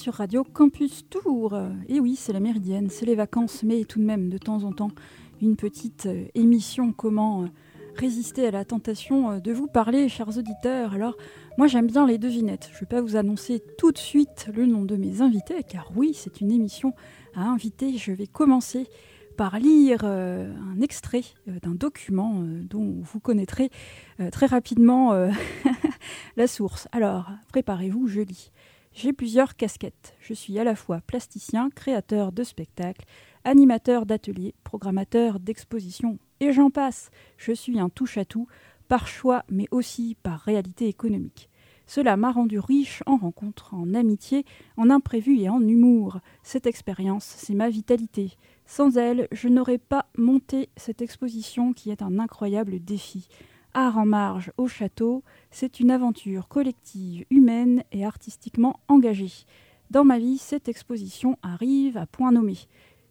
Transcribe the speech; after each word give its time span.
sur 0.00 0.14
Radio 0.14 0.44
Campus 0.44 1.04
Tour. 1.10 1.60
Et 1.86 2.00
oui, 2.00 2.16
c'est 2.16 2.32
la 2.32 2.40
méridienne, 2.40 2.88
c'est 2.88 3.04
les 3.04 3.14
vacances, 3.14 3.62
mais 3.62 3.84
tout 3.84 3.98
de 3.98 4.04
même, 4.04 4.30
de 4.30 4.38
temps 4.38 4.64
en 4.64 4.72
temps, 4.72 4.92
une 5.42 5.56
petite 5.56 6.06
euh, 6.06 6.24
émission 6.34 6.94
comment 6.94 7.42
euh, 7.42 7.46
résister 7.96 8.46
à 8.46 8.50
la 8.50 8.64
tentation 8.64 9.32
euh, 9.32 9.40
de 9.40 9.52
vous 9.52 9.66
parler, 9.66 10.08
chers 10.08 10.38
auditeurs. 10.38 10.94
Alors, 10.94 11.18
moi 11.58 11.66
j'aime 11.66 11.86
bien 11.86 12.06
les 12.06 12.16
devinettes. 12.16 12.70
Je 12.72 12.76
ne 12.76 12.80
vais 12.80 12.86
pas 12.86 13.02
vous 13.02 13.16
annoncer 13.16 13.62
tout 13.76 13.92
de 13.92 13.98
suite 13.98 14.48
le 14.54 14.64
nom 14.64 14.86
de 14.86 14.96
mes 14.96 15.20
invités, 15.20 15.62
car 15.68 15.92
oui, 15.94 16.12
c'est 16.14 16.40
une 16.40 16.50
émission 16.50 16.94
à 17.34 17.42
inviter. 17.42 17.98
Je 17.98 18.12
vais 18.12 18.26
commencer 18.26 18.86
par 19.36 19.58
lire 19.58 20.04
un 20.04 20.80
extrait 20.80 21.24
d'un 21.46 21.74
document 21.74 22.42
dont 22.44 22.96
vous 23.00 23.20
connaîtrez 23.20 23.70
très 24.32 24.44
rapidement 24.44 25.14
la 26.36 26.46
source. 26.46 26.88
Alors, 26.92 27.30
préparez-vous, 27.48 28.06
je 28.06 28.20
lis. 28.20 28.50
J'ai 28.92 29.12
plusieurs 29.12 29.56
casquettes. 29.56 30.16
Je 30.20 30.34
suis 30.34 30.58
à 30.58 30.64
la 30.64 30.74
fois 30.74 31.00
plasticien, 31.00 31.70
créateur 31.70 32.32
de 32.32 32.42
spectacles, 32.42 33.04
animateur 33.44 34.04
d'ateliers, 34.04 34.54
programmateur 34.64 35.38
d'expositions, 35.38 36.18
et 36.40 36.52
j'en 36.52 36.70
passe. 36.70 37.10
Je 37.36 37.52
suis 37.52 37.78
un 37.78 37.88
touche-à-tout, 37.88 38.48
par 38.88 39.06
choix, 39.06 39.44
mais 39.48 39.68
aussi 39.70 40.16
par 40.22 40.40
réalité 40.40 40.88
économique. 40.88 41.48
Cela 41.86 42.16
m'a 42.16 42.32
rendu 42.32 42.58
riche 42.58 43.02
en 43.06 43.16
rencontres, 43.16 43.74
en 43.74 43.94
amitié, 43.94 44.44
en 44.76 44.90
imprévus 44.90 45.40
et 45.40 45.48
en 45.48 45.60
humour. 45.60 46.20
Cette 46.42 46.66
expérience, 46.66 47.24
c'est 47.24 47.54
ma 47.54 47.68
vitalité. 47.68 48.32
Sans 48.66 48.96
elle, 48.96 49.28
je 49.32 49.48
n'aurais 49.48 49.78
pas 49.78 50.06
monté 50.16 50.68
cette 50.76 51.02
exposition 51.02 51.72
qui 51.72 51.90
est 51.90 52.02
un 52.02 52.18
incroyable 52.18 52.78
défi. 52.78 53.28
Art 53.72 53.98
en 53.98 54.06
marge 54.06 54.52
au 54.56 54.66
château, 54.66 55.22
c'est 55.50 55.78
une 55.78 55.90
aventure 55.90 56.48
collective, 56.48 57.24
humaine 57.30 57.84
et 57.92 58.04
artistiquement 58.04 58.80
engagée. 58.88 59.32
Dans 59.90 60.04
ma 60.04 60.18
vie, 60.18 60.38
cette 60.38 60.68
exposition 60.68 61.38
arrive 61.42 61.96
à 61.96 62.06
point 62.06 62.32
nommé. 62.32 62.56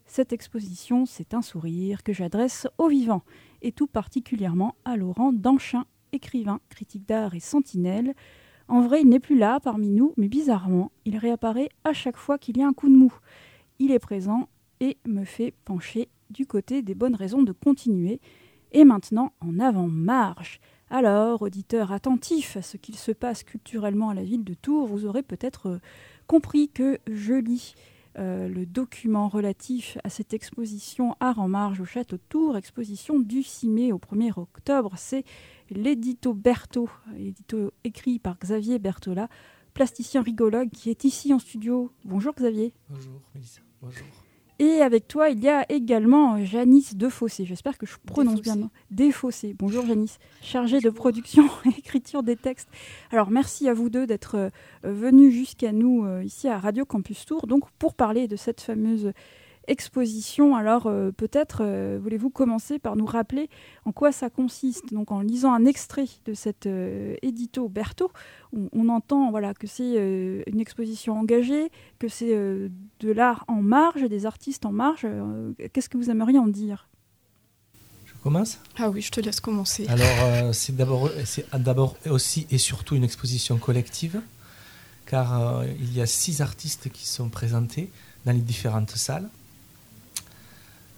Cette 0.04 0.32
exposition, 0.32 1.06
c'est 1.06 1.34
un 1.34 1.40
sourire 1.40 2.02
que 2.02 2.12
j'adresse 2.12 2.66
aux 2.78 2.88
vivants, 2.88 3.22
et 3.62 3.72
tout 3.72 3.86
particulièrement 3.86 4.74
à 4.84 4.96
Laurent 4.96 5.32
Danchin, 5.32 5.86
écrivain, 6.12 6.60
critique 6.68 7.06
d'art 7.06 7.34
et 7.34 7.40
sentinelle. 7.40 8.14
En 8.68 8.82
vrai, 8.82 9.00
il 9.00 9.08
n'est 9.08 9.20
plus 9.20 9.38
là 9.38 9.60
parmi 9.60 9.88
nous, 9.88 10.12
mais 10.16 10.28
bizarrement, 10.28 10.92
il 11.06 11.16
réapparaît 11.16 11.70
à 11.84 11.92
chaque 11.92 12.16
fois 12.16 12.38
qu'il 12.38 12.58
y 12.58 12.62
a 12.62 12.66
un 12.66 12.72
coup 12.72 12.88
de 12.88 12.96
mou. 12.96 13.12
Il 13.78 13.92
est 13.92 13.98
présent 13.98 14.48
et 14.80 14.98
me 15.06 15.24
fait 15.24 15.54
pencher 15.64 16.08
du 16.28 16.46
côté 16.46 16.82
des 16.82 16.94
bonnes 16.94 17.14
raisons 17.14 17.42
de 17.42 17.52
continuer, 17.52 18.20
et 18.72 18.84
maintenant, 18.84 19.32
en 19.40 19.58
avant-marche. 19.58 20.60
Alors, 20.90 21.42
auditeurs 21.42 21.92
attentifs 21.92 22.56
à 22.56 22.62
ce 22.62 22.76
qu'il 22.76 22.96
se 22.96 23.12
passe 23.12 23.44
culturellement 23.44 24.10
à 24.10 24.14
la 24.14 24.24
ville 24.24 24.44
de 24.44 24.54
Tours, 24.54 24.86
vous 24.86 25.06
aurez 25.06 25.22
peut-être 25.22 25.68
euh, 25.68 25.78
compris 26.26 26.68
que 26.68 26.98
je 27.08 27.34
lis 27.34 27.74
euh, 28.18 28.48
le 28.48 28.66
document 28.66 29.28
relatif 29.28 29.96
à 30.02 30.10
cette 30.10 30.34
exposition 30.34 31.14
Art 31.20 31.38
en 31.38 31.46
marge 31.46 31.80
au 31.80 31.84
château 31.84 32.16
de 32.16 32.22
Tours, 32.28 32.56
exposition 32.56 33.20
du 33.20 33.44
6 33.44 33.68
mai 33.68 33.92
au 33.92 33.98
1er 33.98 34.32
octobre. 34.36 34.94
C'est 34.96 35.24
l'édito 35.70 36.34
Berthaud, 36.34 36.88
édito 37.16 37.72
écrit 37.84 38.18
par 38.18 38.36
Xavier 38.38 38.80
Berthola, 38.80 39.28
plasticien 39.74 40.22
rigologue 40.22 40.70
qui 40.70 40.90
est 40.90 41.04
ici 41.04 41.32
en 41.32 41.38
studio. 41.38 41.92
Bonjour 42.04 42.34
Xavier. 42.34 42.74
Bonjour 42.88 43.22
Mélissa. 43.32 43.60
Bonjour. 43.80 44.06
Et 44.60 44.82
avec 44.82 45.08
toi, 45.08 45.30
il 45.30 45.42
y 45.42 45.48
a 45.48 45.64
également 45.72 46.44
Janice 46.44 46.94
Defossé. 46.94 47.46
J'espère 47.46 47.78
que 47.78 47.86
je 47.86 47.96
prononce 48.04 48.42
bien. 48.42 48.68
Defossé. 48.90 49.56
Bonjour 49.58 49.86
Janice, 49.86 50.18
chargée 50.42 50.80
de 50.80 50.90
production 50.90 51.44
et 51.64 51.78
écriture 51.78 52.22
des 52.22 52.36
textes. 52.36 52.68
Alors 53.10 53.30
merci 53.30 53.70
à 53.70 53.72
vous 53.72 53.88
deux 53.88 54.06
d'être 54.06 54.34
euh, 54.34 54.50
venus 54.82 55.32
jusqu'à 55.32 55.72
nous 55.72 56.04
euh, 56.04 56.22
ici 56.22 56.46
à 56.46 56.58
Radio 56.58 56.84
Campus 56.84 57.24
Tour, 57.24 57.46
donc 57.46 57.70
pour 57.78 57.94
parler 57.94 58.28
de 58.28 58.36
cette 58.36 58.60
fameuse 58.60 59.12
exposition. 59.70 60.56
Alors 60.56 60.86
euh, 60.86 61.12
peut-être 61.12 61.58
euh, 61.62 61.98
voulez-vous 62.02 62.28
commencer 62.28 62.78
par 62.78 62.96
nous 62.96 63.06
rappeler 63.06 63.48
en 63.84 63.92
quoi 63.92 64.12
ça 64.12 64.28
consiste? 64.28 64.92
Donc 64.92 65.12
en 65.12 65.20
lisant 65.20 65.52
un 65.52 65.64
extrait 65.64 66.08
de 66.26 66.34
cet 66.34 66.66
euh, 66.66 67.14
édito 67.22 67.68
Berthaud, 67.68 68.10
on, 68.52 68.88
entend 68.88 69.30
voilà, 69.30 69.54
que 69.54 69.68
c'est 69.68 69.94
une 70.46 70.58
exposition 70.58 71.16
engagée, 71.16 71.70
que 72.00 72.08
c'est 72.08 72.34
de 72.34 73.12
l'art 73.12 73.44
en 73.46 73.62
marge, 73.62 74.02
des 74.02 74.26
artistes 74.26 74.66
en 74.66 74.72
marge. 74.72 75.06
Qu'est-ce 75.72 75.88
que 75.88 75.96
vous 75.96 76.10
aimeriez 76.10 76.40
en 76.40 76.48
dire? 76.48 76.88
Je 78.06 78.12
commence? 78.24 78.58
Ah 78.76 78.90
oui, 78.90 79.02
je 79.02 79.12
te 79.12 79.20
laisse 79.20 79.38
commencer. 79.38 79.86
Alors 79.86 80.52
c'est 80.52 80.74
d'abord, 80.74 81.10
d'abord 81.56 81.96
aussi 82.10 82.48
et 82.50 82.58
surtout 82.58 82.96
une 82.96 83.04
exposition 83.04 83.56
collective, 83.58 84.20
car 85.06 85.62
il 85.78 85.96
y 85.96 86.00
a 86.00 86.06
six 86.06 86.40
artistes 86.40 86.90
qui 86.90 87.06
sont 87.06 87.28
présentés 87.28 87.88
dans 88.26 88.32
les 88.32 88.40
différentes 88.40 88.90
salles. 88.96 89.28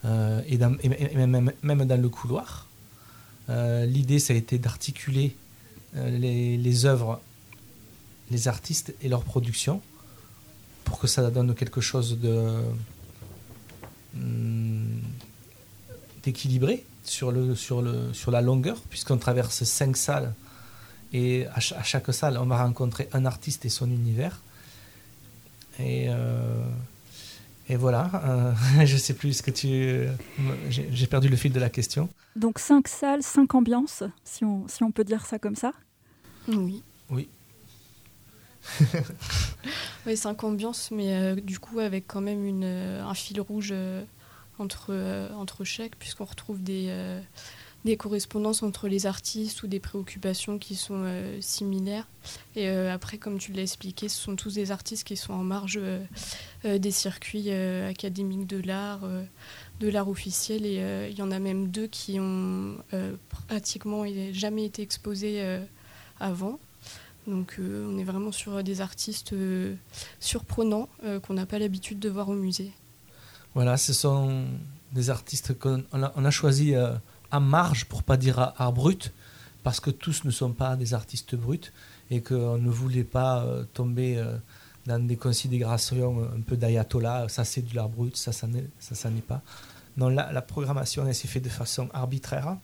Euh, 0.05 0.41
et, 0.47 0.57
même, 0.57 1.85
dans 1.85 2.01
le 2.01 2.09
couloir. 2.09 2.67
Euh, 3.49 3.85
l'idée, 3.85 4.19
ça 4.19 4.33
a 4.33 4.35
été 4.35 4.57
d'articuler 4.57 5.35
euh, 5.95 6.09
les, 6.57 6.85
œuvres, 6.85 7.21
les 8.31 8.47
artistes 8.47 8.93
et 9.01 9.09
leur 9.09 9.23
production 9.23 9.81
pour 10.83 10.99
que 10.99 11.07
ça 11.07 11.29
donne 11.29 11.55
quelque 11.55 11.79
chose 11.79 12.19
hmm, 14.13 14.99
d'équilibré 16.23 16.85
sur, 17.03 17.31
la 17.31 18.41
longueur, 18.41 18.77
puisqu'on 18.89 19.17
traverse 19.17 19.63
cinq 19.63 19.95
salles 19.95 20.33
et 21.13 21.45
à, 21.53 21.59
chaque 21.59 22.13
salle, 22.13 22.37
on 22.37 22.45
va 22.45 22.63
rencontrer 22.63 23.07
un 23.13 23.25
artiste 23.25 23.65
et 23.65 23.69
son 23.69 23.89
univers. 23.89 24.41
Et 27.69 27.75
voilà, 27.75 28.09
euh, 28.25 28.53
je 28.85 28.93
ne 28.93 28.99
sais 28.99 29.13
plus 29.13 29.33
ce 29.33 29.43
que 29.43 29.51
tu. 29.51 30.07
J'ai 30.69 31.07
perdu 31.07 31.29
le 31.29 31.35
fil 31.35 31.53
de 31.53 31.59
la 31.59 31.69
question. 31.69 32.09
Donc 32.35 32.59
cinq 32.59 32.87
salles, 32.87 33.23
cinq 33.23 33.55
ambiances, 33.55 34.03
si 34.23 34.43
on, 34.43 34.67
si 34.67 34.83
on 34.83 34.91
peut 34.91 35.03
dire 35.03 35.25
ça 35.25 35.39
comme 35.39 35.55
ça? 35.55 35.71
Oui. 36.47 36.83
Oui. 37.09 37.29
oui, 40.05 40.15
cinq 40.17 40.43
ambiances, 40.43 40.89
mais 40.91 41.15
euh, 41.15 41.35
du 41.35 41.59
coup 41.59 41.79
avec 41.79 42.07
quand 42.07 42.21
même 42.21 42.45
une, 42.45 42.63
euh, 42.63 43.03
un 43.03 43.13
fil 43.13 43.39
rouge 43.41 43.73
entre, 44.57 45.29
entre 45.35 45.63
chaque, 45.63 45.95
puisqu'on 45.95 46.25
retrouve 46.25 46.61
des 46.61 46.89
des 47.85 47.97
correspondances 47.97 48.63
entre 48.63 48.87
les 48.87 49.05
artistes 49.05 49.63
ou 49.63 49.67
des 49.67 49.79
préoccupations 49.79 50.57
qui 50.57 50.75
sont 50.75 51.03
euh, 51.03 51.39
similaires. 51.41 52.07
Et 52.55 52.69
euh, 52.69 52.93
après, 52.93 53.17
comme 53.17 53.37
tu 53.37 53.51
l'as 53.51 53.63
expliqué, 53.63 54.07
ce 54.07 54.17
sont 54.17 54.35
tous 54.35 54.53
des 54.53 54.71
artistes 54.71 55.05
qui 55.05 55.17
sont 55.17 55.33
en 55.33 55.43
marge 55.43 55.79
euh, 55.81 56.77
des 56.77 56.91
circuits 56.91 57.51
académiques 57.51 58.47
de 58.47 58.61
l'art, 58.65 59.01
de 59.79 59.89
l'art 59.89 60.07
officiel. 60.07 60.65
Et 60.65 61.09
il 61.09 61.17
y 61.17 61.21
en 61.21 61.31
a 61.31 61.39
même 61.39 61.67
deux 61.67 61.87
qui 61.87 62.19
ont 62.19 62.77
pratiquement 63.47 64.05
jamais 64.31 64.65
été 64.65 64.81
exposés 64.81 65.43
avant. 66.21 66.59
Donc 67.27 67.59
on 67.59 67.97
est 67.97 68.03
vraiment 68.05 68.31
sur 68.31 68.63
des 68.63 68.79
artistes 68.79 69.35
surprenants 70.21 70.87
qu'on 71.23 71.33
n'a 71.33 71.45
pas 71.45 71.59
l'habitude 71.59 71.99
de 71.99 72.07
voir 72.07 72.29
au 72.29 72.35
musée. 72.35 72.71
Voilà, 73.55 73.75
ce 73.75 73.91
sont 73.91 74.45
des 74.93 75.09
artistes 75.09 75.59
qu'on 75.59 75.83
a, 75.91 76.31
choisi 76.31 76.75
à 77.33 77.39
marge, 77.39 77.85
pour 77.85 78.03
pas 78.03 78.15
dire 78.15 78.53
à, 78.55 78.71
brut, 78.71 79.11
parce 79.63 79.79
que 79.79 79.89
tous 79.89 80.23
ne 80.23 80.29
sont 80.29 80.51
pas 80.53 80.75
des 80.75 80.93
artistes 80.93 81.35
bruts 81.35 81.73
et 82.11 82.21
qu'on 82.21 82.59
ne 82.59 82.69
voulait 82.69 83.03
pas 83.03 83.43
euh, 83.43 83.63
tomber 83.73 84.17
euh, 84.17 84.37
dans 84.85 85.03
des 85.03 85.17
considérations 85.17 86.29
un 86.37 86.41
peu 86.41 86.55
d'ayatollah, 86.57 87.27
ça 87.29 87.43
c'est 87.43 87.63
de 87.63 87.75
l'art 87.75 87.89
brut, 87.89 88.15
ça 88.17 88.31
ça 88.31 88.45
n'est, 88.45 88.67
ça, 88.79 89.09
n'est 89.09 89.21
pas. 89.21 89.41
Non, 89.97 90.09
la, 90.09 90.41
programmation 90.43 91.07
elle 91.07 91.15
s'est 91.15 91.27
faite 91.27 91.43
de 91.43 91.49
façon 91.49 91.89
arbitraire, 91.91 92.55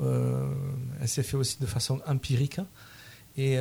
euh, 0.00 0.54
elle 1.00 1.08
s'est 1.08 1.24
faite 1.24 1.34
aussi 1.34 1.58
de 1.60 1.66
façon 1.66 2.00
empirique 2.06 2.60
et 3.36 3.58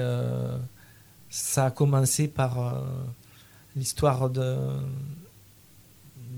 ça 1.29 1.65
a 1.65 1.71
commencé 1.71 2.27
par 2.27 2.81
l'histoire 3.75 4.29
de, 4.29 4.57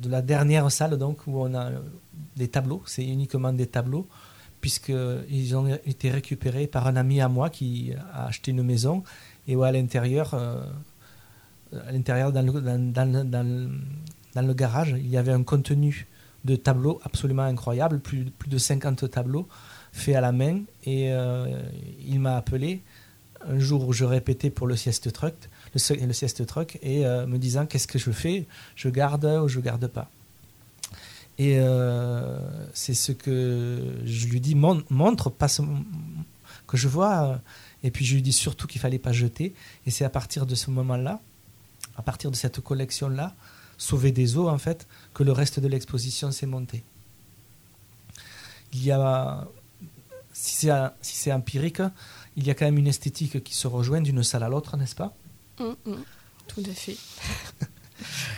de 0.01 0.09
la 0.09 0.21
dernière 0.21 0.71
salle 0.71 0.97
donc 0.97 1.27
où 1.27 1.41
on 1.41 1.53
a 1.53 1.71
des 2.37 2.47
tableaux, 2.47 2.81
c'est 2.85 3.05
uniquement 3.05 3.51
des 3.51 3.67
tableaux, 3.67 4.07
puisqu'ils 4.61 5.55
ont 5.55 5.67
été 5.85 6.09
récupérés 6.09 6.67
par 6.67 6.87
un 6.87 6.95
ami 6.95 7.21
à 7.21 7.27
moi 7.27 7.49
qui 7.49 7.93
a 8.13 8.27
acheté 8.27 8.51
une 8.51 8.63
maison 8.63 9.03
et 9.47 9.55
où 9.55 9.63
à 9.63 9.71
l'intérieur, 9.71 10.33
à 10.33 11.91
l'intérieur 11.91 12.31
dans 12.31 12.41
le, 12.41 12.61
dans, 12.61 14.47
le, 14.47 14.53
garage, 14.53 14.95
il 14.97 15.09
y 15.09 15.17
avait 15.17 15.31
un 15.31 15.43
contenu 15.43 16.07
de 16.45 16.55
tableaux 16.55 16.99
absolument 17.03 17.43
incroyable, 17.43 17.99
plus, 17.99 18.25
plus 18.25 18.49
de 18.49 18.57
50 18.57 19.09
tableaux 19.11 19.47
faits 19.91 20.15
à 20.15 20.21
la 20.21 20.31
main. 20.31 20.61
Et 20.85 21.11
il 22.05 22.19
m'a 22.19 22.37
appelé 22.37 22.81
un 23.45 23.59
jour 23.59 23.87
où 23.87 23.93
je 23.93 24.05
répétais 24.05 24.49
pour 24.49 24.67
le 24.67 24.75
sieste 24.75 25.11
truck, 25.11 25.35
le, 25.73 26.05
le 26.05 26.13
sieste 26.13 26.45
truck, 26.45 26.77
et 26.81 27.05
euh, 27.05 27.25
me 27.27 27.37
disant 27.37 27.65
qu'est-ce 27.65 27.87
que 27.87 27.99
je 27.99 28.11
fais, 28.11 28.47
je 28.75 28.89
garde 28.89 29.25
ou 29.25 29.47
je 29.47 29.59
garde 29.59 29.87
pas? 29.87 30.09
Et 31.37 31.59
euh, 31.59 32.39
c'est 32.73 32.93
ce 32.93 33.11
que 33.11 33.99
je 34.05 34.27
lui 34.27 34.41
dis, 34.41 34.55
montre, 34.55 35.29
pas 35.29 35.47
que 36.65 36.77
je 36.77 36.87
vois. 36.87 37.39
Et 37.83 37.91
puis 37.91 38.05
je 38.05 38.15
lui 38.15 38.21
dis 38.21 38.33
surtout 38.33 38.67
qu'il 38.67 38.81
fallait 38.81 38.99
pas 38.99 39.11
jeter. 39.11 39.53
Et 39.85 39.91
c'est 39.91 40.05
à 40.05 40.09
partir 40.09 40.45
de 40.45 40.55
ce 40.55 40.71
moment-là, 40.71 41.21
à 41.95 42.01
partir 42.01 42.31
de 42.31 42.35
cette 42.35 42.59
collection-là, 42.59 43.35
sauver 43.77 44.11
des 44.11 44.37
eaux 44.37 44.49
en 44.49 44.57
fait, 44.57 44.87
que 45.13 45.23
le 45.23 45.31
reste 45.31 45.59
de 45.59 45.67
l'exposition 45.67 46.31
s'est 46.31 46.47
monté. 46.47 46.83
Il 48.73 48.83
y 48.83 48.91
a, 48.91 49.47
si 50.33 50.55
c'est 50.55 50.71
si 51.01 51.31
empirique, 51.31 51.81
il 52.35 52.45
y 52.45 52.49
a 52.49 52.55
quand 52.55 52.65
même 52.65 52.77
une 52.77 52.87
esthétique 52.87 53.43
qui 53.43 53.53
se 53.53 53.67
rejoint 53.67 54.01
d'une 54.01 54.23
salle 54.23 54.43
à 54.43 54.49
l'autre, 54.49 54.75
n'est-ce 54.77 54.95
pas? 54.95 55.15
Mm, 55.59 55.73
mm. 55.85 56.03
Tout 56.47 56.63
à 56.65 56.73
fait. 56.73 56.97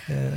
Euh, 0.09 0.31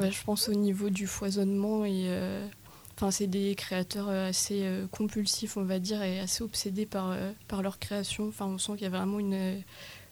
je 0.00 0.22
pense 0.24 0.48
au 0.48 0.54
niveau 0.54 0.90
du 0.90 1.06
foisonnement 1.06 1.84
et 1.84 2.04
euh, 2.06 2.46
enfin 2.94 3.10
c'est 3.10 3.26
des 3.26 3.54
créateurs 3.54 4.08
euh, 4.08 4.28
assez 4.28 4.64
compulsifs 4.90 5.56
on 5.56 5.64
va 5.64 5.78
dire 5.78 6.02
et 6.02 6.20
assez 6.20 6.42
obsédés 6.42 6.86
par 6.86 7.16
par 7.48 7.62
leur 7.62 7.78
création. 7.78 8.28
Enfin 8.28 8.46
on 8.46 8.58
sent 8.58 8.72
qu'il 8.72 8.82
y 8.82 8.86
a 8.86 8.90
vraiment 8.90 9.18
une 9.18 9.62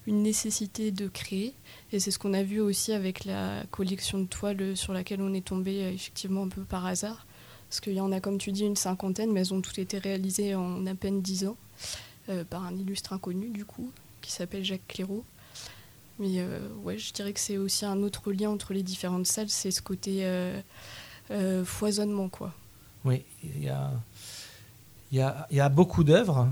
une 0.06 0.22
nécessité 0.22 0.90
de 0.90 1.08
créer 1.08 1.54
et 1.92 1.98
c'est 1.98 2.10
ce 2.10 2.19
qu'on 2.19 2.34
a 2.34 2.42
vu 2.42 2.60
aussi 2.60 2.92
avec 2.92 3.25
la 3.25 3.62
collection 3.70 4.19
de 4.19 4.26
toiles 4.26 4.76
sur 4.76 4.92
laquelle 4.92 5.22
on 5.22 5.32
est 5.32 5.44
tombé 5.44 5.81
effectivement 5.94 6.42
un 6.42 6.48
peu 6.48 6.62
par 6.62 6.84
hasard 6.84 7.26
parce 7.70 7.81
qu'il 7.81 7.94
y 7.94 8.00
en 8.00 8.12
a 8.12 8.20
comme 8.20 8.36
tu 8.36 8.52
dis 8.52 8.64
une 8.64 8.76
cinquantaine 8.76 9.32
mais 9.32 9.40
elles 9.40 9.54
ont 9.54 9.62
toutes 9.62 9.78
été 9.78 9.96
réalisées 9.96 10.54
en 10.54 10.84
à 10.86 10.94
peine 10.94 11.22
dix 11.22 11.46
ans. 11.46 11.56
Euh, 12.31 12.42
par 12.42 12.64
un 12.64 12.75
illustre 12.75 13.12
inconnu 13.12 13.50
du 13.50 13.66
coup, 13.66 13.90
qui 14.22 14.32
s'appelle 14.32 14.64
Jacques 14.64 14.88
Clairaut. 14.88 15.25
Mais 16.19 16.38
euh, 16.38 16.61
ouais, 16.82 16.96
je 16.99 17.12
dirais 17.12 17.32
que 17.32 17.40
c'est 17.40 17.56
aussi 17.58 17.84
un 17.84 18.02
autre 18.02 18.32
lien 18.32 18.50
entre 18.50 18.72
les 18.72 18.82
différentes 18.82 19.26
salles, 19.26 19.49
c'est 19.49 19.70
ce 19.70 19.82
côté 19.82 20.20
euh, 20.25 21.64
foisonnement. 21.64 22.28
quoi. 22.28 22.52
Oui, 23.05 23.22
il 23.43 23.64
y 23.64 23.69
a, 25.20 25.49
y 25.50 25.61
a 25.61 25.69
beaucoup 25.69 26.05
d'œuvres. 26.05 26.49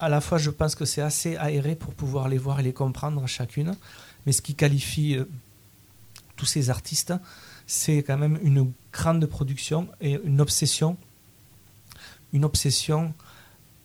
À 0.00 0.08
la 0.08 0.20
fois, 0.20 0.38
je 0.38 0.50
pense 0.50 0.74
que 0.74 0.84
c'est 0.84 1.02
assez 1.02 1.36
aéré 1.36 1.74
pour 1.74 1.94
pouvoir 1.94 2.28
les 2.28 2.38
voir 2.38 2.60
et 2.60 2.62
les 2.62 2.72
comprendre 2.72 3.26
chacune. 3.26 3.74
Mais 4.26 4.32
ce 4.32 4.42
qui 4.42 4.54
qualifie 4.54 5.18
tous 6.36 6.46
ces 6.46 6.70
artistes, 6.70 7.14
c'est 7.66 8.02
quand 8.02 8.18
même 8.18 8.38
une 8.42 8.72
grande 8.92 9.24
production 9.26 9.88
et 10.00 10.20
une 10.24 10.40
obsession. 10.40 10.96
Une 12.32 12.44
obsession 12.44 13.14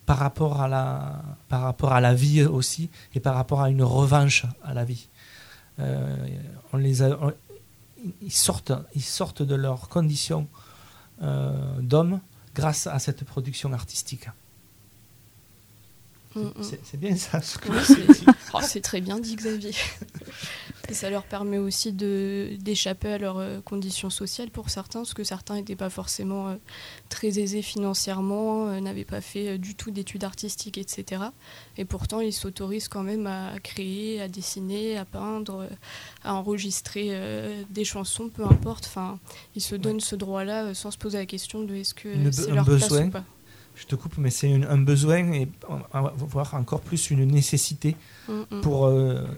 par 0.06 0.18
rapport 0.18 0.60
à 0.60 0.66
la, 0.66 1.22
par 1.48 1.62
rapport 1.62 1.92
à 1.92 2.00
la 2.00 2.14
vie 2.14 2.42
aussi 2.42 2.90
et 3.14 3.20
par 3.20 3.36
rapport 3.36 3.60
à 3.60 3.70
une 3.70 3.84
revanche 3.84 4.44
à 4.64 4.74
la 4.74 4.84
vie. 4.84 5.06
Euh, 5.80 6.16
on 6.72 6.76
les 6.76 7.02
ils, 8.22 8.32
sortent, 8.32 8.72
ils 8.94 9.02
sortent 9.02 9.42
de 9.42 9.54
leurs 9.54 9.88
conditions 9.88 10.48
euh, 11.22 11.52
d'hommes 11.80 12.20
grâce 12.54 12.86
à 12.86 12.98
cette 12.98 13.24
production 13.24 13.72
artistique. 13.72 14.28
Mm, 16.34 16.40
mm. 16.40 16.52
C'est 16.84 16.96
bien 17.00 17.16
ça 17.16 17.40
ce 17.42 17.58
que 17.58 17.68
oh, 18.54 18.60
C'est 18.62 18.80
très 18.80 19.00
bien 19.00 19.18
dit 19.18 19.36
Xavier. 19.36 19.74
Et 20.90 20.94
ça 20.94 21.08
leur 21.08 21.22
permet 21.22 21.58
aussi 21.58 21.92
d'échapper 21.92 23.12
à 23.12 23.18
leurs 23.18 23.38
euh, 23.38 23.60
conditions 23.60 24.10
sociales 24.10 24.50
pour 24.50 24.70
certains, 24.70 25.00
parce 25.00 25.14
que 25.14 25.22
certains 25.22 25.54
n'étaient 25.54 25.76
pas 25.76 25.88
forcément 25.88 26.48
euh, 26.48 26.56
très 27.08 27.38
aisés 27.38 27.62
financièrement, 27.62 28.66
euh, 28.66 28.80
n'avaient 28.80 29.04
pas 29.04 29.20
fait 29.20 29.56
du 29.56 29.76
tout 29.76 29.92
d'études 29.92 30.24
artistiques, 30.24 30.78
etc. 30.78 31.22
Et 31.76 31.84
pourtant, 31.84 32.20
ils 32.20 32.32
s'autorisent 32.32 32.88
quand 32.88 33.04
même 33.04 33.28
à 33.28 33.52
créer, 33.62 34.20
à 34.20 34.26
dessiner, 34.26 34.98
à 34.98 35.04
peindre, 35.04 35.68
à 36.24 36.34
enregistrer 36.34 37.16
des 37.70 37.84
chansons, 37.84 38.28
peu 38.28 38.44
importe. 38.44 38.86
Enfin, 38.86 39.18
ils 39.54 39.62
se 39.62 39.76
donnent 39.76 40.00
ce 40.00 40.16
droit-là 40.16 40.74
sans 40.74 40.90
se 40.90 40.98
poser 40.98 41.18
la 41.18 41.26
question 41.26 41.62
de 41.62 41.74
est-ce 41.76 41.94
que 41.94 42.08
c'est 42.32 42.50
leur 42.50 42.64
place 42.64 42.90
ou 42.90 43.10
pas 43.10 43.24
je 43.76 43.86
te 43.86 43.94
coupe, 43.94 44.18
mais 44.18 44.28
c'est 44.28 44.52
un 44.52 44.76
besoin 44.76 45.32
et 45.32 45.48
voire 46.18 46.52
encore 46.54 46.80
plus 46.80 47.10
une 47.10 47.24
nécessité 47.24 47.96
mm, 48.28 48.32
mm. 48.50 48.60
pour 48.60 48.92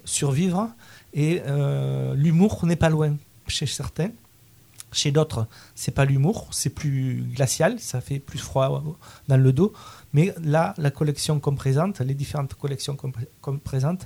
survivre 0.05 0.69
et 1.15 1.43
euh, 1.47 2.15
l'humour 2.15 2.65
n'est 2.67 2.77
pas 2.77 2.91
loin 2.91 3.17
chez 3.47 3.67
certains. 3.67 4.11
Chez 4.93 5.11
d'autres, 5.11 5.47
c'est 5.75 5.93
pas 5.93 6.05
l'humour, 6.05 6.49
c'est 6.51 6.69
plus 6.69 7.25
glacial, 7.35 7.81
ça 7.81 8.03
fait 8.03 8.19
plus 8.19 8.39
froid 8.39 8.85
dans 9.27 9.37
le 9.39 9.53
dos. 9.53 9.73
Mais 10.13 10.35
là, 10.43 10.75
la 10.77 10.91
collection 10.91 11.41
qu'on 11.41 11.55
présente, 11.55 12.01
les 12.01 12.13
différentes 12.13 12.53
collections 12.53 12.95
qu'on 13.41 13.59
présente, 13.59 14.05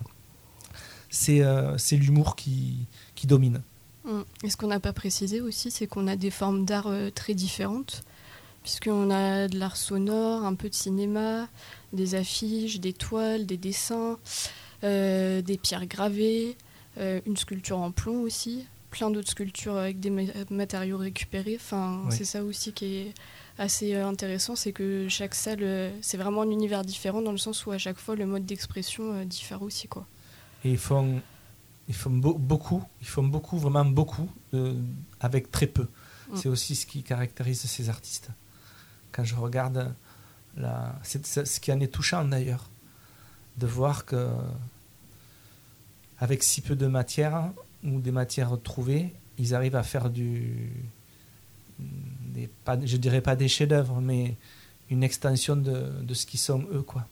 euh, 1.29 1.75
c'est 1.77 1.97
l'humour 1.97 2.37
qui, 2.37 2.87
qui 3.17 3.27
domine. 3.27 3.63
Hum. 4.05 4.25
Et 4.45 4.51
ce 4.51 4.57
qu'on 4.57 4.69
n'a 4.69 4.79
pas 4.79 4.93
précisé 4.93 5.41
aussi, 5.41 5.73
c'est 5.73 5.89
qu'on 5.89 6.07
a 6.07 6.15
des 6.15 6.31
formes 6.31 6.65
d'art 6.65 6.87
euh, 6.87 7.11
très 7.11 7.35
différentes, 7.35 8.05
puisqu'on 8.63 9.11
a 9.11 9.49
de 9.49 9.59
l'art 9.59 9.77
sonore, 9.77 10.45
un 10.45 10.55
peu 10.55 10.69
de 10.69 10.75
cinéma, 10.75 11.49
des 11.93 12.15
affiches, 12.15 12.79
des 12.79 12.93
toiles, 12.93 13.45
des 13.45 13.57
dessins, 13.57 14.19
des 14.83 15.59
pierres 15.61 15.87
gravées, 15.87 16.57
euh, 16.57 16.66
une 16.99 17.37
sculpture 17.37 17.79
en 17.79 17.91
plomb 17.91 18.23
aussi, 18.23 18.67
plein 18.91 19.11
d'autres 19.11 19.31
sculptures 19.31 19.77
avec 19.77 20.01
des 20.01 20.11
matériaux 20.51 20.97
récupérés. 20.97 21.59
Enfin, 21.61 22.05
c'est 22.11 22.25
ça 22.25 22.43
aussi 22.43 22.73
qui 22.73 22.97
est 22.97 23.15
assez 23.59 23.95
euh, 23.95 24.07
intéressant, 24.07 24.57
c'est 24.57 24.73
que 24.73 25.09
chaque 25.09 25.35
salle, 25.35 25.59
euh, 25.63 25.91
c'est 26.03 26.17
vraiment 26.17 26.43
un 26.43 26.51
univers 26.51 26.85
différent 26.85 27.23
dans 27.23 27.33
le 27.33 27.39
sens 27.39 27.67
où 27.67 27.73
à 27.73 27.79
chaque 27.79 27.99
fois 27.99 28.17
le 28.17 28.27
mode 28.27 28.45
d'expression 28.45 29.25
diffère 29.25 29.63
aussi, 29.63 29.89
quoi. 29.89 30.07
Et 30.65 30.73
ils 30.73 30.79
font, 30.79 31.21
ils 31.89 31.95
font 31.95 32.11
beaucoup, 32.11 32.83
ils 33.01 33.07
font 33.07 33.23
beaucoup, 33.23 33.59
vraiment 33.59 33.85
beaucoup, 33.85 34.29
avec 35.21 35.51
très 35.51 35.67
peu. 35.67 35.87
Mm. 36.31 36.37
C'est 36.37 36.49
aussi 36.49 36.75
ce 36.75 36.87
qui 36.87 37.03
caractérise 37.03 37.61
ces 37.61 37.89
artistes. 37.89 38.29
Quand 39.13 39.25
je 39.25 39.35
regarde, 39.35 39.95
la, 40.57 40.99
c'est 41.03 41.27
ce 41.27 41.61
qui 41.61 41.73
en 41.73 41.81
est 41.81 41.93
touchant 41.93 42.25
d'ailleurs, 42.25 42.69
de 43.59 43.67
voir 43.67 44.05
que 44.05 44.29
avec 46.19 46.43
si 46.43 46.61
peu 46.61 46.77
de 46.77 46.87
matière 46.87 47.53
ou 47.85 48.01
des 48.01 48.11
matières 48.13 48.57
trouvées, 48.63 49.13
ils 49.39 49.55
arrivent 49.55 49.77
à 49.77 49.83
faire 49.83 50.11
du. 50.11 50.71
Des, 51.79 52.49
pas, 52.65 52.79
je 52.83 52.97
dirais 52.97 53.21
pas 53.21 53.37
des 53.37 53.49
chefs-d'œuvre, 53.49 54.01
mais 54.01 54.35
une 54.91 55.03
extension 55.03 55.57
de, 55.57 56.03
de, 56.03 56.15
ce 56.15 56.27
qu'ils 56.27 56.41
sont 56.41 56.65
eux. 56.73 56.83
Quoi. 56.83 57.07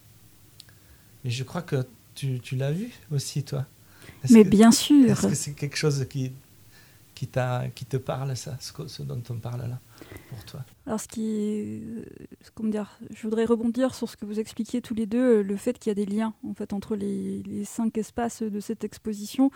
Et 1.24 1.30
je 1.30 1.44
crois 1.44 1.62
que 1.62 1.86
tu, 2.14 2.40
tu 2.40 2.56
l'as 2.56 2.72
vu 2.72 2.90
aussi, 3.10 3.42
toi. 3.42 3.66
Mais 4.30 4.44
bien 4.44 4.70
sûr. 4.70 5.10
Est-ce 5.10 5.26
que 5.26 5.34
c'est 5.34 5.52
quelque 5.52 5.76
chose 5.76 6.06
qui, 6.08 6.32
qui, 7.14 7.26
te 7.28 7.96
parle, 7.96 8.36
ça, 8.36 8.56
ce, 8.60 9.02
dont 9.02 9.22
on 9.30 9.38
parle 9.38 9.60
là, 9.68 9.80
pour 10.28 10.44
toi 10.44 10.60
Alors, 10.86 11.00
ce 11.00 11.08
qui 11.08 11.82
comment 12.54 12.70
dire, 12.70 12.98
je 13.10 13.22
voudrais 13.22 13.44
rebondir 13.44 13.94
sur 13.94 14.08
ce 14.08 14.16
que 14.16 14.26
vous 14.26 14.40
expliquiez 14.40 14.82
tous 14.82 14.94
les 14.94 15.06
deux, 15.06 15.42
le 15.42 15.56
fait 15.56 15.78
qu'il 15.78 15.90
y 15.90 15.92
a 15.92 15.94
des 15.94 16.06
liens 16.06 16.34
en 16.44 16.54
fait 16.54 16.72
entre 16.72 16.96
les, 16.96 17.42
cinq 17.64 17.96
espaces 17.98 18.42
de 18.42 18.60
cette 18.60 18.84
exposition, 18.84 19.50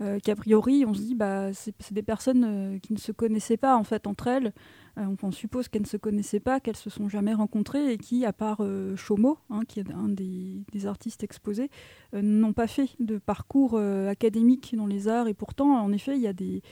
euh, 0.00 0.18
qu'a 0.18 0.34
priori 0.34 0.84
on 0.84 0.92
se 0.92 1.00
dit 1.00 1.14
bah 1.14 1.52
c'est 1.52 1.92
des 1.92 2.02
personnes 2.02 2.44
euh, 2.44 2.78
qui 2.80 2.92
ne 2.92 2.98
se 2.98 3.12
connaissaient 3.12 3.56
pas 3.56 3.76
en 3.76 3.84
fait 3.84 4.06
entre 4.06 4.26
elles. 4.26 4.52
Euh, 4.98 5.06
on 5.22 5.30
suppose 5.30 5.68
qu'elles 5.68 5.82
ne 5.82 5.86
se 5.86 5.96
connaissaient 5.96 6.40
pas, 6.40 6.60
qu'elles 6.60 6.76
se 6.76 6.90
sont 6.90 7.08
jamais 7.08 7.34
rencontrées 7.34 7.92
et 7.92 7.98
qui, 7.98 8.24
à 8.24 8.32
part 8.32 8.62
Chomo, 8.96 9.38
hein, 9.50 9.60
qui 9.66 9.80
est 9.80 9.90
un 9.90 10.08
des 10.08 10.86
artistes 10.86 11.24
exposés, 11.24 11.70
n'ont 12.12 12.52
pas 12.52 12.66
fait 12.66 12.90
de 13.00 13.18
parcours 13.18 13.78
académique 13.78 14.74
dans 14.76 14.86
les 14.86 15.08
arts 15.08 15.28
et 15.28 15.34
pourtant 15.34 15.80
en 15.82 15.92
effet 15.92 16.16
il 16.16 16.22
y 16.22 16.28
a 16.28 16.32
des 16.32 16.62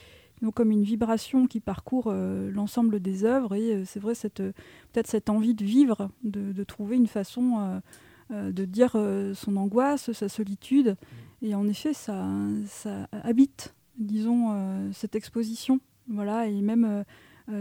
comme 0.51 0.71
une 0.71 0.83
vibration 0.83 1.47
qui 1.47 1.59
parcourt 1.59 2.07
euh, 2.07 2.51
l'ensemble 2.51 2.99
des 2.99 3.23
œuvres. 3.23 3.55
Et 3.55 3.73
euh, 3.73 3.85
c'est 3.85 3.99
vrai, 3.99 4.15
cette, 4.15 4.41
euh, 4.41 4.51
peut-être 4.91 5.07
cette 5.07 5.29
envie 5.29 5.53
de 5.53 5.63
vivre, 5.63 6.09
de, 6.23 6.63
trouver 6.63 6.95
une 6.95 7.07
façon 7.07 7.81
de 8.31 8.65
dire 8.65 8.91
son 9.33 9.57
angoisse, 9.57 10.11
sa 10.13 10.29
solitude. 10.29 10.95
Et 11.41 11.55
en 11.55 11.67
effet, 11.67 11.93
ça, 11.93 12.25
ça 12.65 13.07
habite, 13.11 13.75
disons, 13.97 14.91
cette 14.93 15.15
exposition. 15.15 15.81
Voilà, 16.07 16.47
et 16.47 16.61
même 16.61 17.03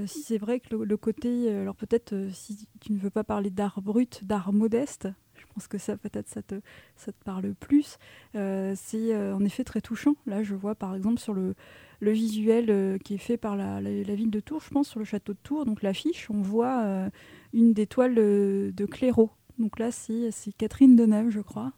si 0.07 0.23
c'est 0.23 0.39
vrai 0.39 0.61
que 0.61 0.77
le, 0.77 0.97
côté, 0.97 1.51
alors 1.51 1.75
peut-être 1.75 2.15
si 2.33 2.69
tu 2.81 2.93
ne 2.93 2.99
veux 2.99 3.11
pas 3.11 3.25
parler 3.25 3.51
d'art 3.51 3.83
brut, 3.83 4.25
d'art 4.25 4.53
modeste, 4.53 5.09
je 5.35 5.45
pense 5.53 5.67
que 5.67 5.79
ça 5.79 5.97
peut-être 5.97 6.29
ça 6.29 6.43
te, 6.43 6.61
ça 6.97 7.11
te 7.12 7.25
parle 7.25 7.55
plus. 7.55 7.99
c'est 8.33 9.33
en 9.33 9.45
effet 9.45 9.65
très 9.65 9.81
touchant. 9.81 10.15
Là, 10.27 10.45
je 10.45 10.55
vois 10.55 10.77
par 10.77 10.95
exemple 10.95 11.19
sur 11.19 11.35
le, 11.35 11.55
le 12.02 12.11
visuel 12.11 12.99
qui 13.04 13.14
est 13.14 13.18
fait 13.18 13.37
par 13.37 13.56
la, 13.56 13.80
ville 13.80 14.30
de 14.30 14.40
Tours, 14.40 14.61
je 14.61 14.71
pense, 14.71 14.88
sur 14.88 14.99
le 14.99 15.04
château 15.04 15.32
de 15.32 15.38
Tours. 15.42 15.64
Donc 15.64 15.82
l'affiche, 15.82 16.28
on 16.30 16.42
voit 16.42 17.09
une 17.54 17.73
des 17.73 17.87
toiles 17.87 18.14
de, 18.14 18.73
de 18.76 18.87
Clairaut. 18.87 19.30
Donc 19.59 19.78
là, 19.78 19.90
c'est 19.90 20.30
Catherine 20.59 20.97
Deneuve, 20.97 21.30
je 21.30 21.40
crois. 21.40 21.73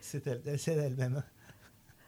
C'est 0.00 0.26
elle, 0.26 0.78
elle-même. 0.78 1.22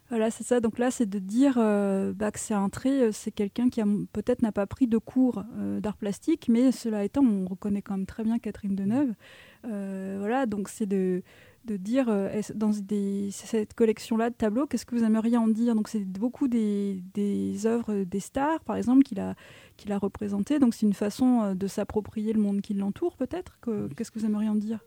Voilà, 0.08 0.30
c'est 0.30 0.44
ça. 0.44 0.60
Donc 0.60 0.78
là, 0.78 0.90
c'est 0.90 1.06
de 1.06 1.18
dire 1.18 1.56
euh, 1.58 2.12
bah, 2.12 2.30
que 2.30 2.38
c'est 2.38 2.54
un 2.54 2.68
trait, 2.68 3.02
euh, 3.02 3.12
c'est 3.12 3.32
quelqu'un 3.32 3.68
qui 3.68 3.80
peut-être 4.12 4.40
n'a 4.42 4.52
pas 4.52 4.66
pris 4.66 4.86
de 4.86 4.98
cours 4.98 5.42
euh, 5.58 5.80
d'art 5.80 5.96
plastique, 5.96 6.48
mais 6.48 6.70
cela 6.70 7.02
étant, 7.02 7.24
on 7.24 7.46
reconnaît 7.46 7.82
quand 7.82 7.96
même 7.96 8.06
très 8.06 8.22
bien 8.22 8.38
Catherine 8.38 8.76
Deneuve. 8.76 9.14
voilà, 9.64 10.46
donc 10.46 10.68
c'est 10.68 10.86
de, 10.86 11.22
de 11.66 11.76
dire 11.76 12.06
dans 12.54 12.72
cette 12.72 13.74
collection-là 13.74 14.30
de 14.30 14.34
tableaux, 14.34 14.66
qu'est-ce 14.66 14.86
que 14.86 14.94
vous 14.94 15.04
aimeriez 15.04 15.36
en 15.36 15.48
dire? 15.48 15.74
Donc 15.74 15.88
c'est 15.88 16.04
beaucoup 16.04 16.48
des, 16.48 17.02
des, 17.14 17.66
œuvres 17.66 18.04
des 18.04 18.20
stars, 18.20 18.60
par 18.60 18.76
exemple, 18.76 19.02
qu'il 19.02 19.20
a, 19.20 19.34
qu'il 19.76 19.92
a 19.92 19.98
représentées. 19.98 20.58
Donc 20.58 20.74
c'est 20.74 20.86
une 20.86 20.94
façon 20.94 21.54
de 21.54 21.66
s'approprier 21.66 22.32
le 22.32 22.40
monde 22.40 22.60
qui 22.60 22.74
l'entoure, 22.74 23.16
peut-être? 23.16 23.58
Qu'est-ce 23.96 24.10
que 24.10 24.18
vous 24.18 24.26
aimeriez 24.26 24.48
en 24.48 24.54
dire? 24.54 24.78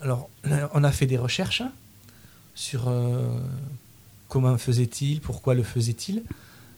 Alors, 0.00 0.28
on 0.72 0.84
a 0.84 0.92
fait 0.92 1.06
des 1.06 1.18
recherches 1.18 1.60
hein, 1.60 1.72
sur 2.54 2.88
euh, 2.88 3.38
comment 4.28 4.56
faisait-il, 4.58 5.20
pourquoi 5.20 5.54
le 5.54 5.62
faisait-il. 5.62 6.22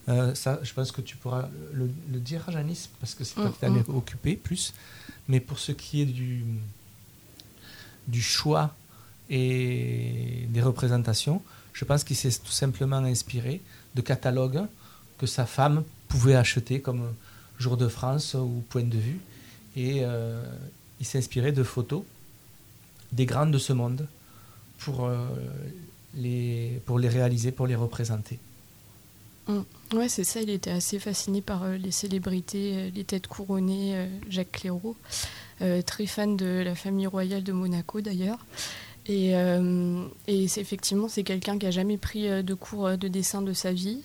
Euh, 0.08 0.34
ça, 0.34 0.60
je 0.62 0.72
pense 0.72 0.92
que 0.92 1.00
tu 1.00 1.16
pourras 1.16 1.48
le, 1.72 1.88
dire, 2.20 2.48
Janice, 2.50 2.88
parce 3.00 3.14
que 3.14 3.24
c'est 3.24 3.34
toi 3.34 3.50
qui 3.50 3.58
t'en 3.58 3.74
es 3.74 3.88
occupé 3.88 4.36
plus. 4.36 4.72
Mais 5.28 5.40
pour 5.40 5.58
ce 5.58 5.72
qui 5.72 6.02
est 6.02 6.06
du, 6.06 6.44
du 8.08 8.22
choix 8.22 8.74
et 9.28 10.46
des 10.48 10.62
représentations, 10.62 11.42
je 11.72 11.84
pense 11.84 12.04
qu'il 12.04 12.16
s'est 12.16 12.30
tout 12.30 12.52
simplement 12.52 12.98
inspiré 12.98 13.60
de 13.94 14.00
catalogues 14.00 14.62
que 15.18 15.26
sa 15.26 15.46
femme 15.46 15.84
pouvait 16.08 16.34
acheter 16.36 16.80
comme 16.80 17.12
Jour 17.58 17.76
de 17.76 17.88
France 17.88 18.34
ou 18.34 18.62
Point 18.68 18.84
de 18.84 18.98
vue. 18.98 19.20
Et 19.76 20.00
euh, 20.02 20.42
il 21.00 21.06
s'est 21.06 21.18
inspiré 21.18 21.52
de 21.52 21.62
photos 21.62 22.02
des 23.12 23.26
grandes 23.26 23.50
de 23.50 23.58
ce 23.58 23.72
monde 23.72 24.06
pour, 24.78 25.04
euh, 25.04 25.26
les, 26.14 26.80
pour 26.86 26.98
les 26.98 27.08
réaliser, 27.08 27.52
pour 27.52 27.66
les 27.66 27.74
représenter. 27.74 28.38
Mm. 29.48 29.60
Ouais, 29.94 30.08
c'est 30.08 30.24
ça. 30.24 30.40
Il 30.40 30.50
était 30.50 30.70
assez 30.70 30.98
fasciné 30.98 31.40
par 31.40 31.62
euh, 31.62 31.76
les 31.76 31.92
célébrités, 31.92 32.76
euh, 32.76 32.90
les 32.94 33.04
têtes 33.04 33.26
couronnées, 33.26 34.08
Jacques 34.28 34.52
Clairaut, 34.52 34.96
très 35.86 36.06
fan 36.06 36.36
de 36.36 36.62
la 36.64 36.74
famille 36.74 37.06
royale 37.06 37.42
de 37.42 37.52
Monaco 37.52 38.00
d'ailleurs. 38.00 38.38
Et, 39.08 39.34
et 40.26 40.48
c'est 40.48 40.60
effectivement, 40.60 41.08
c'est 41.08 41.22
quelqu'un 41.22 41.58
qui 41.58 41.66
a 41.66 41.70
jamais 41.70 41.96
pris 41.96 42.28
de 42.42 42.54
cours 42.54 42.98
de 42.98 43.06
dessin 43.06 43.40
de 43.40 43.52
sa 43.52 43.72
vie, 43.72 44.02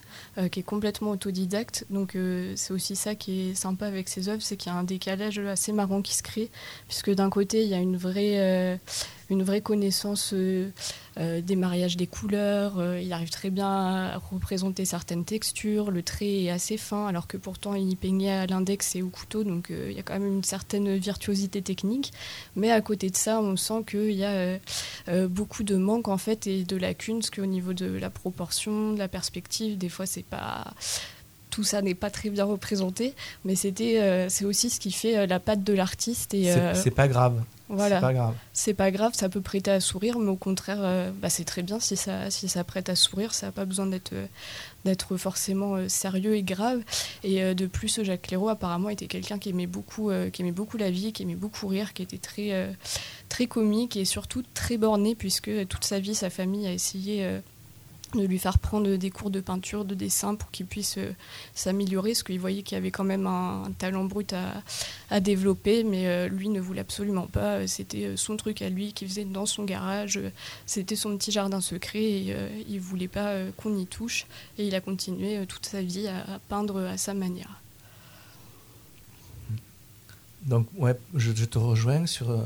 qui 0.51 0.60
est 0.60 0.63
complètement 0.63 1.10
autodidacte. 1.10 1.86
Donc 1.89 2.15
c'est 2.55 2.72
aussi 2.72 2.96
ça 2.96 3.15
qui 3.15 3.50
est 3.50 3.55
sympa 3.55 3.88
avec 3.88 4.10
ses 4.10 4.29
œuvres, 4.29 4.43
c'est 4.43 4.58
qu'il 4.58 4.72
y 4.72 4.75
a 4.75 4.77
un 4.77 4.84
décalage 4.84 5.39
assez 5.39 5.72
marrant 5.72 6.03
qui 6.03 6.13
se 6.13 6.22
crée, 6.22 6.51
puisque 6.88 7.10
d'un 7.10 7.31
côté 7.31 7.63
il 7.63 7.70
y 7.70 7.74
a 7.74 7.79
une 7.79 7.98
vraie 7.98 8.79
une 9.31 9.43
vraie 9.43 9.61
connaissance 9.61 10.33
euh, 10.33 10.69
euh, 11.17 11.41
des 11.41 11.55
mariages 11.55 11.97
des 11.97 12.05
couleurs. 12.05 12.79
Euh, 12.79 13.00
il 13.01 13.11
arrive 13.13 13.29
très 13.29 13.50
bien 13.50 13.67
à 13.67 14.17
représenter 14.17 14.83
certaines 14.85 15.23
textures. 15.23 15.89
Le 15.89 16.03
trait 16.03 16.43
est 16.43 16.50
assez 16.50 16.77
fin, 16.77 17.07
alors 17.07 17.27
que 17.27 17.38
pourtant 17.38 17.73
il 17.73 17.95
peignait 17.95 18.31
à 18.31 18.45
l'index 18.45 18.95
et 18.95 19.01
au 19.01 19.09
couteau. 19.09 19.43
Donc 19.43 19.71
il 19.71 19.93
y 19.93 20.00
a 20.00 20.03
quand 20.03 20.13
même 20.13 20.27
une 20.27 20.43
certaine 20.43 20.97
virtuosité 20.97 21.61
technique. 21.61 22.11
Mais 22.55 22.71
à 22.71 22.81
côté 22.81 23.09
de 23.09 23.15
ça, 23.15 23.41
on 23.41 23.55
sent 23.55 23.83
qu'il 23.88 24.11
y 24.11 24.25
a 24.25 24.59
beaucoup 25.27 25.63
de 25.63 25.77
manques 25.77 26.09
en 26.09 26.17
fait 26.17 26.47
et 26.47 26.63
de 26.63 26.75
lacunes, 26.75 27.19
parce 27.19 27.29
qu'au 27.29 27.45
niveau 27.45 27.73
de 27.73 27.85
la 27.85 28.09
proportion, 28.09 28.93
de 28.93 29.00
la 29.00 29.07
perspective, 29.07 29.77
des 29.77 29.89
fois 29.89 30.05
c'est 30.05 30.25
pas 30.25 30.73
tout 31.50 31.63
ça 31.63 31.81
n'est 31.81 31.95
pas 31.95 32.09
très 32.09 32.29
bien 32.29 32.45
représenté, 32.45 33.13
mais 33.43 33.55
c'était, 33.55 34.27
c'est 34.29 34.45
aussi 34.45 34.69
ce 34.69 34.79
qui 34.79 34.91
fait 34.91 35.27
la 35.27 35.39
patte 35.39 35.63
de 35.63 35.73
l'artiste. 35.73 36.33
Et 36.33 36.53
c'est 36.75 36.91
pas 36.91 37.07
grave. 37.07 37.41
Voilà. 37.71 37.95
C'est 37.95 38.01
pas 38.01 38.13
grave. 38.13 38.35
C'est 38.53 38.73
pas 38.73 38.91
grave, 38.91 39.13
ça 39.15 39.29
peut 39.29 39.39
prêter 39.39 39.71
à 39.71 39.79
sourire, 39.79 40.19
mais 40.19 40.29
au 40.29 40.35
contraire, 40.35 40.79
euh, 40.81 41.09
bah, 41.21 41.29
c'est 41.29 41.45
très 41.45 41.63
bien 41.63 41.79
si 41.79 41.95
ça, 41.95 42.29
si 42.29 42.49
ça 42.49 42.65
prête 42.65 42.89
à 42.89 42.95
sourire. 42.95 43.33
Ça 43.33 43.47
n'a 43.47 43.51
pas 43.53 43.63
besoin 43.63 43.85
d'être 43.85 44.11
euh, 44.11 44.25
d'être 44.83 45.15
forcément 45.15 45.75
euh, 45.75 45.87
sérieux 45.87 46.35
et 46.35 46.43
grave. 46.43 46.81
Et 47.23 47.55
de 47.55 47.65
plus, 47.67 48.03
Jacques 48.03 48.23
Clairaut 48.23 48.49
apparemment 48.49 48.89
était 48.89 49.07
quelqu'un 49.07 49.39
qui 49.39 49.49
aimait 49.49 49.67
beaucoup, 49.67 50.11
qui 50.33 50.41
aimait 50.41 50.51
beaucoup 50.51 50.77
la 50.77 50.91
vie, 50.91 51.13
qui 51.13 51.23
aimait 51.23 51.35
beaucoup 51.35 51.67
rire, 51.67 51.93
qui 51.93 52.01
était 52.01 52.17
très 52.17 52.75
très 53.29 53.47
comique 53.47 53.95
et 53.95 54.05
surtout 54.05 54.43
très 54.53 54.77
borné 54.77 55.15
puisque 55.15 55.67
toute 55.67 55.85
sa 55.85 55.99
vie, 55.99 56.15
sa 56.15 56.29
famille 56.29 56.67
a 56.67 56.73
essayé 56.73 57.41
de 58.18 58.25
lui 58.25 58.39
faire 58.39 58.60
prendre 58.60 58.96
des 58.96 59.10
cours 59.10 59.30
de 59.30 59.39
peinture, 59.39 59.86
de 59.86 59.96
dessin 59.96 60.36
pour 60.36 60.51
qu'il 60.51 60.65
puisse 60.65 60.98
euh, 60.98 61.12
s'améliorer, 61.53 62.12
parce 62.12 62.24
qu'il 62.24 62.39
voyait 62.39 62.63
qu'il 62.63 62.75
y 62.75 62.77
avait 62.77 62.91
quand 62.91 63.03
même 63.03 63.27
un, 63.27 63.72
talent 63.77 64.06
brut 64.06 64.34
à, 65.10 65.20
développer, 65.20 65.84
mais 65.84 66.08
euh, 66.08 66.27
lui 66.27 66.50
ne 66.50 66.60
voulait 66.60 66.82
absolument 66.82 67.27
pas. 67.27 67.68
C'était 67.68 68.06
euh, 68.06 68.18
son 68.18 68.38
truc 68.38 68.62
à 68.62 68.70
lui 68.70 68.94
qu'il 68.94 69.08
faisait 69.08 69.25
dans 69.25 69.46
son 69.46 69.63
garage, 69.63 70.20
c'était 70.65 70.96
son 70.96 71.18
petit 71.18 71.32
jardin 71.32 71.62
secret, 71.62 72.03
et 72.03 72.36
il 72.68 72.80
voulait 72.80 73.08
pas 73.08 73.36
qu'on 73.58 73.77
y 73.77 73.86
touche, 73.86 74.25
et 74.58 74.68
il 74.68 74.75
a 74.75 74.82
continué 74.82 75.46
toute 75.46 75.65
sa 75.65 75.82
vie 75.82 76.08
à, 76.08 76.39
peindre 76.50 76.80
à 76.80 76.98
sa 76.98 77.13
manière. 77.13 77.62
Donc 80.44 80.68
ouais, 80.77 80.98
je, 81.13 81.32
je 81.36 81.46
te 81.46 81.58
rejoins 81.58 82.06
sur, 82.08 82.44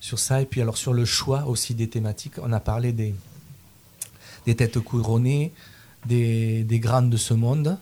sur 0.00 0.18
ça, 0.18 0.42
et 0.42 0.46
puis 0.46 0.60
alors 0.60 0.76
sur 0.76 0.92
le 0.92 1.04
choix 1.04 1.46
aussi 1.46 1.74
des 1.74 1.88
thématiques, 1.88 2.34
on 2.42 2.52
a 2.52 2.60
parlé 2.60 2.92
des 2.92 3.14
des 4.50 4.56
têtes 4.56 4.80
couronnées, 4.80 5.52
des, 6.06 6.64
des 6.64 6.80
grandes 6.80 7.10
de 7.10 7.16
ce 7.16 7.34
monde, 7.34 7.78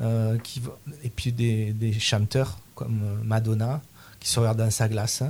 euh, 0.00 0.38
qui, 0.38 0.62
et 1.02 1.10
puis 1.10 1.32
des, 1.32 1.72
des, 1.72 1.92
chanteurs 1.98 2.58
comme 2.74 3.00
Madonna 3.24 3.82
qui 4.20 4.28
se 4.28 4.38
regardent 4.38 4.58
dans 4.58 4.70
sa 4.70 4.88
glace, 4.88 5.24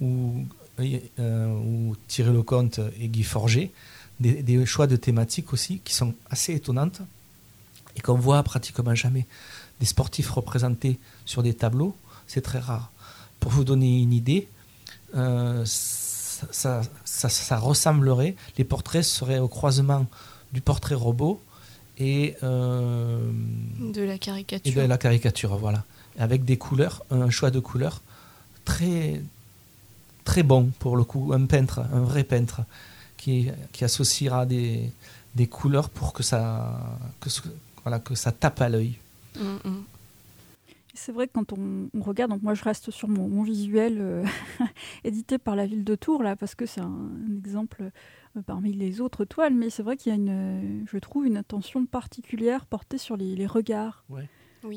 ou, 0.00 0.44
euh, 0.80 1.46
ou 1.48 1.96
Thierry 2.06 2.32
Lecomte 2.32 2.80
et 3.00 3.08
Guy 3.08 3.24
Forger, 3.24 3.72
des, 4.20 4.42
des, 4.42 4.64
choix 4.64 4.86
de 4.86 4.96
thématiques 4.96 5.52
aussi 5.52 5.80
qui 5.84 5.94
sont 5.94 6.14
assez 6.30 6.54
étonnantes 6.54 7.00
et 7.96 8.00
qu'on 8.00 8.14
voit 8.14 8.42
pratiquement 8.42 8.94
jamais. 8.94 9.26
Des 9.80 9.86
sportifs 9.86 10.30
représentés 10.30 10.98
sur 11.24 11.42
des 11.42 11.54
tableaux, 11.54 11.96
c'est 12.28 12.42
très 12.42 12.60
rare. 12.60 12.92
Pour 13.40 13.50
vous 13.50 13.64
donner 13.64 14.00
une 14.00 14.12
idée, 14.12 14.46
euh, 15.16 15.64
ça, 16.50 16.82
ça, 17.04 17.58
ressemblerait, 17.58 18.36
les 18.58 18.64
portraits 18.64 19.04
seraient 19.04 19.38
au 19.38 19.48
croisement 19.48 20.06
du 20.52 20.60
portrait 20.60 20.94
robot 20.94 21.40
et 21.98 22.36
euh, 22.42 23.30
de 23.78 24.02
la 24.02 24.18
caricature. 24.18 24.72
Et 24.72 24.74
de 24.74 24.86
la 24.86 24.98
caricature, 24.98 25.56
voilà, 25.56 25.84
avec 26.18 26.44
des 26.44 26.56
couleurs, 26.56 27.04
un 27.10 27.30
choix 27.30 27.50
de 27.50 27.60
couleurs 27.60 28.02
très 28.64 29.20
très 30.24 30.42
bon 30.42 30.70
pour 30.78 30.96
le 30.96 31.04
coup, 31.04 31.32
un 31.32 31.46
peintre, 31.46 31.80
un 31.92 32.00
vrai 32.00 32.24
peintre 32.24 32.62
qui, 33.16 33.50
qui 33.72 33.84
associera 33.84 34.46
des, 34.46 34.92
des 35.34 35.46
couleurs 35.46 35.90
pour 35.90 36.12
que 36.12 36.22
ça 36.22 36.98
que, 37.20 37.28
voilà, 37.84 37.98
que 37.98 38.14
ça 38.14 38.32
tape 38.32 38.60
à 38.60 38.68
l'œil. 38.68 38.96
Mm, 39.36 39.68
mm. 39.68 39.84
C'est 40.94 41.12
vrai 41.12 41.26
que 41.26 41.32
quand 41.32 41.54
on, 41.54 41.88
regarde, 42.00 42.30
donc 42.30 42.42
moi 42.42 42.52
je 42.52 42.62
reste 42.62 42.90
sur 42.90 43.08
mon, 43.08 43.42
visuel 43.42 43.96
euh, 43.98 44.24
édité 45.04 45.38
par 45.38 45.56
la 45.56 45.66
ville 45.66 45.84
de 45.84 45.94
Tours, 45.94 46.22
là, 46.22 46.36
parce 46.36 46.54
que 46.54 46.66
c'est 46.66 46.82
un, 46.82 47.10
exemple 47.38 47.90
euh, 48.36 48.42
parmi 48.42 48.72
les 48.74 49.00
autres 49.00 49.24
toiles, 49.24 49.54
mais 49.54 49.70
c'est 49.70 49.82
vrai 49.82 49.96
qu'il 49.96 50.10
y 50.10 50.12
a 50.12 50.18
une, 50.18 50.84
je 50.86 50.98
trouve, 50.98 51.26
une 51.26 51.38
attention 51.38 51.86
particulière 51.86 52.66
portée 52.66 52.98
sur 52.98 53.16
les, 53.16 53.46
regards. 53.46 54.04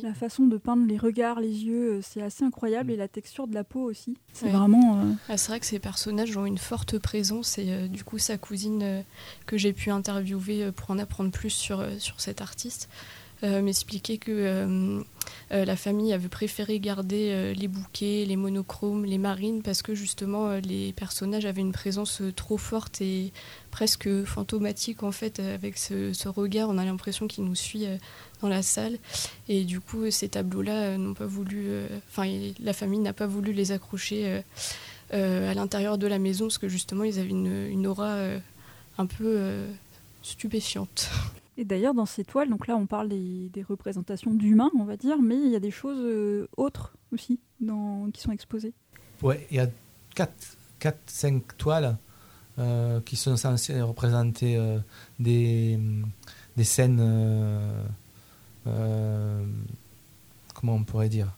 La 0.02 0.14
façon 0.16 0.48
de 0.48 0.58
peindre 0.58 0.88
les 0.88 0.98
regards, 0.98 1.40
les 1.40 1.66
yeux, 1.66 1.98
euh, 1.98 2.02
c'est 2.02 2.22
assez 2.22 2.46
incroyable, 2.46 2.92
mm. 2.92 2.94
et 2.94 2.98
la 2.98 3.08
texture 3.10 3.46
de 3.46 3.54
la 3.54 3.66
peau 3.66 3.82
aussi. 3.82 4.18
C'est 4.32 4.50
vraiment. 4.50 5.04
Ah, 5.28 5.36
c'est 5.36 5.52
vrai 5.52 5.60
que 5.60 5.66
ces 5.66 5.80
personnages 5.80 6.36
ont 6.38 6.46
une 6.46 6.58
forte 6.58 6.98
présence, 6.98 7.58
et 7.58 7.90
du 7.90 8.06
coup, 8.06 8.20
sa 8.20 8.38
cousine 8.38 9.04
que 9.46 9.58
j'ai 9.58 9.74
pu 9.74 9.92
interviewer 9.92 10.72
pour 10.72 10.92
en 10.92 10.98
apprendre 10.98 11.30
plus 11.30 11.52
sur, 11.52 11.86
sur 12.00 12.22
cet 12.22 12.40
artiste. 12.40 12.90
Euh, 13.44 13.62
m'expliquer 13.62 14.18
que 14.18 14.32
euh, 14.32 15.02
euh, 15.52 15.66
la 15.66 15.76
famille 15.76 16.14
avait 16.14 16.30
préféré 16.30 16.80
garder 16.80 17.54
les 17.54 17.68
bouquets, 17.68 18.26
les 18.26 18.38
monochromes, 18.38 19.06
les 19.06 19.18
marines, 19.18 19.62
parce 19.62 19.82
que 19.82 19.94
justement 19.94 20.54
les 20.56 20.94
personnages 20.94 21.46
avaient 21.46 21.62
une 21.62 21.74
présence 21.74 22.22
trop 22.36 22.58
forte 22.58 23.02
et 23.02 23.34
presque 23.72 24.24
fantomatique 24.24 25.04
en 25.04 25.12
fait, 25.12 25.40
avec 25.40 25.78
ce, 25.78 26.28
regard, 26.28 26.70
on 26.70 26.78
a 26.78 26.86
l'impression 26.86 27.28
qu'il 27.28 27.44
nous 27.44 27.56
suit 27.56 27.86
dans 28.42 28.48
la 28.48 28.62
salle. 28.62 28.98
Et 29.50 29.64
du 29.66 29.82
coup, 29.82 30.10
ces 30.12 30.30
tableaux-là 30.30 30.98
n'ont 30.98 31.14
pas 31.14 31.28
voulu, 31.28 31.70
enfin, 32.10 32.32
la 32.60 32.74
famille 32.74 33.00
n'a 33.00 33.14
pas 33.14 33.28
voulu 33.28 33.52
les 33.52 33.72
accrocher 33.72 34.42
à 35.12 35.54
l'intérieur 35.54 35.98
de 35.98 36.08
la 36.08 36.20
maison, 36.20 36.46
parce 36.46 36.58
que 36.58 36.70
justement, 36.70 37.04
ils 37.04 37.20
avaient 37.20 37.30
une 37.30 37.88
aura 37.88 38.18
un 38.98 39.06
peu 39.06 39.66
stupéfiante. 40.24 41.10
Et 41.58 41.64
d'ailleurs, 41.64 41.94
dans 41.94 42.06
ces 42.06 42.26
toiles, 42.26 42.50
donc 42.50 42.68
là, 42.68 42.76
on 42.76 42.86
parle 42.86 43.10
des, 43.10 43.66
représentations 43.68 44.34
d'humains, 44.34 44.72
on 44.78 44.84
va 44.84 44.98
dire, 44.98 45.22
mais 45.22 45.36
il 45.36 45.50
y 45.50 45.56
a 45.56 45.60
des 45.60 45.72
choses 45.72 46.00
euh, 46.00 46.48
autres 46.58 46.96
aussi 47.12 47.40
qui 48.14 48.22
sont 48.22 48.32
exposées. 48.32 48.74
Oui, 49.22 49.36
il 49.50 49.58
y 49.58 49.60
a 49.60 49.70
4-5 50.82 51.42
toiles 51.58 51.98
euh, 52.60 53.00
qui 53.02 53.16
sont 53.16 53.38
censées 53.38 53.82
représenter 53.82 54.58
euh, 54.58 54.80
des, 55.20 55.80
des 56.58 56.64
scènes 56.64 56.98
comment 60.54 60.76
on 60.76 60.84
pourrait 60.84 61.10
dire, 61.10 61.38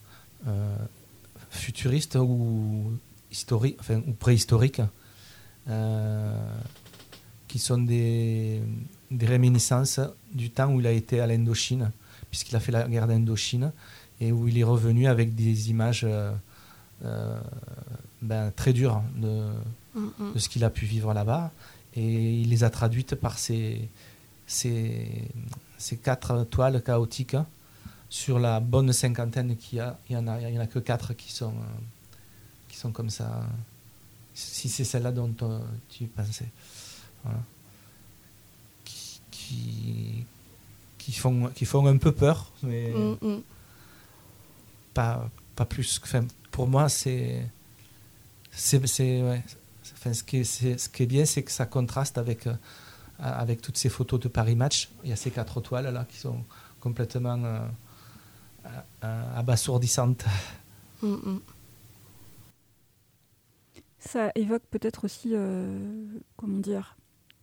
futuriste 1.49 2.15
ou 2.15 2.91
historique, 3.29 3.77
enfin, 3.79 4.01
ou 4.07 4.13
préhistorique, 4.13 4.81
qui 7.47 7.59
sont 7.59 7.77
des, 7.79 8.61
des 9.11 9.25
réminiscences 9.25 9.99
du 10.33 10.49
temps 10.49 10.71
où 10.73 10.79
il 10.79 10.87
a 10.87 10.91
été 10.91 11.19
à 11.19 11.27
l'Indochine, 11.27 11.91
puisqu'il 12.29 12.55
a 12.55 12.59
fait 12.59 12.71
la 12.71 12.87
guerre 12.87 13.07
d'Indochine, 13.07 13.71
et 14.19 14.31
où 14.31 14.47
il 14.47 14.57
est 14.57 14.63
revenu 14.63 15.07
avec 15.07 15.35
des 15.35 15.69
images 15.69 16.03
euh, 16.03 16.33
euh, 17.05 17.39
ben, 18.21 18.51
très 18.55 18.73
dures 18.73 19.01
de, 19.15 19.47
de 20.33 20.39
ce 20.39 20.49
qu'il 20.49 20.63
a 20.63 20.69
pu 20.69 20.85
vivre 20.85 21.13
là-bas. 21.13 21.51
Et 21.95 22.41
il 22.41 22.49
les 22.49 22.63
a 22.63 22.69
traduites 22.69 23.15
par 23.15 23.39
ces, 23.39 23.87
ces, 24.45 25.29
ces 25.77 25.97
quatre 25.97 26.43
toiles 26.45 26.81
chaotiques 26.83 27.37
sur 28.09 28.39
la 28.39 28.59
bonne 28.59 28.91
cinquantaine 28.93 29.55
qu'il 29.55 29.77
y 29.77 29.81
a. 29.81 29.97
Il 30.09 30.17
n'y 30.17 30.21
en, 30.21 30.27
en 30.27 30.59
a 30.59 30.67
que 30.67 30.79
quatre 30.79 31.13
qui 31.13 31.31
sont, 31.31 31.53
euh, 31.53 31.79
qui 32.67 32.77
sont 32.77 32.91
comme 32.91 33.09
ça. 33.09 33.47
Si 34.33 34.69
c'est 34.69 34.83
celle-là 34.83 35.11
dont 35.11 35.33
tu 35.89 36.05
pensais. 36.05 36.49
Voilà 37.23 37.39
qui, 40.97 41.11
font, 41.13 41.47
qui 41.55 41.65
font 41.65 41.85
un 41.87 41.97
peu 41.97 42.11
peur, 42.11 42.51
mais 42.63 42.91
mm, 42.91 43.17
mm. 43.21 43.41
Pas, 44.93 45.29
pas 45.55 45.65
plus. 45.65 45.99
Enfin, 46.03 46.25
pour 46.51 46.67
moi, 46.67 46.89
c'est. 46.89 47.47
c'est, 48.51 48.79
ouais. 49.21 49.43
enfin, 49.93 50.13
ce, 50.13 50.23
qui 50.23 50.37
est, 50.37 50.43
ce 50.43 50.89
qui 50.89 51.03
est 51.03 51.07
bien, 51.07 51.25
c'est 51.25 51.43
que 51.43 51.51
ça 51.51 51.65
contraste 51.65 52.17
avec, 52.17 52.47
euh, 52.47 52.55
avec 53.19 53.61
toutes 53.61 53.77
ces 53.77 53.89
photos 53.89 54.19
de 54.19 54.27
Paris 54.27 54.55
Match. 54.55 54.89
Il 55.03 55.09
y 55.09 55.13
a 55.13 55.15
ces 55.15 55.31
quatre 55.31 55.61
toiles 55.61 55.93
là 55.93 56.05
qui 56.09 56.17
sont 56.17 56.43
complètement 56.79 57.43
euh, 57.43 57.59
euh, 59.03 59.39
abasourdissantes. 59.39 60.25
Mm, 61.01 61.37
ça 63.99 64.31
évoque 64.35 64.63
peut-être 64.71 65.03
aussi, 65.05 65.35
comment 66.37 66.57
dire, 66.57 66.96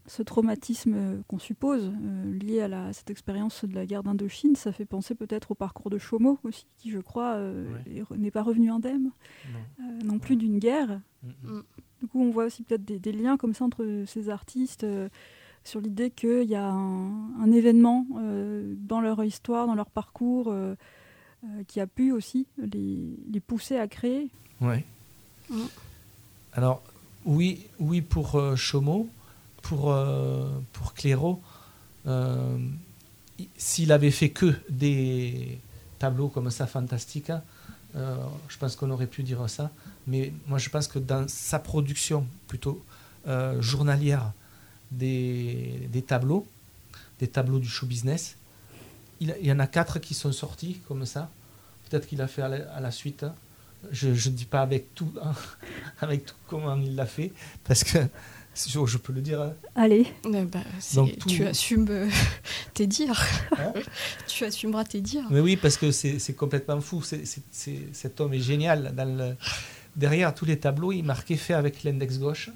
ce 0.06 0.22
traumatisme 0.22 0.94
euh, 0.94 1.22
qu'on 1.28 1.38
suppose 1.38 1.90
euh, 1.94 2.38
lié 2.38 2.62
à, 2.62 2.92
cette 2.92 3.10
expérience 3.10 3.64
de 3.64 3.74
la 3.74 3.86
guerre 3.86 4.02
d'Indochine, 4.02 4.56
ça 4.56 4.72
fait 4.72 4.84
penser 4.84 5.14
peut-être 5.14 5.52
au 5.52 5.54
parcours 5.54 5.90
de 5.90 5.98
Chomo 5.98 6.38
aussi, 6.44 6.66
qui 6.78 6.90
je 6.90 6.98
crois 6.98 7.34
euh, 7.34 7.66
n'est 8.16 8.30
pas 8.30 8.42
revenu 8.42 8.70
indemne 8.70 9.10
non, 10.04 10.18
plus 10.18 10.36
d'une 10.36 10.58
guerre. 10.58 11.00
Mm, 11.22 11.28
mm. 11.50 11.62
Du 12.00 12.06
coup, 12.08 12.22
on 12.22 12.30
voit 12.30 12.44
aussi 12.44 12.62
peut-être 12.62 12.84
des, 12.84 13.12
liens 13.12 13.36
comme 13.36 13.54
ça 13.54 13.64
entre 13.64 14.04
ces 14.06 14.28
artistes 14.28 14.86
sur 15.62 15.80
l'idée 15.80 16.10
qu'il 16.10 16.44
y 16.44 16.54
a 16.54 16.68
un, 16.68 17.50
événement 17.50 18.06
dans 18.76 19.00
leur 19.00 19.24
histoire, 19.24 19.66
dans 19.66 19.74
leur 19.74 19.88
parcours, 19.88 20.54
qui 21.66 21.80
a 21.80 21.86
pu 21.86 22.12
aussi 22.12 22.46
les, 22.58 23.40
pousser 23.40 23.78
à 23.78 23.88
créer. 23.88 24.30
Oui. 24.60 24.84
Mm. 25.48 25.62
Alors, 26.52 26.82
oui, 27.24 27.66
oui 27.80 28.02
pour 28.02 28.38
Chomo 28.56 29.08
pour, 29.64 29.92
euh, 29.92 30.46
pour 30.72 30.92
euh, 32.06 32.58
s'il 33.56 33.92
avait 33.92 34.10
fait 34.10 34.28
que 34.28 34.54
des 34.68 35.58
tableaux 35.98 36.28
comme 36.28 36.50
ça 36.50 36.66
fantastiques, 36.66 37.32
euh, 37.96 38.16
je 38.48 38.58
pense 38.58 38.76
qu'on 38.76 38.90
aurait 38.90 39.06
pu 39.06 39.22
dire 39.22 39.48
ça. 39.48 39.70
Mais 40.06 40.32
moi, 40.46 40.58
je 40.58 40.68
pense 40.68 40.86
que 40.86 40.98
dans 40.98 41.26
sa 41.28 41.58
production 41.58 42.26
plutôt 42.46 42.84
journalière 43.60 44.32
des, 44.90 45.88
des, 45.90 46.02
tableaux, 46.02 46.46
des 47.18 47.26
tableaux 47.26 47.58
du 47.58 47.68
show 47.68 47.86
business, 47.86 48.36
il, 49.20 49.34
y 49.40 49.50
en 49.50 49.60
a 49.60 49.66
quatre 49.66 49.98
qui 49.98 50.12
sont 50.12 50.30
sortis 50.30 50.80
comme 50.86 51.06
ça. 51.06 51.30
Peut-être 51.88 52.06
qu'il 52.06 52.20
a 52.20 52.28
fait 52.28 52.42
à 52.42 52.80
la, 52.80 52.90
suite. 52.90 53.24
Je 53.90 54.08
ne 54.08 54.34
dis 54.34 54.44
pas 54.44 54.60
avec 54.60 54.94
tout, 54.94 55.10
hein, 55.22 55.32
avec 56.02 56.26
tout 56.26 56.34
comment 56.48 56.76
il 56.76 56.94
l'a 56.96 57.06
fait, 57.06 57.32
parce 57.64 57.82
que 57.82 57.98
je 58.54 58.96
peux 58.98 59.12
le 59.12 59.20
dire. 59.20 59.40
Hein. 59.40 59.54
Allez. 59.74 60.06
Bah, 60.24 60.60
tu 61.26 61.44
assumes 61.44 61.86
euh, 61.90 62.08
tes 62.74 62.86
dires. 62.86 63.22
Hein 63.58 63.72
tu 64.26 64.44
assumeras 64.44 64.84
tes 64.84 65.00
dires. 65.00 65.26
Mais 65.30 65.40
oui, 65.40 65.56
parce 65.56 65.76
que 65.76 65.90
c'est 65.90 66.36
complètement 66.36 66.80
fou. 66.80 67.02
cet 67.02 68.20
homme 68.20 68.34
est 68.34 68.40
génial. 68.40 68.94
Dans 68.94 69.16
le, 69.18 69.36
derrière 69.96 70.34
tous 70.34 70.44
les 70.44 70.58
tableaux, 70.58 70.92
il 70.92 71.02
marquait 71.04 71.36
fait 71.36 71.54
avec 71.54 71.82
l'index 71.82 72.18
gauche. 72.18 72.50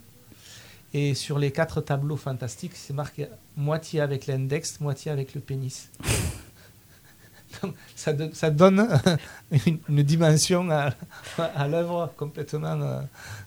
Et 0.95 1.15
sur 1.15 1.39
les 1.39 1.51
quatre 1.51 1.83
tableaux 1.83 2.17
fantastiques, 2.17 2.73
c'est 2.75 2.95
marqué 2.95 3.27
moitié 3.57 4.01
avec 4.01 4.27
l'index, 4.27 4.81
moitié 4.81 5.11
avec 5.11 5.35
le 5.35 5.41
pénis. 5.43 5.91
ça, 7.95 8.13
ça, 8.33 8.51
donne 8.51 8.89
une, 9.67 10.03
dimension 10.03 10.71
à, 10.71 10.95
à 11.37 11.69
l'œuvre 11.69 12.11
complètement 12.17 12.81
euh, 12.81 13.01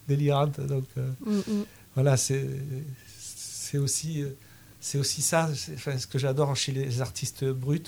délirante. 0.08 0.60
Donc, 0.60 0.86
euh, 0.98 1.10
mm, 1.26 1.38
mm 1.38 1.66
voilà, 1.96 2.18
c'est 2.18 3.78
aussi, 3.78 4.24
c'est 4.80 4.98
aussi 4.98 5.22
ça. 5.22 5.50
Enfin, 5.74 5.98
ce 5.98 6.08
que 6.08 6.20
j'adore 6.20 6.56
chez 6.56 6.72
les 6.72 7.02
artistes 7.02 7.46
bruts 7.46 7.84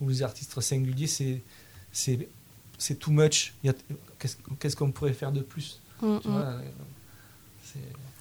ou 0.00 0.08
les 0.08 0.22
artistes 0.22 0.60
singuliers, 0.60 1.06
c'est 1.06 1.42
c'est 2.82 2.98
too 2.98 3.12
much. 3.12 3.54
Qu'est-ce 4.58 4.76
qu'on 4.76 4.90
pourrait 4.90 5.12
faire 5.12 5.32
de 5.32 5.40
plus? 5.40 5.80
Mm, 6.00 6.18
mm. 6.24 6.62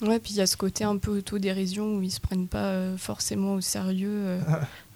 Ouais, 0.02 0.20
puis 0.20 0.32
il 0.34 0.38
y 0.38 0.42
a 0.42 0.48
ce 0.48 0.58
côté 0.58 0.84
un 0.84 0.98
peu 0.98 1.12
autodérision 1.12 1.98
où 1.98 2.02
ils 2.02 2.12
se 2.12 2.20
prennent 2.20 2.48
pas 2.48 2.72
euh, 2.72 2.98
forcément 2.98 3.54
au 3.54 3.62
sérieux. 3.62 4.10
Euh, 4.10 4.42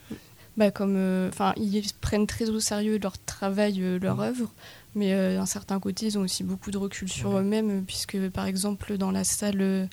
bah, 0.58 0.72
comme, 0.72 0.96
euh, 0.96 1.30
ils 1.58 1.84
prennent 2.02 2.28
très 2.28 2.50
au 2.50 2.60
sérieux 2.60 3.00
leur 3.02 3.18
travail, 3.20 4.00
leur 4.02 4.18
mm. 4.18 4.22
œuvre, 4.22 4.52
mais 4.96 5.14
euh, 5.14 5.38
d'un 5.38 5.46
certain 5.46 5.80
côté, 5.80 6.08
ils 6.08 6.18
ont 6.18 6.22
aussi 6.22 6.44
beaucoup 6.44 6.72
de 6.72 6.78
recul 6.78 7.10
sur 7.10 7.38
eux-mêmes, 7.38 7.84
puisque 7.86 8.18
par 8.30 8.46
exemple, 8.46 8.98
dans 8.98 9.12
la 9.12 9.24
salle 9.24 9.62
euh, 9.62 9.86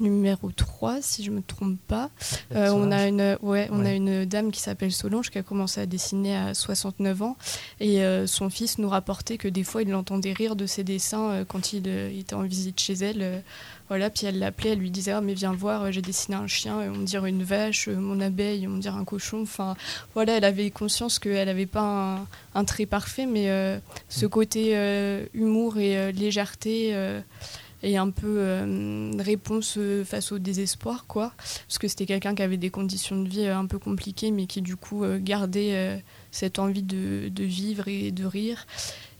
numéro 0.00 0.50
3, 0.50 1.02
si 1.02 1.24
je 1.24 1.30
ne 1.30 1.36
me 1.36 1.42
trompe 1.42 1.78
pas, 1.88 2.10
euh, 2.54 2.70
on, 2.70 2.90
a 2.92 3.08
une, 3.08 3.36
ouais, 3.42 3.68
on 3.72 3.84
a 3.84 3.92
une 3.92 4.24
dame 4.24 4.52
qui 4.52 4.60
s'appelle 4.60 4.92
Solange 4.92 5.30
qui 5.30 5.38
a 5.38 5.42
commencé 5.42 5.80
à 5.80 5.86
dessiner 5.86 6.36
à 6.36 6.54
69 6.54 7.22
ans, 7.22 7.36
et 7.80 8.02
son 8.26 8.48
fils 8.50 8.78
nous 8.78 8.88
rapportait 8.88 9.38
que 9.38 9.48
des 9.48 9.64
fois, 9.64 9.82
il 9.82 9.94
entendait 9.94 10.32
rire 10.32 10.56
de 10.56 10.66
ses 10.66 10.84
dessins 10.84 11.44
quand 11.48 11.72
il, 11.72 11.88
était 11.88 12.34
en 12.34 12.42
visite 12.42 12.80
chez 12.80 12.94
elle 12.94 13.42
voilà, 13.88 14.08
puis 14.08 14.26
elle 14.26 14.38
l'appelait, 14.38 14.70
elle 14.70 14.78
lui 14.78 14.90
disait 14.90 15.12
ah, 15.12 15.20
mais 15.20 15.34
viens 15.34 15.52
voir, 15.52 15.92
j'ai 15.92 16.00
dessiné 16.00 16.36
un 16.36 16.46
chien, 16.46 16.78
on 16.94 17.02
dirait 17.02 17.28
une 17.28 17.42
vache, 17.42 17.88
mon 17.88 18.18
abeille, 18.20 18.66
on 18.66 18.78
dirait 18.78 18.96
un 18.96 19.04
cochon. 19.04 19.42
Enfin, 19.42 19.76
voilà, 20.14 20.38
elle 20.38 20.44
avait 20.44 20.70
conscience 20.70 21.18
qu'elle 21.18 21.46
n'avait 21.46 21.66
pas 21.66 22.24
un, 22.54 22.64
trait 22.64 22.86
parfait, 22.86 23.26
mais 23.26 23.50
euh, 23.50 23.78
ce 24.08 24.24
côté 24.26 24.70
euh, 24.72 25.26
humour 25.34 25.78
et 25.78 25.98
euh, 25.98 26.12
légèreté 26.12 26.96
et 27.82 27.98
un 27.98 28.08
peu 28.08 28.64
réponse 29.18 29.78
face 30.06 30.32
au 30.32 30.38
désespoir, 30.38 31.04
quoi. 31.06 31.32
Parce 31.36 31.76
que 31.78 31.86
c'était 31.86 32.06
quelqu'un 32.06 32.34
qui 32.34 32.42
avait 32.42 32.56
des 32.56 32.70
conditions 32.70 33.20
de 33.20 33.28
vie 33.28 33.46
un 33.46 33.66
peu 33.66 33.78
compliquées, 33.78 34.30
mais 34.30 34.46
qui 34.46 34.62
du 34.62 34.76
coup 34.76 35.04
gardait 35.18 36.02
cette 36.30 36.58
envie 36.58 36.82
de, 36.82 37.30
vivre 37.36 37.88
et 37.88 38.10
de 38.10 38.24
rire. 38.24 38.66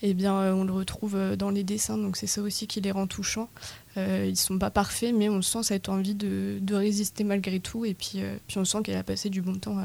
Eh 0.03 0.15
bien, 0.15 0.55
on 0.55 0.65
le 0.65 0.73
retrouve 0.73 1.37
dans 1.37 1.51
les 1.51 1.65
dessins, 1.65 1.97
donc 1.97 2.17
c'est 2.17 2.27
ça 2.27 2.43
aussi 2.43 2.67
qui 2.67 2.81
les 2.81 2.91
rend 2.91 3.07
touchants. 3.07 3.49
Euh, 3.97 4.27
ils 4.29 4.37
sont 4.37 4.59
pas 4.59 4.71
parfaits, 4.71 5.15
mais 5.15 5.29
on 5.29 5.41
sent 5.41 5.63
cette 5.63 5.89
envie 5.89 6.15
de, 6.15 6.75
résister 6.75 7.25
malgré 7.25 7.61
tout. 7.61 7.85
Et 7.85 7.95
puis, 7.95 8.15
euh, 8.17 8.37
puis 8.47 8.59
on 8.59 8.65
sent 8.65 8.83
qu'elle 8.83 8.97
a 8.97 9.05
passé 9.05 9.31
du 9.31 9.41
bon 9.41 9.55
temps 9.55 9.79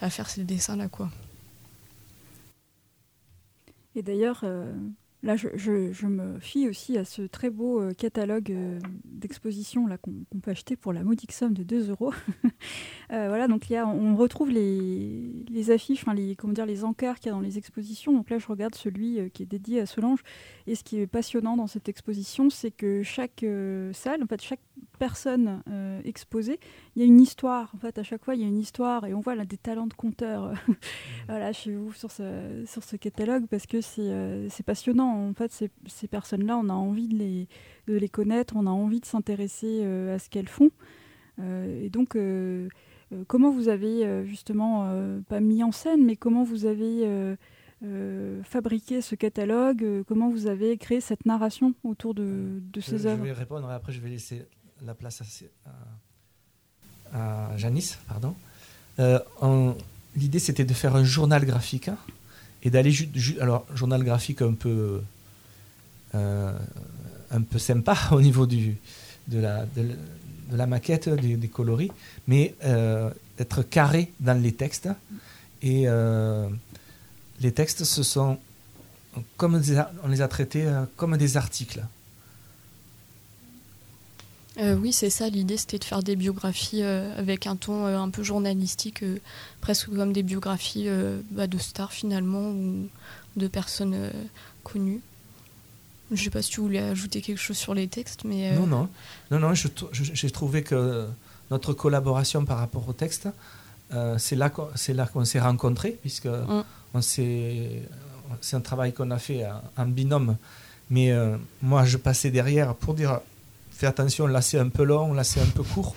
à, 0.00 0.10
faire 0.10 0.28
ces 0.28 0.44
dessins-là. 0.44 0.88
Et 3.94 4.02
d'ailleurs, 4.02 4.40
euh, 4.42 4.72
Là, 5.26 5.34
je, 5.34 6.06
me 6.06 6.38
fie 6.38 6.68
aussi 6.68 6.96
à 6.96 7.04
ce 7.04 7.22
très 7.22 7.50
beau 7.50 7.80
euh, 7.80 7.92
catalogue 7.94 8.52
euh, 8.52 8.78
d'exposition 9.04 9.88
qu'on 10.00 10.38
peut 10.40 10.52
acheter 10.52 10.76
pour 10.76 10.92
la 10.92 11.02
modique 11.02 11.32
somme 11.32 11.52
de 11.52 11.64
2 11.64 11.90
euros. 11.90 12.14
Euh, 13.12 13.28
voilà, 13.28 13.46
donc 13.46 13.70
il 13.70 13.74
y 13.74 13.76
a, 13.76 13.86
on 13.86 14.16
retrouve 14.16 14.50
les, 14.50 15.70
affiches, 15.70 16.04
les 16.12 16.34
comment 16.34 16.64
les 16.66 16.82
encarts 16.82 17.20
qu'il 17.20 17.26
y 17.26 17.28
a 17.28 17.32
dans 17.34 17.40
les 17.40 17.56
expositions. 17.56 18.12
Donc 18.12 18.30
là, 18.30 18.38
je 18.38 18.48
regarde 18.48 18.74
celui 18.74 19.30
qui 19.30 19.44
est 19.44 19.46
dédié 19.46 19.80
à 19.80 19.86
Solange. 19.86 20.24
Et 20.66 20.74
ce 20.74 20.82
qui 20.82 20.98
est 20.98 21.06
passionnant 21.06 21.56
dans 21.56 21.66
cette 21.66 21.88
exposition, 21.88 22.50
c'est 22.50 22.70
que 22.70 23.02
chaque 23.02 23.44
salle, 23.92 24.22
en 24.22 24.26
fait, 24.26 24.42
chaque 24.42 24.60
personne 24.98 25.62
exposée, 26.04 26.58
il 26.94 27.02
y 27.02 27.04
a 27.04 27.06
une 27.06 27.20
histoire. 27.20 27.70
En 27.74 27.78
fait, 27.78 27.98
à 27.98 28.02
chaque 28.02 28.24
fois, 28.24 28.34
il 28.34 28.40
y 28.40 28.44
a 28.44 28.48
une 28.48 28.58
histoire 28.58 29.06
et 29.06 29.14
on 29.14 29.20
voit 29.20 29.34
là 29.34 29.44
des 29.44 29.58
talents 29.58 29.86
de 29.86 29.94
conteurs. 29.94 30.54
voilà, 31.28 31.52
chez 31.52 31.74
vous 31.74 31.92
sur 31.92 32.10
ce, 32.10 32.64
sur 32.66 32.82
ce 32.82 32.96
catalogue 32.96 33.46
parce 33.46 33.66
que 33.66 33.80
c'est 33.80 34.62
passionnant 34.64 35.06
en 35.28 35.34
fait, 35.34 35.52
ces, 35.52 36.08
personnes-là, 36.08 36.56
on 36.56 36.68
a 36.68 36.74
envie 36.74 37.08
de 37.08 37.16
les, 37.16 37.48
les, 37.86 38.08
connaître, 38.08 38.54
on 38.56 38.66
a 38.66 38.70
envie 38.70 39.00
de 39.00 39.06
s'intéresser 39.06 39.80
euh, 39.82 40.14
à 40.14 40.18
ce 40.18 40.28
qu'elles 40.28 40.48
font. 40.48 40.70
Euh, 41.38 41.84
et 41.84 41.90
donc, 41.90 42.16
euh, 42.16 42.68
comment 43.26 43.50
vous 43.50 43.68
avez 43.68 44.24
justement, 44.26 44.90
pas 45.28 45.40
mis 45.40 45.62
en 45.62 45.72
scène, 45.72 46.04
mais 46.04 46.16
comment 46.16 46.42
vous 46.42 46.66
avez 46.66 47.36
fabriqué 48.44 49.00
ce 49.00 49.14
catalogue 49.14 50.04
Comment 50.06 50.30
vous 50.30 50.46
avez 50.46 50.76
créé 50.76 51.00
cette 51.00 51.26
narration 51.26 51.74
autour 51.84 52.14
de, 52.14 52.60
ces 52.80 53.06
œuvres 53.06 53.24
Je 53.24 53.28
vais 53.30 53.32
répondre 53.32 53.70
et 53.70 53.74
après 53.74 53.92
je 53.92 54.00
vais 54.00 54.10
laisser 54.10 54.46
la 54.84 54.94
place 54.94 55.22
à, 57.12 57.50
à, 57.52 57.56
Janice. 57.56 57.98
Pardon. 58.08 58.34
l'idée 60.16 60.38
c'était 60.38 60.64
de 60.64 60.74
faire 60.74 60.96
un 60.96 61.04
journal 61.04 61.44
graphique 61.44 61.88
hein, 61.88 61.98
et 62.62 62.70
d'aller 62.70 62.92
alors 63.40 63.66
journal 63.74 64.02
graphique 64.02 64.42
un 64.42 64.54
peu 64.54 65.00
euh, 66.14 66.52
un 67.30 67.42
peu 67.42 67.58
sympa 67.58 67.96
au 68.12 68.20
niveau 68.20 68.46
du 68.46 68.76
de 69.28 69.38
la 69.40 69.66
de, 69.76 69.96
la 70.52 70.66
maquette 70.66 71.08
des, 71.08 71.48
coloris 71.48 71.90
mais 72.26 72.54
euh, 72.64 73.10
être 73.38 73.62
carré 73.62 74.12
dans 74.20 74.40
les 74.40 74.52
textes 74.52 74.88
et 75.62 75.84
euh, 75.86 76.48
les 77.40 77.52
textes 77.52 77.84
ce 77.84 78.02
sont 78.02 78.38
comme 79.36 79.60
on 80.02 80.08
les 80.08 80.20
a 80.20 80.28
traités 80.28 80.66
comme 80.96 81.16
des 81.16 81.36
articles 81.36 81.82
euh, 84.58 84.74
oui, 84.74 84.92
c'est 84.92 85.10
ça. 85.10 85.28
L'idée, 85.28 85.56
c'était 85.56 85.78
de 85.78 85.84
faire 85.84 86.02
des 86.02 86.16
biographies 86.16 86.82
euh, 86.82 87.16
avec 87.18 87.46
un 87.46 87.56
ton 87.56 87.86
euh, 87.86 87.98
un 87.98 88.08
peu 88.08 88.22
journalistique, 88.22 89.04
presque 89.60 89.94
comme 89.94 90.12
des 90.12 90.22
biographies 90.22 90.88
bah, 91.30 91.46
de 91.46 91.58
stars 91.58 91.92
finalement 91.92 92.50
ou 92.50 92.88
de 93.36 93.48
personnes 93.48 94.10
connues. 94.64 95.00
Je 96.10 96.20
ne 96.20 96.24
sais 96.24 96.30
pas 96.30 96.40
si 96.40 96.50
tu 96.50 96.60
voulais 96.60 96.78
ajouter 96.78 97.20
quelque 97.20 97.38
chose 97.38 97.56
sur 97.56 97.74
les 97.74 97.88
textes, 97.88 98.24
mais 98.24 98.54
non, 98.56 98.66
non, 98.66 98.88
non, 99.30 99.40
non. 99.40 99.54
J'ai 99.92 100.30
trouvé 100.30 100.62
que 100.62 101.06
notre 101.50 101.72
collaboration 101.72 102.44
par 102.44 102.58
rapport 102.58 102.88
au 102.88 102.92
texte, 102.92 103.28
c'est 104.18 104.36
là 104.36 104.48
qu'on 104.48 105.24
s'est 105.24 105.40
rencontrés, 105.40 105.98
puisque 106.00 106.26
mm. 106.26 106.64
C'est 107.00 107.82
un 108.52 108.60
travail 108.60 108.92
qu'on 108.92 109.10
a 109.10 109.18
fait 109.18 109.44
en 109.76 109.86
binôme. 109.86 110.36
Mais 110.90 111.12
moi, 111.62 111.84
je 111.84 111.96
passais 111.96 112.30
derrière 112.30 112.74
pour 112.74 112.94
dire 112.94 113.20
fais 113.76 113.86
attention, 113.86 114.26
là 114.26 114.40
c'est 114.40 114.58
un 114.58 114.70
peu 114.70 114.84
long, 114.84 115.12
là 115.12 115.22
c'est 115.22 115.40
un 115.40 115.52
peu 115.54 115.62
court, 115.62 115.94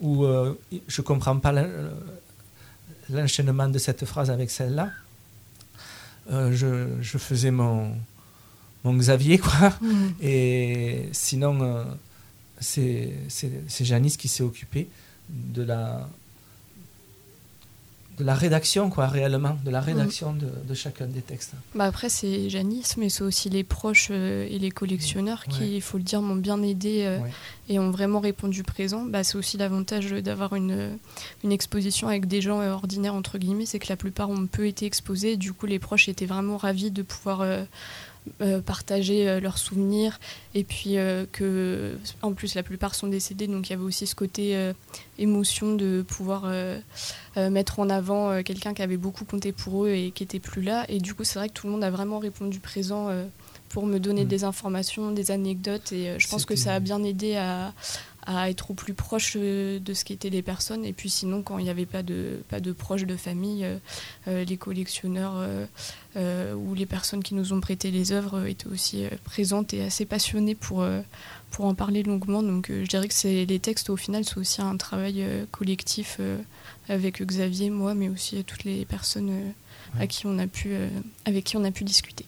ou 0.00 0.24
euh, 0.24 0.58
je 0.88 1.02
ne 1.02 1.06
comprends 1.06 1.38
pas 1.38 1.52
l'enchaînement 3.10 3.68
de 3.68 3.78
cette 3.78 4.06
phrase 4.06 4.30
avec 4.30 4.50
celle-là. 4.50 4.90
Euh, 6.32 6.96
je, 7.02 7.18
faisais 7.18 7.50
mon, 7.50 7.94
mon 8.84 8.94
Xavier, 8.94 9.38
quoi. 9.38 9.70
Mmh. 9.80 10.08
Et 10.22 11.08
sinon, 11.12 11.60
euh, 11.60 11.84
c'est 12.58 13.84
Janice 13.84 14.16
qui 14.16 14.28
s'est 14.28 14.42
occupée 14.42 14.88
de 15.28 15.62
la, 15.62 16.08
de 18.20 18.24
la 18.24 18.34
rédaction, 18.34 18.90
quoi, 18.90 19.06
réellement, 19.06 19.58
de 19.64 19.70
la 19.70 19.80
rédaction 19.80 20.32
de, 20.32 20.46
de, 20.68 20.74
chacun 20.74 21.06
des 21.06 21.22
textes. 21.22 21.54
Bah 21.74 21.84
après, 21.84 22.10
c'est 22.10 22.50
Janice, 22.50 22.96
mais 22.98 23.08
c'est 23.08 23.22
aussi 23.22 23.48
les 23.48 23.64
proches 23.64 24.08
euh, 24.10 24.46
et 24.48 24.58
les 24.58 24.70
collectionneurs 24.70 25.44
qui, 25.44 25.76
il 25.76 25.82
faut 25.82 25.96
le 25.96 26.04
dire, 26.04 26.20
m'ont 26.20 26.36
bien 26.36 26.62
aidé 26.62 27.04
euh, 27.06 27.18
et 27.68 27.78
ont 27.78 27.90
vraiment 27.90 28.20
répondu 28.20 28.62
présent. 28.62 29.04
Bah, 29.04 29.24
c'est 29.24 29.36
aussi 29.36 29.56
l'avantage 29.56 30.10
d'avoir 30.10 30.54
une, 30.54 30.98
une 31.42 31.52
exposition 31.52 32.08
avec 32.08 32.26
des 32.26 32.42
gens 32.42 32.60
euh, 32.60 32.72
ordinaires, 32.72 33.14
entre 33.14 33.38
guillemets, 33.38 33.66
c'est 33.66 33.78
que 33.78 33.88
la 33.88 33.96
plupart 33.96 34.28
ont 34.28 34.46
peu 34.46 34.66
été 34.66 34.84
exposés. 34.84 35.36
Du 35.36 35.54
coup, 35.54 35.66
les 35.66 35.78
proches 35.78 36.08
étaient 36.08 36.26
vraiment 36.26 36.58
ravis 36.58 36.90
de 36.90 37.02
pouvoir 37.02 37.42
euh, 38.42 38.60
partager 38.60 39.28
euh, 39.28 39.40
leurs 39.40 39.58
souvenirs. 39.58 40.20
Et 40.54 40.62
puis 40.62 40.98
euh, 40.98 41.24
que 41.32 41.96
en 42.20 42.32
plus 42.32 42.54
la 42.54 42.62
plupart 42.62 42.94
sont 42.94 43.06
décédés 43.06 43.46
donc 43.46 43.68
il 43.68 43.70
y 43.70 43.72
avait 43.74 43.84
aussi 43.84 44.06
ce 44.06 44.14
côté 44.14 44.72
émotion 45.18 45.74
de 45.74 46.04
pouvoir 46.06 46.50
mettre 47.36 47.78
en 47.78 47.88
avant 47.88 48.42
quelqu'un 48.42 48.74
qui 48.74 48.82
avait 48.82 48.96
beaucoup 48.96 49.24
compté 49.24 49.52
pour 49.52 49.84
eux 49.84 49.90
et 49.90 50.10
qui 50.10 50.22
était 50.22 50.40
plus 50.40 50.62
là. 50.62 50.84
Et 50.88 50.98
du 50.98 51.14
coup 51.14 51.24
c'est 51.24 51.38
vrai 51.38 51.48
que 51.48 51.54
tout 51.54 51.66
le 51.66 51.72
monde 51.72 51.84
a 51.84 51.90
vraiment 51.90 52.18
répondu 52.18 52.60
présent 52.60 53.08
pour 53.68 53.86
me 53.86 53.98
donner 53.98 54.24
mm. 54.24 54.28
des 54.28 54.44
informations 54.44 55.12
des 55.12 55.30
anecdotes. 55.30 55.92
Et 55.92 56.18
je 56.18 56.28
pense 56.28 56.44
que 56.44 56.56
ça 56.56 56.74
a 56.74 56.80
bien 56.80 57.02
aidé 57.04 57.36
à, 57.36 57.72
à 58.36 58.48
être 58.48 58.70
au 58.70 58.74
plus 58.74 58.94
proche 58.94 59.34
euh, 59.36 59.80
de 59.80 59.92
ce 59.92 60.04
qu'étaient 60.04 60.30
les 60.30 60.42
personnes. 60.42 60.84
Et 60.84 60.92
puis 60.92 61.10
sinon, 61.10 61.42
quand 61.42 61.58
il 61.58 61.64
n'y 61.64 61.70
avait 61.70 61.86
pas 61.86 62.02
de, 62.02 62.42
pas 62.48 62.60
de 62.60 62.72
proches 62.72 63.04
de 63.04 63.16
famille, 63.16 63.64
euh, 63.64 63.78
euh, 64.28 64.44
les 64.44 64.56
collectionneurs 64.56 65.34
ou 66.16 66.74
les 66.74 66.86
personnes 66.86 67.22
qui 67.22 67.34
nous 67.34 67.52
ont 67.52 67.60
prêté 67.60 67.90
les 67.90 68.12
œuvres 68.12 68.46
étaient 68.46 68.66
aussi 68.66 69.04
présentes 69.24 69.72
et 69.74 69.82
assez 69.82 70.04
passionnées 70.04 70.56
pour, 70.56 70.84
pour 71.50 71.64
en 71.66 71.74
parler 71.74 72.02
longuement. 72.02 72.42
Donc 72.42 72.66
je 72.68 72.86
dirais 72.86 73.06
que 73.06 73.14
c'est, 73.14 73.44
les 73.44 73.58
textes, 73.60 73.90
au 73.90 73.96
final, 73.96 74.24
sont 74.24 74.40
aussi 74.40 74.60
un 74.60 74.76
travail 74.76 75.24
collectif 75.52 76.20
avec 76.88 77.22
Xavier, 77.22 77.70
moi, 77.70 77.94
mais 77.94 78.08
aussi 78.08 78.42
toutes 78.44 78.64
les 78.64 78.84
personnes 78.84 79.52
à 80.00 80.06
qui 80.08 80.26
on 80.26 80.38
a 80.38 80.48
pu, 80.48 80.74
avec 81.24 81.44
qui 81.44 81.56
on 81.56 81.64
a 81.64 81.70
pu 81.70 81.84
discuter. 81.84 82.26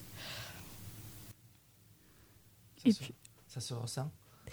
Ça, 2.76 2.88
et 2.88 2.92
se, 2.92 2.98
puis... 3.00 3.14
ça 3.48 3.60
se 3.60 3.74
ressent? 3.74 4.10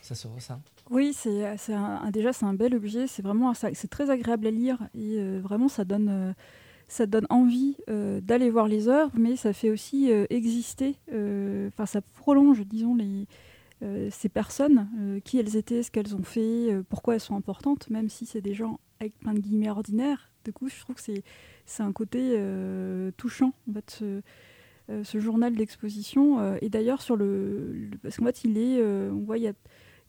Ça 0.09 0.15
se 0.15 0.27
ressent 0.27 0.59
oui, 0.89 1.13
c'est, 1.13 1.55
déjà 2.11 2.33
c'est 2.33 2.45
un 2.45 2.53
bel 2.53 2.73
objet. 2.75 3.05
C'est 3.05 3.21
vraiment 3.21 3.53
c'est 3.53 3.89
très 3.89 4.09
agréable 4.09 4.47
à 4.47 4.51
lire 4.51 4.79
et 4.95 5.19
euh, 5.19 5.39
vraiment 5.39 5.67
ça 5.67 5.85
donne 5.85 6.09
euh, 6.09 6.33
ça 6.87 7.05
donne 7.05 7.27
envie 7.29 7.77
euh, 7.89 8.19
d'aller 8.19 8.49
voir 8.49 8.67
les 8.67 8.87
œuvres, 8.87 9.11
mais 9.13 9.35
ça 9.35 9.53
fait 9.53 9.69
aussi 9.69 10.09
exister. 10.31 10.95
Enfin, 11.09 11.85
ça 11.85 12.01
prolonge, 12.01 12.61
disons 12.65 12.95
les 12.95 13.27
ces 14.09 14.27
personnes, 14.27 14.89
qui 15.23 15.39
elles 15.39 15.55
étaient, 15.55 15.83
ce 15.83 15.91
qu'elles 15.91 16.13
ont 16.13 16.23
fait, 16.23 16.75
pourquoi 16.89 17.13
elles 17.13 17.21
sont 17.21 17.37
importantes, 17.37 17.89
même 17.89 18.09
si 18.09 18.25
c'est 18.25 18.41
des 18.41 18.53
gens 18.53 18.77
avec 18.99 19.17
plein 19.19 19.33
de 19.33 19.39
guillemets 19.39 19.69
ordinaires. 19.69 20.31
Du 20.43 20.51
coup, 20.51 20.67
je 20.67 20.77
trouve 20.81 20.97
que 20.97 21.01
c'est 21.65 21.83
un 21.83 21.93
côté 21.93 22.37
touchant 23.15 23.53
en 23.69 23.73
fait, 23.73 23.89
ce, 23.91 24.21
ce 25.03 25.19
journal 25.19 25.55
d'exposition. 25.55 26.57
et 26.61 26.67
d'ailleurs 26.67 27.01
sur 27.01 27.15
le, 27.15 27.89
parce 28.01 28.17
qu'en 28.17 28.25
fait 28.25 28.43
il 28.43 28.57
est, 28.57 28.83
on 28.83 29.19
voit 29.19 29.37
il 29.37 29.43
y 29.43 29.47
a 29.47 29.53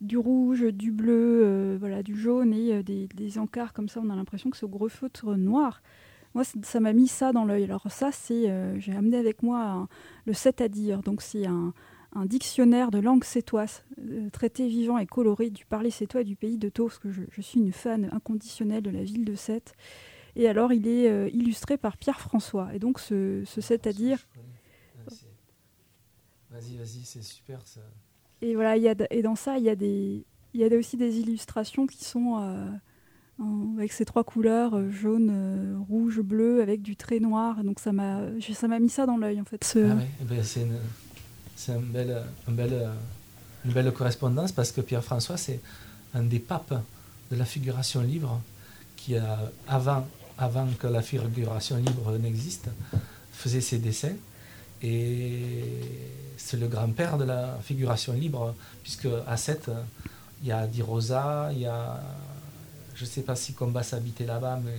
du 0.01 0.17
rouge, 0.17 0.65
du 0.73 0.93
bleu, 0.93 1.43
euh, 1.45 1.77
voilà, 1.79 2.03
du 2.03 2.17
jaune 2.17 2.55
et 2.55 2.75
euh, 2.75 2.83
des, 2.83 3.39
encarts 3.39 3.73
comme 3.73 3.89
ça. 3.89 4.01
On 4.03 4.11
a 4.11 4.17
l'impression 4.17 4.51
que 4.51 4.57
c'est 4.57 4.65
au 4.65 4.71
gros 4.71 4.89
feutre 4.89 5.37
noir. 5.37 5.83
Moi, 6.35 6.45
ça 6.45 6.81
m'a 6.81 6.93
mis 6.93 7.09
ça 7.09 7.33
dans 7.33 7.45
l'œil. 7.45 7.65
Alors 7.65 7.91
ça, 7.91 8.11
c'est, 8.13 8.49
euh, 8.49 8.79
j'ai 8.79 8.95
amené 8.95 9.17
avec 9.17 9.43
moi 9.43 9.89
le 10.27 10.33
7 10.33 10.61
à 10.61 10.69
dire. 10.69 11.03
Donc 11.03 11.23
c'est 11.23 11.47
un, 11.47 11.73
dictionnaire 12.25 12.91
de 12.91 12.99
langue 12.99 13.23
sétoise, 13.23 13.85
traité 14.33 14.67
vivant 14.67 14.99
et 14.99 15.07
coloré 15.07 15.49
du 15.49 15.65
parler 15.65 15.91
sétois 15.91 16.23
et 16.23 16.25
du 16.25 16.35
pays 16.35 16.59
de 16.59 16.69
Thau, 16.69 16.87
parce 16.87 16.99
que 16.99 17.09
je, 17.13 17.41
suis 17.41 17.61
une 17.61 17.73
fan 17.73 18.09
inconditionnelle 18.11 18.83
de 18.83 18.91
la 18.91 19.05
ville 19.05 19.25
de 19.25 19.37
Sète. 19.37 19.75
Et 20.35 20.49
alors, 20.49 20.73
il 20.73 20.89
est 20.89 21.31
illustré 21.33 21.77
par 21.77 21.97
Pierre 21.97 22.21
François. 22.21 22.75
Et 22.75 22.81
donc, 22.81 22.99
ce, 22.99 23.45
ce 23.47 23.61
7 23.61 23.87
à 23.87 23.93
dire. 23.93 24.27
Vas-y, 26.51 26.77
vas-y, 26.77 27.05
c'est 27.05 27.23
super 27.23 27.65
ça. 27.65 27.81
Et 28.43 28.55
voilà, 28.55 28.77
y 28.77 28.89
a, 28.89 28.95
et 29.11 29.23
dans 29.23 29.37
ça, 29.37 29.59
il 29.59 29.65
y 29.65 29.69
a, 29.69 29.77
des, 29.77 30.25
y 30.55 30.65
a 30.65 30.77
aussi 30.77 30.97
des 30.97 31.19
illustrations 31.19 31.87
qui 31.87 32.05
sont 32.05 32.39
euh, 32.39 32.67
avec 33.77 33.93
ces 33.93 34.05
trois 34.05 34.25
couleurs, 34.25 34.75
euh, 34.75 34.91
jaune, 34.91 35.31
euh, 35.31 35.77
rouge, 35.89 36.21
bleu, 36.21 36.63
avec 36.63 36.83
du 36.83 36.97
trait 36.97 37.21
noir. 37.21 37.63
Donc 37.65 37.81
ça 37.81 37.93
m'a, 37.93 38.21
ça 38.55 38.69
m'a 38.69 38.79
mis 38.79 38.89
ça 38.89 39.07
dans 39.07 39.17
l'œil 39.17 39.41
en 39.41 39.45
fait. 39.45 39.61
Ah 39.77 39.97
eh 40.21 40.25
ben, 40.25 40.43
c'est 40.43 40.63
une, 40.63 40.79
c'est 41.57 41.73
un 41.73 41.81
bel, 41.81 42.23
un 42.49 42.53
bel, 42.53 42.89
une 43.65 43.73
belle 43.73 43.93
correspondance 43.93 44.53
parce 44.53 44.73
que 44.73 44.81
Pierre-François, 44.81 45.37
c'est 45.37 45.61
un 46.15 46.23
des 46.23 46.39
papes 46.39 46.83
de 47.31 47.37
la 47.37 47.45
figuration 47.45 48.01
libre 48.01 48.41
qui, 48.97 49.17
a, 49.17 49.39
avant, 49.69 50.07
avant 50.39 50.67
que 50.79 50.87
la 50.87 51.03
figuration 51.03 51.77
libre 51.77 52.17
n'existe, 52.19 52.69
faisait 53.33 53.61
ses 53.61 53.79
dessins. 53.79 54.17
Et 54.83 55.63
c'est 56.37 56.57
le 56.57 56.69
grand-père 56.69 57.19
de 57.19 57.25
la 57.25 57.59
figuration 57.63 58.13
libre, 58.13 58.55
puisque 58.83 59.09
à 59.27 59.37
7, 59.37 59.71
il 60.43 60.49
y 60.49 60.53
a 60.53 60.67
Di 60.67 60.83
Rosa, 60.83 61.51
il 61.53 61.61
y 61.61 61.67
a, 61.67 62.01
je 62.95 63.05
ne 63.05 63.09
sais 63.09 63.23
pas 63.23 63.37
si 63.37 63.53
Combas 63.53 63.91
habitait 63.93 64.27
là-bas, 64.27 64.61
mais 64.65 64.79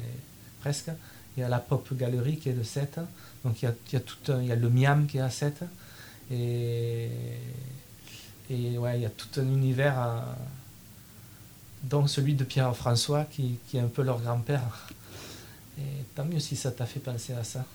presque. 0.60 0.92
Il 1.38 1.40
y 1.40 1.44
a 1.44 1.50
la 1.50 1.60
Pop 1.60 1.88
Gallery 1.94 2.38
qui 2.38 2.50
est 2.50 2.54
de 2.54 2.64
7. 2.64 3.00
Donc 3.46 3.62
il 3.62 3.66
y 3.66 3.96
a, 3.96 4.00
tout 4.00 4.18
il 4.28 4.48
y 4.48 4.52
a 4.52 4.56
le 4.56 4.70
Miam 4.70 5.08
qui 5.08 5.18
est 5.18 5.22
à 5.22 5.30
7. 5.30 5.64
Et, 6.30 7.10
et 8.50 8.78
ouais, 8.78 8.98
il 8.98 9.04
y 9.04 9.06
a 9.06 9.10
tout 9.10 9.40
un 9.40 9.44
univers, 9.44 10.24
dont 11.84 12.06
celui 12.08 12.34
de 12.34 12.44
Pierre-François, 12.44 13.26
qui, 13.26 13.60
qui 13.68 13.78
est 13.78 13.82
un 13.82 13.88
peu 13.88 14.02
leur 14.02 14.20
grand-père. 14.20 14.90
Et 15.78 16.04
tant 16.16 16.26
mieux 16.26 16.40
si 16.40 16.56
ça 16.56 16.72
t'a 16.72 16.86
fait 16.86 17.00
penser 17.00 17.34
à 17.34 17.44
ça. 17.44 17.66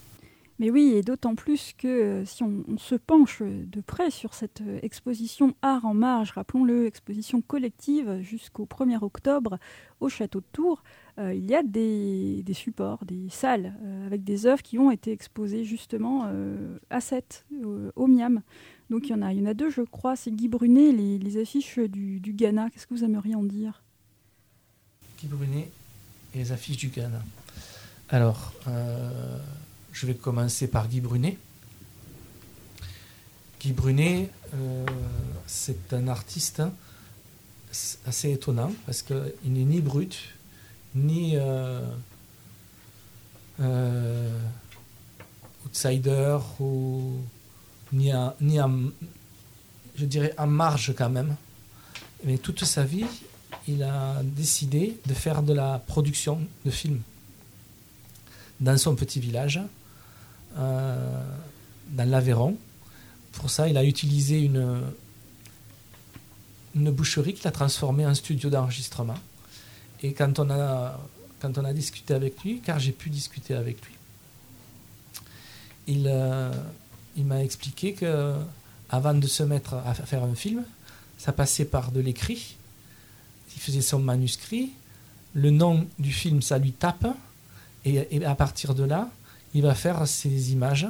Mais 0.59 0.71
oui, 0.71 0.95
et 0.95 1.03
d'autant 1.03 1.35
plus 1.35 1.75
que 1.77 1.87
euh, 1.87 2.25
si 2.25 2.43
on, 2.43 2.65
se 2.79 2.95
penche 2.95 3.43
de 3.43 3.81
près 3.83 4.11
sur 4.11 4.33
cette 4.33 4.63
euh, 4.63 4.79
exposition 4.83 5.55
Art 5.61 5.85
en 5.85 5.93
marge, 5.93 6.31
rappelons-le, 6.31 6.87
exposition 6.87 7.43
collective 7.43 8.21
jusqu'au 8.23 8.65
1er 8.65 9.03
octobre 9.03 9.59
au 10.01 10.09
château 10.09 10.41
de 10.41 10.47
Tours, 10.53 10.83
euh, 11.19 11.35
il 11.35 11.45
y 11.45 11.55
a 11.55 11.63
des, 11.63 12.43
supports, 12.55 13.05
des 13.05 13.29
salles 13.29 13.75
avec 14.07 14.25
des 14.25 14.47
œuvres 14.47 14.63
qui 14.63 14.79
ont 14.79 14.91
été 14.91 15.13
exposées 15.13 15.65
justement 15.65 16.31
à 16.91 17.01
7, 17.01 17.47
au 17.95 18.07
Miam. 18.07 18.43
Donc 18.91 19.09
il 19.09 19.11
y, 19.11 19.15
en 19.15 19.23
a, 19.23 19.33
il 19.33 19.41
y 19.41 19.43
en 19.43 19.47
a 19.47 19.55
deux, 19.55 19.71
je 19.71 19.83
crois. 19.83 20.17
C'est 20.17 20.31
Guy 20.31 20.49
Brunet, 20.49 20.93
les, 20.93 21.39
affiches 21.39 21.79
du, 21.79 22.21
Ghana. 22.21 22.71
Qu'est-ce 22.71 22.87
que 22.87 22.95
vous 22.95 23.05
aimeriez 23.05 23.35
en 23.35 23.43
dire? 23.43 23.83
Guy 25.19 25.27
Brunet 25.27 25.71
et 26.35 26.39
les 26.39 26.53
affiches 26.53 26.77
du 26.77 26.89
Ghana. 26.89 27.23
Alors, 28.11 28.53
je 29.97 30.05
vais 30.05 30.15
commencer 30.15 30.69
par 30.69 30.89
Guy 30.89 31.01
Brunet. 31.01 31.39
Guy 33.59 33.73
Brunet, 33.73 34.29
euh, 34.55 34.85
c'est 35.47 35.95
un 35.95 36.07
artiste 36.09 36.63
assez 38.07 38.31
étonnant 38.31 38.73
parce 38.85 39.01
qu'il 39.01 39.33
n'est 39.47 39.65
ni 39.65 39.81
brut, 39.81 40.19
ni, 40.95 41.33
euh, 41.35 41.81
outsider 45.65 46.37
ou 46.61 47.15
ni 47.95 48.13
je 49.97 50.05
dirais, 50.05 50.35
en 50.37 50.47
marge 50.47 50.93
quand 50.95 51.09
même. 51.09 51.37
Mais 52.23 52.37
toute 52.37 52.65
sa 52.65 52.85
vie, 52.85 53.07
il 53.67 53.83
a 53.83 54.23
décidé 54.23 55.01
de 55.07 55.15
faire 55.15 55.43
de 55.43 55.55
la 55.55 55.79
production 55.79 56.47
de 56.67 56.71
films 56.71 57.01
dans 58.61 58.77
son 58.77 58.95
petit 58.95 59.21
village, 59.21 59.59
euh, 59.59 59.76
dans 60.57 62.09
l'Aveyron. 62.11 62.57
Pour 63.33 63.51
ça, 63.51 63.69
il 63.69 63.77
a 63.77 63.85
utilisé 63.85 64.41
une, 64.41 64.81
une 66.75 66.91
boucherie 66.91 67.35
qu'il 67.35 67.47
a 67.47 67.51
transformée 67.51 68.07
en 68.07 68.15
studio 68.15 68.51
d'enregistrement. 68.51 69.19
Et 70.03 70.13
quand 70.13 70.39
on, 70.39 70.51
a, 70.51 70.99
quand 71.41 71.59
on 71.59 71.65
a 71.65 71.73
discuté 71.73 72.15
avec 72.15 72.43
lui, 72.43 72.61
car 72.61 72.79
j'ai 72.79 72.93
pu 72.93 73.11
discuter 73.11 73.55
avec 73.55 73.85
lui, 73.85 73.95
il, 75.87 76.07
euh, 76.07 76.53
il 77.17 77.25
m'a 77.25 77.43
expliqué 77.43 77.93
que 77.93 78.35
avant 78.91 79.15
de 79.15 79.27
se 79.27 79.43
mettre 79.43 79.75
à 79.75 79.95
faire 79.95 80.23
un 80.23 80.35
film, 80.35 80.65
ça 81.19 81.33
passait 81.33 81.65
par 81.65 81.91
de 81.93 82.01
l'écrit. 82.01 82.57
Il 83.55 83.61
faisait 83.61 83.81
son 83.81 83.99
manuscrit. 83.99 84.71
Le 85.35 85.51
nom 85.51 85.87
du 85.99 86.13
film, 86.13 86.43
ça 86.43 86.59
lui 86.59 86.73
tape. 86.73 87.07
Et, 87.85 88.25
à 88.25 88.35
partir 88.35 88.75
de 88.75 88.85
là, 88.85 89.09
il 89.57 89.63
va 89.63 89.75
faire 89.75 90.07
ses 90.07 90.53
images, 90.53 90.87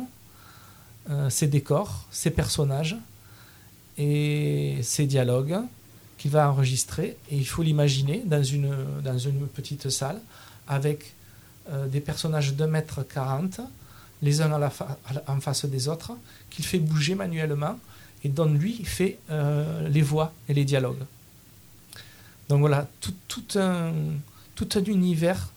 euh, 1.09 1.31
ses 1.31 1.47
décors, 1.47 2.05
ses 2.11 2.31
personnages 2.33 2.97
et 3.97 4.81
ses 4.83 5.07
dialogues 5.07 5.61
qu'il 6.19 6.33
va 6.33 6.51
enregistrer. 6.51 7.17
Et 7.31 7.37
il 7.37 7.47
faut 7.47 7.63
l'imaginer 7.63 8.25
dans 8.27 8.43
une, 8.43 9.47
petite 9.55 9.89
salle 9.89 10.21
avec 10.67 11.15
euh, 11.71 11.87
des 11.87 12.01
personnages 12.01 12.55
de 12.55 12.67
mètre 12.67 13.07
40 13.07 13.61
les 14.21 14.41
uns 14.41 14.51
en 15.29 15.41
face 15.41 15.67
des 15.67 15.87
autres, 15.87 16.17
qu'il 16.51 16.65
fait 16.65 16.81
bouger 16.81 17.15
manuellement 17.15 17.79
et 18.25 18.29
dont 18.29 18.47
lui 18.47 18.83
fait 18.83 19.19
euh, 19.31 19.89
les 19.89 20.03
voix 20.03 20.33
et 20.49 20.55
les 20.55 20.65
dialogues. 20.65 21.05
Donc 22.49 22.61
voilà, 22.61 22.89
tout, 23.01 23.15
tout, 23.29 23.59
un, 23.61 23.93
univers 24.87 25.53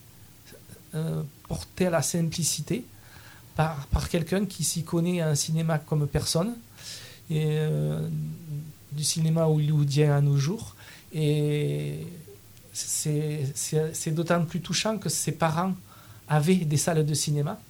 porté 1.48 1.86
à 1.86 1.90
la 1.90 2.02
simplicité 2.02 2.84
par, 3.56 3.86
par 3.86 4.08
quelqu'un 4.08 4.46
qui 4.46 4.64
s'y 4.64 4.84
connaît 4.84 5.20
un 5.20 5.34
cinéma 5.34 5.78
comme 5.78 6.06
personne, 6.06 6.54
et, 7.30 7.44
euh, 7.46 8.08
du 8.92 9.04
cinéma 9.04 9.46
hollywoodien 9.46 10.16
à 10.16 10.20
nos 10.20 10.36
jours. 10.36 10.74
Et 11.12 12.06
c'est 12.72 14.10
d'autant 14.12 14.44
plus 14.44 14.60
touchant 14.60 14.98
que 14.98 15.08
ses 15.08 15.32
parents 15.32 15.74
avaient 16.28 16.56
des 16.56 16.76
salles 16.76 17.04
de 17.04 17.14
cinéma 17.14 17.60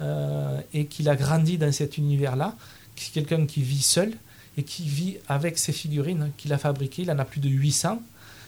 euh, 0.00 0.60
et 0.74 0.86
qu'il 0.86 1.08
a 1.08 1.16
grandi 1.16 1.58
dans 1.58 1.72
cet 1.72 1.98
univers-là. 1.98 2.56
C'est 2.96 3.12
quelqu'un 3.12 3.46
qui 3.46 3.62
vit 3.62 3.82
seul 3.82 4.12
et 4.56 4.62
qui 4.62 4.88
vit 4.88 5.16
avec 5.28 5.58
ses 5.58 5.72
figurines 5.72 6.30
qu'il 6.36 6.52
a 6.52 6.58
fabriquées. 6.58 7.02
Il 7.02 7.10
en 7.10 7.18
a 7.18 7.24
plus 7.24 7.40
de 7.40 7.48
800. 7.48 8.02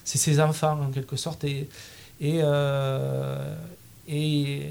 C'est 0.04 0.18
ses 0.18 0.40
enfants 0.40 0.80
en 0.80 0.90
quelque 0.90 1.16
sorte. 1.16 1.44
Et, 1.44 1.68
euh, 2.22 3.56
et, 4.08 4.68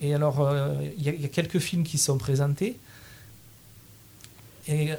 et, 0.00 0.14
alors, 0.14 0.40
euh, 0.40 0.74
il 0.96 1.02
y, 1.02 1.24
a 1.24 1.28
quelques 1.28 1.58
films 1.58 1.84
qui 1.84 1.98
sont 1.98 2.18
présentés. 2.18 2.78
Et 4.68 4.90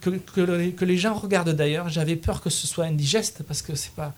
que, 0.00 0.10
que, 0.10 0.84
les 0.84 0.96
gens 0.96 1.14
regardent 1.14 1.54
d'ailleurs. 1.54 1.88
J'avais 1.88 2.16
peur 2.16 2.40
que 2.40 2.50
ce 2.50 2.66
soit 2.66 2.86
indigeste 2.86 3.42
parce 3.46 3.62
que 3.62 3.74
c'est 3.74 3.94
pas, 3.94 4.14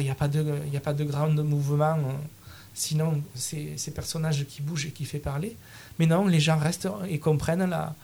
il 0.00 0.04
n'y 0.04 0.10
a 0.10 0.14
pas 0.14 0.28
de, 0.28 0.42
de 0.42 1.04
grand 1.04 1.28
mouvement. 1.28 1.98
Sinon, 2.74 3.22
c'est 3.34 3.76
ces 3.76 3.90
personnages 3.90 4.46
qui 4.46 4.62
bougent 4.62 4.86
et 4.86 4.90
qui 4.90 5.04
fait 5.04 5.18
parler. 5.18 5.56
Mais 5.98 6.06
non, 6.06 6.26
les 6.26 6.40
gens 6.40 6.56
restent 6.56 6.88
et 7.08 7.18
comprennent 7.18 7.68
la, 7.68 7.94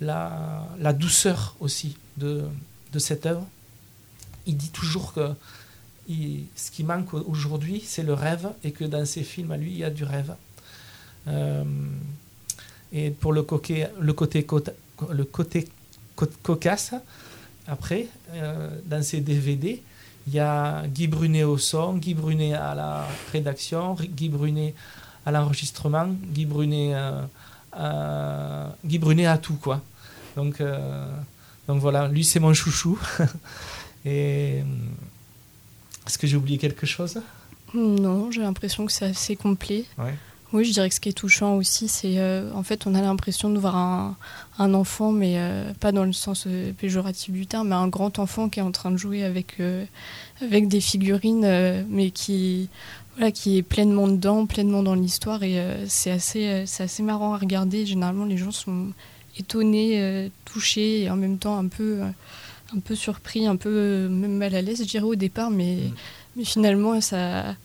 la, 0.00 0.68
la 0.78 0.92
douceur 0.92 1.56
aussi 1.60 1.96
de, 2.16 2.44
de 2.92 2.98
cette 2.98 3.26
œuvre. 3.26 3.46
Il 4.46 4.56
dit 4.56 4.70
toujours 4.70 5.12
que 5.12 5.34
ce 6.08 6.70
qui 6.70 6.84
manque 6.84 7.14
aujourd'hui, 7.14 7.82
c'est 7.86 8.02
le 8.02 8.14
rêve, 8.14 8.50
et 8.62 8.72
que 8.72 8.84
dans 8.84 9.04
ses 9.06 9.22
films, 9.22 9.52
à 9.52 9.56
lui, 9.56 9.72
il 9.72 9.78
y 9.78 9.84
a 9.84 9.90
du 9.90 10.04
rêve. 10.04 10.34
Euh, 11.28 11.64
et 12.92 13.10
pour 13.10 13.32
le, 13.32 13.42
côté, 13.42 13.86
le 14.00 14.12
côté, 14.12 14.46
le 15.10 15.24
côté 15.24 15.68
cocasse, 16.42 16.94
après, 17.66 18.06
euh, 18.34 18.68
dans 18.86 19.02
ses 19.02 19.20
DVD, 19.20 19.82
il 20.26 20.34
y 20.34 20.38
a 20.38 20.86
Guy 20.86 21.06
Brunet 21.06 21.44
au 21.44 21.58
son, 21.58 21.94
Guy 21.94 22.14
Brunet 22.14 22.54
à 22.54 22.74
la 22.74 23.06
rédaction, 23.32 23.94
Guy 23.94 24.28
Brunet 24.28 24.74
à 25.26 25.30
l'enregistrement, 25.30 26.08
Guy 26.08 26.44
Brunet, 26.44 26.94
euh, 26.94 28.66
Guy 28.84 28.98
Brunet 28.98 29.26
à 29.26 29.38
tout 29.38 29.56
quoi. 29.56 29.80
Donc, 30.36 30.60
euh, 30.60 31.10
donc 31.68 31.80
voilà, 31.80 32.08
lui 32.08 32.24
c'est 32.24 32.40
mon 32.40 32.54
chouchou. 32.54 32.98
Et 34.04 34.62
est-ce 36.06 36.18
que 36.18 36.26
j'ai 36.26 36.36
oublié 36.36 36.58
quelque 36.58 36.86
chose? 36.86 37.20
Non, 37.72 38.30
j'ai 38.30 38.42
l'impression 38.42 38.84
que 38.84 38.92
c'est 38.92 39.06
assez 39.06 39.36
complet. 39.36 39.84
Oui, 40.52 40.64
je 40.64 40.72
dirais 40.72 40.88
que 40.88 40.94
ce 40.94 41.00
qui 41.00 41.08
est 41.08 41.12
touchant 41.12 41.56
aussi, 41.56 41.88
c'est 41.88 42.16
en 42.54 42.62
fait 42.62 42.86
on 42.86 42.94
a 42.94 43.00
l'impression 43.00 43.50
de 43.50 43.58
voir 43.58 43.74
un, 43.74 44.16
un 44.58 44.72
enfant, 44.72 45.10
mais 45.10 45.36
pas 45.80 45.90
dans 45.90 46.04
le 46.04 46.12
sens 46.12 46.46
péjoratif 46.78 47.34
du 47.34 47.46
terme, 47.46 47.70
mais 47.70 47.74
un 47.74 47.88
grand 47.88 48.20
enfant 48.20 48.48
qui 48.48 48.60
est 48.60 48.62
en 48.62 48.70
train 48.70 48.92
de 48.92 48.96
jouer 48.96 49.24
avec 49.24 49.58
avec 50.40 50.68
des 50.68 50.80
figurines, 50.80 51.44
euh, 51.44 51.82
mais 51.88 52.10
qui, 52.10 52.68
voilà, 53.16 53.30
qui 53.30 53.58
est 53.58 53.62
pleinement 53.62 54.08
dedans, 54.08 54.46
pleinement 54.46 54.82
dans 54.82 54.94
l'histoire. 54.94 55.42
Et 55.42 55.58
euh, 55.58 55.84
c'est 55.88 56.10
assez, 56.10 56.46
euh, 56.46 56.62
c'est 56.66 56.84
assez 56.84 57.02
marrant 57.02 57.34
à 57.34 57.38
regarder. 57.38 57.86
Généralement, 57.86 58.24
les 58.24 58.36
gens 58.36 58.50
sont 58.50 58.88
étonnés, 59.38 60.30
touchés 60.44 61.02
et 61.02 61.10
en 61.10 61.16
même 61.16 61.38
temps 61.38 61.58
un 61.58 61.66
peu, 61.66 62.02
un 62.72 62.78
peu 62.78 62.94
surpris, 62.94 63.48
un 63.48 63.56
peu 63.56 64.06
même 64.08 64.36
mal 64.36 64.54
à 64.54 64.62
l'aise, 64.62 64.78
je 64.78 64.88
dirais, 64.88 65.04
au 65.04 65.16
départ. 65.16 65.50
Mais, 65.50 65.74
mm. 65.74 65.92
mais 66.36 66.44
finalement, 66.44 67.00
ça, 67.00 67.56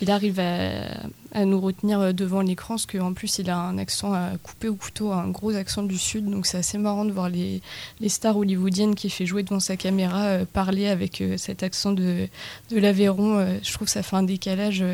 il 0.00 0.10
arrive 0.10 0.40
à, 0.40 0.84
nous 1.34 1.60
retenir 1.60 2.14
devant 2.14 2.40
l'écran, 2.40 2.74
parce 2.74 2.86
qu'en 2.86 3.12
plus 3.12 3.38
il 3.38 3.50
a 3.50 3.58
un 3.58 3.78
accent 3.78 4.12
à 4.12 4.30
couper 4.42 4.68
au 4.68 4.74
couteau, 4.74 5.12
un 5.12 5.28
gros 5.28 5.54
accent 5.54 5.82
du 5.82 5.98
sud, 5.98 6.28
donc 6.30 6.46
c'est 6.46 6.58
assez 6.58 6.78
marrant 6.78 7.04
de 7.04 7.12
voir 7.12 7.28
les, 7.28 7.60
stars 8.08 8.36
hollywoodiennes 8.36 8.94
qui 8.94 9.10
fait 9.10 9.26
jouer 9.26 9.42
devant 9.42 9.60
sa 9.60 9.76
caméra 9.76 10.24
euh, 10.24 10.44
parler 10.50 10.88
avec 10.88 11.20
euh, 11.20 11.36
cet 11.36 11.62
accent 11.62 11.92
de, 11.92 12.28
de 12.70 12.78
l'Aveyron. 12.78 13.38
Euh, 13.38 13.58
je 13.62 13.72
trouve 13.72 13.86
que 13.86 13.92
ça 13.92 14.02
fait 14.02 14.16
un 14.16 14.22
décalage 14.22 14.84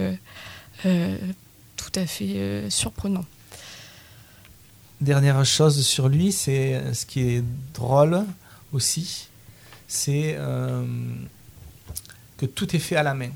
tout 0.83 1.93
à 1.95 2.07
fait 2.07 2.69
surprenant. 2.69 3.25
Dernière 5.01 5.45
chose 5.45 5.85
sur 5.85 6.09
lui, 6.09 6.33
c'est 6.33 6.95
ce 6.95 7.07
qui 7.07 7.21
est 7.21 7.45
drôle 7.73 8.25
aussi, 8.73 9.29
c'est 9.87 10.37
que 12.37 12.47
tout 12.47 12.75
est 12.75 12.81
fait 12.81 12.97
à 12.97 13.03
la 13.03 13.15
main. 13.15 13.31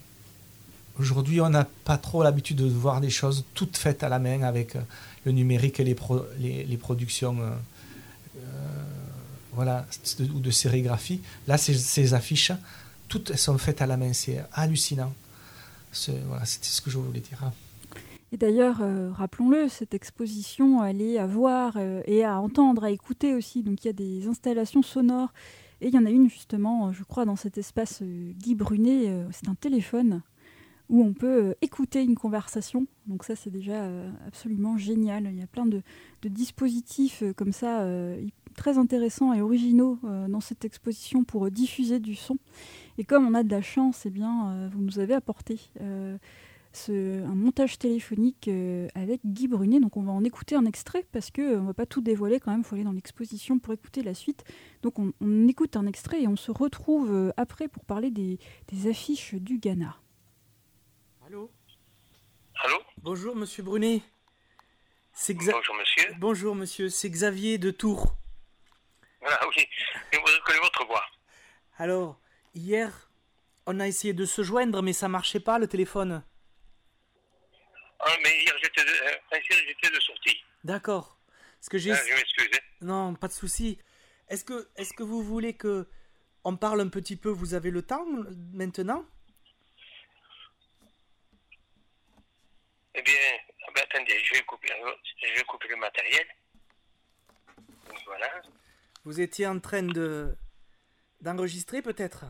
Aujourd'hui, 0.98 1.40
on 1.40 1.48
n'a 1.48 1.64
pas 1.84 1.96
trop 1.96 2.24
l'habitude 2.24 2.56
de 2.56 2.66
voir 2.66 3.00
des 3.00 3.11
choses 3.11 3.44
toutes 3.54 3.76
faites 3.76 4.02
à 4.02 4.08
la 4.08 4.18
main 4.18 4.42
avec 4.42 4.74
euh, 4.74 4.80
le 5.24 5.30
numérique 5.30 5.78
et 5.78 5.84
les, 5.84 5.94
productions 5.94 7.38
euh, 7.38 7.50
euh, 8.37 8.40
voilà, 9.52 9.87
ou 10.34 10.40
de 10.40 10.50
sérigraphie. 10.50 11.20
Là, 11.46 11.56
ces, 11.56 12.14
affiches, 12.14 12.52
toutes 13.08 13.37
sont 13.37 13.58
faites 13.58 13.80
à 13.80 13.87
la 13.87 13.96
main. 13.96 14.12
C'est 14.12 14.44
hallucinant. 14.52 15.12
C'était 15.92 16.18
ce 16.62 16.80
que 16.80 16.90
je 16.90 16.98
voulais 16.98 17.20
dire. 17.20 17.50
Et 18.32 18.37
d'ailleurs, 18.37 18.82
rappelons-le, 19.16 19.68
cette 19.68 19.94
exposition, 19.94 20.84
elle 20.84 21.00
est 21.00 21.18
à 21.18 21.26
voir 21.26 21.78
et 22.06 22.24
à 22.24 22.40
entendre, 22.40 22.84
à 22.84 22.90
écouter 22.90 23.34
aussi. 23.34 23.62
Donc 23.62 23.84
il 23.84 23.87
y 23.87 23.90
a 23.90 23.94
des 23.94 24.28
installations 24.28 24.82
sonores. 24.82 25.32
Et 25.80 25.88
il 25.88 25.94
y 25.94 25.98
en 25.98 26.04
a 26.04 26.11
une 26.11 26.28
justement, 26.28 26.92
je 26.92 27.04
crois, 27.04 27.24
dans 27.24 27.37
cet 27.37 27.56
espace 27.56 28.02
Guy 28.02 28.54
Brunet. 28.54 29.12
c'est 29.32 29.48
un 29.48 29.54
téléphone 29.54 30.22
où 30.88 31.03
on 31.03 31.12
peut 31.12 31.48
euh, 31.48 31.55
écouter 31.61 32.03
une 32.03 32.14
conversation. 32.14 32.87
Donc 33.07 33.24
ça, 33.24 33.37
c'est 33.37 33.51
déjà 33.51 33.85
euh, 33.85 34.11
absolument 34.27 34.77
génial. 34.77 35.29
Il 35.31 35.38
y 35.38 35.42
a 35.42 35.46
plein 35.46 35.66
de, 35.66 35.83
dispositifs 36.24 37.22
euh, 37.22 37.33
comme 37.33 37.53
ça, 37.53 37.87
très 38.57 38.79
intéressants 38.79 39.33
et 39.33 39.40
originaux 39.40 39.98
dans 40.03 40.40
cette 40.40 40.64
exposition 40.64 41.22
pour 41.22 41.48
diffuser 41.51 42.01
du 42.01 42.16
son. 42.16 42.38
Et 42.96 43.05
comme 43.05 43.27
on 43.27 43.35
a 43.35 43.44
de 43.44 43.51
la 43.51 43.62
chance, 43.62 44.05
eh 44.05 44.11
bien, 44.11 44.68
vous 44.72 44.81
nous 44.81 44.98
avez 44.98 45.14
apporté 45.14 45.61
un 45.81 46.18
montage 47.35 47.79
téléphonique 47.79 48.51
avec 48.96 49.20
Guy 49.24 49.46
Brunet. 49.46 49.79
Donc 49.79 49.96
on 49.96 50.03
va 50.03 50.11
en 50.11 50.24
écouter 50.24 50.57
un 50.57 50.64
extrait 50.64 51.07
parce 51.12 51.31
qu'on 51.31 51.42
ne 51.42 51.66
va 51.66 51.74
pas 51.74 51.87
tout 51.87 52.01
dévoiler 52.01 52.40
quand 52.40 52.51
même, 52.51 52.61
il 52.61 52.64
faut 52.64 52.74
aller 52.74 52.85
dans 52.85 52.92
l'exposition 52.92 53.61
pour 53.61 53.72
écouter 53.72 54.03
la 54.03 54.14
suite. 54.14 54.42
Donc 54.83 54.98
on, 54.98 55.12
écoute 55.46 55.77
un 55.77 55.87
extrait 55.87 56.22
et 56.22 56.27
on 56.27 56.37
se 56.37 56.51
retrouve 56.51 57.33
après 57.37 57.68
pour 57.68 57.85
parler 57.85 58.11
des 58.11 58.38
affiches 58.88 59.37
du 59.37 59.59
Ghana. 59.59 59.94
Allô 61.29 61.51
Allô 62.64 62.83
Bonjour, 63.03 63.37
monsieur 63.37 63.62
Brunet. 63.62 64.01
Bonjour, 65.29 65.75
monsieur. 65.77 66.14
Bonjour, 66.17 66.55
monsieur. 66.55 66.88
C'est 66.88 67.11
Xavier 67.11 67.59
de 67.59 67.71
Tours. 67.71 68.17
Ah 69.27 69.47
oui, 69.47 69.67
je 70.11 70.19
reconnais 70.19 70.59
votre 70.61 70.87
voix. 70.87 71.05
Alors, 71.77 72.19
hier, 72.55 73.11
on 73.67 73.79
a 73.79 73.87
essayé 73.87 74.14
de 74.14 74.25
se 74.25 74.43
joindre, 74.43 74.81
mais 74.81 74.95
ça 74.95 75.11
marchait 75.11 75.38
pas, 75.38 75.59
le 75.59 75.67
téléphone. 75.67 76.25
Ah, 78.01 78.17
mais 78.23 78.31
hier, 78.31 78.55
j'étais 78.62 78.81
D'accord. 80.64 81.19
Ce 81.61 81.69
que 81.69 81.77
j'ai. 81.77 81.93
Ah, 81.93 82.01
je 82.09 82.14
m'excuse. 82.14 82.49
hein. 82.55 82.59
Non, 82.81 83.14
pas 83.14 83.29
de 83.29 83.35
souci. 83.35 83.79
Est-ce 84.29 84.47
que, 84.47 84.71
est-ce 84.77 84.95
que 84.95 85.03
vous 85.03 85.23
voulez 85.23 85.53
que 85.53 85.91
on 86.45 86.57
parle 86.57 86.81
un 86.81 86.88
petit 86.88 87.17
peu 87.17 87.29
Vous 87.29 87.53
avez 87.53 87.71
le 87.71 87.83
temps 87.83 88.07
maintenant? 88.55 89.05
Eh 92.94 93.03
bien, 93.03 93.14
ah 93.66 93.70
ben, 93.74 93.83
attendez, 93.83 94.24
je 94.24 94.35
vais, 94.35 94.42
couper, 94.42 94.68
je 95.22 95.35
vais 95.35 95.44
couper 95.44 95.68
le 95.68 95.77
matériel. 95.77 96.27
Voilà. 98.07 98.42
Vous 99.05 99.20
étiez 99.20 99.46
en 99.46 99.61
train 99.61 99.83
de 99.83 100.37
d'enregistrer 101.20 101.83
peut-être? 101.83 102.24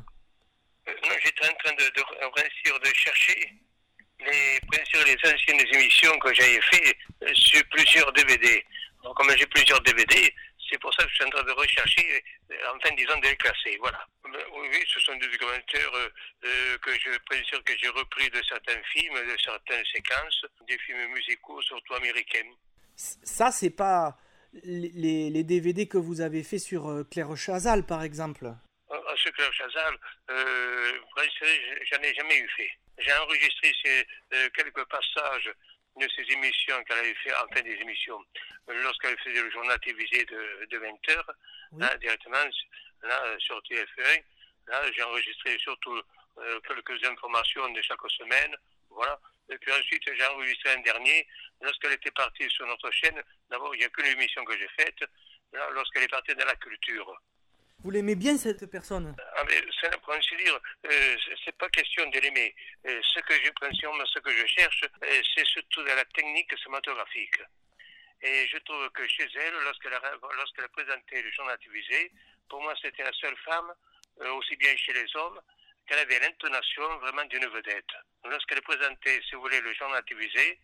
Euh, 0.89 0.95
non, 1.05 1.15
j'étais 1.23 1.47
en 1.49 1.55
train 1.55 1.73
de, 1.75 1.85
de, 1.85 2.03
bien 2.35 2.49
sûr, 2.65 2.81
de 2.81 2.87
chercher 2.95 3.53
les, 4.21 4.61
bien 4.71 4.85
sûr, 4.87 5.05
les 5.05 5.17
anciennes 5.31 5.61
émissions 5.75 6.19
que 6.19 6.33
j'avais 6.35 6.61
fait 6.63 6.97
euh, 7.23 7.35
sur 7.35 7.63
plusieurs 7.71 8.13
DVD. 8.13 8.65
Donc, 9.03 9.17
comme 9.17 9.31
j'ai 9.37 9.47
plusieurs 9.47 9.81
DVD, 9.83 10.35
c'est 10.71 10.79
pour 10.79 10.93
ça 10.95 11.05
que 11.05 11.11
je 11.11 11.15
suis 11.15 11.25
en 11.25 11.31
train 11.31 11.45
de 11.45 11.53
rechercher, 11.53 12.23
euh, 12.51 12.55
enfin, 12.75 12.95
disons, 12.97 13.19
de 13.19 13.29
les 13.29 13.37
classer. 13.37 13.77
Voilà. 13.81 14.07
Ben, 14.25 14.41
oui, 14.53 14.85
ce 14.87 15.01
sont 15.01 15.17
des 15.17 15.29
documentaires 15.29 15.95
euh, 15.95 16.09
euh, 16.45 16.79
que 16.79 16.93
je, 16.93 17.11
bien 17.31 17.43
sûr, 17.45 17.63
que 17.65 17.73
j'ai 17.79 17.89
repris 17.89 18.29
de 18.31 18.43
certains 18.49 18.81
films, 18.93 19.15
de 19.15 19.37
certaines 19.43 19.85
séquences, 19.87 20.45
des 20.67 20.79
films 20.79 21.07
musicaux, 21.13 21.61
surtout 21.63 21.95
américains. 21.95 22.51
Ça, 22.97 23.51
c'est 23.51 23.71
pas 23.71 24.19
les, 24.65 25.45
DVD 25.45 25.87
que 25.87 25.99
vous 25.99 26.21
avez 26.21 26.43
fait 26.43 26.59
sur 26.59 26.89
euh, 26.89 27.05
Claire 27.05 27.37
Chazal, 27.37 27.85
par 27.87 28.03
exemple? 28.03 28.47
À 28.47 29.15
ce 29.17 29.29
Claire 29.31 29.53
Chazal, 29.53 29.95
euh, 30.31 30.93
j'en 31.91 32.03
ai 32.03 32.15
jamais 32.15 32.39
eu 32.39 32.49
fait. 32.57 32.71
J'ai 32.99 33.13
enregistré 33.13 33.73
ces, 33.83 34.07
euh, 34.35 34.49
quelques 34.55 34.85
passages 34.85 35.51
de 35.99 36.09
ces 36.15 36.23
émissions 36.33 36.83
qu'elle 36.85 36.99
avait 36.99 37.15
fait, 37.15 37.33
enfin 37.35 37.61
des 37.63 37.75
émissions, 37.75 38.25
lorsqu'elle 38.69 39.19
faisait 39.21 39.43
le 39.43 39.51
journal 39.51 39.79
télévisé 39.81 40.25
de, 40.25 40.67
de 40.71 40.79
20 40.79 41.09
heures, 41.11 41.31
Oui. 41.73 41.81
là, 41.81 41.97
directement, 41.99 42.45
là, 43.03 43.39
sur 43.39 43.59
TF1, 43.63 44.23
là, 44.69 44.83
j'ai 44.93 45.03
enregistré 45.03 45.59
surtout 45.59 46.01
euh, 46.39 46.61
quelques 46.61 47.05
informations 47.05 47.69
de 47.71 47.83
chaque 47.83 48.01
semaine, 48.11 48.55
voilà. 48.91 49.19
Et 49.51 49.59
puis 49.59 49.73
ensuite, 49.73 50.03
j'ai 50.15 50.27
enregistré 50.27 50.71
un 50.73 50.81
dernier, 50.81 51.27
lorsqu'elle 51.63 51.93
était 51.93 52.11
partie 52.11 52.49
sur 52.51 52.67
notre 52.67 52.91
chaîne, 52.91 53.23
d'abord, 53.51 53.75
il 53.75 53.79
n'y 53.79 53.85
a 53.85 53.89
qu'une 53.89 54.07
émission 54.07 54.45
que 54.45 54.57
j'ai 54.59 54.69
faite, 54.79 55.01
là, 55.53 55.69
lorsqu'elle 55.73 56.03
est 56.05 56.09
partie 56.09 56.35
dans 56.35 56.45
la 56.47 56.57
culture. 56.57 57.21
Vous 57.85 57.91
l'aimez 57.91 58.17
bien 58.17 58.37
cette 58.37 58.67
personne? 58.67 59.15
Ah, 59.37 59.45
mais 59.47 59.61
dire, 60.39 60.61
euh, 60.87 61.17
c'est- 61.45 61.57
pas 61.59 61.69
question 61.71 62.09
de 62.11 62.19
l'aimer. 62.21 62.55
Euh, 62.87 63.01
ce 63.03 63.21
que 63.21 63.35
je 63.35 63.51
pensionne, 63.51 64.07
ce 64.07 64.19
que 64.21 64.31
je 64.31 64.47
cherche, 64.47 64.83
euh, 64.85 65.23
c'est 65.35 65.45
surtout 65.47 65.83
la 65.83 66.05
technique 66.07 66.53
cinématographique. 66.59 67.41
Et 68.23 68.47
je 68.49 68.59
trouve 68.59 68.89
que 68.91 69.07
chez 69.09 69.29
elle, 69.35 69.55
lorsqu'elle 69.65 69.95
a, 69.95 70.01
lorsqu'elle 70.37 70.65
a 70.65 70.69
présenté 70.69 71.23
le 71.23 71.31
journal 71.33 71.59
télévisé, 71.59 72.13
pour 72.49 72.61
moi, 72.63 72.75
c'était 72.83 73.03
la 73.05 73.13
seule 73.13 73.37
femme, 73.45 73.73
euh, 74.23 74.33
aussi 74.35 74.57
bien 74.57 74.75
chez 74.77 74.93
les 74.93 75.07
hommes, 75.17 75.41
qu'elle 75.87 75.99
avait 76.01 76.19
l'intonation 76.21 76.99
vraiment 76.99 77.25
d'une 77.27 77.47
vedette. 77.47 77.95
Lorsqu'elle 78.25 78.63
présentait, 78.63 79.21
si 79.29 79.35
vous 79.35 79.41
voulez, 79.43 79.61
le 79.61 79.73
journal 79.75 80.03
télévisé, 80.05 80.59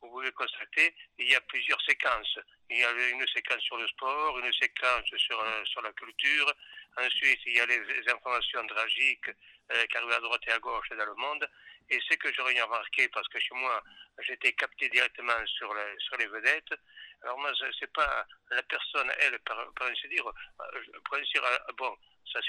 vous 0.00 0.08
pouvez 0.10 0.32
constater, 0.32 0.94
il 1.18 1.30
y 1.30 1.34
a 1.34 1.40
plusieurs 1.42 1.80
séquences. 1.82 2.38
Il 2.70 2.78
y 2.78 2.84
a 2.84 2.90
une 3.10 3.26
séquence 3.28 3.60
sur 3.62 3.76
le 3.76 3.86
sport, 3.88 4.38
une 4.38 4.52
séquence 4.54 5.04
sur, 5.16 5.40
euh, 5.40 5.64
sur 5.64 5.82
la 5.82 5.92
culture, 5.92 6.54
Ensuite, 6.96 7.40
il 7.46 7.56
y 7.56 7.60
a 7.60 7.66
les, 7.66 8.10
informations 8.10 8.66
tragiques 8.66 9.28
euh, 9.28 9.86
qui 9.86 9.96
arrivent 9.96 10.10
à 10.12 10.20
droite 10.20 10.42
et 10.46 10.52
à 10.52 10.58
gauche 10.58 10.88
dans 10.90 11.04
le 11.04 11.14
monde. 11.14 11.48
Et 11.88 12.00
ce 12.08 12.14
que 12.16 12.32
j'aurais 12.32 12.60
remarqué, 12.60 13.08
parce 13.08 13.26
que 13.28 13.38
chez 13.38 13.54
moi, 13.54 13.82
j'étais 14.20 14.52
capté 14.52 14.88
directement 14.88 15.46
sur, 15.46 15.74
sur 15.98 16.16
les 16.18 16.26
vedettes. 16.26 16.74
Alors 17.22 17.38
moi, 17.38 17.52
ce- 17.54 17.72
c'est 17.78 17.92
pas 17.92 18.26
la 18.50 18.62
personne, 18.64 19.10
elle, 19.20 19.38
par 19.40 19.68
ainsi 19.82 20.08
dire, 20.08 20.26
euh, 20.26 20.82
pour 21.04 21.16
ainsi 21.16 21.32
dire, 21.32 21.44
euh, 21.44 21.72
bon, 21.76 21.96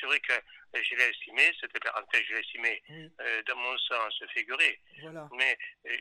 vrai 0.06 0.20
que 0.20 0.34
je 0.82 0.96
l'ai 0.96 1.10
estimé, 1.10 1.52
c'était 1.60 1.80
parenthèse, 1.80 2.24
je 2.28 2.34
l'ai 2.34 2.40
estimé 2.40 2.84
Oui, 2.90 3.10
euh, 3.22 3.44
dans 3.48 3.56
mon 3.58 3.78
sens 3.80 4.24
figuré, 4.34 4.80
voilà. 5.02 5.28
mais 5.34 5.58
euh, 5.88 5.98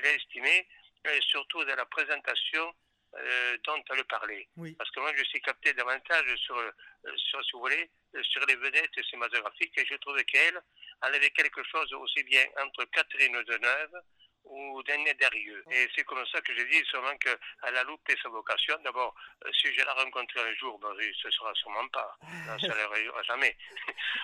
l'ai 0.00 0.14
estimé 0.14 0.66
euh, 1.06 1.20
surtout 1.22 1.64
dans 1.64 1.76
la 1.76 1.86
présentation 1.86 2.74
euh, 3.16 3.56
dont 3.64 3.82
elle 3.90 4.04
parlait. 4.04 4.46
Oui. 4.56 4.74
Parce 4.74 4.90
que 4.90 5.00
moi, 5.00 5.12
je 5.16 5.24
suis 5.24 5.40
capté 5.40 5.72
davantage 5.72 6.34
sur, 6.36 6.56
euh, 6.58 6.70
sur 7.16 7.42
si 7.44 7.52
vous 7.52 7.60
voulez, 7.60 7.90
euh, 8.14 8.22
sur 8.22 8.44
les 8.46 8.56
vedettes 8.56 9.02
cinématographiques 9.08 9.76
et 9.78 9.86
je 9.86 9.94
trouvais 9.96 10.24
qu'elle, 10.24 10.60
elle 11.06 11.14
avait 11.14 11.30
quelque 11.30 11.62
chose 11.64 11.90
aussi 11.94 12.22
bien 12.24 12.44
entre 12.58 12.84
Catherine 12.86 13.40
Deneuve 13.44 14.02
ou 14.48 14.82
Daniel 14.82 15.16
Darieux. 15.16 15.62
Et 15.70 15.88
c'est 15.94 16.04
comme 16.04 16.24
ça 16.26 16.40
que 16.40 16.54
je 16.54 16.62
dis 16.64 16.82
sûrement 16.86 17.16
qu'elle 17.18 17.76
a 17.76 17.84
loupé 17.84 18.14
sa 18.22 18.28
vocation. 18.28 18.76
D'abord, 18.84 19.14
euh, 19.44 19.50
si 19.52 19.72
je 19.74 19.84
la 19.84 19.92
rencontrerai 19.94 20.50
un 20.50 20.54
jour, 20.54 20.78
ben, 20.78 20.88
ce 21.22 21.30
sera 21.30 21.52
sûrement 21.54 21.86
pas. 21.88 22.16
Non, 22.46 22.58
ça 22.58 22.68
n'arrivera 22.68 23.22
jamais. 23.24 23.56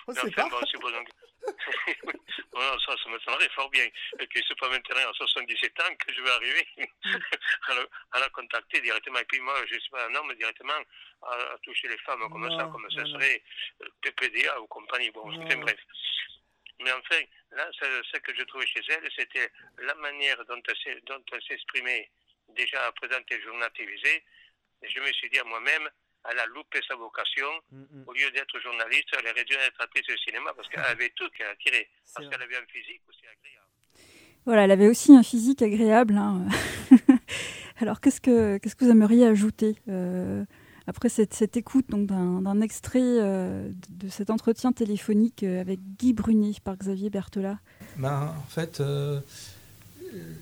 On 0.06 0.12
sait 0.14 0.20
enfin, 0.20 0.48
pas. 0.48 0.48
bon, 0.48 0.66
c'est 0.70 0.78
bon, 0.80 0.90
donc- 0.90 1.08
Bon, 2.52 2.78
ça, 2.78 2.94
ça 3.02 3.10
m'étonnerait 3.10 3.48
fort 3.50 3.68
bien. 3.70 3.86
Que 4.18 4.40
c'est 4.48 4.58
pas 4.58 4.68
maintenant, 4.70 5.10
à 5.10 5.12
77 5.12 5.80
ans, 5.80 5.94
que 5.96 6.14
je 6.14 6.22
vais 6.22 6.30
arriver 6.30 6.68
à, 7.68 7.74
la, 7.74 7.82
à 8.12 8.20
la 8.20 8.28
contacter 8.30 8.80
directement. 8.80 9.18
Et 9.18 9.24
puis 9.24 9.40
moi, 9.40 9.54
je 9.66 9.78
suis 9.78 9.90
pas 9.90 10.06
un 10.06 10.14
homme 10.14 10.32
directement 10.34 10.72
à, 11.22 11.32
à 11.34 11.58
toucher 11.62 11.88
les 11.88 11.98
femmes 11.98 12.20
comme 12.30 12.48
ça, 12.56 12.64
comme 12.72 12.82
non, 12.82 12.90
ça 12.90 13.04
serait 13.04 13.42
euh, 13.82 13.88
PPDA 14.02 14.58
ou 14.60 14.66
compagnie. 14.68 15.10
Bon, 15.10 15.22
enfin, 15.28 15.56
bref. 15.56 15.76
Mais 16.82 16.90
enfin, 16.92 17.20
là, 17.52 17.68
ce, 17.78 17.84
ce 18.12 18.18
que 18.18 18.34
je 18.34 18.42
trouvais 18.44 18.66
chez 18.66 18.80
elle, 18.88 19.08
c'était 19.16 19.50
la 19.82 19.94
manière 19.96 20.44
dont 20.46 20.60
elle 20.66 20.76
s'est- 20.82 21.00
dont 21.06 21.22
elle 21.32 21.42
s'exprimait 21.48 22.10
déjà 22.56 22.84
à 22.86 22.92
présenter 22.92 23.36
le 23.38 23.42
journal 23.42 23.70
télévisé. 23.76 24.22
Et 24.82 24.88
je 24.88 25.00
me 25.00 25.10
suis 25.12 25.30
dit 25.30 25.38
à 25.38 25.44
moi-même, 25.44 25.88
elle 26.30 26.38
a 26.38 26.46
loupé 26.46 26.80
sa 26.88 26.94
vocation. 26.96 27.48
Mm. 27.70 28.04
Au 28.06 28.12
lieu 28.12 28.30
d'être 28.32 28.58
journaliste, 28.60 29.08
elle 29.18 29.28
aurait 29.30 29.44
dû 29.44 29.54
être 29.54 29.80
actrice 29.80 30.06
de 30.06 30.16
cinéma 30.18 30.52
parce 30.54 30.68
qu'elle 30.68 30.84
avait 30.84 31.10
tout 31.10 31.28
qu'elle 31.30 31.46
a 31.46 31.56
tiré. 31.56 31.88
C'est 32.04 32.14
Parce 32.14 32.26
vrai. 32.26 32.36
qu'elle 32.36 32.42
avait 32.44 32.56
un 32.56 32.66
physique 32.66 33.02
aussi 33.08 33.20
agréable. 33.26 33.68
Voilà, 34.46 34.64
elle 34.64 34.70
avait 34.72 34.88
aussi 34.88 35.14
un 35.16 35.22
physique 35.22 35.62
agréable. 35.62 36.16
hein. 36.16 36.46
Alors, 37.80 38.00
qu'est-ce 38.00 38.20
que, 38.20 38.58
qu'est-ce 38.58 38.76
que 38.76 38.84
vous 38.84 38.90
aimeriez 38.90 39.26
ajouter 39.26 39.76
euh, 39.88 40.44
après 40.86 41.08
cette, 41.08 41.32
cette 41.34 41.56
écoute 41.56 41.86
d'un, 41.90 42.60
extrait 42.60 43.00
euh, 43.02 43.70
de 43.90 44.08
cet 44.08 44.30
entretien 44.30 44.72
téléphonique 44.72 45.42
euh, 45.42 45.60
avec 45.60 45.80
Guy 45.98 46.12
Brunet 46.12 46.52
par 46.62 46.76
Xavier 46.76 47.08
Berthelat 47.10 47.58
Ben, 47.96 48.34
en 48.36 48.48
fait, 48.48 48.80
euh, 48.80 49.20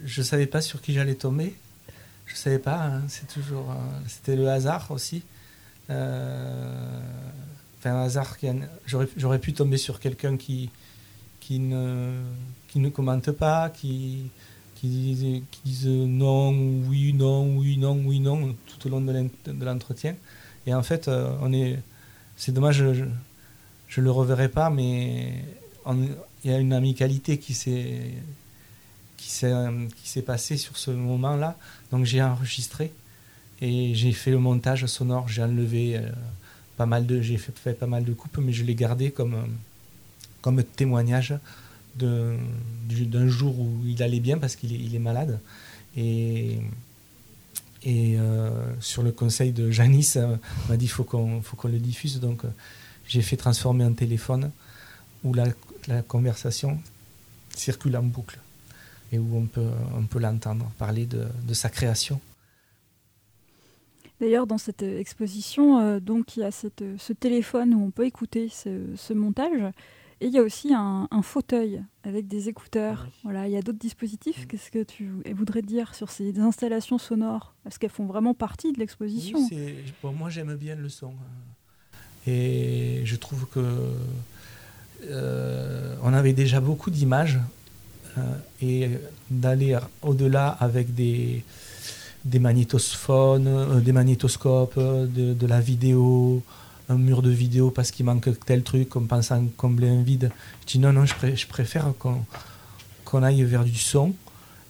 je 0.04 0.22
savais 0.22 0.46
pas 0.46 0.60
sur 0.60 0.82
qui 0.82 0.94
j'allais 0.94 1.14
tomber. 1.14 1.54
Je 2.26 2.34
savais 2.34 2.58
pas. 2.58 2.86
hein, 2.86 3.02
c'est 3.08 3.28
toujours. 3.28 3.74
C'était 4.08 4.36
le 4.36 4.48
hasard 4.48 4.90
aussi. 4.90 5.22
Enfin, 5.88 6.00
un 7.84 8.02
hasard 8.02 8.36
j'aurais 8.86 9.38
pu 9.38 9.52
tomber 9.52 9.76
sur 9.76 10.00
quelqu'un 10.00 10.36
qui 10.36 10.70
qui 11.40 11.58
ne 11.58 12.22
qui 12.68 12.78
ne 12.78 12.88
commente 12.88 13.32
pas, 13.32 13.68
qui 13.68 14.30
qui 14.82 14.88
dise, 14.88 15.42
qui 15.52 15.60
dise 15.64 15.86
non, 15.86 16.50
oui, 16.88 17.12
non, 17.14 17.56
oui, 17.56 17.78
non, 17.78 18.02
oui, 18.04 18.20
non 18.20 18.54
tout 18.66 18.86
au 18.88 18.90
long 18.90 19.00
de 19.00 19.12
l'en- 19.12 19.52
de 19.54 19.64
l'entretien. 19.64 20.16
Et 20.66 20.74
en 20.74 20.82
fait, 20.82 21.08
euh, 21.08 21.34
on 21.40 21.52
est. 21.52 21.78
C'est 22.36 22.52
dommage. 22.52 22.78
Je, 22.92 23.04
je 23.88 24.00
le 24.00 24.10
reverrai 24.10 24.48
pas, 24.48 24.70
mais 24.70 25.44
il 26.44 26.50
y 26.50 26.54
a 26.54 26.58
une 26.58 26.72
amicalité 26.72 27.38
qui 27.38 27.54
s'est 27.54 28.12
qui 29.16 29.30
s'est 29.30 30.22
passée 30.22 30.56
sur 30.56 30.76
ce 30.76 30.90
moment-là. 30.90 31.56
Donc 31.90 32.04
j'ai 32.04 32.22
enregistré 32.22 32.92
et 33.60 33.94
j'ai 33.94 34.12
fait 34.12 34.30
le 34.32 34.38
montage 34.38 34.86
sonore. 34.86 35.28
J'ai 35.28 35.42
enlevé 35.42 35.96
euh, 35.96 36.10
pas 36.76 36.86
mal 36.86 37.06
de 37.06 37.20
j'ai 37.20 37.38
fait, 37.38 37.56
fait 37.56 37.74
pas 37.74 37.86
mal 37.86 38.04
de 38.04 38.12
coupes, 38.12 38.38
mais 38.38 38.52
je 38.52 38.64
l'ai 38.64 38.74
gardé 38.74 39.10
comme 39.12 39.36
comme 40.40 40.62
témoignage 40.64 41.34
d'un 41.96 43.28
jour 43.28 43.58
où 43.58 43.80
il 43.86 44.02
allait 44.02 44.20
bien 44.20 44.38
parce 44.38 44.56
qu'il 44.56 44.94
est, 44.94 44.98
malade 44.98 45.40
et 45.96 46.58
et 47.84 48.16
euh, 48.16 48.50
sur 48.80 49.02
le 49.02 49.10
conseil 49.10 49.52
de 49.52 49.70
Janice, 49.70 50.16
euh, 50.16 50.36
m'a 50.68 50.76
dit 50.76 50.86
faut 50.86 51.04
qu'on 51.04 51.42
faut 51.42 51.56
qu'on 51.56 51.68
le 51.68 51.78
diffuse. 51.78 52.20
Donc 52.20 52.44
euh, 52.44 52.48
j'ai 53.08 53.22
fait 53.22 53.36
transformer 53.36 53.84
un 53.84 53.92
téléphone 53.92 54.50
où 55.24 55.34
la, 55.34 55.46
conversation 56.06 56.78
circule 57.56 57.96
en 57.96 58.04
boucle 58.04 58.38
et 59.10 59.18
où 59.18 59.36
on 59.36 59.46
peut, 59.46 59.70
on 59.96 60.04
peut 60.04 60.20
l'entendre 60.20 60.70
parler 60.78 61.06
de, 61.06 61.26
de 61.44 61.54
sa 61.54 61.68
création. 61.68 62.20
D'ailleurs, 64.20 64.46
dans 64.46 64.58
cette 64.58 64.82
exposition, 64.82 65.80
euh, 65.80 65.98
donc 65.98 66.36
il 66.36 66.40
y 66.40 66.44
a 66.44 66.52
cette, 66.52 66.84
ce 66.96 67.12
téléphone 67.12 67.74
où 67.74 67.84
on 67.84 67.90
peut 67.90 68.06
écouter 68.06 68.48
ce 68.48 69.12
montage, 69.12 69.72
et 70.22 70.26
il 70.26 70.32
y 70.32 70.38
a 70.38 70.42
aussi 70.42 70.72
un, 70.72 71.08
un 71.10 71.22
fauteuil 71.22 71.82
avec 72.04 72.28
des 72.28 72.48
écouteurs. 72.48 73.02
Oui. 73.06 73.12
Voilà, 73.24 73.48
il 73.48 73.52
y 73.52 73.56
a 73.56 73.62
d'autres 73.62 73.78
dispositifs. 73.78 74.46
Qu'est-ce 74.46 74.70
que 74.70 74.82
tu 74.84 75.10
voudrais 75.34 75.62
dire 75.62 75.94
sur 75.94 76.10
ces 76.10 76.38
installations 76.38 76.98
sonores? 76.98 77.54
Est-ce 77.66 77.78
qu'elles 77.78 77.90
font 77.90 78.06
vraiment 78.06 78.32
partie 78.34 78.72
de 78.72 78.78
l'exposition 78.78 79.38
Oui, 79.38 79.46
c'est- 79.50 79.74
bon, 80.02 80.12
moi 80.12 80.30
j'aime 80.30 80.54
bien 80.54 80.76
le 80.76 80.88
son. 80.88 81.08
euh, 82.26 82.30
Et 82.30 83.04
je 83.04 83.16
trouve 83.16 83.46
que 83.48 83.60
euh, 85.08 85.96
on 86.02 86.12
avait 86.12 86.32
déjà 86.32 86.60
beaucoup 86.60 86.90
d'images 86.90 87.40
euh, 88.18 88.20
et 88.60 88.90
d'aller 89.30 89.76
au-delà 90.02 90.48
avec 90.48 90.94
des, 90.94 91.42
des 92.24 92.38
magnétophones, 92.38 93.80
des 93.80 93.92
magnétoscopes, 93.92 94.78
de, 94.78 95.46
la 95.46 95.60
vidéo, 95.60 96.42
un 96.92 96.98
mur 96.98 97.22
de 97.22 97.30
vidéo 97.30 97.70
parce 97.70 97.90
qu'il 97.90 98.06
manque 98.06 98.28
tel 98.46 98.62
truc, 98.62 98.88
comme 98.88 99.08
pensant 99.08 99.44
combler 99.56 99.88
un 99.88 100.02
vide. 100.02 100.30
Je 100.62 100.72
dis 100.72 100.78
non, 100.78 100.92
non, 100.92 101.04
je, 101.06 101.46
préfère 101.46 101.92
qu'on 101.98 103.22
aille 103.22 103.42
vers 103.42 103.64
du 103.64 103.74
son 103.74 104.14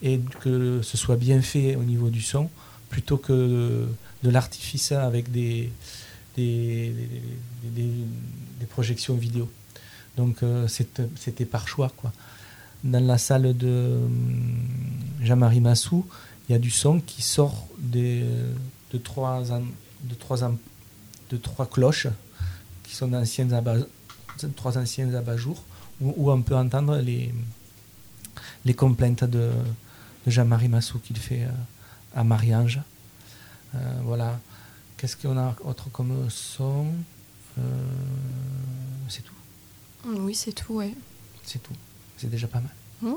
et 0.03 0.21
que 0.41 0.81
ce 0.83 0.97
soit 0.97 1.17
bien 1.17 1.43
fait 1.43 1.77
au 1.77 1.83
niveau 1.83 2.11
du 2.11 2.23
son 2.23 2.51
plutôt 2.89 3.17
que 3.17 3.87
de, 4.23 4.31
l'artifice 4.31 4.93
avec 4.93 5.31
des 5.31 5.71
projections 8.71 9.15
vidéo. 9.15 9.49
Donc 10.17 10.41
c'était 10.67 11.45
par 11.45 11.69
choix. 11.69 11.91
quoi 11.97 12.13
dans 12.85 13.05
la 13.05 13.19
salle 13.19 13.57
de 13.57 14.01
hum, 14.05 14.61
Jean-Marie 15.23 15.61
Massou, 15.61 16.05
il 16.49 16.53
y 16.53 16.55
a 16.55 16.59
du 16.59 16.71
son 16.71 17.01
qui 17.01 17.23
sort 17.23 17.67
des, 17.79 18.25
de, 18.93 18.99
trois, 18.99 19.43
de, 19.43 20.15
trois, 20.15 20.39
de 21.33 21.37
trois 21.37 21.67
cloches 21.67 22.07
qui 22.83 22.95
sont 22.95 23.09
d'anciennes 23.09 23.53
trois 24.57 24.79
anciennes 24.79 25.15
abat-jours 25.15 25.65
où, 26.01 26.31
on 26.31 26.43
peut 26.43 26.57
entendre 26.57 26.97
les, 26.99 27.33
les 28.65 28.75
complaintes 28.75 29.25
de, 29.25 29.51
Jean-Marie 30.27 30.69
Massou 30.69 30.99
qu'il 31.01 31.17
fait 31.17 31.45
euh, 31.45 31.51
à 32.15 32.23
Marie-Ange. 32.23 32.81
Euh, 33.75 33.79
voilà. 34.05 34.39
Qu'est-ce 34.97 35.17
qu'on 35.17 35.37
a 35.37 35.57
autre 35.65 35.91
comme 35.91 36.31
son? 36.31 36.87
Euh, 37.59 37.63
C'est 39.09 39.23
tout? 39.23 39.35
Oui, 40.07 40.35
c'est 40.35 40.53
tout, 40.53 40.75
ouais. 40.75 40.95
C'est 41.43 41.61
tout 41.61 41.75
c'est 42.23 42.31
déjà 42.31 42.47
pas 42.47 42.61
mal. 42.61 42.71
Mmh. 43.03 43.15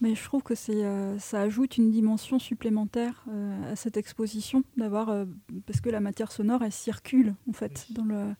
Mais 0.00 0.14
je 0.14 0.22
trouve 0.24 0.42
que 0.42 0.54
c'est, 0.54 0.84
euh, 0.84 1.18
ça 1.18 1.40
ajoute 1.40 1.78
une 1.78 1.90
dimension 1.90 2.38
supplémentaire 2.38 3.24
euh, 3.30 3.72
à 3.72 3.76
cette 3.76 3.96
exposition, 3.96 4.62
d'avoir 4.76 5.08
euh, 5.08 5.24
parce 5.66 5.80
que 5.80 5.88
la 5.88 6.00
matière 6.00 6.30
sonore 6.32 6.62
elle 6.62 6.72
circule 6.72 7.34
en 7.48 7.52
fait 7.52 7.86
dans 7.90 8.04
le 8.04 8.34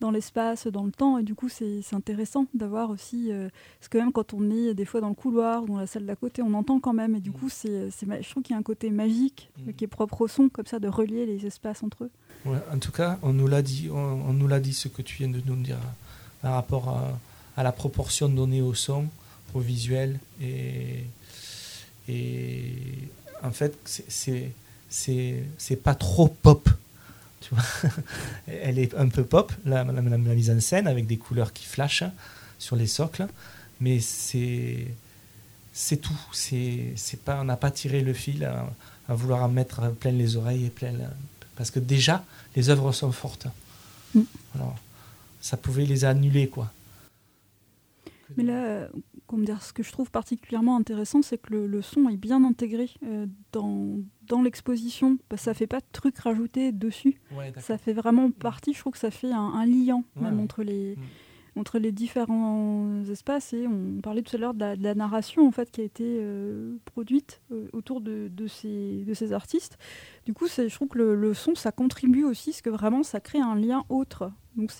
dans 0.00 0.10
l'espace, 0.10 0.66
dans 0.66 0.84
le 0.84 0.90
temps, 0.90 1.18
et 1.18 1.22
du 1.22 1.36
coup 1.36 1.48
c'est, 1.48 1.80
intéressant 1.92 2.46
d'avoir 2.54 2.90
aussi 2.90 3.30
parce 3.78 3.88
que 3.88 3.98
même 3.98 4.10
quand 4.10 4.34
on 4.34 4.50
est 4.50 4.74
des 4.74 4.84
fois 4.84 5.00
dans 5.00 5.10
le 5.10 5.14
couloir 5.14 5.62
ou 5.62 5.66
dans 5.68 5.76
la 5.76 5.86
salle 5.86 6.06
d'à 6.06 6.16
côté, 6.16 6.42
on 6.42 6.54
entend 6.54 6.80
quand 6.80 6.92
même, 6.92 7.14
et 7.14 7.20
du 7.20 7.30
mmh. 7.30 7.34
coup 7.34 7.48
c'est, 7.48 7.88
je 7.88 8.30
trouve 8.30 8.42
qu'il 8.42 8.52
y 8.52 8.56
a 8.56 8.58
un 8.58 8.64
côté 8.64 8.90
magique 8.90 9.52
mmh. 9.58 9.72
qui 9.74 9.84
est 9.84 9.88
propre 9.88 10.22
au 10.22 10.26
son, 10.26 10.48
comme 10.48 10.66
ça 10.66 10.80
de 10.80 10.88
relier 10.88 11.24
les 11.24 11.46
espaces 11.46 11.84
entre 11.84 12.04
eux. 12.04 12.10
en 12.46 12.78
tout 12.80 12.90
cas, 12.90 13.20
on 13.22 13.32
nous 13.32 13.46
l'a 13.46 13.62
dit, 13.62 13.90
on 13.92 14.32
nous 14.32 14.48
l'a 14.48 14.58
dit 14.58 14.74
ce 14.74 14.88
que 14.88 15.02
tu 15.02 15.18
viens 15.18 15.28
de 15.28 15.40
nous 15.46 15.54
dire 15.54 15.78
par 16.40 16.54
rapport 16.54 16.88
à 16.88 17.12
à 17.56 17.62
la 17.62 17.72
proportion 17.72 18.28
donnée 18.28 18.62
au 18.62 18.74
son, 18.74 19.06
au 19.54 19.60
visuel. 19.60 20.18
Et, 20.40 21.04
et 22.08 23.08
en 23.42 23.50
fait, 23.50 23.76
c'est, 23.84 24.52
c'est, 24.88 25.76
pas 25.82 25.94
trop 25.94 26.28
pop. 26.28 26.68
Tu 27.40 27.54
vois 27.54 27.64
Elle 28.46 28.78
est 28.78 28.94
un 28.94 29.08
peu 29.08 29.24
pop, 29.24 29.52
la, 29.64 29.84
la, 29.84 30.00
mise 30.00 30.50
en 30.50 30.60
scène, 30.60 30.86
avec 30.86 31.06
des 31.06 31.16
couleurs 31.16 31.52
qui 31.52 31.66
flashent 31.66 32.04
sur 32.58 32.76
les 32.76 32.86
socles. 32.86 33.26
Mais 33.80 34.00
c'est, 34.00 34.86
c'est 35.72 35.96
tout. 35.96 36.20
C'est, 36.32 36.94
pas, 37.24 37.40
on 37.40 37.44
n'a 37.44 37.56
pas 37.56 37.70
tiré 37.70 38.02
le 38.02 38.12
fil 38.12 38.44
à, 38.44 39.14
vouloir 39.14 39.42
en 39.42 39.48
mettre 39.48 39.90
plein 39.92 40.12
les 40.12 40.36
oreilles 40.36 40.66
et 40.66 40.70
plein. 40.70 40.92
Parce 41.56 41.70
que 41.70 41.80
déjà, 41.80 42.24
les 42.56 42.70
œuvres 42.70 42.92
sont 42.92 43.12
fortes. 43.12 43.46
Mm. 44.14 44.22
Alors, 44.54 44.76
ça 45.40 45.56
pouvait 45.56 45.84
les 45.84 46.04
annuler, 46.04 46.48
quoi. 46.48 46.72
Mais 48.36 48.44
là, 48.44 48.88
dire, 49.40 49.62
ce 49.62 49.72
que 49.72 49.82
je 49.82 49.90
trouve 49.90 50.10
particulièrement 50.10 50.76
intéressant, 50.76 51.22
c'est 51.22 51.38
que 51.38 51.54
le, 51.54 51.82
son 51.82 52.08
est 52.08 52.16
bien 52.16 52.44
intégré 52.44 52.90
euh, 53.04 53.26
dans, 53.52 53.98
dans 54.28 54.42
l'exposition. 54.42 55.18
Ça 55.36 55.54
fait 55.54 55.66
pas 55.66 55.80
de 55.80 55.86
trucs 55.92 56.18
rajoutés 56.18 56.72
dessus. 56.72 57.20
ça 57.58 57.78
fait 57.78 57.94
vraiment 57.94 58.30
partie, 58.30 58.74
je 58.74 58.80
trouve 58.80 58.92
que 58.92 58.98
ça 58.98 59.10
fait 59.10 59.32
un, 59.32 59.64
liant 59.64 60.04
même 60.16 60.40
entre 60.40 60.62
les, 60.62 60.96
mm 60.96 61.00
entre 61.56 61.78
les 61.78 61.92
différents 61.92 63.02
espaces. 63.10 63.52
Et 63.52 63.66
on 63.66 64.00
parlait 64.00 64.22
tout 64.22 64.36
à 64.36 64.38
l'heure 64.38 64.54
de, 64.54 64.82
la 64.82 64.94
narration 64.94 65.46
en 65.46 65.50
fait, 65.50 65.70
qui 65.70 65.80
a 65.80 65.84
été 65.84 66.04
euh, 66.06 66.76
produite 66.86 67.42
euh, 67.50 67.68
autour 67.72 68.00
de, 68.00 68.28
de, 68.28 68.46
ces, 68.46 69.04
de 69.04 69.14
ces 69.14 69.32
artistes. 69.32 69.78
Du 70.24 70.32
coup, 70.32 70.46
je 70.46 70.74
trouve 70.74 70.88
que 70.88 70.98
le, 70.98 71.34
son, 71.34 71.54
ça 71.54 71.72
contribue 71.72 72.24
aussi, 72.24 72.50
parce 72.50 72.62
que 72.62 72.70
vraiment, 72.70 73.02
ça 73.02 73.20
crée 73.20 73.40
un 73.40 73.54
lien 73.54 73.84
autre. 73.88 74.30
Donc, 74.56 74.70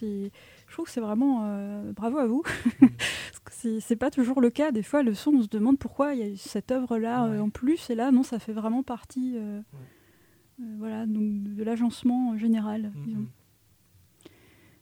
je 0.72 0.76
trouve 0.76 0.86
que 0.86 0.90
c'est 0.90 1.00
vraiment 1.00 1.42
euh, 1.44 1.92
bravo 1.92 2.18
à 2.18 2.26
vous. 2.26 2.42
Ce 3.50 3.78
c'est 3.78 3.96
pas 3.96 4.10
toujours 4.10 4.40
le 4.40 4.50
cas. 4.50 4.72
Des 4.72 4.82
fois, 4.82 5.04
le 5.04 5.14
son, 5.14 5.34
on 5.34 5.42
se 5.42 5.48
demande 5.48 5.78
pourquoi 5.78 6.14
il 6.14 6.26
y 6.26 6.32
a 6.32 6.36
cette 6.36 6.72
œuvre-là 6.72 7.22
en 7.40 7.48
plus. 7.48 7.90
Et 7.90 7.94
là, 7.94 8.10
non, 8.10 8.24
ça 8.24 8.40
fait 8.40 8.52
vraiment 8.52 8.82
partie 8.82 9.36
voilà, 10.58 11.06
donc, 11.06 11.54
de 11.54 11.62
l'agencement 11.62 12.36
général. 12.36 12.90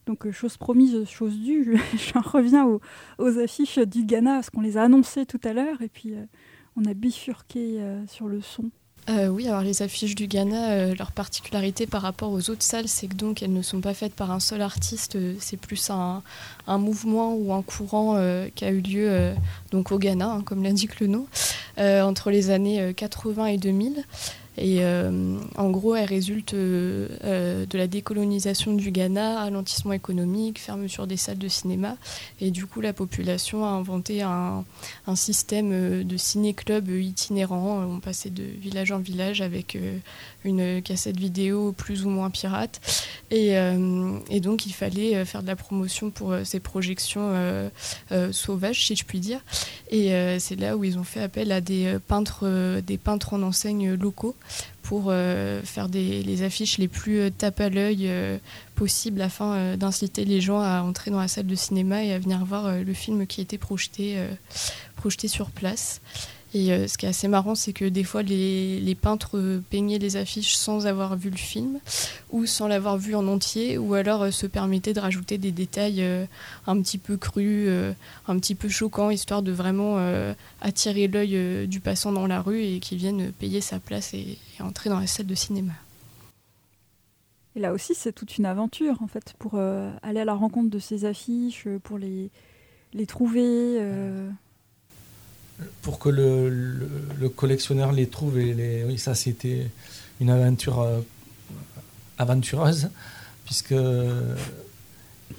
Donc, 0.06 0.26
euh, 0.26 0.32
chose 0.32 0.56
promise, 0.56 1.04
chose 1.04 1.38
due, 1.38 1.78
j'en 2.12 2.20
reviens 2.20 2.66
aux, 3.18 3.38
affiches 3.38 3.78
du 3.78 4.04
Ghana, 4.04 4.34
parce 4.34 4.50
qu'on 4.50 4.60
les 4.60 4.76
a 4.76 4.82
annoncées 4.82 5.26
tout 5.26 5.40
à 5.44 5.52
l'heure, 5.52 5.82
et 5.82 5.88
puis 5.88 6.14
euh, 6.14 6.24
on 6.76 6.84
a 6.84 6.94
bifurqué 6.94 7.80
euh, 7.80 8.04
sur 8.06 8.26
le 8.26 8.40
son. 8.40 8.70
Oui, 9.30 9.48
alors 9.48 9.62
les 9.62 9.82
affiches 9.82 10.14
du 10.14 10.26
Ghana, 10.26 10.94
leur 10.94 11.12
particularité 11.12 11.86
par 11.86 12.02
rapport 12.02 12.32
aux 12.32 12.50
autres 12.50 12.62
salles, 12.62 12.88
c'est 12.88 13.08
que 13.08 13.14
donc 13.14 13.42
elles 13.42 13.52
ne 13.52 13.62
sont 13.62 13.80
pas 13.80 13.94
faites 13.94 14.14
par 14.14 14.30
un 14.30 14.40
seul 14.40 14.62
artiste, 14.62 15.18
c'est 15.38 15.56
plus 15.56 15.90
un, 15.90 16.22
mouvement 16.78 17.34
ou 17.34 17.52
un 17.52 17.62
courant 17.62 18.16
qui 18.54 18.64
a 18.64 18.70
eu 18.70 18.80
lieu 18.80 19.32
donc 19.70 19.92
au 19.92 19.98
Ghana, 19.98 20.30
hein, 20.30 20.42
comme 20.42 20.62
l'indique 20.62 21.00
le 21.00 21.06
nom, 21.08 21.26
entre 21.78 22.30
les 22.30 22.50
années 22.50 22.94
80 22.94 23.46
et 23.46 23.58
2000. 23.58 24.04
Et 24.58 24.78
euh, 24.80 25.38
en 25.56 25.70
gros, 25.70 25.94
elle 25.94 26.08
résulte 26.08 26.54
euh, 26.54 27.08
euh, 27.24 27.66
de 27.66 27.78
la 27.78 27.86
décolonisation 27.86 28.74
du 28.74 28.90
Ghana, 28.90 29.40
ralentissement 29.40 29.92
économique, 29.92 30.58
fermeture 30.58 31.06
des 31.06 31.16
salles 31.16 31.38
de 31.38 31.48
cinéma. 31.48 31.96
Et 32.40 32.50
du 32.50 32.66
coup, 32.66 32.80
la 32.80 32.92
population 32.92 33.64
a 33.64 33.68
inventé 33.68 34.22
un, 34.22 34.64
système 35.14 36.04
de 36.04 36.16
ciné-club 36.16 36.88
itinérant. 36.88 37.82
On 37.82 38.00
passait 38.00 38.30
de 38.30 38.44
village 38.44 38.92
en 38.92 38.98
village 38.98 39.40
avec 39.40 39.76
une 40.44 40.80
cassette 40.82 41.18
vidéo 41.18 41.72
plus 41.72 42.06
ou 42.06 42.10
moins 42.10 42.30
pirate. 42.30 42.80
Et, 43.32 43.56
et 44.30 44.40
donc, 44.40 44.66
il 44.66 44.72
fallait 44.72 45.24
faire 45.24 45.42
de 45.42 45.48
la 45.48 45.56
promotion 45.56 46.10
pour 46.10 46.32
ces 46.44 46.60
projections 46.60 47.70
sauvages, 48.30 48.86
si 48.86 48.94
je 48.94 49.04
puis 49.04 49.18
dire. 49.18 49.40
Et 49.90 50.12
c'est 50.38 50.56
là 50.56 50.76
où 50.76 50.84
ils 50.84 50.96
ont 50.96 51.04
fait 51.04 51.22
appel 51.22 51.50
à 51.50 51.60
des 51.60 51.98
peintres, 52.06 52.80
des 52.80 52.96
peintres 52.96 53.34
en 53.34 53.42
enseigne 53.42 53.94
locaux 53.94 54.36
pour 54.82 55.04
euh, 55.06 55.62
faire 55.62 55.88
des, 55.88 56.22
les 56.22 56.42
affiches 56.42 56.78
les 56.78 56.88
plus 56.88 57.20
euh, 57.20 57.30
tape 57.30 57.60
à 57.60 57.68
l'œil 57.68 58.06
euh, 58.08 58.38
possibles 58.74 59.20
afin 59.22 59.76
d'inciter 59.76 60.24
les 60.24 60.40
gens 60.40 60.60
à 60.60 60.82
entrer 60.82 61.10
dans 61.10 61.20
la 61.20 61.28
salle 61.28 61.46
de 61.46 61.54
cinéma 61.54 62.02
et 62.02 62.12
à 62.12 62.18
venir 62.18 62.44
voir 62.44 62.76
le 62.78 62.92
film 62.94 63.26
qui 63.26 63.40
était 63.40 63.58
projeté, 63.58 64.16
projeté 64.96 65.28
sur 65.28 65.50
place. 65.50 66.00
Et 66.52 66.72
euh, 66.72 66.88
ce 66.88 66.98
qui 66.98 67.06
est 67.06 67.08
assez 67.08 67.28
marrant, 67.28 67.54
c'est 67.54 67.72
que 67.72 67.84
des 67.84 68.02
fois, 68.02 68.22
les, 68.22 68.96
peintres 69.00 69.60
peignaient 69.70 69.98
les 69.98 70.16
affiches 70.16 70.54
sans 70.54 70.86
avoir 70.86 71.16
vu 71.16 71.30
le 71.30 71.36
film, 71.36 71.78
ou 72.30 72.44
sans 72.44 72.66
l'avoir 72.66 72.98
vu 72.98 73.14
en 73.14 73.26
entier, 73.28 73.78
ou 73.78 73.94
alors 73.94 74.22
euh, 74.22 74.30
se 74.32 74.46
permettaient 74.46 74.92
de 74.92 75.00
rajouter 75.00 75.38
des 75.38 75.52
détails 75.52 76.02
euh, 76.02 76.24
un 76.66 76.80
petit 76.80 76.98
peu 76.98 77.16
crus, 77.16 77.68
un 78.26 78.38
petit 78.38 78.54
peu 78.54 78.68
choquants, 78.68 79.10
histoire 79.10 79.42
de 79.42 79.52
vraiment 79.52 79.98
attirer 80.60 81.06
l'œil 81.06 81.66
du 81.66 81.80
passant 81.80 82.12
dans 82.12 82.26
la 82.26 82.40
rue 82.40 82.62
et 82.62 82.80
qu'il 82.80 82.98
vienne 82.98 83.32
payer 83.32 83.60
sa 83.60 83.78
place 83.78 84.14
et, 84.14 84.38
entrer 84.60 84.90
dans 84.90 85.00
la 85.00 85.06
salle 85.06 85.26
de 85.26 85.34
cinéma. 85.34 85.72
Et 87.56 87.60
là 87.60 87.72
aussi, 87.72 87.94
c'est 87.94 88.12
toute 88.12 88.38
une 88.38 88.46
aventure, 88.46 89.02
en 89.02 89.06
fait, 89.06 89.34
pour 89.38 89.58
aller 89.58 90.20
à 90.20 90.24
la 90.24 90.34
rencontre 90.34 90.70
de 90.70 90.78
ces 90.78 91.04
affiches, 91.04 91.66
pour 91.82 91.98
les, 91.98 92.30
les 92.92 93.06
trouver 93.06 93.78
pour 95.82 95.98
que 95.98 96.08
le, 96.08 96.48
le, 97.18 97.28
collectionneur 97.28 97.92
les 97.92 98.08
trouve. 98.08 98.38
Et 98.38 98.54
les, 98.54 98.84
oui, 98.84 98.98
ça, 98.98 99.14
c'était 99.14 99.70
une 100.20 100.30
aventure 100.30 100.80
euh, 100.80 101.00
aventureuse, 102.18 102.90
puisque 103.44 103.74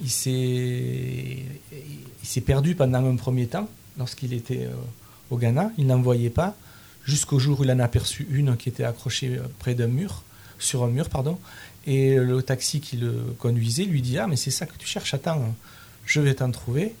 il 0.00 0.10
s'est 0.10 1.46
perdu 2.44 2.74
pendant 2.74 3.04
un 3.04 3.16
premier 3.16 3.46
temps, 3.46 3.68
lorsqu'il 3.98 4.32
était 4.32 4.64
euh, 4.64 4.74
au 5.30 5.36
Ghana. 5.36 5.70
Il 5.78 5.86
n'en 5.86 6.00
voyait 6.00 6.30
pas, 6.30 6.56
jusqu'au 7.04 7.38
jour 7.38 7.60
où 7.60 7.64
il 7.64 7.70
en 7.70 7.78
a 7.78 7.84
aperçu 7.84 8.26
une 8.30 8.56
qui 8.56 8.68
était 8.68 8.84
accrochée 8.84 9.36
euh, 9.36 9.42
près 9.58 9.74
d'un 9.74 9.88
mur, 9.88 10.22
sur 10.58 10.84
un 10.84 10.88
mur, 10.88 11.08
pardon. 11.08 11.38
Et 11.86 12.14
le 12.14 12.42
taxi 12.42 12.80
qui 12.80 12.96
le 12.96 13.12
conduisait 13.38 13.84
lui 13.84 14.02
dit 14.02 14.18
Ah, 14.18 14.28
mais 14.28 14.36
c'est 14.36 14.52
ça 14.52 14.66
que 14.66 14.76
tu 14.78 14.86
cherches, 14.86 15.14
attends, 15.14 15.54
je 16.06 16.20
vais 16.20 16.34
t'en 16.34 16.50
trouver 16.52 16.94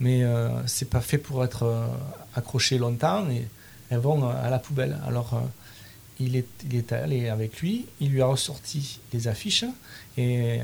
mais 0.00 0.22
euh, 0.22 0.48
c'est 0.66 0.88
pas 0.88 1.00
fait 1.00 1.18
pour 1.18 1.44
être 1.44 1.64
euh, 1.64 1.86
accroché 2.34 2.78
longtemps 2.78 3.28
et 3.30 3.46
elles 3.90 3.98
vont 3.98 4.24
euh, 4.24 4.32
à 4.32 4.50
la 4.50 4.58
poubelle. 4.58 4.98
Alors 5.06 5.42
il, 6.20 6.36
est, 6.36 6.92
allé 6.92 7.28
avec 7.28 7.60
lui, 7.60 7.86
il 8.00 8.10
lui 8.10 8.22
a 8.22 8.26
ressorti 8.26 9.00
les 9.12 9.28
affiches 9.28 9.64
et 10.16 10.58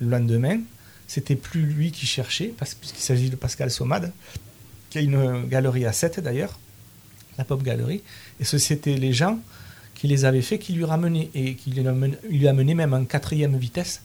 le 0.00 0.08
lendemain, 0.08 0.60
c'était 1.06 1.36
plus 1.36 1.62
lui 1.62 1.90
qui 1.90 2.06
cherchait, 2.06 2.54
puisqu'il 2.56 3.02
s'agit 3.02 3.30
de 3.30 3.36
Pascal 3.36 3.70
Somade, 3.70 4.12
qui 4.90 4.98
a 4.98 5.00
une 5.00 5.46
galerie 5.46 5.86
à 5.86 5.92
7 5.92 6.20
d'ailleurs, 6.20 6.58
la 7.38 7.44
Pop 7.44 7.62
Gallery, 7.62 8.02
et 8.38 8.44
ce 8.44 8.58
c'était 8.58 8.96
les 8.96 9.12
gens 9.12 9.40
qui 9.94 10.06
les 10.06 10.24
avait 10.24 10.42
fait, 10.42 10.58
qui 10.58 10.72
lui 10.72 10.84
ramenait, 10.84 11.30
et 11.34 11.54
qui 11.54 11.70
lui 11.70 11.84
lui 12.30 12.46
a 12.46 12.50
amené 12.50 12.74
même 12.74 12.92
en 12.94 13.04
quatrième 13.04 13.56
vitesse, 13.56 14.02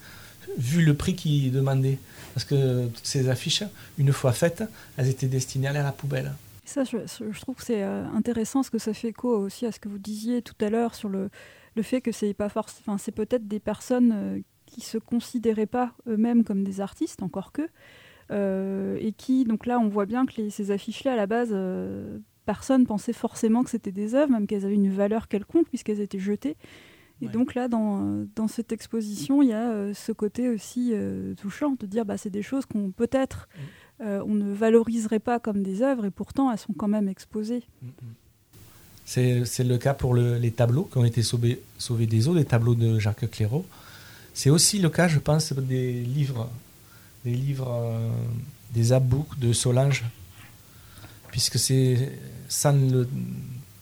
vu 0.57 0.83
le 0.83 0.95
prix 0.95 1.15
qu'il 1.15 1.51
demandait. 1.51 1.99
Parce 2.33 2.45
que 2.45 2.87
toutes 2.87 3.05
ces 3.05 3.29
affiches, 3.29 3.63
une 3.97 4.11
fois 4.11 4.31
faites, 4.31 4.63
elles 4.97 5.09
étaient 5.09 5.27
destinées 5.27 5.67
à 5.67 5.69
aller 5.71 5.79
à 5.79 5.83
la 5.83 5.91
poubelle. 5.91 6.31
Ça, 6.65 6.83
je, 6.83 7.39
trouve 7.41 7.55
que 7.55 7.63
c'est 7.63 7.83
euh, 7.83 8.05
intéressant, 8.15 8.61
parce 8.61 8.69
que 8.69 8.79
ça 8.79 8.93
fait 8.93 9.09
écho 9.09 9.29
aussi 9.29 9.65
à 9.65 9.71
ce 9.71 9.79
que 9.79 9.89
vous 9.89 9.97
disiez 9.97 10.41
tout 10.41 10.55
à 10.61 10.69
l'heure 10.69 10.95
sur 10.95 11.09
le, 11.09 11.29
le 11.75 11.81
fait 11.81 12.01
que 12.01 12.11
c'est 12.11 12.33
pas 12.33 12.49
forcément, 12.49 12.97
c'est 12.97 13.11
peut-être 13.11 13.47
des 13.47 13.59
personnes 13.59 14.11
euh, 14.13 14.39
qui 14.65 14.81
se 14.81 14.97
considéraient 14.97 15.65
pas 15.65 15.93
eux-mêmes 16.07 16.43
comme 16.43 16.63
des 16.63 16.81
artistes, 16.81 17.23
encore 17.23 17.51
que, 17.51 17.67
euh, 18.31 18.97
et 19.01 19.11
qui, 19.11 19.43
donc 19.43 19.65
là, 19.65 19.79
on 19.79 19.89
voit 19.89 20.05
bien 20.05 20.25
que 20.25 20.49
ces 20.49 20.71
affiches-là, 20.71 21.13
à 21.13 21.15
la 21.15 21.27
base, 21.27 21.49
euh, 21.51 22.19
personne 22.45 22.85
pensait 22.85 23.13
forcément 23.13 23.63
que 23.63 23.69
c'était 23.69 23.91
des 23.91 24.15
œuvres, 24.15 24.31
même 24.31 24.47
qu'elles 24.47 24.65
avaient 24.65 24.75
une 24.75 24.91
valeur 24.91 25.27
quelconque 25.27 25.67
puisqu'elles 25.67 26.01
étaient 26.01 26.19
jetées. 26.19 26.55
Et 27.21 27.27
Ouais. 27.27 27.31
donc 27.31 27.53
là, 27.53 27.67
dans, 27.67 28.25
dans 28.35 28.47
cette 28.47 28.71
exposition, 28.71 29.41
il 29.43 29.49
y 29.49 29.53
a 29.53 29.69
euh, 29.69 29.93
ce 29.93 30.11
côté 30.11 30.49
aussi 30.49 30.89
euh, 30.93 31.33
touchant 31.35 31.75
de 31.79 31.85
dire, 31.85 32.03
bah, 32.05 32.17
c'est 32.17 32.29
des 32.31 32.41
choses 32.41 32.65
qu'on 32.65 32.89
peut-être 32.91 33.47
euh, 34.01 34.23
on 34.25 34.33
ne 34.33 34.51
valoriserait 34.51 35.19
pas 35.19 35.39
comme 35.39 35.61
des 35.61 35.83
œuvres, 35.83 36.05
et 36.05 36.09
pourtant 36.11 36.51
elles 36.51 36.57
sont 36.57 36.73
quand 36.73 36.87
même 36.87 37.07
exposées. 37.07 37.63
C'est 39.05 39.45
c'est 39.45 39.63
le 39.63 39.77
cas 39.77 39.93
pour 39.93 40.13
le- 40.13 40.37
les 40.37 40.51
tableaux 40.51 40.87
qui 40.91 40.97
ont 40.97 41.05
été 41.05 41.21
sauvés, 41.21 41.61
sauvés 41.77 42.07
des 42.07 42.27
eaux, 42.27 42.33
les 42.33 42.45
tableaux 42.45 42.75
de 42.75 42.97
Jacques 42.97 43.29
Clairaut. 43.29 43.65
C'est 44.33 44.49
aussi 44.49 44.79
le 44.79 44.89
cas, 44.89 45.07
je 45.07 45.19
pense, 45.19 45.53
des 45.53 46.01
livres, 46.01 46.49
des 47.25 47.33
livres, 47.35 47.69
euh, 47.71 48.09
des 48.73 48.93
abouks 48.93 49.37
de 49.37 49.53
Solange, 49.53 50.03
puisque 51.29 51.59
c'est 51.59 52.17
sans 52.47 52.75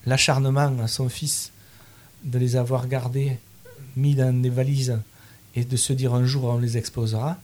l'acharnement 0.06 0.74
à 0.82 0.88
son 0.88 1.08
fils 1.10 1.52
de 2.24 2.38
les 2.40 2.56
avoir 2.56 2.88
gardés, 2.88 3.38
mis 3.96 4.16
dans 4.16 4.40
des 4.42 4.50
valises, 4.50 4.98
et 5.56 5.64
de 5.64 5.76
se 5.76 5.94
dire 5.94 6.14
un 6.14 6.26
jour 6.26 6.46
on 6.46 6.58
les 6.60 6.78
exposera, 6.78 7.38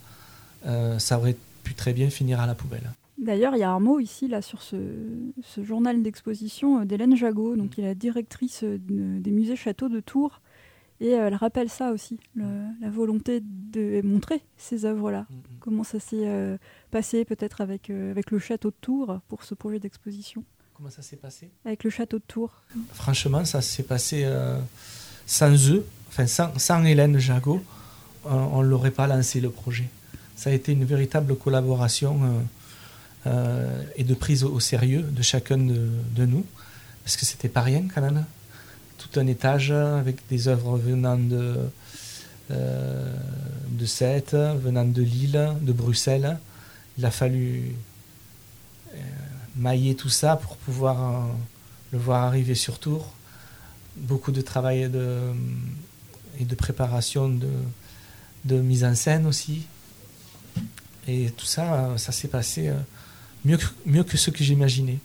euh, 0.66 1.00
ça 1.00 1.18
aurait 1.18 1.38
pu 1.64 1.74
très 1.74 1.94
bien 1.94 2.10
finir 2.10 2.40
à 2.40 2.46
la 2.48 2.56
poubelle. 2.56 2.92
D'ailleurs, 3.18 3.56
il 3.56 3.60
y 3.60 3.64
a 3.64 3.72
un 3.72 3.80
mot 3.80 4.00
ici 4.00 4.28
là 4.28 4.42
sur 4.42 4.62
ce, 4.62 4.76
ce 5.42 5.64
journal 5.64 6.04
d'exposition 6.04 6.82
euh, 6.82 6.86
d'Hélène 6.86 7.16
Jagot, 7.16 7.56
donc 7.56 7.72
qui 7.72 7.82
est 7.82 7.86
la 7.86 7.96
directrice 7.96 8.64
euh, 8.64 8.78
de- 8.78 9.20
des 9.20 9.32
musées 9.32 9.56
châteaux 9.56 9.90
de 9.90 10.00
Tours, 10.02 10.42
et 11.02 11.10
elle 11.10 11.36
rappelle 11.36 11.70
ça 11.70 11.92
aussi, 11.92 12.20
le- 12.36 12.44
la 12.82 12.90
volonté 12.90 13.42
de 13.42 14.02
montrer 14.04 14.42
ces 14.58 14.86
œuvres-là. 14.86 15.26
Comment 15.60 15.84
ça 15.84 16.00
s'est 16.00 16.28
euh, 16.28 16.58
passé 16.92 17.26
peut-être 17.26 17.62
avec, 17.62 17.90
euh, 17.90 18.12
avec 18.12 18.32
le 18.32 18.40
château 18.40 18.70
de 18.70 18.76
Tours 18.82 19.20
pour 19.30 19.44
ce 19.44 19.56
projet 19.56 19.80
d'exposition 19.80 20.44
Comment 20.76 20.90
ça 20.90 21.02
s'est 21.02 21.16
passé 21.16 21.50
Avec 21.66 21.84
le 21.84 21.90
château 21.90 22.20
de 22.20 22.24
Tours. 22.28 22.52
Franchement, 22.94 23.46
ça 23.46 23.62
s'est 23.62 23.84
passé 23.84 24.24
euh, 24.26 24.60
sans 25.26 25.70
eux, 25.72 25.86
enfin 26.10 26.28
sans, 26.28 26.58
sans 26.60 26.84
Hélène 26.84 27.18
Jagot, 27.18 27.64
on 28.26 28.62
ne 28.62 28.68
l'aurait 28.68 28.92
pas 28.92 29.08
lancé 29.08 29.40
le 29.40 29.50
projet. 29.50 29.88
Ça 30.36 30.50
a 30.50 30.54
été 30.54 30.74
une 30.74 30.84
véritable 30.84 31.38
collaboration 31.38 32.20
euh, 32.24 32.28
euh, 33.28 33.84
et 33.96 34.04
de 34.04 34.14
prise 34.14 34.44
au, 34.44 34.52
au 34.52 34.60
sérieux 34.60 35.02
de 35.04 35.22
chacun 35.22 35.58
de, 35.58 35.90
de 36.16 36.26
nous, 36.26 36.46
parce 37.04 37.16
que 37.16 37.26
c'était 37.26 37.50
pas 37.50 37.62
rien 37.62 37.86
quand 37.94 38.02
même. 38.02 38.26
Tout 38.98 39.20
un 39.20 39.28
étage 39.28 39.72
avec 39.72 40.28
des 40.28 40.48
œuvres 40.48 40.78
venant 40.78 41.18
de, 41.18 41.70
euh, 42.52 43.16
de 43.70 43.86
Sète, 43.86 44.36
venant 44.36 44.86
de 44.86 45.02
Lille, 45.02 45.50
de 45.62 45.74
Bruxelles. 45.74 46.38
Il 46.98 47.06
a 47.06 47.12
fallu 47.12 47.60
euh, 47.60 47.72
mailler 49.56 49.96
tout 49.96 50.10
ça 50.10 50.36
pour 50.36 50.58
pouvoir 50.58 51.02
euh, 51.02 51.32
le 51.92 52.00
voir 52.00 52.24
arriver 52.24 52.56
sur 52.56 52.80
Tours. 52.80 53.14
Beaucoup 53.96 54.32
de 54.32 54.42
travail 54.42 54.82
et 54.84 54.90
de, 54.90 56.56
préparation 56.56 57.30
de, 57.30 58.56
mise 58.56 58.84
en 58.84 58.96
scène 58.96 59.26
aussi. 59.26 59.68
Et 61.08 61.32
tout 61.32 61.46
ça, 61.46 61.74
euh, 61.74 61.98
ça 61.98 62.12
s'est 62.12 62.28
passé 62.28 62.68
euh, 62.68 62.76
mieux, 63.46 64.04
que, 64.04 64.18
ce 64.18 64.30
que 64.32 64.44
j'imaginais. 64.44 65.00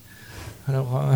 Alors, 0.67 1.03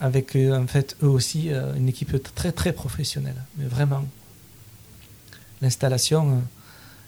avec 0.00 0.36
en 0.36 0.66
fait 0.66 0.96
eux 1.02 1.08
aussi 1.08 1.50
une 1.50 1.88
équipe 1.88 2.22
très 2.34 2.52
très 2.52 2.72
professionnelle, 2.72 3.44
mais 3.56 3.66
vraiment. 3.66 4.04
L'installation, 5.60 6.42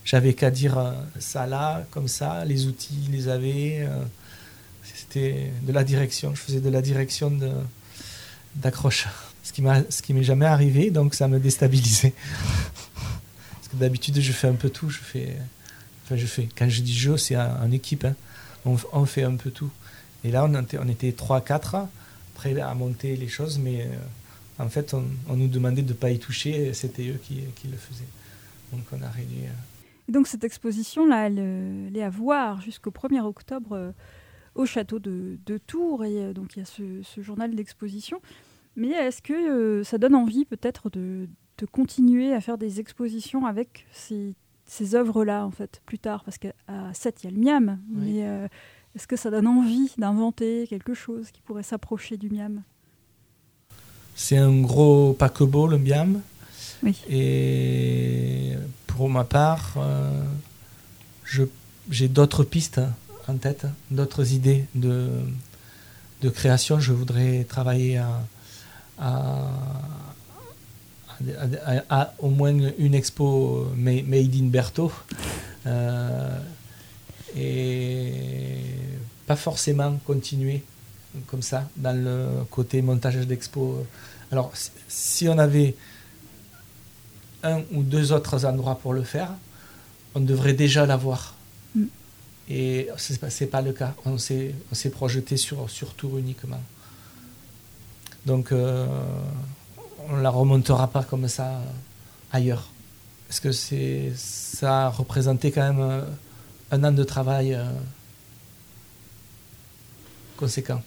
j'avais 0.05 0.35
qu'à 0.35 0.51
dire 0.51 0.79
euh, 0.79 0.93
ça 1.19 1.47
là, 1.47 1.87
comme 1.91 2.09
ça, 2.09 2.45
les 2.45 2.67
outils, 2.67 2.99
ils 3.07 3.13
les 3.13 3.29
avaient. 3.29 3.81
euh, 3.83 4.03
c'était 4.95 5.51
de 5.63 5.73
la 5.73 5.85
direction. 5.85 6.35
Je 6.35 6.41
faisais 6.41 6.61
de 6.61 6.69
la 6.69 6.83
direction 6.83 7.33
d'accroche. 8.57 9.09
Ce 9.43 9.53
qui 10.03 10.13
m'est 10.15 10.23
jamais 10.23 10.47
arrivé, 10.47 10.91
donc 10.91 11.15
ça 11.15 11.27
me 11.27 11.41
déstabilisait. 11.41 12.13
Parce 13.55 13.69
que 13.69 13.77
d'habitude, 13.77 14.21
je 14.21 14.33
fais 14.33 14.49
un 14.49 14.55
peu 14.55 14.71
tout. 14.71 14.91
Je 14.91 14.99
fais, 14.99 15.37
enfin, 16.05 16.17
je 16.17 16.27
fais. 16.27 16.49
Quand 16.57 16.69
je 16.69 16.83
dis 16.83 16.95
je, 16.95 17.17
c'est 17.17 17.37
en, 17.37 17.71
équipe. 17.73 18.05
hein. 18.05 18.15
On, 18.65 19.07
fait 19.07 19.25
un 19.25 19.37
peu 19.37 19.51
tout. 19.51 19.71
Et 20.23 20.31
là, 20.31 20.45
on 20.45 20.63
était, 20.63 20.79
on 20.79 20.89
était 20.89 21.11
3-4 21.11 21.87
prêts 22.35 22.59
à 22.61 22.73
monter 22.75 23.17
les 23.17 23.29
choses, 23.29 23.59
mais 23.59 23.83
euh, 23.83 24.65
en 24.65 24.69
fait, 24.69 24.95
on, 24.95 25.35
nous 25.35 25.49
demandait 25.49 25.83
de 25.83 25.89
ne 25.89 25.95
pas 25.95 26.11
y 26.11 26.19
toucher. 26.19 26.73
C'était 26.75 27.09
eux 27.09 27.21
qui, 27.27 27.41
qui 27.57 27.69
le 27.69 27.77
faisaient. 27.77 28.05
Donc, 28.73 28.83
on 28.93 29.03
a 29.03 29.09
réduit. 29.09 29.47
Et 30.11 30.13
donc 30.13 30.27
cette 30.27 30.43
exposition-là, 30.43 31.29
elle, 31.29 31.37
euh, 31.39 31.87
elle 31.87 31.97
est 31.97 32.03
à 32.03 32.11
voir 32.11 32.61
jusqu'au 32.61 32.91
1er 32.91 33.21
octobre 33.21 33.75
euh, 33.75 33.93
au 34.57 34.67
château 34.67 34.99
de, 34.99 35.39
de 35.47 35.57
Tours. 35.57 36.05
Et 36.05 36.25
euh, 36.25 36.33
donc 36.33 36.57
il 36.57 36.59
y 36.59 36.63
a 36.63 36.65
ce, 36.65 36.83
ce 37.05 37.21
journal 37.21 37.55
d'exposition. 37.55 38.21
Mais 38.75 38.89
est-ce 38.89 39.23
que 39.23 39.33
euh, 39.33 39.85
ça 39.85 39.99
donne 39.99 40.17
envie 40.17 40.47
peut-être 40.47 40.91
de, 40.91 41.29
de 41.59 41.67
continuer 41.67 42.35
à 42.35 42.41
faire 42.41 42.59
des 42.59 42.81
expositions 42.81 43.47
avec 43.47 43.87
ces, 43.93 44.35
ces 44.65 44.97
œuvres-là, 44.97 45.47
en 45.47 45.53
fait, 45.53 45.81
plus 45.87 46.01
tard? 46.01 46.25
Parce 46.25 46.39
qu'à 46.39 46.55
à 46.67 46.93
Sète, 46.93 47.23
il 47.23 47.31
y 47.31 47.33
a 47.33 47.37
le 47.37 47.41
miam. 47.41 47.79
Oui. 47.95 48.15
Mais 48.15 48.49
est-ce 48.97 49.07
que 49.07 49.15
ça 49.15 49.31
donne 49.31 49.47
envie 49.47 49.93
d'inventer 49.97 50.67
quelque 50.69 50.93
chose 50.93 51.31
qui 51.31 51.41
pourrait 51.41 51.63
s'approcher 51.63 52.17
du 52.17 52.31
miam? 52.31 52.63
C'est 54.17 54.39
un 54.39 54.61
gros 54.61 55.13
paquebot, 55.13 55.69
le 55.69 55.79
Miam. 55.79 56.21
Oui. 56.83 57.01
Et 57.09 58.55
pour 59.01 59.09
ma 59.09 59.25
part, 59.25 59.73
euh, 59.79 60.23
je- 61.25 61.45
j'ai 61.91 62.07
d'autres 62.09 62.45
pistes 62.45 62.83
en 63.29 63.37
tête, 63.39 63.65
d'autres 63.91 64.35
idées 64.35 64.67
de, 64.75 65.09
de 66.21 66.29
création. 66.29 66.79
Je 66.81 66.93
voudrais 66.93 67.45
travailler 67.45 67.97
à, 68.99 69.33
au 72.19 72.29
moins 72.29 72.53
une 72.77 72.95
expo 72.95 73.69
ma- 73.75 74.03
made 74.03 74.35
in 74.35 74.49
Berthaud. 74.49 74.93
Euh, 75.67 76.39
et 77.35 78.53
pas 79.27 79.37
forcément 79.37 79.99
continuer 80.07 80.63
comme 81.29 81.41
ça 81.41 81.67
dans 81.75 81.97
le 81.97 82.45
côté 82.51 82.83
montage 82.83 83.17
d'expo. 83.27 83.87
Alors, 84.31 84.53
si 84.89 85.27
on 85.27 85.39
avait 85.39 85.75
un 87.43 87.63
ou 87.73 87.83
deux 87.83 88.13
autres 88.13 88.45
endroits 88.45 88.79
pour 88.79 88.93
le 88.93 89.03
faire, 89.03 89.31
on 90.15 90.21
devrait 90.21 90.53
déjà 90.53 90.87
l'avoir. 90.87 91.35
Mm. 91.75 91.85
Et 92.49 92.89
ce 92.97 93.13
n'est 93.13 93.51
pas, 93.51 93.63
le 93.63 93.73
cas. 93.73 93.95
On 94.05 94.19
s'est, 94.19 94.55
on 94.71 94.75
s'est 94.75 94.91
projeté 94.91 95.37
sur, 95.37 95.69
sur 95.71 95.95
Tours 95.95 96.19
uniquement. 96.19 96.61
Donc, 98.27 98.53
euh, 98.53 98.87
on 100.09 100.17
ne 100.17 100.23
la 100.23 100.31
remontera 100.31 100.89
pas 100.89 101.05
comme 101.05 101.29
ça 101.29 101.61
ailleurs. 102.33 102.69
Parce 103.29 103.41
que 103.41 103.53
c'est, 103.53 104.13
ça 104.17 104.87
a 104.87 104.89
représenté 104.89 105.53
quand 105.53 105.63
même 105.63 105.81
euh, 105.81 106.03
un 106.73 106.85
an 106.85 106.93
de 106.93 107.05
travail 107.05 107.55
euh, 107.55 107.65
conséquent. 110.37 110.83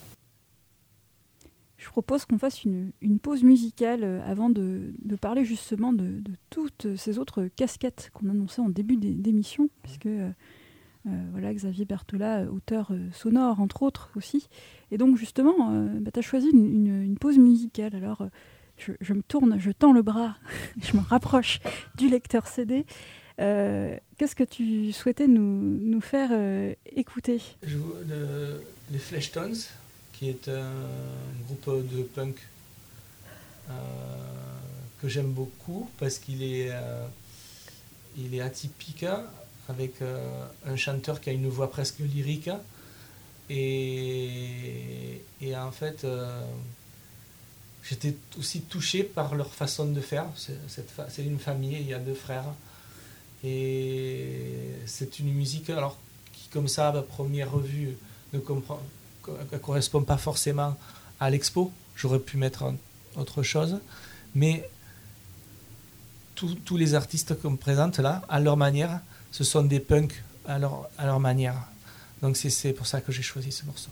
Je 1.84 1.90
propose 1.90 2.24
qu'on 2.26 2.38
fasse 2.38 2.64
une, 2.64 2.92
une 3.02 3.20
pause 3.20 3.44
musicale 3.44 4.04
euh, 4.04 4.22
avant 4.26 4.50
de, 4.50 4.94
de 5.04 5.16
parler 5.18 5.44
justement 5.44 5.92
de, 5.92 6.06
de 6.22 6.32
toutes 6.50 6.96
ces 6.96 7.20
autres 7.20 7.48
casquettes 7.56 8.10
qu'on 8.14 8.30
annonçait 8.30 8.62
en 8.62 8.70
début 8.70 8.96
d'é- 8.96 9.14
d'émission, 9.14 9.68
puisque 9.84 10.06
euh, 10.06 10.30
euh, 11.08 11.10
voilà, 11.34 11.54
Xavier 11.54 11.84
Bertola, 11.84 12.40
euh, 12.44 12.48
auteur 12.50 12.92
sonore 13.12 13.60
entre 13.60 13.84
autres 13.84 14.10
aussi. 14.16 14.48
Et 14.92 14.98
donc 14.98 15.18
justement, 15.18 15.86
tu 16.14 16.18
as 16.20 16.22
choisi 16.22 16.48
une, 16.54 16.66
une- 16.88 17.02
une 17.04 17.18
pause 17.18 17.38
musicale. 17.38 17.96
Alors 17.96 18.28
je, 18.78 18.94
je 19.02 19.14
me 19.14 19.22
tourne, 19.22 19.60
je 19.60 19.72
tends 19.72 19.92
le 19.94 20.02
bras, 20.04 20.38
je 20.82 20.96
me 20.96 21.02
rapproche 21.02 21.60
du 21.98 22.08
lecteur 22.08 22.48
CD. 22.48 22.86
Euh, 23.42 23.98
Qu'est-ce 24.18 24.36
que 24.36 24.44
tu 24.46 24.94
souhaitais 24.94 25.28
nous, 25.28 25.42
nous 25.82 26.00
faire 26.02 26.30
écouter? 26.96 27.42
Je 27.64 27.78
le- 27.78 28.62
les 28.92 29.00
Fleshtones, 29.00 29.56
qui 30.24 30.30
est 30.30 30.48
un 30.48 30.72
groupe 31.46 31.86
de 31.94 32.04
punk 32.04 32.38
euh, 33.70 33.74
que 35.02 35.10
j'aime 35.10 35.34
beaucoup 35.34 35.90
parce 36.00 36.18
qu'il 36.18 36.42
est, 36.44 36.70
euh, 36.72 37.06
il 38.18 38.34
est 38.34 38.40
atypique, 38.40 39.06
avec 39.68 40.02
euh, 40.02 40.46
un 40.66 40.78
chanteur 40.78 41.20
qui 41.20 41.30
a 41.30 41.34
une 41.34 41.50
voix 41.50 41.70
presque 41.70 42.00
lyrique. 42.00 42.50
Et, 43.50 45.22
et 45.42 45.58
en 45.58 45.74
fait, 45.74 46.08
j'étais 47.84 48.16
aussi 48.40 48.62
touché 48.62 49.04
par 49.04 49.36
leur 49.36 49.54
façon 49.54 49.88
de 49.88 50.00
faire. 50.00 50.28
C'est 50.38 51.26
une 51.26 51.40
famille, 51.40 51.78
il 51.82 51.88
y 51.88 51.94
a 51.94 52.00
deux 52.00 52.14
frères. 52.14 52.54
Et 53.44 54.70
c'est 54.86 55.20
une 55.20 55.34
musique 55.34 55.70
alors, 55.70 55.98
qui, 56.32 56.48
comme 56.48 56.70
ça, 56.70 56.88
à 56.88 57.02
première 57.02 57.52
revue, 57.52 57.98
ne 58.32 58.40
comprend, 58.40 58.80
correspond 59.62 60.04
pas 60.04 60.18
forcément 60.18 60.76
à 61.20 61.30
l'expo. 61.30 61.72
J'aurais 61.96 62.20
pu 62.20 62.38
mettre 62.38 62.74
autre 63.16 63.44
chose. 63.44 63.80
Mais 64.36 64.68
tous 66.36 66.78
les 66.78 66.96
artistes 66.96 67.40
qu'on 67.42 67.56
présente 67.56 68.00
là, 68.00 68.22
à 68.28 68.40
leur 68.40 68.58
manière, 68.58 69.00
ce 69.32 69.44
sont 69.44 69.64
des 69.64 69.80
punks 69.80 70.24
à 70.46 70.60
leur 70.60 71.20
manière. 71.20 71.56
Donc 72.22 72.38
c'est 72.38 72.74
pour 72.74 72.88
ça 72.88 73.02
que 73.02 73.12
j'ai 73.12 73.22
choisi 73.22 73.52
ce 73.52 73.66
morceau. 73.66 73.90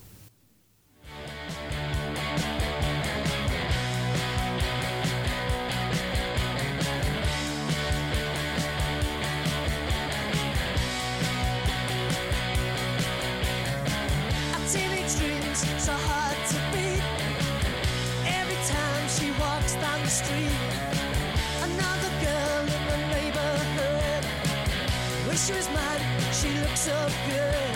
mad, 25.69 26.01
she 26.33 26.49
looks 26.59 26.81
so 26.81 27.07
good. 27.27 27.70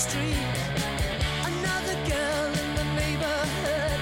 street. 0.00 0.34
Another 1.44 1.96
girl 2.08 2.48
in 2.62 2.68
the 2.74 2.86
neighborhood. 3.00 4.00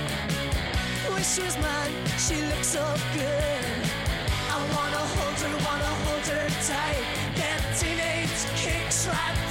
Wish 1.12 1.26
she 1.34 1.42
was 1.42 1.56
mine, 1.58 1.92
she 2.26 2.36
looks 2.50 2.68
so 2.68 2.84
good. 3.14 3.64
I 4.54 4.58
wanna 4.74 5.04
hold 5.16 5.38
her, 5.42 5.54
wanna 5.66 5.92
hold 6.04 6.26
her 6.34 6.48
tight. 6.70 7.04
That 7.38 7.60
teenage 7.80 8.40
kicks 8.62 8.94
slap. 9.06 9.47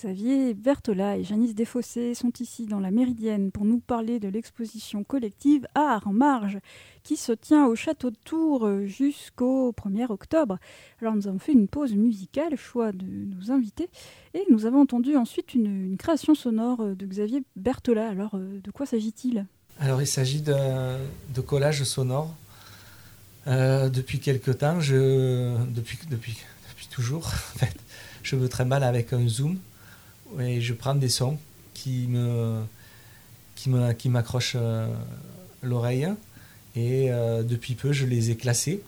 Xavier 0.00 0.54
Bertola 0.54 1.18
et 1.18 1.24
Janice 1.24 1.54
Desfossés 1.54 2.14
sont 2.14 2.32
ici 2.40 2.64
dans 2.64 2.80
la 2.80 2.90
Méridienne 2.90 3.50
pour 3.50 3.66
nous 3.66 3.80
parler 3.80 4.18
de 4.18 4.28
l'exposition 4.28 5.04
collective 5.04 5.66
Art 5.74 6.06
en 6.06 6.14
marge 6.14 6.58
qui 7.02 7.18
se 7.18 7.32
tient 7.32 7.66
au 7.66 7.74
château 7.74 8.10
de 8.10 8.16
Tours 8.24 8.66
jusqu'au 8.86 9.72
1er 9.72 10.10
octobre. 10.10 10.56
Alors 11.02 11.14
nous 11.14 11.28
avons 11.28 11.38
fait 11.38 11.52
une 11.52 11.68
pause 11.68 11.92
musicale, 11.92 12.56
choix 12.56 12.92
de 12.92 13.04
nos 13.04 13.52
invités, 13.52 13.90
et 14.32 14.42
nous 14.50 14.64
avons 14.64 14.80
entendu 14.80 15.16
ensuite 15.16 15.52
une, 15.52 15.98
création 15.98 16.34
sonore 16.34 16.82
de 16.82 17.04
Xavier 17.04 17.42
Bertola. 17.56 18.08
Alors 18.08 18.36
euh, 18.36 18.58
de 18.64 18.70
quoi 18.70 18.86
s'agit-il? 18.86 19.44
Alors 19.80 20.00
il 20.00 20.06
s'agit 20.06 20.40
de, 20.40 21.40
collage 21.46 21.84
sonore. 21.84 22.34
Euh, 23.46 23.90
depuis 23.90 24.18
quelque 24.18 24.50
temps, 24.50 24.78
depuis, 24.78 25.98
toujours, 26.88 27.30
je 28.22 28.36
me 28.36 28.48
très 28.48 28.64
mal 28.64 28.82
avec 28.82 29.12
un 29.12 29.28
zoom 29.28 29.58
je 30.38 30.72
prends 30.72 30.94
des 30.94 31.08
sons 31.08 31.38
qui 31.74 32.06
me 32.08 32.62
qui 33.56 33.68
me 33.68 33.92
qui 33.92 34.08
m'accrochent 34.08 34.56
l'oreille 35.62 36.08
et 36.76 37.10
depuis 37.42 37.74
peu 37.74 37.92
je 37.92 38.06
les 38.06 38.30
ai 38.30 38.36
classés. 38.36 38.82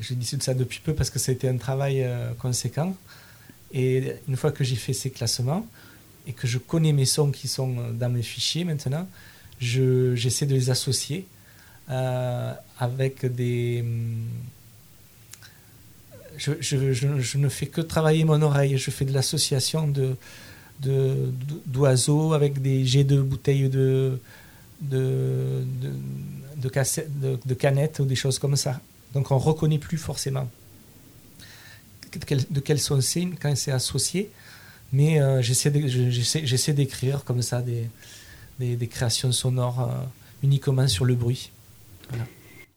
Je 0.00 0.14
dis 0.14 0.26
ça 0.26 0.54
depuis 0.54 0.80
peu 0.80 0.94
parce 0.94 1.10
que 1.10 1.18
ça 1.18 1.30
a 1.30 1.34
été 1.34 1.48
un 1.48 1.56
travail 1.56 2.06
conséquent. 2.38 2.94
Et 3.72 4.12
une 4.28 4.36
fois 4.36 4.52
que 4.52 4.62
j'ai 4.64 4.76
fait 4.76 4.92
ces 4.92 5.10
classements 5.10 5.66
et 6.26 6.32
que 6.32 6.46
je 6.46 6.58
connais 6.58 6.92
mes 6.92 7.06
sons 7.06 7.30
qui 7.30 7.48
sont 7.48 7.74
dans 7.92 8.10
mes 8.10 8.22
fichiers 8.22 8.64
maintenant, 8.64 9.08
j'essaie 9.60 10.46
de 10.46 10.54
les 10.54 10.70
associer 10.70 11.26
avec 11.88 13.26
des 13.26 13.84
je, 16.36 16.52
je, 16.60 16.92
je, 16.92 17.38
ne 17.38 17.48
fais 17.48 17.66
que 17.66 17.80
travailler 17.80 18.24
mon 18.24 18.42
oreille. 18.42 18.76
Je 18.78 18.90
fais 18.90 19.04
de 19.04 19.12
l'association 19.12 19.88
de, 19.88 20.16
d'oiseaux 20.80 22.32
avec 22.32 22.60
des 22.60 22.84
jets 22.84 23.04
de 23.04 23.20
bouteilles 23.20 23.68
de, 23.68 24.18
de, 24.80 25.64
de, 25.76 26.68
de, 26.68 27.38
de, 27.44 27.54
canettes 27.54 28.00
ou 28.00 28.04
des 28.04 28.16
choses 28.16 28.38
comme 28.38 28.56
ça. 28.56 28.80
Donc 29.12 29.30
on 29.30 29.36
ne 29.36 29.40
reconnaît 29.40 29.78
plus 29.78 29.98
forcément 29.98 30.48
de 32.50 32.60
quel 32.60 32.80
son 32.80 33.00
c'est 33.00 33.26
quand 33.40 33.56
c'est 33.56 33.72
associé. 33.72 34.30
Mais 34.92 35.20
euh, 35.20 35.42
j'essaie 35.42 36.72
d'écrire 36.72 37.24
comme 37.24 37.42
ça 37.42 37.62
des, 37.62 37.88
des, 38.60 38.76
des, 38.76 38.86
créations 38.86 39.32
sonores 39.32 39.80
euh, 39.80 40.04
uniquement 40.42 40.86
sur 40.86 41.04
le 41.04 41.14
bruit. 41.14 41.50
Voilà. 42.10 42.24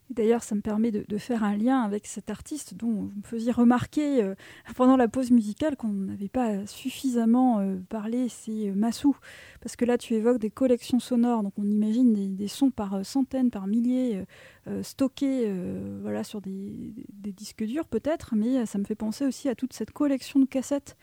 D'ailleurs, 0.10 0.41
ça 0.41 0.55
me 0.55 0.62
permet 0.62 0.91
de, 0.91 1.18
faire 1.18 1.43
un 1.43 1.58
lien 1.58 1.82
avec 1.82 2.08
cet 2.08 2.30
artiste 2.30 2.76
dont 2.76 2.88
vous 2.88 3.12
me 3.16 3.24
faisiez 3.24 3.51
remarquer 3.51 4.24
euh, 4.24 4.36
pendant 4.76 4.95
la 4.95 5.10
pause 5.10 5.32
musicale 5.32 5.76
qu'on 5.76 5.89
n'avait 5.89 6.30
pas 6.30 6.66
suffisamment 6.66 7.60
euh, 7.60 7.76
parlé, 7.89 8.30
c'est 8.30 8.70
euh, 8.70 8.74
Massou. 8.74 9.18
Parce 9.60 9.76
que 9.76 9.84
là, 9.84 9.97
tu 9.97 10.14
évoques 10.14 10.39
des 10.39 10.49
collections 10.49 10.99
sonores, 10.99 11.43
donc 11.43 11.53
on 11.58 11.66
imagine 11.66 12.36
des, 12.36 12.47
sons 12.47 12.72
par 12.72 13.05
centaines, 13.05 13.51
par 13.51 13.68
milliers, 13.68 14.24
stockés 14.82 15.51
voilà, 16.01 16.24
sur 16.24 16.39
des, 16.39 16.93
disques 17.34 17.64
durs 17.64 17.88
peut-être, 17.88 18.36
mais 18.36 18.66
ça 18.66 18.78
me 18.78 18.86
fait 18.86 18.95
penser 18.95 19.26
aussi 19.26 19.49
à 19.49 19.55
toute 19.55 19.74
cette 19.74 19.91
collection 19.91 20.39
de 20.39 20.45
cassettes 20.45 20.95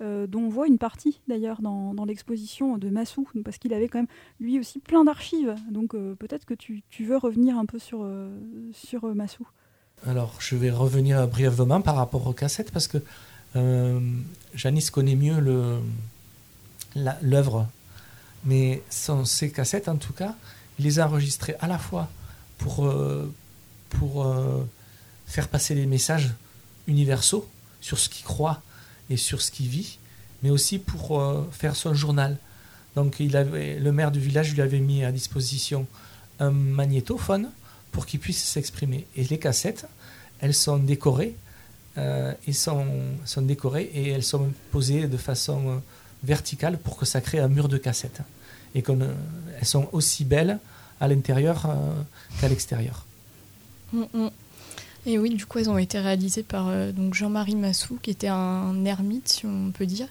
dont 0.00 0.42
on 0.42 0.48
voit 0.48 0.66
une 0.66 0.78
partie 0.78 1.20
d'ailleurs 1.28 1.60
dans, 1.60 2.04
l'exposition 2.06 2.78
de 2.78 2.88
Massou, 2.88 3.28
parce 3.44 3.58
qu'il 3.58 3.74
avait 3.74 3.88
quand 3.88 3.98
même 3.98 4.08
lui 4.40 4.58
aussi 4.58 4.78
plein 4.78 5.04
d'archives. 5.04 5.54
Donc 5.70 5.94
euh, 5.94 6.14
peut-être 6.14 6.44
que 6.44 6.54
tu, 6.54 6.82
veux 7.00 7.16
revenir 7.16 7.58
un 7.58 7.66
peu 7.66 7.78
sur, 7.78 8.00
euh, 8.02 8.30
sur 8.72 9.04
Massou. 9.14 9.46
Alors 10.06 10.36
je 10.38 10.54
vais 10.56 10.70
revenir 10.70 11.26
brièvement 11.26 11.80
par 11.80 11.96
rapport 11.96 12.26
aux 12.26 12.32
cassettes, 12.32 12.70
parce 12.70 12.88
que 12.88 12.98
Janice 14.54 14.90
connaît 14.90 15.16
mieux 15.16 15.40
l'œuvre, 17.22 17.66
mais 18.44 18.82
sans 18.88 19.24
ces 19.24 19.50
cassettes 19.50 19.88
en 19.88 19.96
tout 19.96 20.12
cas, 20.12 20.36
il 20.78 20.84
les 20.84 21.00
a 21.00 21.08
enregistrées 21.08 21.56
à 21.58 21.66
la 21.66 21.78
fois 21.78 22.08
pour, 22.58 22.88
pour 23.90 24.36
faire 25.26 25.48
passer 25.48 25.74
des 25.74 25.86
messages 25.86 26.30
universaux 26.86 27.48
sur 27.80 27.98
ce 27.98 28.08
qu'il 28.08 28.24
croit 28.24 28.62
et 29.10 29.16
sur 29.16 29.40
ce 29.40 29.50
qu'il 29.50 29.68
vit, 29.68 29.98
mais 30.42 30.50
aussi 30.50 30.78
pour 30.78 31.20
euh, 31.20 31.48
faire 31.50 31.76
son 31.76 31.94
journal. 31.94 32.36
Donc 32.96 33.20
il 33.20 33.36
avait, 33.36 33.78
le 33.78 33.92
maire 33.92 34.10
du 34.10 34.20
village 34.20 34.54
lui 34.54 34.62
avait 34.62 34.80
mis 34.80 35.04
à 35.04 35.12
disposition 35.12 35.86
un 36.40 36.50
magnétophone 36.50 37.50
pour 37.92 38.06
qu'il 38.06 38.20
puisse 38.20 38.42
s'exprimer. 38.42 39.06
Et 39.16 39.24
les 39.24 39.38
cassettes, 39.38 39.86
elles 40.40 40.54
sont 40.54 40.78
décorées, 40.78 41.34
euh, 41.96 42.32
et 42.46 42.52
sont, 42.52 42.86
sont 43.24 43.42
décorées 43.42 43.90
et 43.92 44.10
elles 44.10 44.22
sont 44.22 44.52
posées 44.70 45.08
de 45.08 45.16
façon 45.16 45.68
euh, 45.68 45.76
verticale 46.22 46.78
pour 46.78 46.96
que 46.96 47.06
ça 47.06 47.20
crée 47.20 47.40
un 47.40 47.48
mur 47.48 47.68
de 47.68 47.78
cassettes. 47.78 48.20
Et 48.74 48.82
qu'elles 48.82 49.06
sont 49.62 49.88
aussi 49.92 50.24
belles 50.24 50.58
à 51.00 51.08
l'intérieur 51.08 51.66
qu'à 52.40 52.48
l'extérieur. 52.48 53.06
Mm, 53.92 54.02
mm. 54.12 54.30
Et 55.08 55.16
oui, 55.16 55.30
du 55.30 55.46
coup, 55.46 55.58
elles 55.58 55.70
ont 55.70 55.78
été 55.78 55.98
réalisées 55.98 56.42
par 56.42 56.68
euh, 56.68 56.92
donc 56.92 57.14
Jean-Marie 57.14 57.54
Massou, 57.54 57.98
qui 58.02 58.10
était 58.10 58.28
un 58.28 58.84
ermite, 58.84 59.26
si 59.30 59.46
on 59.46 59.70
peut 59.72 59.86
dire. 59.86 60.08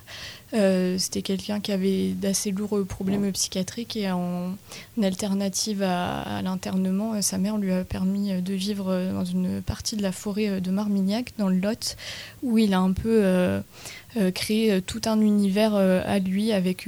Euh, 0.54 0.98
c'était 0.98 1.22
quelqu'un 1.22 1.60
qui 1.60 1.74
avait 1.74 2.12
d'assez 2.12 2.52
lourds 2.52 2.86
problèmes 2.88 3.30
psychiatriques 3.34 3.98
et 3.98 4.10
en, 4.10 4.56
alternative 5.02 5.84
à, 5.84 6.42
l'internement, 6.42 7.16
euh, 7.16 7.22
sa 7.22 7.38
mère 7.38 7.58
lui 7.58 7.74
a 7.74 7.84
permis 7.84 8.42
de 8.42 8.54
vivre 8.54 9.12
dans 9.12 9.26
une 9.26 9.62
partie 9.62 9.98
de 9.98 10.04
la 10.04 10.14
forêt 10.14 10.62
de 10.62 10.72
Marmignac, 10.72 11.34
dans 11.38 11.50
le 11.50 11.58
Lot, 11.58 11.98
où 12.44 12.58
il 12.58 12.74
a 12.74 12.80
un 12.80 12.94
peu 12.94 13.22
euh, 13.24 13.62
créé 14.34 14.82
tout 14.82 15.02
un 15.06 15.20
univers 15.20 15.76
à 15.76 16.20
lui 16.20 16.54
avec 16.54 16.88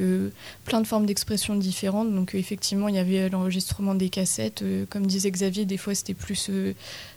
plein 0.64 0.80
de 0.80 0.88
formes 0.88 1.06
d'expression 1.06 1.56
différentes. 1.56 2.14
Donc 2.14 2.36
effectivement, 2.36 2.88
il 2.88 2.96
y 2.96 3.00
avait 3.00 3.30
l'enregistrement 3.30 3.94
des 3.94 4.10
cassettes. 4.10 4.64
comme 4.90 5.06
disait 5.06 5.32
Xavier, 5.32 5.66
des 5.66 5.78
fois 5.78 5.94
c'était 5.96 6.14
plus 6.14 6.50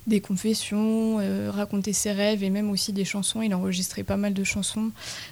des 0.07 0.20
confessions, 0.20 1.18
raconter 1.50 1.92
ses 1.92 2.12
rêves 2.12 2.42
et 2.42 2.50
même 2.50 2.70
aussi 2.70 2.92
des 2.92 3.05
chansons. 3.05 3.42
Il 3.42 3.53
a 3.53 3.59
enregistré 3.59 4.03
pas 4.03 4.16
mal 4.16 4.34
de 4.34 4.44
chansons. 4.44 4.90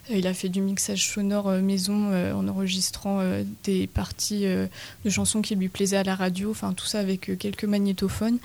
il 0.08 0.26
a 0.26 0.34
fait 0.34 0.48
du 0.48 0.60
mixage 0.60 1.08
sonore 1.08 1.50
maison 1.50 2.12
en 2.34 2.46
enregistrant 2.48 3.20
des 3.64 3.86
parties 3.86 4.44
de 4.44 5.10
chansons 5.10 5.42
qui 5.42 5.56
lui 5.56 5.68
plaisaient 5.68 5.96
à 5.96 6.04
la 6.04 6.14
radio. 6.14 6.50
Enfin, 6.50 6.72
tout 6.72 6.86
ça 6.86 7.00
avec 7.00 7.38
quelques 7.38 7.64
magnétophones. 7.64 8.38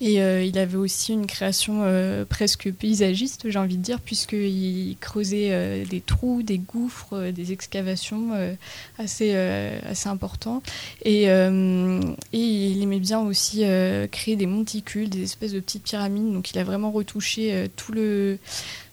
Et 0.00 0.16
il 0.16 0.58
avait 0.58 0.76
aussi 0.76 1.12
une 1.12 1.26
création 1.26 1.84
presque 2.28 2.72
paysagiste, 2.72 3.50
j'ai 3.50 3.58
envie 3.58 3.76
de 3.76 3.82
dire, 3.82 4.00
puisqu'il 4.00 4.96
creusait 5.00 5.48
euh, 5.50 5.84
des 5.84 6.00
trous, 6.00 6.42
des 6.42 6.58
gouffres, 6.58 7.14
euh, 7.14 7.32
des 7.32 7.52
excavations 7.52 8.30
euh, 8.34 8.54
assez, 8.98 9.34
assez 9.34 10.08
importants. 10.08 10.62
Et, 11.04 11.24
et, 11.24 11.28
il 12.32 12.82
aimait 12.82 13.00
bien 13.00 13.20
aussi 13.20 13.62
créer 14.10 14.36
des 14.36 14.46
monticules, 14.46 15.08
des 15.08 15.22
espèces 15.22 15.52
de 15.52 15.60
petites 15.68 15.84
pyramides. 15.84 16.32
Donc 16.32 16.50
il 16.50 16.58
a 16.58 16.64
vraiment 16.64 16.90
retouché 16.90 17.68
tout 17.76 17.92
le 17.92 18.38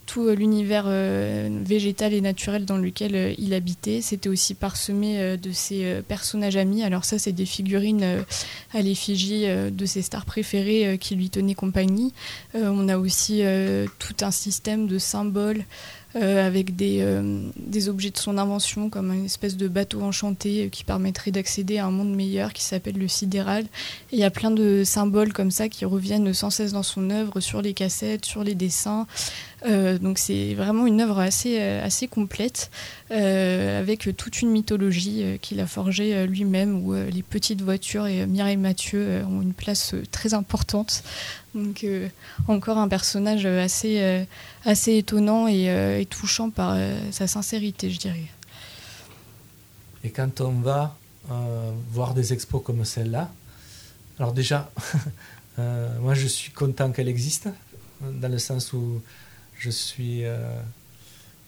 tout 0.05 0.30
l'univers 0.30 0.86
végétal 0.86 2.13
et 2.13 2.21
naturel 2.21 2.63
dans 2.65 2.78
lequel 2.78 3.34
il 3.39 3.55
habitait. 3.55 4.01
C'était 4.01 4.30
aussi 4.30 4.53
parsemé 4.53 5.36
de 5.36 5.51
ses 5.51 6.03
personnages 6.07 6.57
amis. 6.57 6.84
Alors 6.84 7.05
ça, 7.05 7.17
c'est 7.17 7.32
des 7.32 7.47
figurines 7.47 8.23
à 8.76 8.82
l'effigie 8.84 9.47
de 9.47 9.86
ses 9.88 10.03
stars 10.03 10.26
préférées 10.26 10.99
qui 10.99 11.15
lui 11.15 11.32
tenaient 11.32 11.55
compagnie. 11.55 12.13
on 12.53 12.88
a 12.88 12.99
aussi 12.99 13.41
tout 13.97 14.15
un 14.21 14.30
système 14.30 14.86
de 14.86 14.99
symboles 14.99 15.63
euh, 15.63 16.04
avec 16.16 16.76
des, 16.76 16.99
euh, 17.01 17.41
des, 17.57 17.89
objets 17.89 18.09
de 18.09 18.18
son 18.18 18.38
invention, 18.38 18.89
comme 18.89 19.11
une 19.11 19.26
espèce 19.26 19.57
de 19.57 19.68
bateau 19.68 20.01
enchanté 20.01 20.66
euh, 20.66 20.70
qui 20.70 20.86
permettrait 20.86 21.32
d'accéder 21.32 21.78
à 21.78 21.86
un 21.86 21.91
monde 21.91 22.16
meilleur 22.16 22.53
qui 22.53 22.63
s'appelle 22.63 22.97
le 22.97 23.07
sidéral. 23.07 23.66
il 24.13 24.20
y 24.20 24.24
a 24.24 24.32
plein 24.32 24.51
de 24.51 24.84
symboles 24.86 25.34
comme 25.34 25.51
ça 25.51 25.68
qui 25.68 25.84
reviennent 25.84 26.34
sans 26.34 26.49
cesse 26.49 26.72
dans 26.72 26.84
son 26.84 27.09
œuvre, 27.09 27.41
sur 27.41 27.61
les 27.61 27.74
cassettes, 27.74 28.26
sur 28.26 28.43
les 28.43 28.55
dessins. 28.55 29.07
Donc 29.66 30.20
c'est 30.20 30.53
vraiment 30.53 30.86
une 30.86 31.01
œuvre 31.01 31.20
assez, 31.20 31.59
assez 31.59 32.07
complète, 32.07 32.70
avec 33.09 34.09
toute 34.16 34.41
une 34.41 34.51
mythologie 34.51 35.39
qu'il 35.41 35.59
a 35.59 35.68
forgée 35.68 36.28
lui-même, 36.28 36.86
où 36.86 36.93
les 36.93 37.24
petites 37.24 37.61
voitures 37.61 38.07
et 38.07 38.26
Mireille 38.26 38.57
Mathieu 38.57 39.24
ont 39.28 39.41
une 39.41 39.53
place 39.53 39.95
très 40.11 40.34
importante. 40.34 41.03
Donc 41.55 41.86
encore 42.47 42.78
un 42.78 42.88
personnage 42.88 43.45
assez 43.45 44.26
assez 44.66 44.97
étonnant 44.97 45.47
et, 45.47 45.70
euh, 45.70 46.03
touchant 46.03 46.49
par 46.49 46.74
euh, 46.76 46.97
sa 47.11 47.28
sincérité, 47.28 47.89
je 47.89 47.99
dirais. 47.99 48.26
Et 50.03 50.09
quand 50.09 50.41
on 50.41 50.59
va 50.59 50.97
euh, 51.32 51.72
voir 51.91 52.13
des 52.13 52.34
expos 52.34 52.61
comme 52.63 52.84
celle-là, 52.84 53.32
alors 54.20 54.34
déjà, 54.34 54.72
moi 55.57 56.13
je 56.13 56.28
suis 56.28 56.51
content 56.51 56.91
qu'elle 56.91 57.07
existe, 57.07 57.49
dans 58.01 58.32
le 58.32 58.38
sens 58.38 58.74
où 58.74 59.01
je 59.57 59.69
suis, 59.69 60.23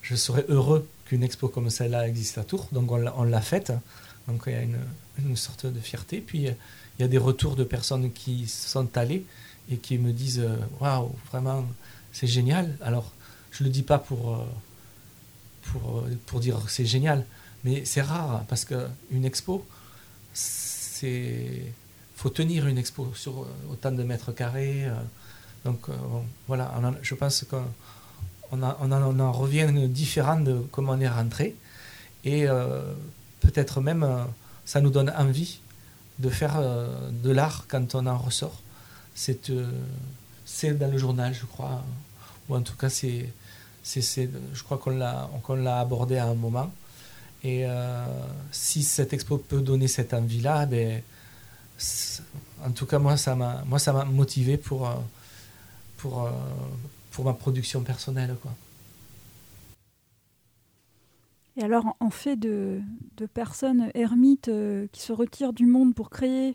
je 0.01 0.15
serais 0.15 0.45
heureux 0.49 0.87
qu'une 1.05 1.23
expo 1.23 1.47
comme 1.47 1.69
celle-là 1.69 2.07
existe 2.07 2.37
à 2.37 2.43
Tours, 2.43 2.67
donc 2.71 2.91
on 2.91 3.23
l'a 3.23 3.41
faite, 3.41 3.73
donc 4.27 4.43
il 4.47 4.53
y 4.53 4.55
a 4.55 4.61
une, 4.61 4.79
une, 5.19 5.35
sorte 5.35 5.65
de 5.65 5.79
fierté, 5.79 6.21
puis 6.21 6.43
il 6.43 6.55
y 6.99 7.03
a 7.03 7.07
des 7.07 7.17
retours 7.17 7.55
de 7.55 7.63
personnes 7.63 8.11
qui 8.11 8.47
sont 8.47 8.97
allées 8.97 9.25
et 9.69 9.77
qui 9.77 9.97
me 9.97 10.11
disent 10.11 10.45
waouh, 10.79 11.11
vraiment 11.31 11.65
c'est 12.17 12.27
génial. 12.27 12.75
Alors, 12.81 13.11
je 13.51 13.63
le 13.63 13.69
dis 13.69 13.83
pas 13.83 13.99
pour, 13.99 14.35
euh, 14.35 14.45
pour, 15.63 15.99
euh, 15.99 16.17
pour 16.25 16.39
dire 16.39 16.63
que 16.65 16.71
c'est 16.71 16.85
génial, 16.85 17.25
mais 17.63 17.85
c'est 17.85 18.01
rare 18.01 18.43
parce 18.49 18.65
qu'une 18.65 19.25
expo, 19.25 19.65
c'est 20.33 21.73
faut 22.15 22.31
tenir 22.31 22.65
une 22.65 22.79
expo 22.79 23.13
sur 23.13 23.43
euh, 23.43 23.71
autant 23.71 23.91
de 23.91 24.03
mètres 24.03 24.31
carrés. 24.31 24.87
Donc 25.65 25.89
voilà, 26.47 26.71
je 27.01 27.13
pense 27.13 27.45
qu'on 27.49 27.65
on, 28.51 28.61
en 28.61 29.31
revient 29.31 29.67
différent 29.87 30.39
de 30.39 30.63
comment 30.71 30.93
on 30.93 30.99
est 30.99 31.09
rentré. 31.09 31.55
Et 32.23 32.45
peut-être 33.39 33.81
même, 33.81 34.05
ça 34.65 34.81
nous 34.81 34.89
donne 34.89 35.13
envie 35.17 35.59
de 36.19 36.29
faire 36.29 36.61
de 37.11 37.31
l'art 37.31 37.65
quand 37.67 37.95
on 37.95 38.05
en 38.05 38.17
ressort. 38.17 38.61
C'est 39.15 39.49
dans 39.51 40.91
le 40.91 40.97
journal, 40.97 41.33
je 41.33 41.45
crois 41.45 41.83
ou 42.49 42.55
en 42.55 42.61
tout 42.61 42.75
cas, 42.75 42.89
c'est, 42.89 43.29
je 43.83 44.63
crois 44.63 44.77
qu'on 44.77 44.91
l'a, 45.55 45.79
abordé 45.79 46.17
à 46.17 46.27
un 46.27 46.35
moment. 46.35 46.71
Et 47.43 47.65
si 48.51 48.83
cette 48.83 49.13
expo 49.13 49.37
peut 49.37 49.61
donner 49.61 49.87
cette 49.87 50.13
envie-là, 50.13 50.65
ben, 50.65 51.01
en 52.65 52.71
tout 52.71 52.85
cas, 52.85 52.99
moi, 52.99 53.17
ça 53.17 53.35
m'a, 53.35 54.05
motivé 54.05 54.57
pour, 54.57 54.89
pour 57.17 57.25
ma 57.25 57.33
production 57.33 57.81
personnelle. 57.81 58.35
Quoi. 58.43 58.51
Et 61.57 61.63
alors, 61.63 61.97
en 61.99 62.11
fait 62.11 62.35
de, 62.35 62.79
personnes 63.33 63.89
ermites 63.95 64.49
euh, 64.49 64.85
qui 64.91 65.01
se 65.01 65.13
retirent 65.13 65.51
du 65.51 65.65
monde 65.65 65.95
pour 65.95 66.11
créer, 66.11 66.49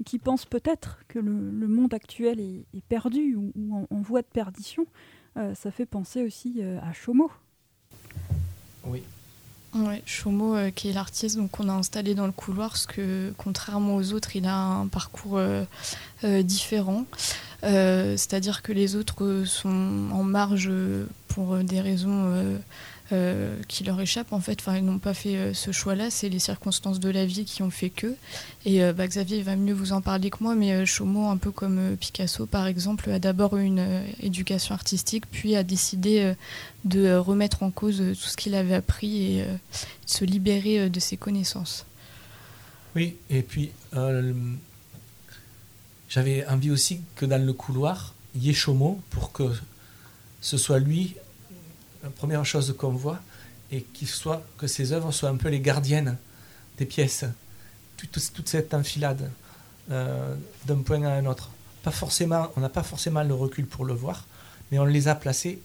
et 0.00 0.04
qui 0.06 0.18
pensent 0.18 0.46
peut-être 0.46 1.00
que 1.08 1.18
le, 1.18 1.68
monde 1.68 1.92
actuel 1.92 2.40
est, 2.40 2.64
perdu 2.88 3.36
ou, 3.36 3.52
en, 3.90 4.00
voie 4.00 4.22
de 4.22 4.26
perdition, 4.26 4.86
euh, 5.36 5.54
ça 5.54 5.70
fait 5.70 5.84
penser 5.84 6.22
aussi 6.22 6.60
euh, 6.60 6.78
à 6.80 6.94
Chomo. 6.94 7.30
Oui. 8.84 9.02
Ouais, 9.74 10.02
Chomo, 10.06 10.56
qui 10.74 10.88
est 10.88 10.94
l'artiste 10.94 11.38
qu'on 11.50 11.68
a 11.68 11.74
installé 11.74 12.14
dans 12.14 12.24
le 12.24 12.32
couloir, 12.32 12.70
parce 12.70 12.86
que 12.86 13.34
contrairement 13.36 13.96
aux 13.96 14.14
autres, 14.14 14.34
il 14.34 14.46
a 14.46 14.56
un 14.56 14.86
parcours 14.86 15.38
différent. 16.22 17.04
C'est-à-dire 17.62 18.62
que 18.62 18.72
les 18.72 18.96
autres 18.96 19.44
sont 19.44 20.08
en 20.12 20.22
marge 20.22 20.70
pour 21.28 21.56
des 21.58 21.80
raisons 21.80 22.58
euh, 23.12 23.54
qui 23.68 23.84
leur 23.84 24.00
échappent 24.00 24.32
en 24.32 24.40
fait. 24.40 24.58
Enfin, 24.58 24.78
ils 24.78 24.84
n'ont 24.84 24.98
pas 24.98 25.14
fait 25.14 25.36
euh, 25.36 25.54
ce 25.54 25.70
choix-là. 25.70 26.10
C'est 26.10 26.28
les 26.28 26.40
circonstances 26.40 26.98
de 26.98 27.08
la 27.08 27.24
vie 27.24 27.44
qui 27.44 27.62
ont 27.62 27.70
fait 27.70 27.88
que. 27.88 28.16
Et 28.64 28.82
euh, 28.82 28.92
bah, 28.92 29.06
Xavier 29.06 29.42
va 29.42 29.54
mieux 29.54 29.74
vous 29.74 29.92
en 29.92 30.00
parler 30.00 30.28
que 30.28 30.38
moi, 30.40 30.56
mais 30.56 30.84
Chomo, 30.86 31.28
un 31.28 31.36
peu 31.36 31.52
comme 31.52 31.96
Picasso 32.00 32.46
par 32.46 32.66
exemple, 32.66 33.08
a 33.12 33.20
d'abord 33.20 33.56
eu 33.58 33.62
une 33.62 34.02
éducation 34.20 34.74
artistique, 34.74 35.22
puis 35.30 35.54
a 35.54 35.62
décidé 35.62 36.34
de 36.84 37.14
remettre 37.14 37.62
en 37.62 37.70
cause 37.70 37.98
tout 37.98 38.28
ce 38.28 38.36
qu'il 38.36 38.56
avait 38.56 38.74
appris 38.74 39.38
et 39.38 39.42
de 39.42 39.48
se 40.04 40.24
libérer 40.24 40.90
de 40.90 40.98
ses 40.98 41.16
connaissances. 41.16 41.86
Oui, 42.96 43.14
et 43.30 43.42
puis 43.42 43.70
j'avais 46.08 46.46
envie 46.46 46.70
aussi 46.70 47.00
que 47.14 47.26
dans 47.26 47.44
le 47.44 47.52
couloir, 47.52 48.14
il 48.34 48.44
y 48.44 48.50
ait 48.50 48.54
Chomo 48.54 49.00
pour 49.10 49.32
que 49.32 49.52
ce 50.40 50.56
soit 50.56 50.78
lui 50.78 51.16
la 52.06 52.10
première 52.10 52.44
chose 52.46 52.74
qu'on 52.78 52.92
voit, 52.92 53.20
et 53.72 53.84
soit, 54.04 54.44
que 54.58 54.68
ces 54.68 54.92
œuvres 54.92 55.10
soient 55.10 55.28
un 55.28 55.36
peu 55.36 55.48
les 55.48 55.60
gardiennes 55.60 56.16
des 56.78 56.86
pièces, 56.86 57.24
toute, 57.96 58.48
cette 58.48 58.74
enfilade 58.74 59.30
euh, 59.90 60.36
d'un 60.66 60.82
point 60.82 61.02
à 61.02 61.14
un 61.14 61.26
autre. 61.26 61.50
Pas 61.82 61.90
forcément, 61.90 62.52
on 62.56 62.60
n'a 62.60 62.68
pas 62.68 62.84
forcément 62.84 63.22
le 63.24 63.34
recul 63.34 63.66
pour 63.66 63.84
le 63.84 63.94
voir, 63.94 64.24
mais 64.70 64.78
on 64.78 64.84
les 64.84 65.08
a 65.08 65.16
placées 65.16 65.60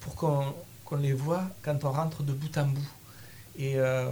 pour 0.00 0.14
qu'on 0.14 0.96
les 0.96 1.12
voit 1.12 1.44
quand 1.62 1.84
on 1.84 1.92
rentre 1.92 2.22
de 2.22 2.32
bout 2.32 2.56
en 2.56 2.66
bout. 2.66 2.88
Et, 3.58 3.74
euh, 3.76 4.10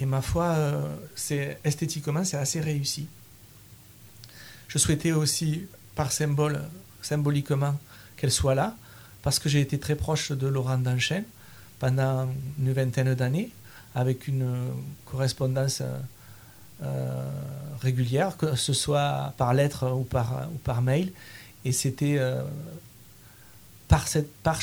ma 0.00 0.20
foi, 0.20 0.44
euh, 0.44 0.96
esthétiquement, 1.64 2.24
c'est 2.24 2.36
assez 2.36 2.60
réussi. 2.60 3.08
Je 4.76 4.78
souhaitais 4.82 5.12
aussi, 5.12 5.62
par 5.94 6.12
symbole, 6.12 6.60
symboliquement, 7.00 7.76
qu'elle 8.18 8.30
soit 8.30 8.54
là, 8.54 8.76
parce 9.22 9.38
que 9.38 9.48
j'ai 9.48 9.62
été 9.62 9.78
très 9.78 9.94
proche 9.94 10.32
de 10.32 10.46
Laurent 10.46 10.76
Danchen 10.76 11.24
pendant 11.78 12.28
une 12.58 12.72
vingtaine 12.74 13.14
d'années, 13.14 13.48
avec 13.94 14.28
une 14.28 14.54
correspondance 15.06 15.82
euh, 16.82 17.30
régulière, 17.80 18.36
que 18.36 18.54
ce 18.54 18.74
soit 18.74 19.32
par 19.38 19.54
lettre 19.54 19.90
ou 19.92 20.04
par, 20.04 20.82
mail. 20.82 21.10
Et 21.64 21.72
c'était 21.72 22.16
euh, 22.18 22.42
par, 23.88 24.06
cette, 24.06 24.30
par 24.42 24.60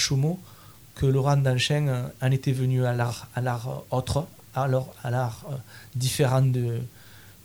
que 0.93 1.07
Laurent 1.07 1.37
Danchen 1.37 1.89
euh, 1.89 2.03
en 2.21 2.29
était 2.29 2.51
venu 2.51 2.85
à 2.85 2.93
l'art, 2.93 3.29
à 3.33 3.41
l'art 3.41 3.81
autre, 3.89 4.27
alors 4.53 4.93
à 5.03 5.09
l'art 5.09 5.43
différent 5.95 6.43
de, 6.43 6.81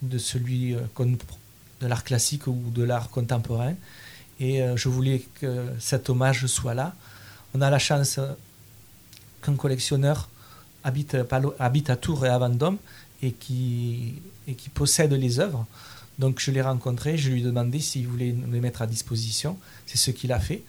de 0.03 0.17
celui 0.19 0.75
de 1.81 1.87
l'art 1.87 2.03
classique 2.03 2.47
ou 2.47 2.61
de 2.73 2.83
l'art 2.83 3.09
contemporain. 3.09 3.73
Et 4.39 4.61
je 4.75 4.87
voulais 4.87 5.25
que 5.41 5.65
cet 5.79 6.09
hommage 6.09 6.45
soit 6.45 6.73
là 6.73 6.95
on 7.53 7.61
a 7.61 7.69
la 7.69 7.79
chance 7.79 8.19
qu'un 9.41 9.55
collectionneur 9.55 10.29
habite, 10.83 11.15
à 11.89 11.95
Tours 11.95 12.25
et 12.25 12.29
à 12.29 12.37
Vendôme 12.37 12.77
et 13.21 13.31
qui, 13.31 14.21
et 14.47 14.53
qui 14.53 14.69
possède 14.69 15.13
les 15.13 15.39
œuvres. 15.39 15.65
Donc 16.19 16.39
je 16.39 16.51
l'ai 16.51 16.61
rencontré, 16.61 17.17
je 17.17 17.29
lui 17.29 17.41
ai 17.41 17.43
demandé 17.43 17.79
s'il 17.79 18.07
voulait 18.07 18.33
nous 18.33 18.51
les 18.51 18.61
mettre 18.61 18.81
à 18.81 18.87
disposition. 18.87 19.57
C'est 19.85 19.97
ce 19.97 20.11
qu'il 20.11 20.31
a 20.31 20.39
fait. 20.39 20.63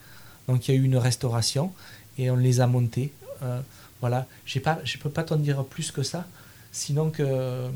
Donc 0.48 0.68
il 0.68 0.74
y 0.74 0.78
a 0.78 0.80
eu 0.80 0.84
une 0.84 0.96
restauration 0.96 1.72
et 2.18 2.30
on 2.30 2.36
les 2.36 2.60
a 2.60 2.66
montés. 2.66 3.12
Euh, 3.42 3.60
voilà, 4.00 4.26
je 4.46 4.58
ne 4.58 5.02
peux 5.02 5.10
pas 5.10 5.24
t'en 5.24 5.36
dire 5.36 5.64
plus 5.64 5.90
que 5.90 6.02
ça, 6.02 6.26
sinon 6.72 7.10
que 7.10 7.68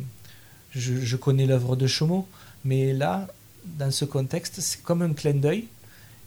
je, 0.70 1.00
je 1.00 1.16
connais 1.16 1.46
l'œuvre 1.46 1.76
de 1.76 1.86
Chaumont. 1.86 2.26
Mais 2.64 2.92
là, 2.92 3.28
dans 3.64 3.90
ce 3.90 4.04
contexte, 4.04 4.60
c'est 4.60 4.82
comme 4.82 5.02
un 5.02 5.12
clin 5.12 5.34
d'œil 5.34 5.68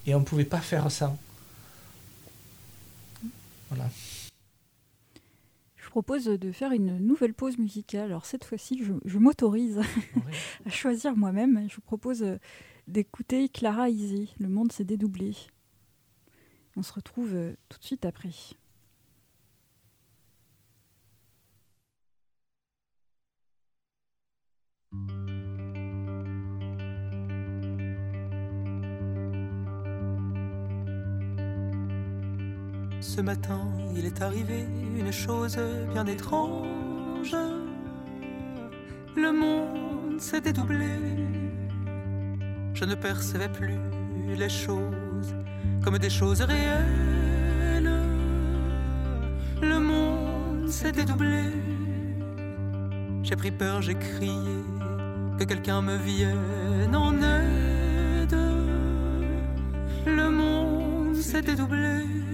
et 0.06 0.16
on 0.16 0.20
ne 0.20 0.26
pouvait 0.26 0.46
pas 0.46 0.62
faire 0.62 0.92
ça. 0.92 1.16
Voilà. 3.70 3.90
Je 5.76 5.90
propose 5.90 6.26
de 6.26 6.52
faire 6.52 6.72
une 6.72 7.00
nouvelle 7.00 7.34
pause 7.34 7.58
musicale. 7.58 8.06
Alors 8.06 8.26
cette 8.26 8.46
fois-ci, 8.46 8.84
je, 9.04 9.18
m'autorise 9.18 9.82
à 10.66 10.70
choisir 10.70 11.16
moi-même. 11.16 11.68
Je 11.70 11.76
vous 11.76 11.82
propose 11.82 12.24
d'écouter 12.88 13.50
Clara 13.50 13.90
Isé. 13.90 14.30
Le 14.40 14.48
monde 14.48 14.72
s'est 14.72 14.86
dédoublé. 14.86 15.36
On 16.76 16.84
se 16.84 16.94
retrouve 16.94 17.34
euh, 17.34 17.54
tout 17.70 17.80
de 17.80 17.84
suite 17.84 18.06
après. 18.06 18.30
Ce 33.00 33.22
matin, 33.22 33.62
il 33.95 34.06
est 34.06 34.22
arrivé 34.22 34.66
une 34.98 35.12
chose 35.12 35.58
bien 35.93 36.06
étrange. 36.08 37.36
Le 39.16 39.32
monde 39.32 40.20
s'est 40.20 40.41
dédoublé. 40.41 40.89
Je 42.74 42.86
ne 42.86 42.95
percevais 42.95 43.50
plus 43.50 43.78
les 44.36 44.50
choses 44.50 45.34
comme 45.84 45.98
des 45.98 46.10
choses 46.10 46.41
réelles. 46.41 47.91
Le 49.62 49.80
monde 49.80 50.68
s'est 50.70 50.91
dédoublé. 50.91 51.43
J'ai 53.24 53.36
pris 53.36 53.52
peur, 53.52 53.82
j'ai 53.82 53.95
crié 53.95 54.64
que 55.38 55.43
quelqu'un 55.43 55.82
me 55.82 55.98
vienne 55.98 56.95
en 56.95 57.14
aide. 57.14 58.38
Le 60.06 60.30
monde 60.30 61.16
s'est 61.16 61.41
dédoublé. 61.41 62.26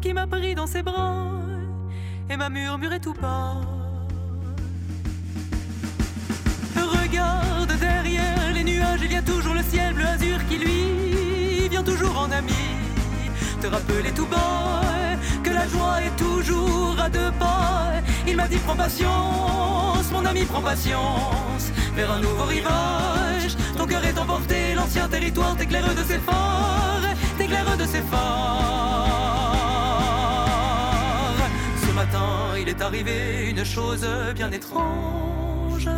Qui 0.00 0.12
m'a 0.12 0.26
pris 0.26 0.54
dans 0.54 0.66
ses 0.66 0.82
bras 0.82 1.40
et 2.28 2.36
m'a 2.36 2.50
murmuré 2.50 3.00
tout 3.00 3.14
bas. 3.14 3.56
Regarde 6.76 7.72
derrière 7.80 8.52
les 8.52 8.64
nuages, 8.64 9.00
il 9.02 9.12
y 9.12 9.16
a 9.16 9.22
toujours 9.22 9.54
le 9.54 9.62
ciel 9.62 9.94
bleu 9.94 10.06
azur 10.06 10.38
qui 10.48 10.58
lui 10.58 11.68
vient 11.68 11.82
toujours 11.82 12.18
en 12.18 12.30
ami. 12.30 12.52
Te 13.60 13.68
rappeler 13.68 14.12
tout 14.12 14.26
bas 14.26 14.82
que 15.42 15.50
la 15.50 15.66
joie 15.68 16.02
est 16.02 16.16
toujours 16.16 16.96
à 17.00 17.08
deux 17.08 17.32
pas. 17.38 17.92
Il 18.26 18.36
m'a 18.36 18.48
dit 18.48 18.58
prends 18.58 18.76
patience, 18.76 20.10
mon 20.12 20.24
ami 20.26 20.44
prends 20.44 20.62
patience 20.62 21.70
vers 21.94 22.10
un 22.10 22.20
nouveau 22.20 22.44
rivage. 22.44 23.56
Ton 23.76 23.86
cœur 23.86 24.04
est 24.04 24.18
emporté, 24.18 24.74
l'ancien 24.74 25.08
territoire 25.08 25.56
t'éclaire 25.56 25.94
de 25.94 26.02
ses 26.02 26.18
phares, 26.18 27.13
t'éclaire 27.36 27.76
de 27.76 27.84
ses 27.84 28.02
phares 28.02 28.74
il 32.60 32.68
est 32.68 32.80
arrivé 32.80 33.50
une 33.50 33.64
chose 33.64 34.06
bien 34.34 34.50
étrange. 34.50 35.88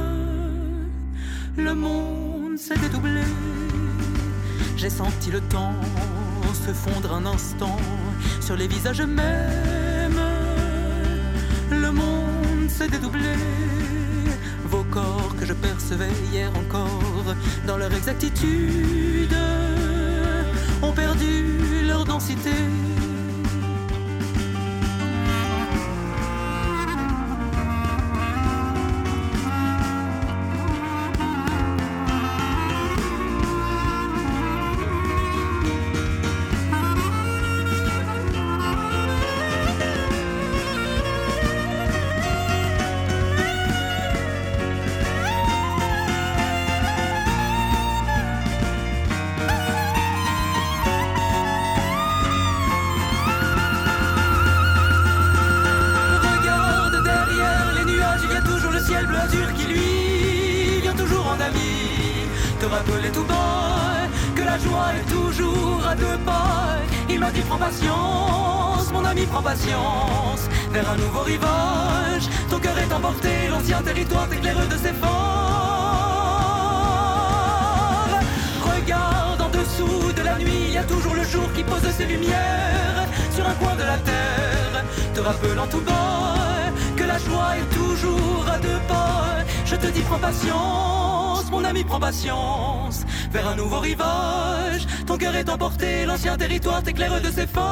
Le 1.57 1.75
monde 1.75 2.59
s'est 2.59 2.77
dédoublé. 2.77 3.23
J'ai 4.77 4.91
senti 4.91 5.31
le 5.31 5.41
temps 5.41 5.75
se 6.67 6.73
fondre 6.73 7.13
un 7.13 7.27
instant 7.27 7.77
sur 8.41 8.57
les 8.57 8.67
visages 8.67 9.03
mêmes. 9.03 10.21
Le 11.71 11.91
monde 11.93 12.69
s'est 12.69 12.89
dédoublé. 12.89 13.35
Vos 14.65 14.85
corps 14.85 15.35
que 15.39 15.47
je 15.47 15.53
percevais 15.53 16.13
hier 16.33 16.51
encore 16.57 17.35
dans 17.67 17.77
leur 17.77 17.93
exactitude 17.93 19.37
ont 20.83 20.93
perdu 20.93 21.85
leur 21.87 22.05
densité 22.05 22.51
patience, 90.27 91.51
mon 91.53 91.65
ami 91.65 91.85
prends 91.85 92.01
patience, 92.01 93.05
vers 93.31 93.47
un 93.49 93.55
nouveau 93.55 93.79
rivage. 93.79 94.85
Ton 95.07 95.17
cœur 95.17 95.37
est 95.37 95.49
emporté, 95.49 96.05
l'ancien 96.05 96.37
territoire 96.37 96.83
t'éclaire 96.83 97.21
de 97.21 97.31
ses 97.31 97.47
phares. 97.47 97.63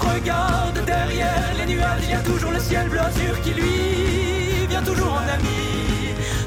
Regarde 0.00 0.84
derrière 0.84 1.48
les 1.58 1.66
nuages, 1.74 2.02
il 2.06 2.10
y 2.10 2.14
a 2.14 2.24
toujours 2.30 2.50
le 2.50 2.58
ciel 2.58 2.88
bleu 2.88 3.00
azur 3.00 3.40
qui 3.42 3.50
lui 3.50 4.66
vient 4.68 4.82
toujours 4.82 5.14
en 5.22 5.26
ami. 5.36 5.62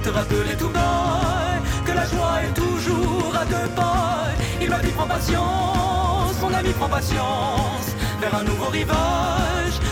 Te 0.03 0.09
rappeler 0.09 0.55
tout 0.59 0.69
bas 0.69 1.59
que 1.85 1.93
la 1.93 2.05
joie 2.05 2.37
est 2.45 2.53
toujours 2.63 3.33
à 3.41 3.45
deux 3.45 3.69
pas. 3.75 4.27
Il 4.61 4.69
m'a 4.69 4.79
dit 4.79 4.91
prends 4.97 5.07
patience, 5.07 6.35
mon 6.41 6.53
ami 6.53 6.71
prends 6.79 6.89
patience, 6.89 7.87
vers 8.19 8.35
un 8.35 8.43
nouveau 8.43 8.69
rivage. 8.79 9.16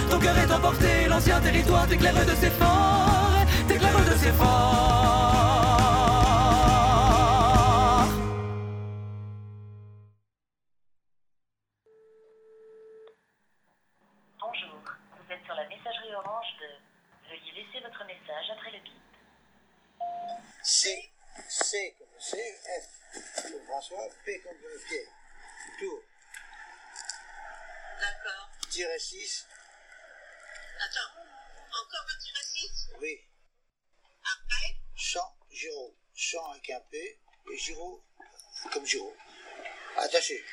Ton 0.10 0.20
cœur 0.20 0.38
est 0.38 0.52
emporté, 0.52 1.06
l'ancien 1.08 1.42
territoire 1.42 1.88
t'éclaire 1.88 2.14
de 2.14 2.36
ses 2.36 2.50
phares, 2.50 3.46
t'éclaire 3.68 4.06
de 4.06 4.16
ses 4.16 4.32
phares. 4.32 4.86
Bonjour, 14.40 14.78
vous 15.18 15.34
êtes 15.34 15.44
sur 15.46 15.56
la 15.56 15.68
messagerie 15.68 16.16
orange 16.16 16.48
de 16.62 16.68
Veuillez 17.30 17.54
laisser 17.54 17.80
votre 17.84 18.06
message 18.06 18.52
après 18.56 18.72
le 18.72 18.80
bip. 18.84 18.94
C, 20.62 21.12
C 21.50 21.96
comme 21.98 22.20
C, 22.20 22.38
F 22.38 23.42
comme 23.42 23.66
François, 23.68 24.08
P 24.24 24.42
comme 24.42 24.58
Pierre. 24.88 25.10
Tour. 25.80 26.00
D'accord. 28.00 28.50
Tiret 28.70 29.00
6, 29.00 29.48
Attends, 30.86 31.14
encore 31.72 32.06
un 32.14 32.20
tiré 32.20 32.44
6 32.44 32.90
oui. 33.02 33.20
Après? 34.22 34.78
Chant, 34.96 35.36
Giro. 35.50 35.98
Chant 36.14 36.52
avec 36.52 36.70
un 36.70 36.80
P 36.92 37.20
et 37.52 37.58
Giro 37.58 38.04
comme 38.72 38.86
Giro. 38.86 39.16
Attaché. 39.98 40.46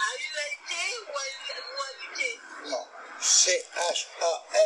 A 0.00 0.08
ULT 0.18 0.72
ou 0.98 1.14
UT 2.02 2.20
Non. 2.70 2.84
C-H-A-M-P. 3.20 4.61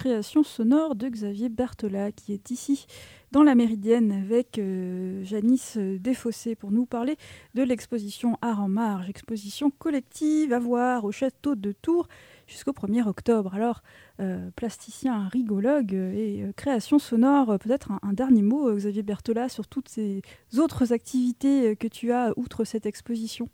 Créations 0.00 0.42
sonores 0.42 0.94
de 0.94 1.10
Xavier 1.10 1.50
Bertola 1.50 2.10
qui 2.10 2.32
est 2.32 2.50
ici 2.50 2.86
dans 3.32 3.42
la 3.42 3.54
Méridienne 3.54 4.12
avec 4.12 4.58
euh, 4.58 5.22
Janice 5.24 5.76
Desfossés 5.76 6.54
pour 6.54 6.70
nous 6.70 6.86
parler 6.86 7.18
de 7.54 7.62
l'exposition 7.62 8.38
Art 8.40 8.62
en 8.62 8.68
marge, 8.68 9.10
exposition 9.10 9.70
collective 9.70 10.54
à 10.54 10.58
voir 10.58 11.04
au 11.04 11.12
château 11.12 11.54
de 11.54 11.72
Tours 11.72 12.08
jusqu'au 12.46 12.72
1er 12.72 13.06
octobre. 13.06 13.54
Alors, 13.54 13.82
euh, 14.20 14.48
plasticien, 14.56 15.28
rigologue 15.28 15.92
et 15.92 16.44
euh, 16.44 16.52
création 16.56 16.98
sonore, 16.98 17.50
euh, 17.50 17.58
peut-être 17.58 17.92
un, 17.92 18.00
un 18.02 18.14
dernier 18.14 18.42
mot, 18.42 18.70
euh, 18.70 18.76
Xavier 18.76 19.02
Bertola, 19.02 19.50
sur 19.50 19.68
toutes 19.68 19.90
ces 19.90 20.22
autres 20.56 20.94
activités 20.94 21.68
euh, 21.68 21.74
que 21.74 21.88
tu 21.88 22.10
as 22.10 22.32
outre 22.36 22.64
cette 22.64 22.86
exposition? 22.86 23.50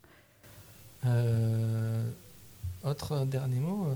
Euh, 1.06 2.08
autre 2.84 3.24
dernier 3.26 3.58
mot, 3.58 3.88
euh, 3.88 3.94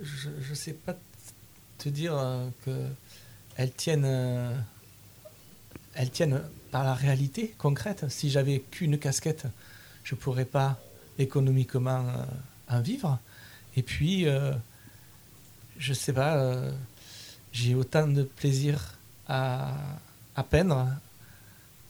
je 0.00 0.50
ne 0.50 0.54
sais 0.54 0.72
pas 0.72 0.96
te 1.78 1.88
dire 1.88 2.16
euh, 2.16 2.48
que 2.64 2.88
elles 3.56 3.72
tiennent, 3.72 4.04
euh, 4.04 4.56
elles 5.94 6.10
tiennent 6.10 6.42
par 6.70 6.84
la 6.84 6.94
réalité 6.94 7.54
concrète. 7.58 8.08
Si 8.08 8.30
j'avais 8.30 8.60
qu'une 8.60 8.98
casquette, 8.98 9.46
je 10.02 10.14
pourrais 10.14 10.44
pas 10.44 10.78
économiquement 11.18 12.08
euh, 12.08 12.24
en 12.68 12.80
vivre. 12.80 13.18
Et 13.76 13.82
puis, 13.82 14.26
je 15.78 15.92
sais 15.92 16.12
pas, 16.12 16.62
j'ai 17.50 17.74
autant 17.74 18.06
de 18.06 18.22
plaisir 18.22 18.96
à, 19.26 19.74
peindre 20.48 20.90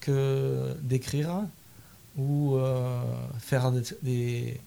que 0.01 0.75
d'écrire 0.81 1.43
ou 2.17 2.59
faire 3.39 3.71
des, 4.03 4.59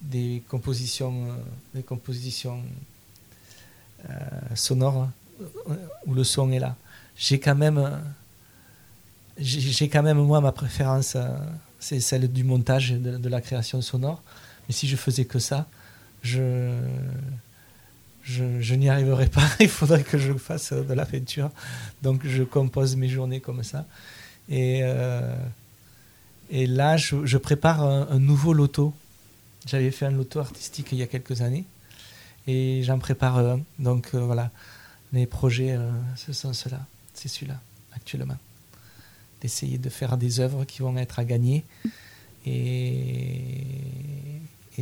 des, 0.00 0.42
compositions, 0.48 1.36
des 1.74 1.82
compositions 1.82 2.62
euh, 4.08 4.54
sonores 4.54 5.08
euh, 5.40 5.74
où 6.06 6.14
le 6.14 6.24
son 6.24 6.50
est 6.52 6.58
là. 6.58 6.76
J'ai 7.16 7.40
quand 7.40 7.54
même, 7.54 7.78
euh, 7.78 7.90
j'ai 9.38 9.88
quand 9.88 10.02
même 10.02 10.18
moi 10.18 10.40
ma 10.40 10.52
préférence, 10.52 11.16
c'est 11.80 12.00
celle 12.00 12.30
du 12.32 12.44
montage 12.44 12.92
de, 12.92 13.16
de 13.16 13.28
la 13.28 13.40
création 13.40 13.80
sonore. 13.80 14.22
Mais 14.68 14.74
si 14.74 14.86
je 14.86 14.96
faisais 14.96 15.24
que 15.24 15.38
ça, 15.38 15.66
je 16.22 16.70
je, 18.22 18.74
n'y 18.74 18.88
arriverais 18.88 19.28
pas. 19.28 19.48
Il 19.60 19.68
faudrait 19.68 20.02
que 20.02 20.18
je 20.18 20.32
fasse 20.32 20.72
de 20.72 20.92
la 20.94 21.06
peinture. 21.06 21.50
Donc 22.02 22.26
je 22.26 22.42
compose 22.42 22.96
mes 22.96 23.08
journées 23.08 23.40
comme 23.40 23.62
ça. 23.62 23.86
Et 24.48 24.82
et 26.48 26.66
là, 26.66 26.96
je, 26.96 27.26
je 27.26 27.38
prépare 27.38 27.82
un, 27.82 28.08
un 28.10 28.18
nouveau 28.20 28.52
loto. 28.52 28.94
J'avais 29.66 29.90
fait 29.90 30.06
un 30.06 30.12
loto 30.12 30.38
artistique 30.38 30.88
il 30.92 30.98
y 30.98 31.02
a 31.02 31.06
quelques 31.06 31.42
années. 31.42 31.64
Et 32.46 32.82
j'en 32.84 32.98
prépare 32.98 33.38
un. 33.38 33.60
Donc 33.78 34.10
euh, 34.14 34.20
voilà, 34.20 34.50
mes 35.12 35.26
projets, 35.26 35.72
euh, 35.76 35.90
ce 36.16 36.32
sont 36.32 36.52
ceux-là. 36.52 36.84
C'est 37.14 37.28
celui-là, 37.28 37.60
actuellement. 37.94 38.36
D'essayer 39.40 39.78
de 39.78 39.88
faire 39.90 40.16
des 40.16 40.40
œuvres 40.40 40.64
qui 40.64 40.80
vont 40.82 40.96
être 40.96 41.18
à 41.18 41.24
gagner. 41.24 41.64
Et, 42.44 43.64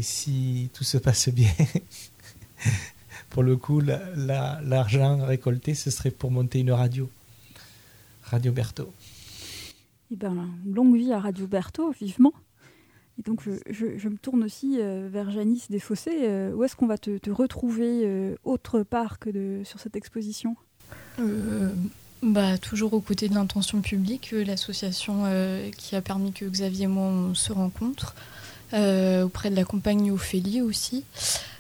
si 0.00 0.68
tout 0.74 0.84
se 0.84 0.98
passe 0.98 1.28
bien, 1.28 1.50
pour 3.30 3.42
le 3.42 3.56
coup, 3.56 3.80
la- 3.80 4.10
la- 4.16 4.60
l'argent 4.62 5.24
récolté, 5.24 5.74
ce 5.74 5.90
serait 5.90 6.10
pour 6.10 6.30
monter 6.30 6.60
une 6.60 6.72
radio. 6.72 7.08
Radio 8.24 8.52
Berthaud. 8.52 8.92
Eh 10.10 10.16
ben, 10.16 10.48
longue 10.66 10.96
vie 10.96 11.12
à 11.12 11.20
Radio 11.20 11.46
Berthaud, 11.46 11.92
vivement. 11.92 12.32
Et 13.18 13.22
donc, 13.22 13.40
je, 13.44 13.52
je- 13.96 14.08
me 14.08 14.16
tourne 14.16 14.42
aussi 14.44 14.78
euh, 14.80 15.08
vers 15.10 15.30
Janice 15.30 15.70
Desfossés. 15.70 16.10
Euh, 16.22 16.52
où 16.52 16.64
est-ce 16.64 16.74
qu'on 16.76 16.86
va 16.86 16.98
te, 16.98 17.30
retrouver 17.30 18.02
euh, 18.04 18.34
autre 18.44 18.82
part 18.82 19.18
que 19.18 19.62
sur 19.64 19.78
cette 19.78 19.94
exposition? 19.96 20.56
Euh, 21.20 21.70
bah, 22.22 22.58
toujours 22.58 22.92
aux 22.94 23.00
côtés 23.00 23.28
de 23.28 23.34
l'intention 23.34 23.80
publique, 23.82 24.30
euh, 24.32 24.44
l'association 24.44 25.22
euh, 25.26 25.70
qui 25.76 25.94
a 25.94 26.00
permis 26.02 26.32
que 26.32 26.44
Xavier 26.44 26.84
et 26.84 26.88
moi 26.88 27.04
on 27.06 27.34
se 27.34 27.52
rencontre, 27.52 28.14
euh, 28.72 29.24
auprès 29.24 29.50
de 29.50 29.56
la 29.56 29.64
compagnie 29.64 30.10
Ophélie 30.10 30.60
aussi. 30.62 31.04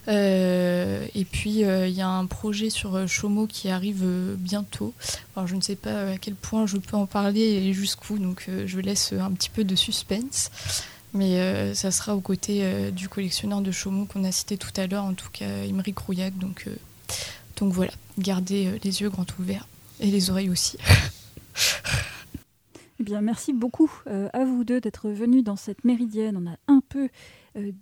Euh, 0.08 1.06
et 1.14 1.24
puis 1.24 1.64
euh, 1.64 1.86
il 1.88 1.94
y 1.94 2.02
a 2.02 2.08
un 2.08 2.26
projet 2.26 2.68
sur 2.68 2.94
euh, 2.94 3.06
Chomeau 3.06 3.46
qui 3.46 3.70
arrive 3.70 4.02
euh, 4.04 4.34
bientôt. 4.38 4.92
Alors 5.34 5.46
je 5.46 5.56
ne 5.56 5.60
sais 5.62 5.76
pas 5.76 5.90
euh, 5.90 6.14
à 6.14 6.18
quel 6.18 6.34
point 6.34 6.66
je 6.66 6.76
peux 6.76 6.96
en 6.96 7.06
parler 7.06 7.40
et 7.40 7.72
jusqu'où, 7.72 8.18
donc 8.18 8.46
euh, 8.48 8.64
je 8.66 8.80
laisse 8.80 9.12
euh, 9.12 9.20
un 9.20 9.30
petit 9.32 9.48
peu 9.50 9.64
de 9.64 9.74
suspense. 9.74 10.50
Mais 11.14 11.38
euh, 11.38 11.74
ça 11.74 11.92
sera 11.92 12.16
aux 12.16 12.20
côtés 12.20 12.64
euh, 12.64 12.90
du 12.90 13.08
collectionneur 13.08 13.60
de 13.60 13.70
Chaumont 13.70 14.04
qu'on 14.04 14.24
a 14.24 14.32
cité 14.32 14.58
tout 14.58 14.72
à 14.76 14.88
l'heure, 14.88 15.04
en 15.04 15.14
tout 15.14 15.30
cas 15.32 15.64
Imric 15.64 15.96
Rouillac. 15.96 16.36
Donc, 16.36 16.64
euh, 16.66 16.74
donc 17.56 17.72
voilà, 17.72 17.92
gardez 18.18 18.80
les 18.82 19.00
yeux 19.00 19.10
grands 19.10 19.26
ouverts 19.38 19.68
et 20.00 20.10
les 20.10 20.30
oreilles 20.30 20.50
aussi. 20.50 20.76
Eh 23.00 23.02
bien, 23.02 23.20
merci 23.22 23.52
beaucoup 23.52 23.90
à 24.06 24.44
vous 24.44 24.62
deux 24.62 24.80
d'être 24.80 25.10
venus 25.10 25.42
dans 25.42 25.56
cette 25.56 25.84
méridienne. 25.84 26.36
On 26.36 26.48
a 26.48 26.56
un 26.68 26.80
peu 26.88 27.08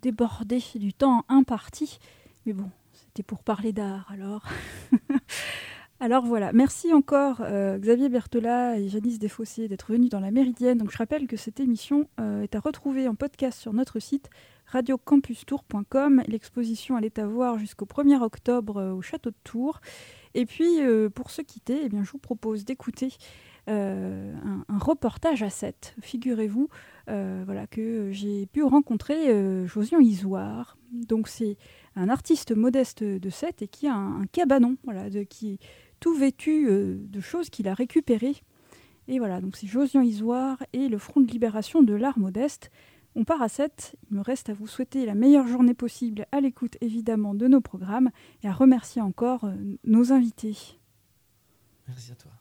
débordé 0.01 0.63
du 0.75 0.95
temps 0.95 1.27
imparti, 1.29 1.99
mais 2.47 2.55
bon, 2.55 2.71
c'était 2.95 3.23
pour 3.23 3.43
parler 3.43 3.75
d'art 3.75 4.11
alors. 4.11 4.47
alors 6.03 6.27
voilà, 6.27 6.53
merci 6.53 6.93
encore 6.93 7.43
euh, 7.43 7.79
Xavier 7.79 8.09
Bertola 8.09 8.77
et 8.77 8.89
Janice 8.89 9.21
Desfossés 9.21 9.69
d'être 9.69 9.93
venus 9.93 10.11
dans 10.11 10.19
la 10.19 10.33
méridienne. 10.33 10.79
Donc 10.79 10.91
je 10.91 10.99
rappelle 10.99 11.29
que 11.29 11.37
cette 11.37 11.61
émission 11.61 12.09
est 12.43 12.57
à 12.57 12.59
retrouver 12.59 13.07
en 13.07 13.15
podcast 13.15 13.61
sur 13.61 13.73
notre 13.73 14.01
site 14.01 14.29
radiocampustour.com. 14.67 16.25
L'exposition 16.27 16.99
est 16.99 17.21
à 17.21 17.27
voir 17.29 17.57
jusqu'au 17.57 17.85
1er 17.85 18.21
octobre 18.21 18.83
au 18.97 19.01
château 19.01 19.31
de 19.31 19.37
Tours. 19.45 19.81
Et 20.35 20.45
puis, 20.45 20.81
pour 21.15 21.31
se 21.31 21.41
quitter, 21.41 21.83
eh 21.85 21.89
bien, 21.89 22.03
je 22.03 22.11
vous 22.11 22.19
propose 22.19 22.65
d'écouter 22.65 23.11
euh, 23.69 24.35
un, 24.69 24.79
reportage 24.79 25.45
à 25.45 25.51
7. 25.51 25.95
Figurez-vous 26.01 26.69
euh, 27.09 27.43
voilà, 27.45 27.69
que 27.69 28.11
j'ai 28.11 28.47
pu 28.47 28.65
rencontrer 28.65 29.29
euh, 29.29 29.69
Josian 29.69 30.01
Isoire. 30.01 30.77
Donc 30.91 31.29
c'est 31.29 31.57
un 31.95 32.09
artiste 32.09 32.51
modeste 32.51 33.05
de 33.05 33.31
7 33.31 33.63
et 33.63 33.69
qui 33.69 33.87
a 33.87 33.95
un, 33.95 34.27
cabanon, 34.27 34.77
voilà, 34.83 35.11
de, 35.11 35.23
qui 35.23 35.61
tout 36.03 36.15
vêtu 36.17 36.67
de 36.67 37.21
choses 37.21 37.49
qu'il 37.49 37.69
a 37.69 37.75
récupérées. 37.75 38.35
Et 39.07 39.21
voilà, 39.21 39.41
donc 39.41 39.57
c'est 39.57 39.69
Josian 39.69 40.03
Isoire 40.03 40.59
et 40.73 40.89
le 40.89 40.99
Front 40.99 41.21
de 41.21 41.31
libération 41.31 41.81
de 41.81 41.95
l'art 41.95 42.19
modeste. 42.19 42.73
On 43.15 43.25
part 43.25 43.41
à 43.41 43.49
7. 43.49 43.95
Il 44.11 44.17
me 44.17 44.21
reste 44.21 44.49
à 44.49 44.53
vous 44.53 44.67
souhaiter 44.67 45.07
la 45.07 45.15
meilleure 45.15 45.47
journée 45.47 45.75
possible 45.75 46.27
à 46.33 46.41
l'écoute 46.41 46.77
évidemment 46.81 47.35
de 47.35 47.47
nos 47.47 47.61
programmes 47.61 48.11
et 48.43 48.49
à 48.49 48.53
remercier 48.53 49.01
encore 49.01 49.49
nos 49.85 50.13
invités. 50.13 50.57
Merci 51.87 52.11
à 52.11 52.17
toi. 52.17 52.33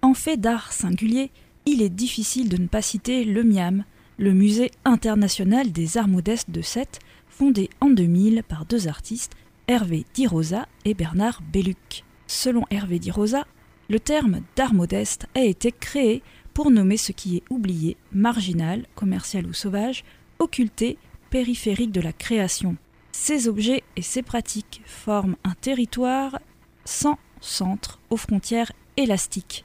En 0.00 0.14
fait 0.14 0.38
d'art 0.38 0.72
singulier, 0.72 1.30
il 1.66 1.82
est 1.82 1.90
difficile 1.90 2.48
de 2.48 2.56
ne 2.56 2.66
pas 2.66 2.80
citer 2.80 3.26
le 3.26 3.42
MIAM, 3.42 3.84
le 4.18 4.32
Musée 4.32 4.70
international 4.84 5.72
des 5.72 5.96
arts 5.96 6.08
modestes 6.08 6.50
de 6.50 6.62
Sète, 6.62 6.98
fondé 7.28 7.70
en 7.80 7.90
2000 7.90 8.42
par 8.46 8.66
deux 8.66 8.88
artistes, 8.88 9.32
Hervé 9.68 10.04
Di 10.14 10.26
Rosa 10.26 10.66
et 10.84 10.94
Bernard 10.94 11.40
Belluc. 11.52 12.04
Selon 12.26 12.64
Hervé 12.70 12.98
Di 12.98 13.10
Rosa, 13.10 13.46
le 13.88 14.00
terme 14.00 14.40
d'art 14.56 14.74
modeste 14.74 15.26
a 15.34 15.40
été 15.40 15.72
créé 15.72 16.22
pour 16.54 16.70
nommer 16.70 16.96
ce 16.96 17.12
qui 17.12 17.36
est 17.36 17.42
oublié, 17.50 17.96
marginal, 18.12 18.86
commercial 18.94 19.46
ou 19.46 19.52
sauvage, 19.52 20.04
occulté, 20.38 20.98
périphérique 21.30 21.92
de 21.92 22.00
la 22.00 22.12
création, 22.12 22.76
ces 23.12 23.46
objets 23.46 23.82
et 23.96 24.02
ces 24.02 24.22
pratiques 24.22 24.82
forment 24.86 25.36
un 25.44 25.54
territoire 25.60 26.40
sans 26.84 27.18
centre 27.40 28.00
aux 28.10 28.16
frontières 28.16 28.72
élastiques. 28.96 29.64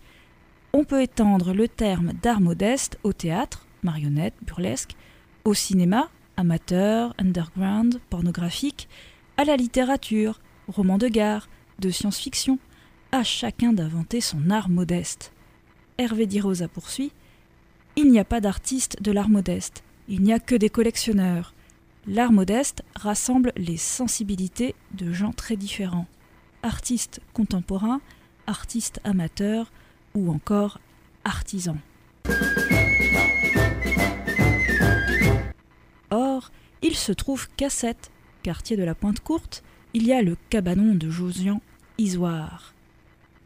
On 0.74 0.84
peut 0.84 1.02
étendre 1.02 1.54
le 1.54 1.68
terme 1.68 2.12
d'art 2.22 2.42
modeste 2.42 3.00
au 3.04 3.14
théâtre, 3.14 3.67
marionnette, 3.88 4.36
burlesque, 4.42 4.96
au 5.46 5.54
cinéma, 5.54 6.10
amateur, 6.36 7.14
underground, 7.18 8.00
pornographique, 8.10 8.88
à 9.38 9.44
la 9.44 9.56
littérature, 9.56 10.40
roman 10.68 10.98
de 10.98 11.08
gare, 11.08 11.50
de 11.80 11.90
science-fiction, 11.90 12.60
à 13.12 13.24
chacun 13.24 13.74
d'inventer 13.74 14.22
son 14.22 14.50
art 14.50 14.70
modeste. 14.70 15.32
Hervé 15.98 16.26
Dirosa 16.26 16.68
poursuit 16.68 17.12
Il 17.96 18.12
n'y 18.12 18.20
a 18.20 18.26
pas 18.26 18.42
d'artiste 18.42 19.02
de 19.02 19.12
l'art 19.12 19.30
modeste, 19.30 19.84
il 20.08 20.22
n'y 20.22 20.34
a 20.34 20.40
que 20.40 20.56
des 20.56 20.70
collectionneurs, 20.70 21.54
L'art 22.10 22.32
modeste 22.32 22.84
rassemble 22.96 23.52
les 23.58 23.76
sensibilités 23.76 24.76
de 24.94 25.12
gens 25.12 25.34
très 25.34 25.58
différents, 25.58 26.08
artistes 26.64 27.20
contemporains, 27.34 28.00
artistes 28.48 29.02
amateurs 29.04 29.74
ou 30.16 30.32
encore 30.32 30.80
artisans. 31.26 31.80
Il 36.88 36.96
se 36.96 37.12
trouve 37.12 37.50
qu'à 37.58 37.70
cette 37.70 38.12
quartier 38.44 38.78
de 38.78 38.84
la 38.84 38.96
Pointe 38.96 39.20
Courte, 39.20 39.62
il 39.94 40.08
y 40.08 40.14
a 40.14 40.22
le 40.22 40.38
cabanon 40.50 40.96
de 40.96 41.10
Josian 41.10 41.62
Isoire. 41.98 42.74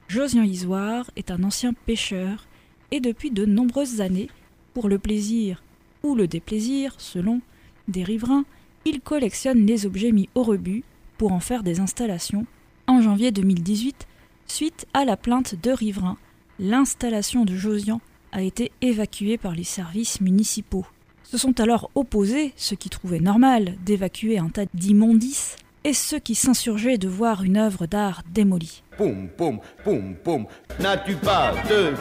Josian 0.08 0.44
Isoire 0.44 1.10
est 1.16 1.32
un 1.32 1.44
ancien 1.44 1.74
pêcheur 1.74 2.48
et 2.92 3.00
depuis 3.00 3.32
de 3.32 3.44
nombreuses 3.44 4.00
années, 4.00 4.30
pour 4.76 4.88
le 4.88 5.00
plaisir 5.00 5.64
ou 6.04 6.14
le 6.14 6.28
déplaisir 6.28 6.94
selon 7.00 7.42
des 7.88 8.04
riverains, 8.04 8.46
il 8.86 9.02
collectionne 9.02 9.66
les 9.66 9.88
objets 9.88 10.12
mis 10.12 10.30
au 10.36 10.44
rebut 10.44 10.84
pour 11.18 11.32
en 11.32 11.39
faire 11.39 11.64
des 11.64 11.80
installations. 11.80 12.46
En 12.86 13.02
janvier 13.02 13.32
2018, 13.32 14.08
suite 14.46 14.86
à 14.94 15.04
la 15.04 15.18
plainte 15.18 15.56
de 15.56 15.72
riverains, 15.72 16.18
l'installation 16.60 17.44
de 17.44 17.56
Josian 17.56 18.02
a 18.34 18.44
été 18.44 18.72
évacuée 18.82 19.39
par 19.39 19.56
les 19.56 19.64
services 19.64 20.22
municipaux. 20.22 20.86
Se 21.32 21.38
sont 21.38 21.61
alors 21.61 21.89
opposés 21.95 22.51
ceux 22.57 22.75
qui 22.75 22.89
trouvaient 22.89 23.21
normal 23.21 23.75
d'évacuer 23.86 24.38
un 24.38 24.49
tas 24.49 24.65
d'immondices 24.73 25.55
et 25.86 25.93
ceux 25.93 26.19
qui 26.19 26.36
s'insurgeaient 26.36 26.97
de 26.97 27.07
voir 27.07 27.45
une 27.45 27.55
œuvre 27.55 27.86
d'art 27.86 28.23
démolie. 28.34 28.84
N'as-tu 28.99 31.15
pas 31.15 31.53
de 31.69 31.93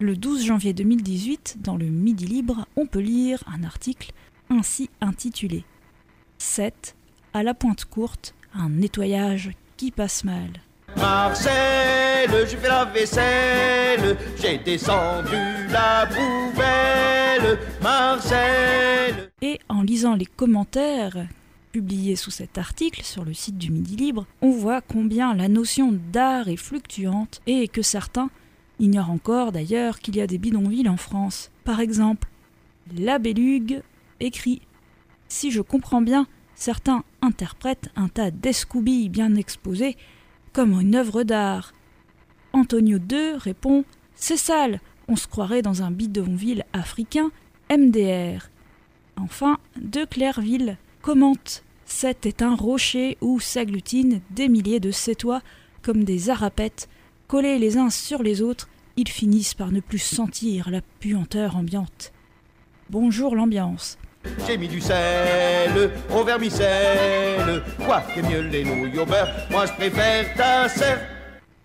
Le 0.00 0.16
12 0.16 0.44
janvier 0.44 0.72
2018, 0.72 1.58
dans 1.60 1.76
le 1.76 1.86
Midi 1.86 2.26
Libre, 2.26 2.66
on 2.74 2.86
peut 2.86 2.98
lire 2.98 3.44
un 3.46 3.62
article 3.62 4.10
ainsi 4.50 4.90
intitulé 5.00 5.62
7. 6.38 6.96
À 7.34 7.44
la 7.44 7.54
pointe 7.54 7.84
courte, 7.84 8.34
un 8.52 8.70
nettoyage 8.70 9.52
qui 9.76 9.92
passe 9.92 10.24
mal. 10.24 10.50
Marcel, 10.96 12.48
j'ai 12.50 12.56
fait 12.56 12.68
la 12.68 12.84
vaisselle, 12.84 14.16
j'ai 14.42 14.58
descendu 14.58 15.36
la 15.70 16.08
poubelle, 16.08 17.25
Et 19.42 19.58
en 19.68 19.82
lisant 19.82 20.14
les 20.14 20.26
commentaires 20.26 21.26
publiés 21.72 22.16
sous 22.16 22.30
cet 22.30 22.58
article 22.58 23.02
sur 23.02 23.24
le 23.24 23.34
site 23.34 23.58
du 23.58 23.70
Midi 23.70 23.96
Libre, 23.96 24.26
on 24.40 24.50
voit 24.50 24.80
combien 24.80 25.34
la 25.34 25.48
notion 25.48 25.92
d'art 26.12 26.48
est 26.48 26.56
fluctuante 26.56 27.40
et 27.46 27.68
que 27.68 27.82
certains 27.82 28.30
ignorent 28.78 29.10
encore 29.10 29.52
d'ailleurs 29.52 29.98
qu'il 29.98 30.16
y 30.16 30.20
a 30.20 30.26
des 30.26 30.38
bidonvilles 30.38 30.88
en 30.88 30.96
France. 30.96 31.50
Par 31.64 31.80
exemple, 31.80 32.28
la 32.96 33.18
écrit 34.20 34.62
Si 35.28 35.50
je 35.50 35.60
comprends 35.60 36.02
bien, 36.02 36.26
certains 36.54 37.04
interprètent 37.20 37.90
un 37.96 38.08
tas 38.08 38.30
d'escoubilles 38.30 39.08
bien 39.08 39.34
exposées 39.34 39.96
comme 40.52 40.80
une 40.80 40.94
œuvre 40.94 41.22
d'art. 41.22 41.74
Antonio 42.52 42.98
II 42.98 43.32
répond 43.36 43.84
C'est 44.14 44.38
sale, 44.38 44.80
on 45.08 45.16
se 45.16 45.26
croirait 45.26 45.62
dans 45.62 45.82
un 45.82 45.90
bidonville 45.90 46.64
africain, 46.72 47.30
MDR. 47.70 48.48
Enfin, 49.16 49.58
De 49.80 50.04
Clairville 50.04 50.76
commente 51.02 51.62
Cet 51.84 52.26
est 52.26 52.42
un 52.42 52.54
rocher 52.54 53.16
où 53.20 53.40
s'agglutinent 53.40 54.20
des 54.30 54.48
milliers 54.48 54.80
de 54.80 54.90
cétois 54.90 55.42
comme 55.82 56.04
des 56.04 56.30
arapettes, 56.30 56.88
collés 57.28 57.60
les 57.60 57.78
uns 57.78 57.90
sur 57.90 58.22
les 58.22 58.42
autres, 58.42 58.68
ils 58.96 59.08
finissent 59.08 59.54
par 59.54 59.70
ne 59.70 59.80
plus 59.80 60.00
sentir 60.00 60.68
la 60.70 60.80
puanteur 60.98 61.56
ambiante. 61.56 62.12
Bonjour 62.90 63.36
l'ambiance. 63.36 63.98
J'ai 64.46 64.58
mis 64.58 64.68
du 64.68 64.80
sel 64.80 65.92
au 66.12 66.24
vermicelle. 66.24 67.62
Quoi 67.84 68.00
que 68.14 68.20
les 68.20 68.64
nouilles 68.64 68.98
au 68.98 69.06
beurre, 69.06 69.28
moi 69.50 69.66
je 69.66 70.36
ta 70.36 70.68
serre. 70.68 71.15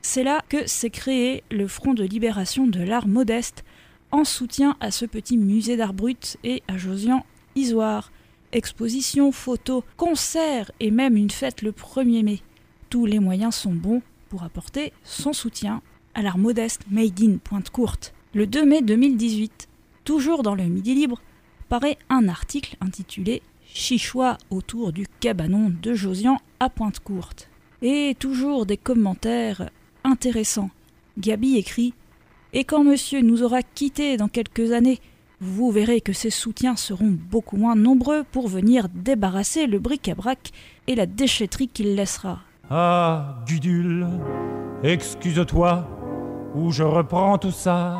C'est 0.03 0.23
là 0.23 0.41
que 0.49 0.67
s'est 0.67 0.89
créé 0.89 1.43
le 1.51 1.67
Front 1.67 1.93
de 1.93 2.03
libération 2.03 2.65
de 2.65 2.81
l'art 2.81 3.07
modeste 3.07 3.63
en 4.09 4.23
soutien 4.23 4.75
à 4.79 4.89
ce 4.89 5.05
petit 5.05 5.37
musée 5.37 5.77
d'art 5.77 5.93
brut 5.93 6.37
et 6.43 6.63
à 6.67 6.77
Josian 6.77 7.23
Isoire. 7.55 8.11
Exposition, 8.51 9.31
photos, 9.31 9.83
concerts 9.97 10.71
et 10.79 10.91
même 10.91 11.15
une 11.15 11.29
fête 11.29 11.61
le 11.61 11.71
1er 11.71 12.23
mai. 12.23 12.41
Tous 12.89 13.05
les 13.05 13.19
moyens 13.19 13.55
sont 13.55 13.73
bons 13.73 14.01
pour 14.29 14.43
apporter 14.43 14.91
son 15.03 15.33
soutien 15.33 15.81
à 16.15 16.23
l'art 16.23 16.39
modeste 16.39 16.81
Made 16.89 17.21
in 17.21 17.37
Pointe 17.37 17.69
Courte. 17.69 18.13
Le 18.33 18.47
2 18.47 18.65
mai 18.65 18.81
2018, 18.81 19.69
toujours 20.03 20.41
dans 20.41 20.55
le 20.55 20.63
Midi 20.63 20.95
Libre, 20.95 21.21
paraît 21.69 21.97
un 22.09 22.27
article 22.27 22.75
intitulé 22.81 23.43
Chichois 23.65 24.37
autour 24.49 24.91
du 24.91 25.05
cabanon 25.19 25.71
de 25.81 25.93
Josian 25.93 26.37
à 26.59 26.69
Pointe-Courte. 26.69 27.49
Et 27.81 28.15
toujours 28.19 28.65
des 28.65 28.77
commentaires 28.77 29.69
intéressants. 30.03 30.69
Gabi 31.17 31.57
écrit 31.57 31.93
Et 32.53 32.63
quand 32.63 32.83
monsieur 32.83 33.21
nous 33.21 33.43
aura 33.43 33.61
quittés 33.61 34.17
dans 34.17 34.27
quelques 34.27 34.71
années, 34.71 34.99
vous 35.39 35.71
verrez 35.71 36.01
que 36.01 36.13
ses 36.13 36.29
soutiens 36.29 36.75
seront 36.75 37.09
beaucoup 37.09 37.57
moins 37.57 37.75
nombreux 37.75 38.23
pour 38.31 38.47
venir 38.47 38.87
débarrasser 38.93 39.65
le 39.65 39.79
bric-à-brac 39.79 40.51
et 40.87 40.95
la 40.95 41.07
déchetterie 41.07 41.67
qu'il 41.67 41.95
laissera. 41.95 42.39
Ah, 42.69 43.43
Gudule, 43.47 44.07
excuse-toi, 44.83 45.87
ou 46.55 46.71
je 46.71 46.83
reprends 46.83 47.37
tout 47.37 47.51
ça. 47.51 47.99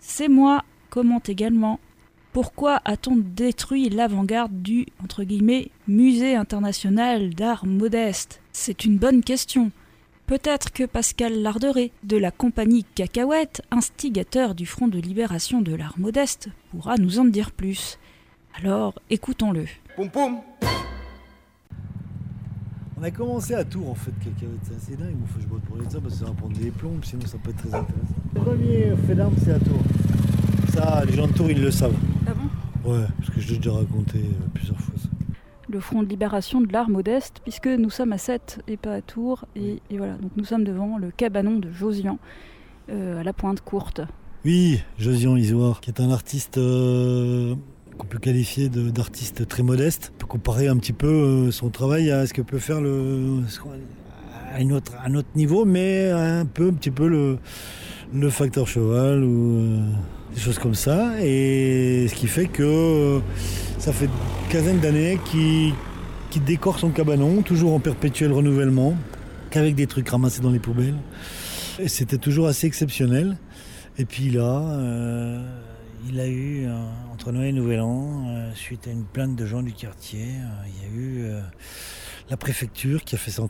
C'est 0.00 0.28
moi, 0.28 0.64
commente 0.90 1.28
également 1.28 1.78
Pourquoi 2.32 2.80
a-t-on 2.86 3.16
détruit 3.16 3.90
l'avant-garde 3.90 4.62
du 4.62 4.86
entre 5.04 5.22
guillemets 5.22 5.68
musée 5.86 6.34
international 6.34 7.34
d'art 7.34 7.66
modeste? 7.66 8.40
C'est 8.52 8.86
une 8.86 8.96
bonne 8.96 9.22
question. 9.22 9.70
Peut-être 10.26 10.72
que 10.72 10.84
Pascal 10.84 11.42
Larderet, 11.42 11.90
de 12.04 12.16
la 12.16 12.30
compagnie 12.30 12.86
Cacahuète, 12.94 13.60
instigateur 13.70 14.54
du 14.54 14.64
Front 14.64 14.88
de 14.88 14.98
libération 14.98 15.60
de 15.60 15.74
l'art 15.74 15.98
modeste, 15.98 16.48
pourra 16.70 16.96
nous 16.96 17.18
en 17.18 17.26
dire 17.26 17.50
plus. 17.50 17.98
Alors, 18.54 18.94
écoutons-le. 19.10 19.66
Poum 19.94 20.08
poum 20.08 20.38
On 22.98 23.02
a 23.02 23.10
commencé 23.10 23.52
à 23.52 23.62
Tours 23.62 23.90
en 23.90 23.94
fait, 23.94 24.12
Cacahuète, 24.24 24.60
c'est 24.62 24.76
assez 24.76 24.96
dingue. 24.96 25.16
Il 25.20 25.28
faut 25.28 25.36
que 25.36 25.42
je 25.42 25.48
botte 25.48 25.62
pour 25.64 25.76
les 25.76 25.84
ça 25.84 26.00
parce 26.00 26.14
que 26.14 26.20
ça 26.20 26.24
va 26.24 26.32
prendre 26.32 26.56
des 26.56 26.70
plombes, 26.70 27.04
sinon 27.04 27.26
ça 27.26 27.36
peut 27.36 27.50
être 27.50 27.58
très 27.58 27.74
intéressant. 27.74 28.14
Le 28.34 28.40
premier 28.40 28.96
fait 29.06 29.14
d'armes, 29.16 29.34
c'est 29.44 29.52
à 29.52 29.58
Tours. 29.58 29.82
Ça, 30.72 31.04
les 31.04 31.12
gens 31.12 31.26
de 31.26 31.32
Tours, 31.34 31.50
ils 31.50 31.60
le 31.60 31.70
savent. 31.70 31.94
Ouais, 32.84 33.04
parce 33.18 33.30
que 33.30 33.40
je 33.40 33.50
l'ai 33.50 33.56
déjà 33.56 33.72
raconté 33.72 34.18
euh, 34.18 34.46
plusieurs 34.54 34.78
fois. 34.78 34.94
Ça. 34.96 35.08
Le 35.68 35.80
Front 35.80 36.02
de 36.02 36.08
libération 36.08 36.60
de 36.60 36.72
l'art 36.72 36.90
modeste, 36.90 37.40
puisque 37.42 37.66
nous 37.66 37.90
sommes 37.90 38.12
à 38.12 38.18
7 38.18 38.62
et 38.68 38.76
pas 38.76 38.94
à 38.94 39.00
Tours. 39.00 39.46
Et, 39.56 39.80
et 39.90 39.96
voilà, 39.96 40.14
donc 40.14 40.32
nous 40.36 40.44
sommes 40.44 40.64
devant 40.64 40.98
le 40.98 41.10
cabanon 41.10 41.58
de 41.58 41.70
Josian, 41.70 42.18
euh, 42.90 43.20
à 43.20 43.22
la 43.22 43.32
pointe 43.32 43.60
courte. 43.60 44.02
Oui, 44.44 44.80
Josian 44.98 45.36
Isoire, 45.36 45.80
qui 45.80 45.90
est 45.90 46.00
un 46.00 46.10
artiste 46.10 46.58
euh, 46.58 47.54
qu'on 47.96 48.06
peut 48.06 48.18
qualifier 48.18 48.68
d'artiste 48.68 49.46
très 49.46 49.62
modeste. 49.62 50.12
On 50.14 50.18
peut 50.18 50.26
comparer 50.26 50.66
un 50.66 50.76
petit 50.76 50.92
peu 50.92 51.06
euh, 51.06 51.50
son 51.52 51.70
travail 51.70 52.10
à 52.10 52.26
ce 52.26 52.34
que 52.34 52.42
peut 52.42 52.58
faire 52.58 52.80
le 52.80 53.38
à 54.52 54.60
une 54.60 54.72
autre, 54.72 54.92
un 55.04 55.14
autre 55.14 55.28
niveau, 55.34 55.64
mais 55.64 56.10
un 56.10 56.44
peu, 56.44 56.68
un 56.68 56.74
petit 56.74 56.90
peu 56.90 57.08
le, 57.08 57.38
le 58.12 58.28
facteur 58.28 58.66
cheval 58.66 59.24
ou 59.24 59.80
des 60.34 60.40
choses 60.40 60.58
comme 60.58 60.74
ça. 60.74 61.12
Et 61.20 62.06
ce 62.08 62.14
qui 62.14 62.26
fait 62.26 62.46
que 62.46 62.62
euh, 62.62 63.20
ça 63.78 63.92
fait 63.92 64.06
une 64.06 64.50
quinzaine 64.50 64.80
d'années 64.80 65.18
qu'il 65.24 66.44
décore 66.44 66.78
son 66.78 66.90
cabanon, 66.90 67.42
toujours 67.42 67.74
en 67.74 67.80
perpétuel 67.80 68.32
renouvellement, 68.32 68.96
qu'avec 69.50 69.74
des 69.74 69.86
trucs 69.86 70.08
ramassés 70.08 70.40
dans 70.40 70.50
les 70.50 70.58
poubelles. 70.58 70.98
Et 71.78 71.88
c'était 71.88 72.18
toujours 72.18 72.46
assez 72.46 72.66
exceptionnel. 72.66 73.36
Et 73.98 74.04
puis 74.04 74.30
là, 74.30 74.62
euh, 74.72 75.42
il 76.08 76.18
a 76.18 76.26
eu, 76.26 76.66
euh, 76.66 76.72
entre 77.12 77.32
Noël 77.32 77.48
et 77.48 77.52
Nouvel 77.52 77.80
An, 77.80 78.24
suite 78.54 78.88
à 78.88 78.90
une 78.90 79.04
plainte 79.04 79.36
de 79.36 79.46
gens 79.46 79.62
du 79.62 79.72
quartier, 79.72 80.26
il 80.66 80.82
y 80.82 80.86
a 80.86 81.00
eu 81.00 81.24
la 82.30 82.36
préfecture 82.36 83.04
qui 83.04 83.14
a 83.14 83.18
fait 83.18 83.30
ça 83.30 83.42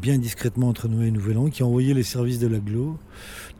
bien 0.00 0.18
discrètement 0.18 0.68
entre 0.68 0.88
Noël 0.88 1.08
et 1.08 1.10
Nouvel 1.10 1.38
An, 1.38 1.50
qui 1.50 1.62
a 1.62 1.66
envoyé 1.66 1.94
les 1.94 2.02
services 2.02 2.38
de 2.38 2.46
l'aglo 2.46 2.98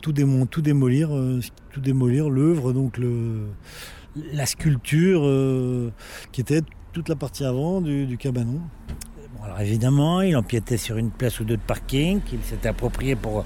tout, 0.03 0.13
démolir, 0.13 1.17
euh, 1.17 1.41
tout 1.71 1.81
démolir 1.81 2.29
l'œuvre, 2.29 2.73
donc 2.73 2.99
la 4.33 4.47
sculpture 4.47 5.23
euh, 5.25 5.91
qui 6.33 6.41
était 6.41 6.61
toute 6.93 7.09
la 7.09 7.17
partie 7.17 7.45
avant 7.45 7.81
du, 7.81 8.17
cabanon. 8.19 8.61
Alors 9.43 9.61
évidemment, 9.61 10.21
il 10.21 10.37
empiétait 10.37 10.77
sur 10.77 10.99
une 10.99 11.11
place 11.11 11.41
ou 11.41 11.45
deux 11.45 11.57
de 11.57 11.63
parking 11.63 12.21
qu'il 12.21 12.41
s'était 12.43 12.69
approprié 12.69 13.17
pour, 13.17 13.45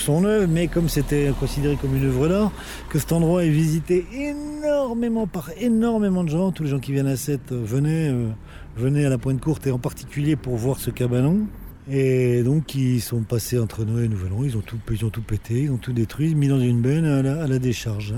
son 0.00 0.24
œuvre, 0.24 0.46
mais 0.48 0.68
comme 0.68 0.88
c'était 0.88 1.32
considéré 1.38 1.76
comme 1.76 1.94
une 1.96 2.06
œuvre 2.06 2.28
d'art, 2.28 2.52
que 2.88 2.98
cet 2.98 3.12
endroit 3.12 3.44
est 3.44 3.50
visité 3.50 4.06
énormément 4.12 5.26
par 5.26 5.50
énormément 5.58 6.24
de 6.24 6.30
gens. 6.30 6.50
Tous 6.50 6.62
les 6.62 6.70
gens 6.70 6.78
qui 6.78 6.92
viennent 6.92 7.08
à 7.08 7.12
euh, 7.12 7.36
venaient, 7.50 8.08
euh, 8.10 8.30
venaient 8.76 9.04
à 9.04 9.10
la 9.10 9.18
Pointe 9.18 9.40
Courte 9.40 9.66
et 9.66 9.70
en 9.70 9.78
particulier 9.78 10.36
pour 10.36 10.56
voir 10.56 10.78
ce 10.78 10.90
cabanon. 10.90 11.46
Et 11.90 12.42
donc 12.42 12.74
ils 12.74 13.00
sont 13.00 13.20
passés 13.20 13.58
entre 13.58 13.84
Noël 13.84 14.06
et 14.06 14.08
Nouvel 14.08 14.32
An, 14.32 14.42
ils 14.42 14.56
ont 14.56 14.62
tout, 14.62 14.78
ils 14.90 15.04
ont 15.04 15.10
tout 15.10 15.20
pété, 15.20 15.64
ils 15.64 15.70
ont 15.70 15.76
tout 15.76 15.92
détruit, 15.92 16.34
mis 16.34 16.48
dans 16.48 16.60
une 16.60 16.80
benne 16.80 17.04
à 17.04 17.46
la, 17.46 17.58
décharge. 17.58 18.14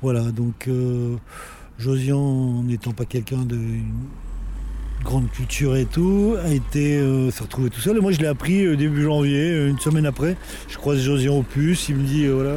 Voilà, 0.00 0.32
donc 0.32 0.68
euh, 0.68 1.16
Josian, 1.78 2.62
n'étant 2.62 2.92
pas 2.92 3.04
quelqu'un 3.04 3.44
de 3.44 3.58
grande 5.02 5.30
culture 5.30 5.76
et 5.76 5.84
tout, 5.84 6.36
a 6.42 6.48
été 6.48 6.96
euh, 6.96 7.30
s'est 7.30 7.42
retrouvé 7.42 7.68
tout 7.68 7.80
seul. 7.80 7.98
Et 7.98 8.00
moi 8.00 8.12
je 8.12 8.20
l'ai 8.20 8.26
appris 8.26 8.64
euh, 8.64 8.76
début 8.76 9.02
janvier, 9.02 9.66
une 9.66 9.78
semaine 9.78 10.06
après. 10.06 10.36
Je 10.68 10.78
croise 10.78 11.00
Josian 11.00 11.36
au 11.36 11.42
puce, 11.42 11.90
il 11.90 11.96
me 11.96 12.04
dit 12.04 12.26
voilà, 12.28 12.56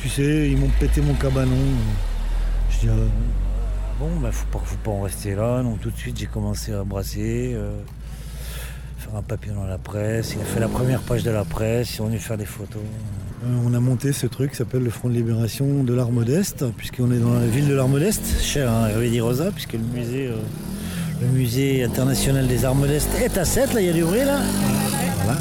tu 0.00 0.08
sais, 0.08 0.50
ils 0.50 0.56
m'ont 0.56 0.70
pété 0.80 1.02
mon 1.02 1.14
cabanon. 1.14 1.52
Je 2.70 2.80
dis 2.80 2.92
bon, 4.00 4.08
bah 4.22 4.32
faut 4.32 4.46
pas, 4.46 4.64
faut 4.64 4.76
pas 4.82 4.90
en 4.90 5.02
rester 5.02 5.34
là. 5.34 5.62
Donc 5.62 5.80
tout 5.80 5.90
de 5.90 5.98
suite 5.98 6.18
j'ai 6.18 6.26
commencé 6.26 6.72
à 6.72 6.82
brasser. 6.82 7.54
Un 9.16 9.22
papier 9.22 9.52
dans 9.52 9.66
la 9.66 9.78
presse, 9.78 10.34
il 10.34 10.40
a 10.40 10.44
fait 10.44 10.60
la 10.60 10.68
première 10.68 11.00
page 11.00 11.22
de 11.22 11.30
la 11.30 11.44
presse, 11.44 11.90
ils 11.90 11.96
sont 11.96 12.06
venus 12.06 12.20
faire 12.22 12.36
des 12.36 12.44
photos. 12.44 12.82
Euh, 13.44 13.46
on 13.66 13.74
a 13.74 13.80
monté 13.80 14.12
ce 14.12 14.26
truc 14.26 14.52
qui 14.52 14.56
s'appelle 14.56 14.82
le 14.82 14.90
Front 14.90 15.08
de 15.08 15.14
libération 15.14 15.84
de 15.84 15.94
l'art 15.94 16.10
modeste, 16.10 16.64
puisqu'on 16.76 17.10
est 17.12 17.18
dans 17.18 17.34
la 17.34 17.46
ville 17.46 17.68
de 17.68 17.74
l'art 17.74 17.88
modeste, 17.88 18.40
cher 18.40 18.70
à 18.72 18.88
Di 18.92 19.20
Rosa, 19.20 19.50
puisque 19.52 19.74
le 19.74 19.80
musée, 19.80 20.26
euh, 20.26 20.36
le 21.20 21.26
musée 21.28 21.84
international 21.84 22.46
des 22.46 22.64
arts 22.64 22.74
modestes 22.74 23.10
est 23.22 23.38
à 23.38 23.44
7, 23.44 23.74
là 23.74 23.80
il 23.80 23.86
y 23.86 23.90
a 23.90 23.92
du 23.92 24.02
bruit 24.04 24.24
là. 24.24 24.38
Voilà. 25.24 25.40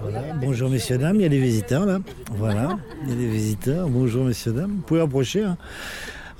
Voilà. 0.00 0.22
Bonjour 0.40 0.70
messieurs, 0.70 0.98
dames, 0.98 1.16
il 1.16 1.22
y 1.22 1.26
a 1.26 1.28
des 1.28 1.40
visiteurs 1.40 1.86
là. 1.86 1.98
Voilà, 2.36 2.78
il 3.04 3.10
y 3.10 3.12
a 3.12 3.16
des 3.16 3.26
visiteurs. 3.28 3.88
Bonjour 3.88 4.24
messieurs, 4.24 4.52
dames. 4.52 4.70
Vous 4.76 4.82
pouvez 4.82 5.00
approcher. 5.00 5.42
hein. 5.42 5.56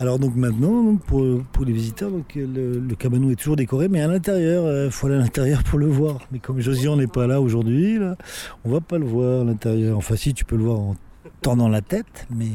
Alors 0.01 0.19
donc 0.19 0.37
maintenant, 0.37 0.97
pour, 0.97 1.25
les 1.65 1.73
visiteurs, 1.73 2.11
le, 2.35 2.79
le 2.79 2.95
cabanon 2.95 3.31
est 3.31 3.37
toujours 3.37 3.57
décoré, 3.57 3.89
mais 3.89 4.01
à 4.01 4.07
l'intérieur, 4.07 4.87
il 4.87 4.91
faut 4.93 5.09
aller 5.09 5.17
à 5.17 5.19
l'intérieur 5.19 5.65
pour 5.65 5.79
le 5.79 5.87
voir. 5.87 6.21
Mais 6.31 6.39
comme 6.39 6.61
Josian 6.61 6.97
n'est 6.97 7.09
pas 7.09 7.27
là 7.27 7.41
aujourd'hui, 7.41 7.99
là, 7.99 8.17
on 8.65 8.71
va 8.71 8.81
pas 8.81 8.99
le 8.99 9.07
voir 9.07 9.41
à 9.43 9.45
l'intérieur. 9.45 9.99
Enfin 9.99 10.15
si, 10.15 10.35
tu 10.35 10.45
peux 10.45 10.57
le 10.57 10.65
voir 10.65 10.79
en 10.79 10.97
tendant 11.41 11.69
la 11.69 11.83
tête, 11.83 12.27
mais 12.31 12.51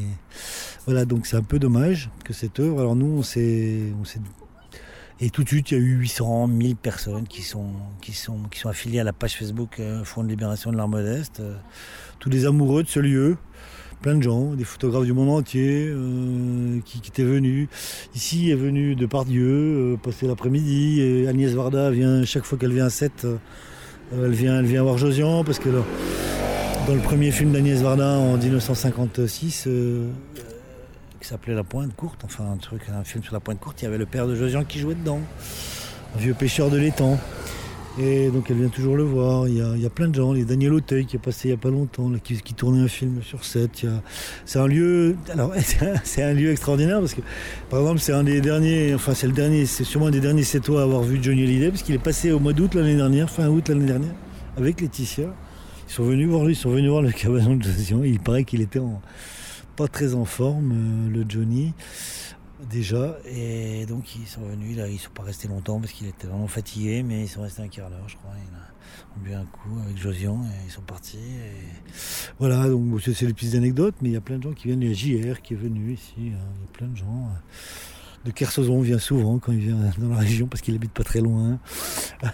voilà, 0.86 1.04
donc 1.04 1.26
c'est 1.26 1.36
un 1.36 1.42
peu 1.42 1.58
dommage 1.58 2.10
que 2.24 2.32
cette 2.32 2.60
œuvre. 2.60 2.80
Alors 2.80 2.96
nous, 2.96 3.18
on 3.18 3.22
s'est, 3.22 3.92
et 5.20 5.30
tout 5.30 5.44
de 5.44 5.48
suite, 5.48 5.70
il 5.70 5.74
y 5.74 5.80
a 5.80 5.80
eu 5.80 5.96
800, 5.96 6.48
1000 6.48 6.76
personnes 6.76 7.26
qui 7.28 7.42
sont, 7.42 7.70
qui 8.00 8.12
sont, 8.12 8.40
qui 8.50 8.58
sont 8.58 8.68
affiliées 8.68 9.00
à 9.00 9.04
la 9.04 9.12
page 9.12 9.36
Facebook 9.36 9.78
euh, 9.78 10.02
Front 10.04 10.24
de 10.24 10.28
Libération 10.28 10.72
de 10.72 10.76
l'Art 10.76 10.88
Modeste. 10.88 11.40
euh, 11.40 11.56
tous 12.18 12.30
les 12.30 12.46
amoureux 12.46 12.82
de 12.82 12.88
ce 12.88 13.00
lieu, 13.00 13.36
plein 14.04 14.16
de 14.16 14.22
gens, 14.22 14.52
des 14.52 14.64
photographes 14.64 15.06
du 15.06 15.14
monde 15.14 15.30
entier 15.30 15.88
euh, 15.88 16.78
qui, 16.84 16.98
étaient 16.98 17.24
venus. 17.24 17.68
Ici 18.14 18.50
est 18.50 18.54
venu 18.54 18.94
de 18.96 19.06
Pardieu, 19.06 19.48
euh, 19.48 19.96
passer 19.96 20.26
l'après-midi. 20.26 21.26
Agnès 21.26 21.54
Varda 21.54 21.90
vient, 21.90 22.22
chaque 22.26 22.44
fois 22.44 22.58
qu'elle 22.58 22.74
vient 22.74 22.84
à 22.84 22.90
7, 22.90 23.24
euh, 23.24 23.36
elle, 24.12 24.32
vient, 24.32 24.58
elle 24.58 24.78
voir 24.82 24.98
Josian 24.98 25.42
parce 25.42 25.58
que 25.58 25.70
dans 25.70 26.94
le 26.94 27.00
premier 27.00 27.30
film 27.30 27.52
d'Agnès 27.52 27.80
Varda 27.80 28.18
en 28.18 28.36
1956, 28.36 29.64
euh, 29.68 30.06
qui 31.18 31.26
s'appelait 31.26 31.54
La 31.54 31.64
Pointe 31.64 31.96
Courte, 31.96 32.20
enfin 32.26 32.44
un 32.52 32.58
truc, 32.58 32.82
un 32.94 33.04
film 33.04 33.24
sur 33.24 33.32
la 33.32 33.40
Pointe 33.40 33.58
Courte, 33.58 33.80
il 33.80 33.86
y 33.86 33.88
avait 33.88 33.96
le 33.96 34.04
père 34.04 34.26
de 34.26 34.34
Josian 34.34 34.64
qui 34.64 34.80
jouait 34.80 34.96
dedans, 34.96 35.20
un 36.14 36.18
vieux 36.18 36.34
pêcheur 36.34 36.68
de 36.68 36.76
l'étang. 36.76 37.18
Et 37.98 38.28
donc 38.30 38.50
elle 38.50 38.56
vient 38.56 38.68
toujours 38.68 38.96
le 38.96 39.04
voir. 39.04 39.46
Il 39.46 39.58
y 39.58 39.60
a, 39.60 39.72
il 39.76 39.82
y 39.82 39.86
a 39.86 39.90
plein 39.90 40.08
de 40.08 40.14
gens. 40.14 40.34
Il 40.34 40.40
y 40.40 40.42
a 40.42 40.46
Daniel 40.46 40.72
Auteuil 40.72 41.06
qui 41.06 41.16
est 41.16 41.20
passé 41.20 41.48
il 41.48 41.52
n'y 41.52 41.54
a 41.54 41.58
pas 41.58 41.70
longtemps, 41.70 42.08
là, 42.08 42.18
qui, 42.18 42.36
tournait 42.54 42.82
un 42.82 42.88
film 42.88 43.22
sur 43.22 43.44
7. 43.44 43.86
C'est 44.44 44.58
un 44.58 44.66
lieu. 44.66 45.16
Alors 45.32 45.52
c'est 46.04 46.22
un, 46.22 46.32
lieu 46.32 46.50
extraordinaire 46.50 46.98
parce 46.98 47.14
que 47.14 47.20
par 47.70 47.80
exemple 47.80 48.00
c'est 48.00 48.12
un 48.12 48.24
des 48.24 48.40
derniers, 48.40 48.94
enfin 48.94 49.14
c'est 49.14 49.26
le 49.26 49.32
dernier, 49.32 49.66
c'est 49.66 49.84
sûrement 49.84 50.06
un 50.06 50.10
des 50.10 50.20
derniers 50.20 50.42
Sétois 50.42 50.80
à 50.80 50.84
avoir 50.84 51.02
vu 51.02 51.20
Johnny 51.22 51.44
Hallyday 51.44 51.70
parce 51.70 51.82
qu'il 51.82 51.94
est 51.94 51.98
passé 52.02 52.32
au 52.32 52.40
mois 52.40 52.52
d'août 52.52 52.74
l'année 52.74 52.96
dernière, 52.96 53.30
fin 53.30 53.48
août 53.48 53.68
l'année 53.68 53.86
dernière, 53.86 54.14
avec 54.56 54.80
Laetitia. 54.80 55.26
Ils 55.88 55.92
sont 55.92 56.04
venus 56.04 56.28
voir 56.28 56.44
lui, 56.44 56.54
ils 56.54 56.56
sont 56.56 56.70
venus 56.70 56.90
voir 56.90 57.02
le 57.02 57.12
cabanon 57.12 57.56
de 57.56 57.62
Josian. 57.62 58.02
Il 58.02 58.18
paraît 58.18 58.44
qu'il 58.44 58.62
était 58.62 58.78
en, 58.78 59.00
pas 59.76 59.88
très 59.88 60.14
en 60.14 60.24
forme, 60.24 60.72
euh, 60.72 61.10
le 61.18 61.24
Johnny, 61.28 61.72
déjà. 62.68 63.16
Et 63.24 63.86
donc 63.86 64.16
ils 64.16 64.26
sont 64.26 64.42
venus, 64.42 64.76
là, 64.76 64.88
ils 64.88 64.98
sont 64.98 65.10
pas 65.10 65.22
restés 65.22 65.48
longtemps 65.48 65.80
parce 65.80 65.92
qu'il 65.92 66.06
était 66.06 66.26
vraiment 66.26 66.48
fatigué, 66.48 67.02
mais 67.02 67.22
ils 67.22 67.28
sont 67.28 67.42
restés 67.42 67.62
un 67.62 67.68
quart 67.68 67.90
d'heure, 67.90 68.08
je 68.08 68.16
crois. 68.16 68.32
Ils 68.36 69.20
ont 69.20 69.24
bu 69.24 69.34
un 69.34 69.44
coup 69.44 69.78
avec 69.84 69.96
Josian 69.96 70.42
et 70.44 70.66
ils 70.66 70.70
sont 70.70 70.82
partis. 70.82 71.18
Et... 71.18 71.92
Voilà, 72.38 72.68
donc 72.68 73.00
c'est 73.00 73.26
des 73.26 73.34
petites 73.34 73.54
anecdotes, 73.54 73.94
mais 74.00 74.10
il 74.10 74.12
y 74.12 74.16
a 74.16 74.20
plein 74.20 74.38
de 74.38 74.42
gens 74.42 74.52
qui 74.52 74.68
viennent. 74.68 74.82
Il 74.82 74.88
y 74.88 75.20
a 75.20 75.32
JR 75.32 75.42
qui 75.42 75.54
est 75.54 75.58
venu 75.58 75.92
ici, 75.92 76.14
hein, 76.18 76.22
il 76.56 76.62
y 76.62 76.64
a 76.64 76.72
plein 76.72 76.88
de 76.88 76.96
gens. 76.96 77.28
De 78.24 78.30
Kersozon 78.30 78.80
vient 78.80 78.98
souvent 78.98 79.38
quand 79.38 79.52
il 79.52 79.58
vient 79.58 79.78
dans 79.98 80.08
la 80.08 80.16
région 80.16 80.46
parce 80.46 80.62
qu'il 80.62 80.74
habite 80.74 80.92
pas 80.92 81.04
très 81.04 81.20
loin. 81.20 81.58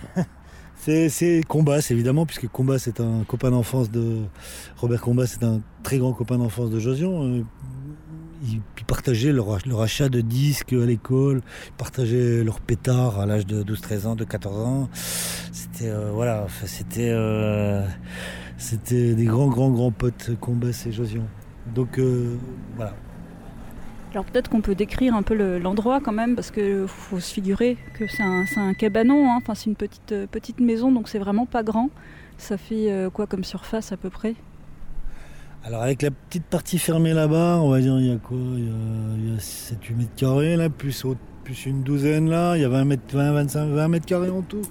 C'est 0.83 1.43
Combas 1.47 1.89
évidemment, 1.91 2.25
puisque 2.25 2.49
Combas 2.49 2.79
c'est 2.79 3.01
un 3.01 3.23
copain 3.25 3.51
d'enfance 3.51 3.91
de 3.91 4.23
Robert 4.79 5.03
Combas, 5.03 5.27
c'est 5.27 5.45
un 5.45 5.61
très 5.83 5.99
grand 5.99 6.15
copain 6.15 6.39
d'enfance 6.39 6.71
de 6.71 6.79
Josian. 6.79 7.43
Ils, 8.43 8.61
partageaient 8.87 9.33
leur, 9.33 9.53
ach- 9.55 9.67
leur 9.67 9.83
achat 9.83 10.09
de 10.09 10.21
disques 10.21 10.73
à 10.73 10.87
l'école, 10.87 11.43
ils 11.67 11.73
partageaient 11.77 12.43
leur 12.43 12.61
pétard 12.61 13.21
à 13.21 13.27
l'âge 13.27 13.47
de 13.47 13.63
12-13 13.63 14.07
ans, 14.07 14.17
de 14.17 14.25
14 14.25 14.59
ans. 14.67 14.89
C'était 15.53 15.91
euh, 15.91 16.11
voilà, 16.13 16.47
c'était 16.65 17.11
euh, 17.13 17.87
c'était 18.57 19.15
des 19.15 19.25
grands 19.27 19.49
grands 19.49 19.71
grands 19.71 19.91
potes 19.93 20.31
Combas 20.41 20.85
et 20.87 20.93
Josian. 20.93 21.25
Donc 21.75 21.99
euh, 21.99 22.37
voilà. 22.77 22.95
Alors 24.13 24.25
peut-être 24.25 24.49
qu'on 24.51 24.61
peut 24.61 24.75
décrire 24.75 25.15
un 25.15 25.23
peu 25.23 25.35
le- 25.35 25.59
l'endroit 25.59 26.01
quand 26.01 26.13
même, 26.13 26.35
parce 26.35 26.51
qu'il 26.51 26.85
faut 26.89 27.21
se 27.21 27.33
figurer 27.33 27.77
que 27.95 28.07
c'est 28.09 28.23
un, 28.23 28.75
cabanon, 28.75 29.31
hein. 29.31 29.37
enfin 29.37 29.55
c'est 29.55 29.67
une 29.67 29.77
petite, 29.77 30.15
petite 30.31 30.61
maison, 30.61 30.91
donc 30.91 31.09
c'est 31.09 31.19
vraiment 31.21 31.47
pas 31.47 31.63
grand. 31.63 31.91
Ça 32.39 32.57
fait 32.57 32.91
quoi 33.13 33.27
comme 33.27 33.45
surface 33.45 33.93
à 33.93 33.97
peu 33.99 34.09
près? 34.09 34.35
Alors 35.63 35.83
avec 35.83 36.01
la 36.01 36.11
petite 36.11 36.45
partie 36.45 36.79
fermée 36.79 37.13
là-bas, 37.13 37.59
on 37.61 37.69
va 37.69 37.81
dire 37.81 37.99
il 38.01 38.07
y 38.07 38.13
a 38.13 38.17
quoi? 38.17 38.39
Il 38.39 38.65
y 38.65 39.37
a, 39.37 39.39
7-8 39.39 39.95
mètres 39.95 40.15
carrés 40.17 40.57
là, 40.57 40.71
plus, 40.71 41.05
une 41.67 41.83
douzaine 41.83 42.31
là, 42.31 42.57
il 42.57 42.63
y 42.63 42.65
a 42.65 42.69
20 42.69 42.85
mètres, 42.85 43.03
20, 43.13 43.33
25, 43.33 43.67
20 43.67 43.89
mètres 43.89 44.07
carrés 44.07 44.31
en 44.31 44.41
tout. 44.41 44.63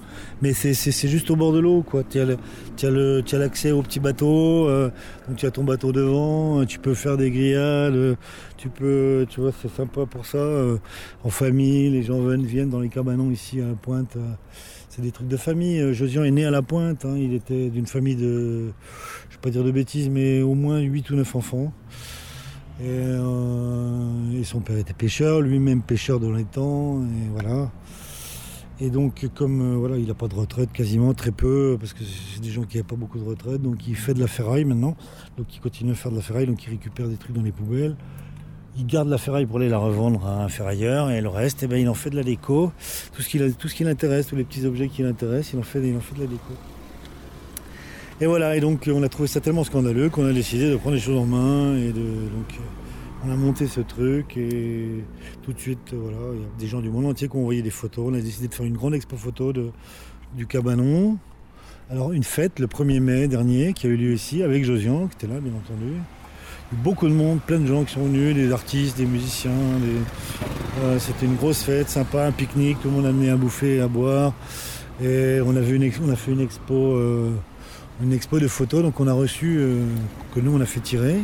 Mais 0.42 0.52
c'est 0.52 1.08
juste 1.08 1.30
au 1.30 1.36
bord 1.36 1.52
de 1.52 1.60
l'eau 1.60 1.82
quoi. 1.82 2.02
Tu 2.02 2.18
as 2.18 3.38
l'accès 3.38 3.70
au 3.70 3.82
petit 3.82 4.00
bateau, 4.00 4.66
euh, 4.68 4.90
donc 5.28 5.36
tu 5.36 5.46
as 5.46 5.52
ton 5.52 5.62
bateau 5.62 5.92
devant, 5.92 6.64
tu 6.64 6.80
peux 6.80 6.94
faire 6.94 7.16
des 7.16 7.30
grillades, 7.30 8.16
tu 8.56 8.68
peux, 8.68 9.26
tu 9.28 9.42
vois, 9.42 9.52
c'est 9.62 9.70
sympa 9.70 10.06
pour 10.06 10.26
ça. 10.26 10.38
Euh, 10.38 10.78
en 11.22 11.30
famille, 11.30 11.90
les 11.90 12.02
gens 12.02 12.20
viennent, 12.20 12.44
viennent 12.44 12.70
dans 12.70 12.80
les 12.80 12.88
cabanons 12.88 13.30
ici 13.30 13.60
à 13.60 13.68
la 13.68 13.74
pointe. 13.74 14.16
Euh, 14.16 14.32
c'est 14.88 15.02
des 15.02 15.12
trucs 15.12 15.28
de 15.28 15.36
famille. 15.36 15.94
Josian 15.94 16.24
est 16.24 16.32
né 16.32 16.44
à 16.44 16.50
la 16.50 16.62
pointe, 16.62 17.04
hein. 17.04 17.14
il 17.16 17.32
était 17.32 17.70
d'une 17.70 17.86
famille 17.86 18.16
de 18.16 18.72
pas 19.40 19.50
dire 19.50 19.64
de 19.64 19.70
bêtises, 19.70 20.08
mais 20.08 20.42
au 20.42 20.54
moins 20.54 20.80
8 20.80 21.10
ou 21.10 21.16
9 21.16 21.36
enfants. 21.36 21.72
Euh, 22.82 24.38
et, 24.38 24.44
son 24.44 24.60
père 24.60 24.78
était 24.78 24.94
pêcheur, 24.94 25.40
lui-même 25.40 25.82
pêcheur 25.82 26.18
dans 26.18 26.32
les 26.32 26.44
temps, 26.44 27.02
et 27.02 27.28
voilà. 27.30 27.70
Et 28.80 28.88
donc, 28.88 29.28
comme 29.34 29.60
euh, 29.60 29.76
voilà, 29.76 29.98
il 29.98 30.06
n'a 30.06 30.14
pas 30.14 30.28
de 30.28 30.34
retraite 30.34 30.72
quasiment, 30.72 31.12
très 31.12 31.32
peu, 31.32 31.76
parce 31.78 31.92
que 31.92 32.02
c'est 32.02 32.40
des 32.40 32.50
gens 32.50 32.62
qui 32.62 32.78
n'ont 32.78 32.84
pas 32.84 32.96
beaucoup 32.96 33.18
de 33.18 33.24
retraite, 33.24 33.60
donc 33.60 33.86
il 33.86 33.96
fait 33.96 34.14
de 34.14 34.20
la 34.20 34.26
ferraille 34.26 34.64
maintenant. 34.64 34.96
Donc 35.36 35.54
il 35.54 35.60
continue 35.60 35.90
à 35.92 35.94
faire 35.94 36.10
de 36.10 36.16
la 36.16 36.22
ferraille, 36.22 36.46
donc 36.46 36.64
il 36.64 36.70
récupère 36.70 37.08
des 37.08 37.16
trucs 37.16 37.34
dans 37.34 37.42
les 37.42 37.52
poubelles. 37.52 37.96
Il 38.78 38.86
garde 38.86 39.08
la 39.08 39.18
ferraille 39.18 39.44
pour 39.44 39.56
aller 39.56 39.68
la 39.68 39.78
revendre 39.78 40.26
à 40.26 40.42
un 40.42 40.48
ferrailleur, 40.48 41.10
et 41.10 41.20
le 41.20 41.28
reste, 41.28 41.62
eh 41.62 41.66
ben, 41.66 41.76
il 41.76 41.88
en 41.88 41.94
fait 41.94 42.08
de 42.08 42.16
la 42.16 42.22
déco. 42.22 42.72
Tout 43.12 43.20
ce 43.20 43.28
qui, 43.74 43.84
l'intéresse, 43.84 44.28
tous 44.28 44.36
les 44.36 44.44
petits 44.44 44.64
objets 44.64 44.88
qui 44.88 45.02
l'intéressent, 45.02 45.52
il, 45.52 45.58
en 45.58 45.62
fait, 45.62 45.86
il 45.86 45.94
en 45.94 46.00
fait 46.00 46.14
de 46.14 46.20
la 46.20 46.26
déco. 46.26 46.54
Et 48.22 48.26
voilà, 48.26 48.54
et 48.54 48.60
donc 48.60 48.90
on 48.92 49.02
a 49.02 49.08
trouvé 49.08 49.28
ça 49.28 49.40
tellement 49.40 49.64
scandaleux 49.64 50.10
qu'on 50.10 50.26
a 50.26 50.32
décidé 50.34 50.68
de 50.70 50.76
prendre 50.76 50.94
les 50.94 51.00
choses 51.00 51.18
en 51.18 51.24
main 51.24 51.74
et 51.76 51.88
de 51.88 52.02
donc 52.02 52.60
on 53.24 53.32
a 53.32 53.34
monté 53.34 53.66
ce 53.66 53.80
truc 53.80 54.36
et 54.36 55.02
tout 55.42 55.54
de 55.54 55.58
suite 55.58 55.94
voilà, 55.94 56.18
il 56.34 56.40
y 56.40 56.44
a 56.44 56.48
des 56.58 56.66
gens 56.66 56.80
du 56.82 56.90
monde 56.90 57.06
entier 57.06 57.28
qui 57.28 57.36
ont 57.36 57.40
envoyé 57.40 57.62
des 57.62 57.70
photos. 57.70 58.08
On 58.10 58.14
a 58.14 58.20
décidé 58.20 58.48
de 58.48 58.54
faire 58.54 58.66
une 58.66 58.76
grande 58.76 58.94
expo 58.94 59.16
photo 59.16 59.54
de, 59.54 59.70
du 60.36 60.46
cabanon. 60.46 61.16
Alors 61.88 62.12
une 62.12 62.22
fête 62.22 62.58
le 62.58 62.66
1er 62.66 63.00
mai 63.00 63.26
dernier 63.26 63.72
qui 63.72 63.86
a 63.86 63.90
eu 63.90 63.96
lieu 63.96 64.12
ici 64.12 64.42
avec 64.42 64.66
Josian 64.66 65.06
qui 65.06 65.24
était 65.24 65.32
là 65.32 65.40
bien 65.40 65.52
entendu. 65.54 65.94
Beaucoup 66.72 67.08
de 67.08 67.14
monde, 67.14 67.40
plein 67.40 67.58
de 67.58 67.66
gens 67.66 67.84
qui 67.84 67.94
sont 67.94 68.04
venus, 68.04 68.34
des 68.34 68.52
artistes, 68.52 68.98
des 68.98 69.06
musiciens. 69.06 69.50
C'était 70.98 71.24
une 71.24 71.36
grosse 71.36 71.62
fête, 71.62 71.88
sympa, 71.88 72.26
un 72.26 72.32
pique-nique, 72.32 72.80
tout 72.82 72.88
le 72.88 72.94
monde 72.96 73.06
a 73.06 73.08
amené 73.08 73.30
à 73.30 73.36
bouffer, 73.36 73.80
à 73.80 73.88
boire. 73.88 74.34
Et 75.02 75.40
on 75.44 75.56
a, 75.56 75.62
fait 75.62 76.30
une 76.30 76.40
expo 76.40 76.74
euh, 76.74 77.30
une 78.02 78.12
expo 78.12 78.38
de 78.38 78.48
photos 78.48 78.82
donc 78.82 79.00
on 79.00 79.06
a 79.06 79.12
reçu, 79.12 79.56
euh, 79.58 79.84
que 80.34 80.40
nous 80.40 80.54
on 80.56 80.60
a 80.60 80.66
fait 80.66 80.80
tirer. 80.80 81.22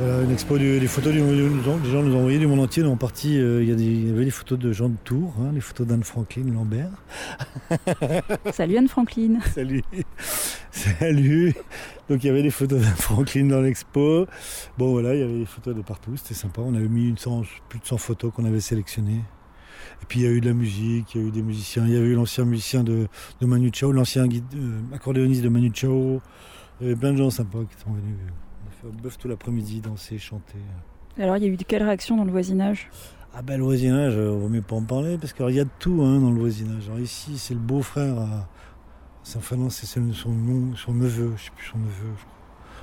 une 0.00 0.30
expo 0.30 0.58
des 0.58 0.86
photos 0.86 1.12
des 1.12 1.18
gens 1.20 2.02
nous 2.02 2.14
ont 2.14 2.18
envoyé 2.18 2.38
du 2.38 2.46
monde 2.46 2.60
entier. 2.60 2.84
En 2.84 2.96
partie, 2.96 3.38
euh, 3.38 3.62
il, 3.62 3.68
y 3.68 4.10
avait 4.10 4.24
des 4.24 4.30
photos 4.30 4.58
de 4.58 4.72
gens 4.72 4.88
de 4.88 4.96
Tours, 5.04 5.34
hein, 5.40 5.52
les 5.54 5.60
photos 5.60 5.86
d'Anne 5.86 6.04
Franklin 6.04 6.52
Lambert. 6.52 6.90
Salut 8.52 8.76
Anne 8.76 8.88
Franklin. 8.88 9.38
Salut. 9.54 9.82
Salut. 10.70 11.54
Donc 12.08 12.22
il 12.22 12.26
y 12.26 12.30
avait 12.30 12.42
des 12.42 12.50
photos 12.50 12.80
d'Anne 12.80 12.96
Franklin 12.96 13.46
dans 13.46 13.60
l'expo. 13.60 14.26
Bon 14.78 14.92
voilà, 14.92 15.14
il 15.14 15.20
y 15.20 15.24
avait 15.24 15.38
des 15.38 15.46
photos 15.46 15.74
de 15.74 15.82
partout, 15.82 16.16
c'était 16.16 16.34
sympa. 16.34 16.62
On 16.62 16.74
avait 16.74 16.88
mis 16.88 17.08
une 17.08 17.16
plus 17.68 17.78
de 17.78 17.86
100 17.86 17.98
photos 17.98 18.32
qu'on 18.34 18.44
avait 18.44 18.60
sélectionnées. 18.60 19.22
Et 20.02 20.06
puis 20.06 20.20
il 20.20 20.22
y 20.24 20.26
a 20.26 20.30
eu 20.30 20.40
de 20.40 20.46
la 20.46 20.54
musique, 20.54 21.14
il 21.14 21.20
y 21.20 21.24
a 21.24 21.28
eu 21.28 21.30
des 21.30 21.42
musiciens. 21.42 21.86
Il 21.86 21.92
y 21.92 21.96
avait 21.96 22.06
eu 22.06 22.14
l'ancien 22.14 22.44
musicien 22.44 22.84
de, 22.84 23.08
Manu 23.40 23.70
Chao, 23.72 23.92
l'ancien 23.92 24.26
euh, 24.26 24.80
accordéoniste 24.94 25.42
de 25.42 25.48
Manu 25.48 25.70
Chao. 25.72 26.20
Il 26.80 26.86
y 26.86 26.90
avait 26.90 26.98
plein 26.98 27.12
de 27.12 27.18
gens 27.18 27.30
sympas 27.30 27.60
qui 27.64 27.82
sont 27.82 27.90
venus. 27.90 28.16
On 28.64 28.68
a 28.68 28.70
fait 28.70 28.98
un 28.98 29.02
bœuf 29.02 29.18
tout 29.18 29.28
l'après-midi, 29.28 29.80
danser, 29.80 30.18
chanter. 30.18 30.58
Alors 31.18 31.36
il 31.38 31.44
y 31.44 31.46
a 31.46 31.48
eu 31.48 31.56
de 31.56 31.64
quelles 31.64 31.82
réactions 31.82 32.16
dans 32.16 32.24
le 32.24 32.30
voisinage? 32.30 32.90
Ah 33.34 33.42
ben 33.42 33.58
le 33.58 33.64
voisinage, 33.64 34.14
il 34.14 34.18
euh, 34.18 34.30
vaut 34.30 34.48
mieux 34.48 34.62
pas 34.62 34.76
en 34.76 34.82
parler 34.82 35.18
parce 35.18 35.32
qu'il 35.32 35.50
y 35.50 35.60
a 35.60 35.64
de 35.64 35.70
tout 35.78 36.02
hein, 36.02 36.20
dans 36.20 36.30
le 36.30 36.40
voisinage. 36.40 36.88
Alors 36.88 37.00
ici 37.00 37.38
c'est 37.38 37.54
le 37.54 37.60
beau-frère, 37.60 38.46
enfin 39.36 39.56
non 39.56 39.70
c'est 39.70 39.86
son, 39.86 40.12
son 40.12 40.30
neveu, 40.94 41.32
je 41.36 41.44
sais 41.44 41.50
plus 41.56 41.66
son 41.66 41.78
neveu. 41.78 42.12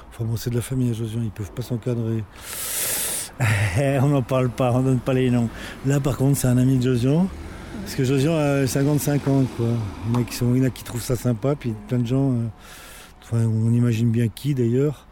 Enfin 0.10 0.26
bon 0.26 0.35
c'est 0.35 0.49
de 0.49 0.56
la 0.56 0.61
famille 0.61 0.90
à 0.90 0.94
Josian, 0.94 1.22
ils 1.23 1.31
peuvent 1.31 1.53
pas 1.53 1.64
s'encadrer. 1.64 2.23
on 4.01 4.07
n'en 4.07 4.22
parle 4.22 4.49
pas, 4.49 4.72
on 4.72 4.81
donne 4.81 4.99
pas 4.99 5.14
les 5.14 5.30
noms. 5.30 5.49
Là 5.85 5.99
par 5.99 6.18
contre 6.18 6.38
c'est 6.38 6.47
un 6.47 6.57
ami 6.57 6.77
de 6.77 6.84
Josian. 6.84 7.27
Parce 7.81 7.95
que 7.95 8.03
Josian 8.03 8.38
a 8.38 8.65
55 8.68 9.27
ans 9.27 9.43
quoi. 9.57 9.68
Il 10.07 10.14
y 10.14 10.18
en 10.18 10.22
a 10.22 10.23
qui, 10.23 10.38
il 10.55 10.64
y 10.64 10.65
a 10.65 10.69
qui 10.69 10.84
trouvent 10.84 11.01
ça 11.01 11.15
sympa, 11.15 11.55
puis 11.55 11.73
plein 11.88 11.99
de 11.99 12.07
gens, 12.07 12.31
euh, 12.31 13.45
on 13.45 13.73
imagine 13.73 14.10
bien 14.10 14.27
qui 14.27 14.53
d'ailleurs, 14.53 15.07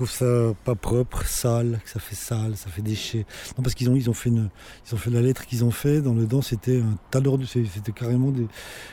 trouve 0.00 0.10
ça 0.10 0.54
pas 0.64 0.74
propre, 0.74 1.26
sale, 1.26 1.78
que 1.84 1.90
ça 1.90 2.00
fait 2.00 2.14
sale, 2.14 2.56
ça 2.56 2.70
fait 2.70 2.80
déchet. 2.80 3.26
Non, 3.58 3.62
parce 3.62 3.74
qu'ils 3.74 3.90
ont, 3.90 3.96
ils 3.96 4.08
ont 4.08 4.14
fait 4.14 4.30
une, 4.30 4.48
ils 4.86 4.94
ont 4.94 4.96
fait 4.96 5.10
la 5.10 5.20
lettre 5.20 5.44
qu'ils 5.44 5.62
ont 5.62 5.70
fait 5.70 6.00
dans 6.00 6.14
le 6.14 6.24
dent, 6.24 6.40
c'était 6.40 6.80
un 6.80 6.96
tas 7.10 7.20
d'ordures, 7.20 7.46
c'était 7.46 7.92
carrément 7.92 8.32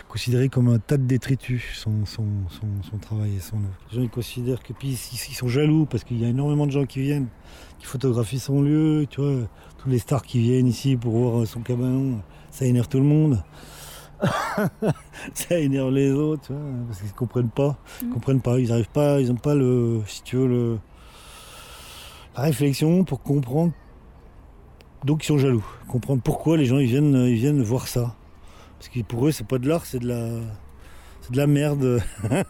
considéré 0.10 0.50
comme 0.50 0.68
un 0.68 0.80
tas 0.80 0.98
de 0.98 1.04
détritus, 1.04 1.64
son, 1.76 2.06
son, 2.06 2.26
son, 2.50 2.98
travail 2.98 3.38
et 3.38 3.40
son 3.40 3.56
œuvre. 3.56 3.78
Les 3.90 3.96
gens 3.96 4.04
ils 4.04 4.10
considèrent 4.10 4.62
que 4.62 4.74
puis 4.74 4.90
ils, 4.90 5.34
sont 5.34 5.48
jaloux 5.48 5.86
parce 5.86 6.04
qu'il 6.04 6.20
y 6.20 6.26
a 6.26 6.28
énormément 6.28 6.66
de 6.66 6.72
gens 6.72 6.86
qui 6.86 7.00
viennent, 7.00 7.28
qui 7.80 7.86
photographient 7.86 8.40
son 8.40 8.62
lieu, 8.62 9.06
tu 9.10 9.22
vois, 9.22 9.48
tous 9.78 9.90
les 9.90 10.00
stars 10.00 10.24
qui 10.24 10.40
viennent 10.40 10.68
ici 10.68 10.98
pour 10.98 11.14
voir 11.14 11.48
son 11.48 11.62
cabanon, 11.62 12.22
ça 12.52 12.66
énerve 12.66 12.90
tout 12.90 13.00
le 13.00 13.06
monde. 13.06 13.42
ça 15.34 15.58
énerve 15.58 15.92
les 15.92 16.12
autres, 16.12 16.48
tu 16.48 16.54
vois, 16.54 16.62
parce 16.86 17.00
qu'ils 17.00 17.14
comprennent 17.14 17.50
pas, 17.50 17.78
ils 18.02 18.10
mm. 18.10 18.14
comprennent 18.14 18.42
pas, 18.42 18.60
ils 18.60 18.74
arrivent 18.74 18.90
pas, 18.90 19.22
ils 19.22 19.32
ont 19.32 19.36
pas 19.36 19.56
le, 19.56 20.02
si 20.06 20.22
tu 20.24 20.36
veux 20.36 20.48
le, 20.48 20.80
réflexion 22.42 23.04
pour 23.04 23.22
comprendre. 23.22 23.74
Donc 25.04 25.24
ils 25.24 25.28
sont 25.28 25.38
jaloux, 25.38 25.66
comprendre 25.88 26.22
pourquoi 26.24 26.58
les 26.58 26.66
gens 26.66 26.80
ils 26.80 26.88
viennent, 26.88 27.16
ils 27.16 27.36
viennent 27.36 27.62
voir 27.62 27.88
ça. 27.88 28.16
Parce 28.78 28.90
que 28.90 29.00
pour 29.02 29.28
eux 29.28 29.32
c'est 29.32 29.48
pas 29.48 29.58
de 29.58 29.68
l'art, 29.68 29.86
c'est 29.86 30.00
de 30.00 30.08
la, 30.08 30.30
c'est 31.22 31.32
de 31.32 31.38
la 31.38 31.48
merde. 31.48 32.02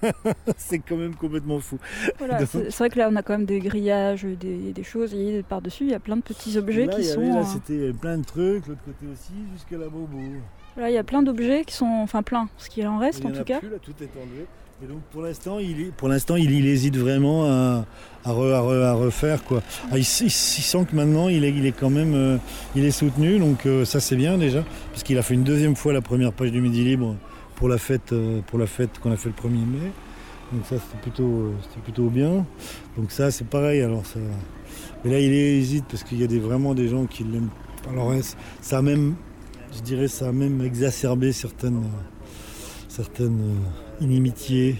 c'est 0.58 0.80
quand 0.80 0.96
même 0.96 1.16
complètement 1.16 1.60
fou. 1.60 1.78
c'est 2.52 2.78
vrai 2.78 2.90
que 2.90 3.00
là 3.00 3.10
on 3.12 3.16
a 3.16 3.22
quand 3.22 3.34
même 3.34 3.46
des 3.46 3.60
grillages, 3.60 4.24
des, 4.24 4.84
choses, 4.84 5.14
et 5.14 5.44
par-dessus 5.44 5.84
il 5.86 5.90
y 5.92 5.96
a 5.96 6.00
plein 6.00 6.18
de 6.18 6.22
petits 6.22 6.58
objets 6.58 6.88
qui 6.88 7.04
sont. 7.04 7.22
là 7.22 7.44
c'était 7.44 7.92
plein 7.92 8.18
de 8.18 8.24
trucs, 8.24 8.68
l'autre 8.68 8.84
côté 8.86 9.06
aussi, 9.12 9.34
jusqu'à 9.54 9.78
la 9.78 9.90
bobo. 9.90 10.18
Il 10.80 10.92
y 10.92 10.98
a 10.98 11.04
plein 11.04 11.24
d'objets 11.24 11.66
qui 11.66 11.74
sont, 11.74 11.86
enfin 11.86 12.24
plein, 12.24 12.50
ce 12.58 12.70
qu'il 12.70 12.88
en 12.88 13.00
reste 13.00 13.26
en 13.26 13.32
tout 13.32 13.44
cas. 13.44 13.60
tout 13.60 13.94
est 14.02 14.18
enlevé. 14.18 14.46
Et 14.84 14.86
donc 14.86 15.02
pour 15.12 15.24
l'instant, 15.24 15.58
il, 15.58 15.92
pour 15.92 16.08
l'instant, 16.08 16.36
il, 16.36 16.68
hésite 16.68 16.98
vraiment 16.98 17.84
à, 18.28 18.94
refaire 18.94 19.44
quoi. 19.44 19.62
Ah, 19.92 19.98
il, 19.98 20.06
sent 20.06 20.86
que 20.90 20.96
maintenant, 20.96 21.30
il 21.30 21.44
est, 21.44 21.52
il 21.52 21.66
est 21.66 21.72
quand 21.72 21.90
même, 21.90 22.14
euh, 22.14 22.38
il 22.76 22.84
est 22.84 22.92
soutenu, 22.92 23.40
donc 23.40 23.66
euh, 23.66 23.86
ça 23.86 24.00
c'est 24.00 24.16
bien 24.16 24.38
déjà, 24.38 24.64
parce 24.92 25.04
qu'il 25.04 25.18
a 25.18 25.22
fait 25.22 25.34
une 25.34 25.44
deuxième 25.44 25.76
fois 25.76 25.94
la 25.94 26.02
première 26.02 26.34
page 26.34 26.52
du 26.52 26.62
Midi 26.62 26.84
Libre 26.84 27.16
pour 27.56 27.70
la 27.70 27.78
fête, 27.78 28.14
euh, 28.14 28.42
pour 28.48 28.60
la 28.60 28.68
fête 28.68 29.00
qu'on 29.00 29.12
a 29.12 29.18
fait 29.18 29.30
le 29.30 29.50
1er 29.50 29.66
mai. 29.66 29.92
Donc 30.52 30.66
ça 30.66 30.76
c'était 30.78 31.02
plutôt, 31.02 31.54
c'était 31.64 31.82
plutôt 31.82 32.10
bien. 32.10 32.46
Donc 32.98 33.12
ça 33.12 33.32
c'est 33.32 33.48
pareil. 33.48 33.82
Alors 33.82 34.06
ça, 34.06 34.20
mais 35.04 35.12
là 35.12 35.20
il 35.20 35.34
hésite 35.34 35.86
parce 35.90 36.04
qu'il 36.04 36.20
y 36.22 36.24
a 36.24 36.28
des, 36.28 36.40
vraiment 36.40 36.74
des 36.74 36.88
gens 36.88 37.06
qui 37.06 37.24
l'aiment. 37.24 37.50
Alors 37.90 38.14
ça 38.62 38.78
a 38.78 38.82
même, 38.82 39.16
je 39.76 39.82
dirais, 39.82 40.08
ça 40.08 40.30
a 40.30 40.32
même 40.32 40.62
exacerbé 40.62 41.32
certaines, 41.32 41.84
certaines 42.88 43.56
inimitié. 44.02 44.76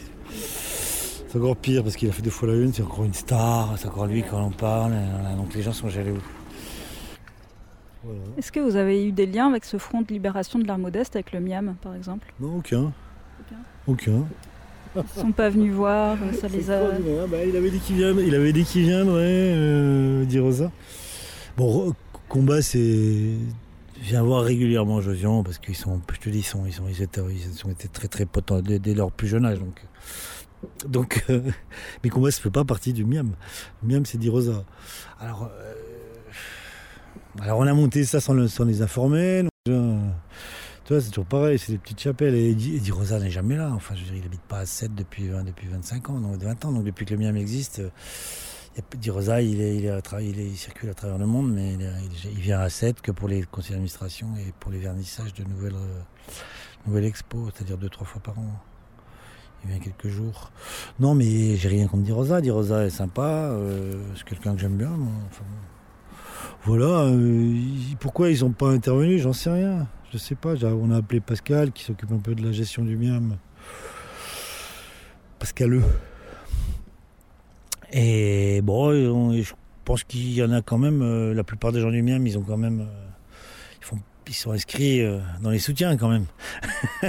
C'est 1.38 1.44
encore 1.44 1.58
pire 1.58 1.84
parce 1.84 1.96
qu'il 1.96 2.10
a 2.10 2.12
fait 2.12 2.24
deux 2.24 2.32
fois 2.32 2.48
la 2.48 2.56
une, 2.56 2.74
c'est 2.74 2.82
encore 2.82 3.04
une 3.04 3.14
star, 3.14 3.76
c'est 3.78 3.88
encore 3.88 4.08
lui 4.08 4.24
quand 4.24 4.44
on 4.44 4.50
parle, 4.50 4.94
donc 5.38 5.54
les 5.54 5.62
gens 5.62 5.72
sont 5.72 5.88
jaloux. 5.88 6.18
Est-ce 8.40 8.52
que 8.52 8.60
vous 8.60 8.76
avez 8.76 9.06
eu 9.06 9.12
des 9.12 9.28
liens 9.28 9.48
avec 9.48 9.64
ce 9.64 9.78
front 9.78 10.02
de 10.02 10.08
libération 10.08 10.58
de 10.58 10.66
l'art 10.66 10.80
modeste, 10.80 11.16
avec 11.16 11.34
le 11.34 11.40
Miam 11.40 11.76
par 11.84 11.94
exemple? 11.94 12.34
Non, 12.40 12.58
aucun. 12.58 12.92
Aucun? 13.86 14.26
Ils 14.96 15.04
ne 15.04 15.22
sont 15.22 15.32
pas 15.32 15.50
venus 15.52 15.74
voir, 15.74 16.18
ça 16.42 16.48
les 16.48 16.72
a. 16.72 16.80
Bah, 17.30 17.46
il 17.48 17.56
avait 17.56 17.70
dit 17.70 17.80
qu'il 17.82 17.98
viendrait, 17.98 18.26
il 18.26 18.34
avait 18.34 18.54
dit 18.54 18.64
qu'il 18.64 18.82
viendrait, 18.86 19.22
euh, 19.22 20.26
dit 20.26 20.40
Rosa. 20.40 20.72
Bon, 21.56 21.94
combat, 22.30 22.64
c'est 22.64 23.30
viens 24.02 24.24
voir 24.24 24.44
régulièrement 24.44 25.02
Josian 25.02 25.44
parce 25.44 25.60
qu'ils 25.60 25.76
sont, 25.76 26.02
je 26.12 26.20
te 26.20 26.30
dis, 26.30 26.40
ils, 26.40 26.44
sont, 26.44 26.66
ils, 26.66 26.74
sont, 26.74 26.88
ils, 26.90 27.02
étaient, 27.02 27.22
ils 27.22 27.68
ont 27.68 27.72
été 27.72 27.88
très 27.88 28.08
très 28.08 28.26
potents 28.26 28.60
dès, 28.62 28.94
leur 28.96 29.12
plus 29.12 29.28
jeune 29.28 29.46
âge. 29.46 29.60
Donc, 29.60 29.82
donc 30.88 31.24
euh, 31.30 31.42
mais 32.04 32.10
combat 32.10 32.32
ça 32.32 32.42
fait 32.42 32.50
pas 32.50 32.66
partie 32.66 32.94
du 32.94 33.06
Miam. 33.06 33.34
Le 33.84 33.88
Miam, 33.88 34.06
c'est 34.06 34.18
Rosa. 34.30 34.64
Alors, 35.20 35.50
euh, 35.52 35.74
alors, 37.42 37.60
on 37.60 37.68
a 37.68 37.74
monté 37.74 38.04
ça 38.04 38.20
sans, 38.20 38.34
les 38.34 38.82
informer. 38.82 39.44
tu 39.66 39.72
vois, 39.74 41.02
c'est 41.02 41.10
toujours 41.10 41.26
pareil, 41.26 41.60
c'est 41.60 41.74
des 41.74 41.78
petites 41.78 42.00
chapelles. 42.00 42.36
Et 42.36 42.50
Eddie, 42.52 42.92
Rosa 42.92 43.20
n'est 43.20 43.30
jamais 43.30 43.56
là. 43.56 43.72
Enfin, 43.74 43.96
je 43.96 44.02
veux 44.02 44.06
dire, 44.06 44.16
il 44.18 44.24
n'habite 44.24 44.42
pas 44.42 44.60
à 44.60 44.66
7 44.66 44.96
depuis, 44.96 45.30
depuis 45.46 45.68
25 45.68 46.10
ans, 46.10 46.20
donc 46.20 46.38
20 46.38 46.66
ans. 46.66 46.72
Donc, 46.72 46.84
depuis 46.84 47.06
que 47.06 47.14
le 47.14 47.20
Miam 47.20 47.36
existe. 47.36 47.82
Di 48.96 49.10
Rosa, 49.10 49.42
il, 49.42 49.60
est, 49.60 49.78
il, 49.78 50.40
il, 50.40 50.56
circule 50.58 50.90
à 50.90 50.94
travers 50.94 51.18
le 51.18 51.26
monde, 51.26 51.52
mais 51.52 51.74
il, 51.74 52.40
vient 52.40 52.60
à 52.60 52.70
7 52.70 53.02
que 53.02 53.12
pour 53.12 53.28
les 53.28 53.44
conseils 53.44 53.72
d'administration 53.72 54.36
et 54.38 54.54
pour 54.60 54.72
les 54.72 54.78
vernissages 54.78 55.34
de 55.34 55.44
nouvelles, 55.44 55.74
euh, 55.74 56.02
nouvelles 56.86 57.06
expos, 57.06 57.52
c'est-à-dire 57.56 57.78
deux, 57.78 57.90
trois 57.90 58.06
fois 58.06 58.22
par 58.22 58.38
an. 58.38 58.52
Il 59.64 59.70
vient 59.72 59.80
quelques 59.80 60.08
jours. 60.08 60.52
Non, 61.00 61.14
mais 61.16 61.56
j'ai 61.56 61.68
rien 61.70 61.88
contre 61.88 62.04
Dirosa. 62.04 62.42
Dirosa 62.42 62.86
est 62.86 62.90
sympa. 62.90 63.50
euh, 63.52 64.02
c'est 64.16 64.24
quelqu'un 64.24 64.54
que 64.56 64.62
j'aime 64.62 64.78
bien. 64.78 64.92
voilà. 66.66 67.04
euh, 67.06 67.60
pourquoi 68.00 68.30
ils 68.30 68.42
n'ont 68.42 68.52
pas 68.52 68.70
intervenu 68.70 69.20
J'en 69.20 69.34
sais 69.34 69.50
rien. 69.52 69.88
Je 70.14 70.18
sais 70.18 70.36
pas. 70.36 70.54
On 70.64 70.92
a 70.92 70.98
appelé 70.98 71.20
Pascal 71.20 71.72
qui 71.72 71.84
s'occupe 71.84 72.12
un 72.12 72.20
peu 72.20 72.34
de 72.36 72.44
la 72.46 72.52
gestion 72.52 72.84
du 72.84 72.96
miam. 72.98 73.38
Pascaleux. 75.40 75.84
Et 77.92 78.62
bon, 78.64 78.90
on- 78.92 79.34
je 79.42 79.54
pense 79.86 80.04
qu'il 80.04 80.34
y 80.34 80.44
en 80.44 80.52
a 80.52 80.62
quand 80.62 80.78
même. 80.78 81.02
euh, 81.02 81.34
la 81.34 81.44
plupart 81.44 81.72
des 81.72 81.80
gens 81.82 81.92
du 81.92 82.02
miam, 82.02 82.26
ils 82.28 82.38
ont 82.38 82.42
quand 82.44 82.58
même. 82.58 82.88
Ils, 84.30 84.34
sont 84.34 84.52
inscrits 84.52 85.02
euh, 85.02 85.20
dans 85.42 85.50
les 85.50 85.60
soutiens 85.60 85.98
quand 85.98 86.10
même. 86.10 86.26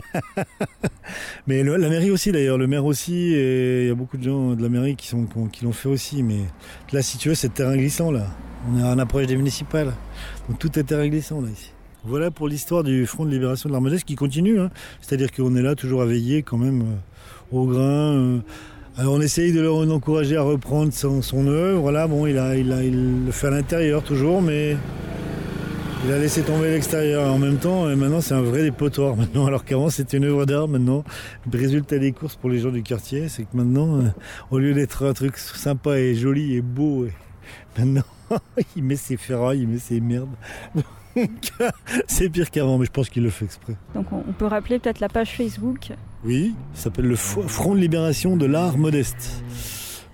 Mais 1.46 1.62
la 1.62 1.88
mairie 1.88 2.10
aussi 2.10 2.32
d'ailleurs, 2.32 2.58
le 2.58 2.66
maire 2.66 2.84
aussi, 2.84 3.32
et 3.34 3.82
il 3.82 3.88
y 3.88 3.90
a 3.90 3.94
beaucoup 3.94 4.16
de 4.16 4.22
gens 4.24 4.54
de 4.54 4.62
la 4.62 4.68
mairie 4.68 4.96
qui, 4.96 5.06
sont, 5.08 5.24
qui 5.26 5.38
ont- 5.38 5.46
qui 5.46 5.64
l'ont 5.64 5.72
fait 5.72 5.88
aussi. 5.88 6.22
Mais 6.22 6.40
là, 6.92 7.02
si 7.02 7.18
tu 7.18 7.28
veux, 7.30 7.34
c'est 7.34 7.52
terrain 7.54 7.76
glissant 7.76 8.10
là. 8.10 8.26
On 8.70 8.78
est 8.78 8.82
en 8.82 8.98
approche 8.98 9.26
des 9.26 9.36
municipales. 9.36 9.92
Donc 10.48 10.58
tout 10.58 10.78
est 10.78 10.82
terrain 10.84 11.08
glissant 11.08 11.40
là 11.40 11.48
ici. 11.52 11.72
Voilà 12.04 12.30
pour 12.30 12.48
l'histoire 12.48 12.84
du 12.84 13.06
Front 13.06 13.24
de 13.24 13.30
libération 13.30 13.68
de 13.68 13.72
l'Armadaise 13.72 14.04
qui 14.04 14.14
continue. 14.14 14.60
hein. 14.60 14.70
C'est-à-dire 15.00 15.30
qu'on 15.32 15.54
est 15.56 15.62
là 15.62 15.74
toujours 15.74 16.02
à 16.02 16.06
veiller 16.06 16.42
quand 16.42 16.58
même 16.58 16.82
euh, 16.82 17.56
au 17.56 17.66
grain. 17.66 18.12
euh. 18.14 18.38
Alors 18.96 19.14
on 19.14 19.20
essaye 19.20 19.52
de 19.52 19.60
l'encourager 19.60 20.36
à 20.36 20.42
reprendre 20.42 20.92
son, 20.92 21.22
son 21.22 21.46
œuvre. 21.46 21.90
Là, 21.92 22.06
bon, 22.08 22.26
il, 22.26 22.36
a, 22.38 22.56
il, 22.56 22.72
a, 22.72 22.82
il 22.82 23.24
le 23.26 23.32
fait 23.32 23.46
à 23.46 23.50
l'intérieur 23.50 24.02
toujours, 24.02 24.42
mais 24.42 24.76
il 26.04 26.12
a 26.12 26.18
laissé 26.18 26.42
tomber 26.42 26.70
l'extérieur 26.70 27.32
en 27.32 27.38
même 27.38 27.58
temps. 27.58 27.90
Et 27.90 27.96
maintenant, 27.96 28.20
c'est 28.20 28.34
un 28.34 28.42
vrai 28.42 28.62
dépotoir. 28.62 29.16
Maintenant, 29.18 29.46
alors 29.46 29.64
qu'avant, 29.64 29.90
c'était 29.90 30.16
une 30.16 30.24
œuvre 30.24 30.46
d'art. 30.46 30.68
Maintenant, 30.68 31.04
le 31.50 31.58
résultat 31.58 31.98
des 31.98 32.12
courses 32.12 32.36
pour 32.36 32.50
les 32.50 32.60
gens 32.60 32.70
du 32.70 32.82
quartier, 32.82 33.28
c'est 33.28 33.44
que 33.44 33.56
maintenant, 33.56 33.98
euh, 33.98 34.08
au 34.50 34.58
lieu 34.58 34.74
d'être 34.74 35.06
un 35.06 35.12
truc 35.12 35.36
sympa 35.36 35.98
et 35.98 36.14
joli 36.14 36.54
et 36.54 36.62
beau, 36.62 37.06
et 37.06 37.12
maintenant, 37.78 38.02
il 38.76 38.84
met 38.84 38.96
ses 38.96 39.16
ferrailles, 39.16 39.60
il 39.62 39.68
met 39.68 39.78
ses 39.78 40.00
merdes. 40.00 40.28
Donc, 40.74 41.30
c'est 42.06 42.28
pire 42.28 42.50
qu'avant, 42.50 42.78
mais 42.78 42.86
je 42.86 42.90
pense 42.90 43.08
qu'il 43.08 43.22
le 43.22 43.30
fait 43.30 43.44
exprès. 43.44 43.74
Donc 43.94 44.06
on, 44.12 44.32
peut 44.32 44.46
rappeler 44.46 44.78
peut-être 44.78 45.00
la 45.00 45.08
page 45.08 45.36
Facebook. 45.36 45.92
Oui, 46.24 46.54
ça 46.74 46.84
s'appelle 46.84 47.06
le 47.06 47.16
Front 47.16 47.74
de 47.74 47.80
libération 47.80 48.36
de 48.36 48.46
l'art 48.46 48.78
modeste. 48.78 49.42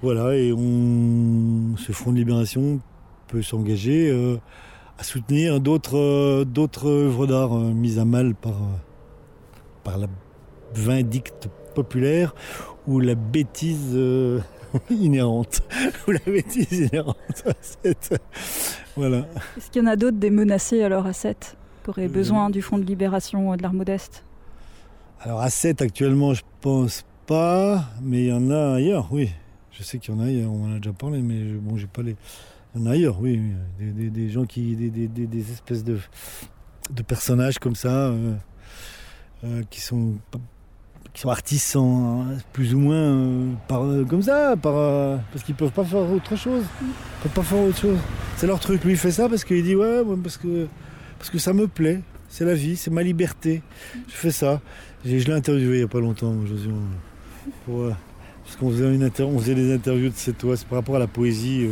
Voilà, 0.02 0.34
et 0.34 0.52
on, 0.52 1.76
ce 1.76 1.92
Front 1.92 2.12
de 2.12 2.16
libération 2.16 2.80
peut 3.28 3.42
s'engager 3.42 4.10
euh, 4.10 4.36
à 4.98 5.02
soutenir 5.02 5.60
d'autres 5.60 5.96
euh, 5.98 6.44
d'autres 6.44 6.86
œuvres 6.88 7.26
d'art 7.26 7.54
euh, 7.56 7.72
mises 7.72 7.98
à 7.98 8.04
mal 8.04 8.34
par, 8.34 8.52
euh, 8.52 8.76
par 9.82 9.98
la 9.98 10.06
vindicte 10.74 11.48
populaire 11.74 12.34
ou 12.86 13.00
la 13.00 13.14
bêtise 13.14 13.96
inhérente. 14.90 15.60
ou 16.06 16.12
la 16.12 16.20
bêtise 16.26 16.70
inhérente. 16.72 17.16
à 17.46 17.52
cette- 17.60 18.20
voilà. 18.96 19.26
Est-ce 19.56 19.70
qu'il 19.70 19.82
y 19.82 19.84
en 19.84 19.88
a 19.88 19.96
d'autres 19.96 20.18
des 20.18 20.30
menacés 20.30 20.82
alors 20.82 21.06
à 21.06 21.12
7 21.12 21.56
qui 21.82 21.90
auraient 21.90 22.08
besoin 22.08 22.50
du 22.50 22.62
Front 22.62 22.78
de 22.78 22.84
libération 22.84 23.56
de 23.56 23.62
l'art 23.62 23.72
modeste? 23.74 24.24
Alors 25.20 25.40
à 25.40 25.50
7 25.50 25.82
actuellement, 25.82 26.34
je 26.34 26.42
pense 26.60 27.04
pas, 27.26 27.84
mais 28.02 28.24
il 28.24 28.28
y 28.28 28.32
en 28.32 28.50
a 28.50 28.74
ailleurs, 28.74 29.08
oui. 29.10 29.30
Je 29.72 29.82
sais 29.82 29.98
qu'il 29.98 30.14
y 30.14 30.16
en 30.16 30.20
a 30.20 30.26
ailleurs, 30.26 30.52
on 30.52 30.66
en 30.70 30.74
a 30.74 30.78
déjà 30.78 30.92
parlé, 30.92 31.20
mais 31.20 31.48
je- 31.48 31.56
bon, 31.56 31.76
j'ai 31.76 31.86
pas 31.88 32.02
les. 32.02 32.14
Il 32.74 32.80
y 32.80 32.84
en 32.84 32.86
a 32.86 32.90
ailleurs, 32.92 33.20
oui. 33.20 33.40
Des, 33.78 34.10
des- 34.10 34.30
gens 34.30 34.44
qui. 34.44 34.74
Des, 34.74 34.90
des- 34.90 35.50
espèces 35.52 35.84
de, 35.84 35.98
de 36.90 37.02
personnages 37.02 37.58
comme 37.58 37.74
ça, 37.76 38.08
euh, 38.08 38.34
euh, 39.44 39.62
qui 39.70 39.80
sont. 39.80 40.14
qui 41.12 41.20
sont 41.20 41.28
artisans, 41.30 42.26
hein, 42.32 42.36
plus 42.52 42.74
ou 42.74 42.80
moins 42.80 42.96
euh, 42.96 43.52
par, 43.68 43.82
comme 44.08 44.22
ça, 44.22 44.56
par, 44.56 45.20
parce 45.32 45.44
qu'ils 45.44 45.54
peuvent 45.54 45.70
pas 45.70 45.84
faire 45.84 46.00
autre 46.10 46.34
chose. 46.36 46.64
Ils 46.82 46.88
peuvent 47.22 47.32
pas 47.32 47.42
faire 47.42 47.58
autre 47.60 47.78
chose. 47.78 47.98
C'est 48.36 48.46
leur 48.48 48.58
truc. 48.58 48.82
Lui, 48.84 48.92
il 48.92 48.98
fait 48.98 49.12
ça 49.12 49.28
parce 49.28 49.44
qu'il 49.44 49.62
dit 49.62 49.76
ouais, 49.76 50.02
parce 50.22 50.36
que 50.36 50.66
parce 51.18 51.30
que 51.30 51.38
ça 51.38 51.52
me 51.52 51.68
plaît. 51.68 52.00
C'est 52.28 52.44
la 52.44 52.54
vie, 52.54 52.74
c'est 52.76 52.90
ma 52.90 53.04
liberté. 53.04 53.62
Je 54.08 54.14
fais 54.14 54.32
ça. 54.32 54.60
J'ai- 55.04 55.20
Je 55.20 55.28
l'ai 55.28 55.34
interviewé 55.34 55.76
il 55.76 55.78
n'y 55.80 55.84
a 55.84 55.88
pas 55.88 56.00
longtemps, 56.00 56.34
Josion. 56.46 56.74
Pour, 57.64 57.90
parce 58.44 58.56
qu'on 58.56 58.70
faisait, 58.70 58.92
une 58.92 59.08
on 59.20 59.38
faisait 59.38 59.54
des 59.54 59.72
interviews 59.72 60.08
de 60.08 60.14
cette 60.16 60.38
par 60.64 60.78
rapport 60.78 60.96
à 60.96 60.98
la 60.98 61.06
poésie, 61.06 61.68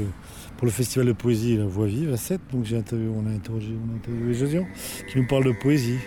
pour 0.62 0.66
le 0.68 0.72
festival 0.72 1.08
de 1.08 1.12
poésie 1.12 1.56
La 1.56 1.64
Voix 1.64 1.88
Vive 1.88 2.12
à 2.12 2.16
7. 2.16 2.40
Donc 2.52 2.64
j'ai 2.66 2.76
interviewé, 2.76 3.12
on, 3.12 3.26
a 3.26 3.30
interrogé, 3.30 3.72
on 3.84 3.92
a 3.92 3.96
interviewé 3.96 4.32
Josion, 4.32 4.64
qui 5.10 5.18
nous 5.18 5.26
parle 5.26 5.42
de 5.46 5.50
poésie. 5.60 5.98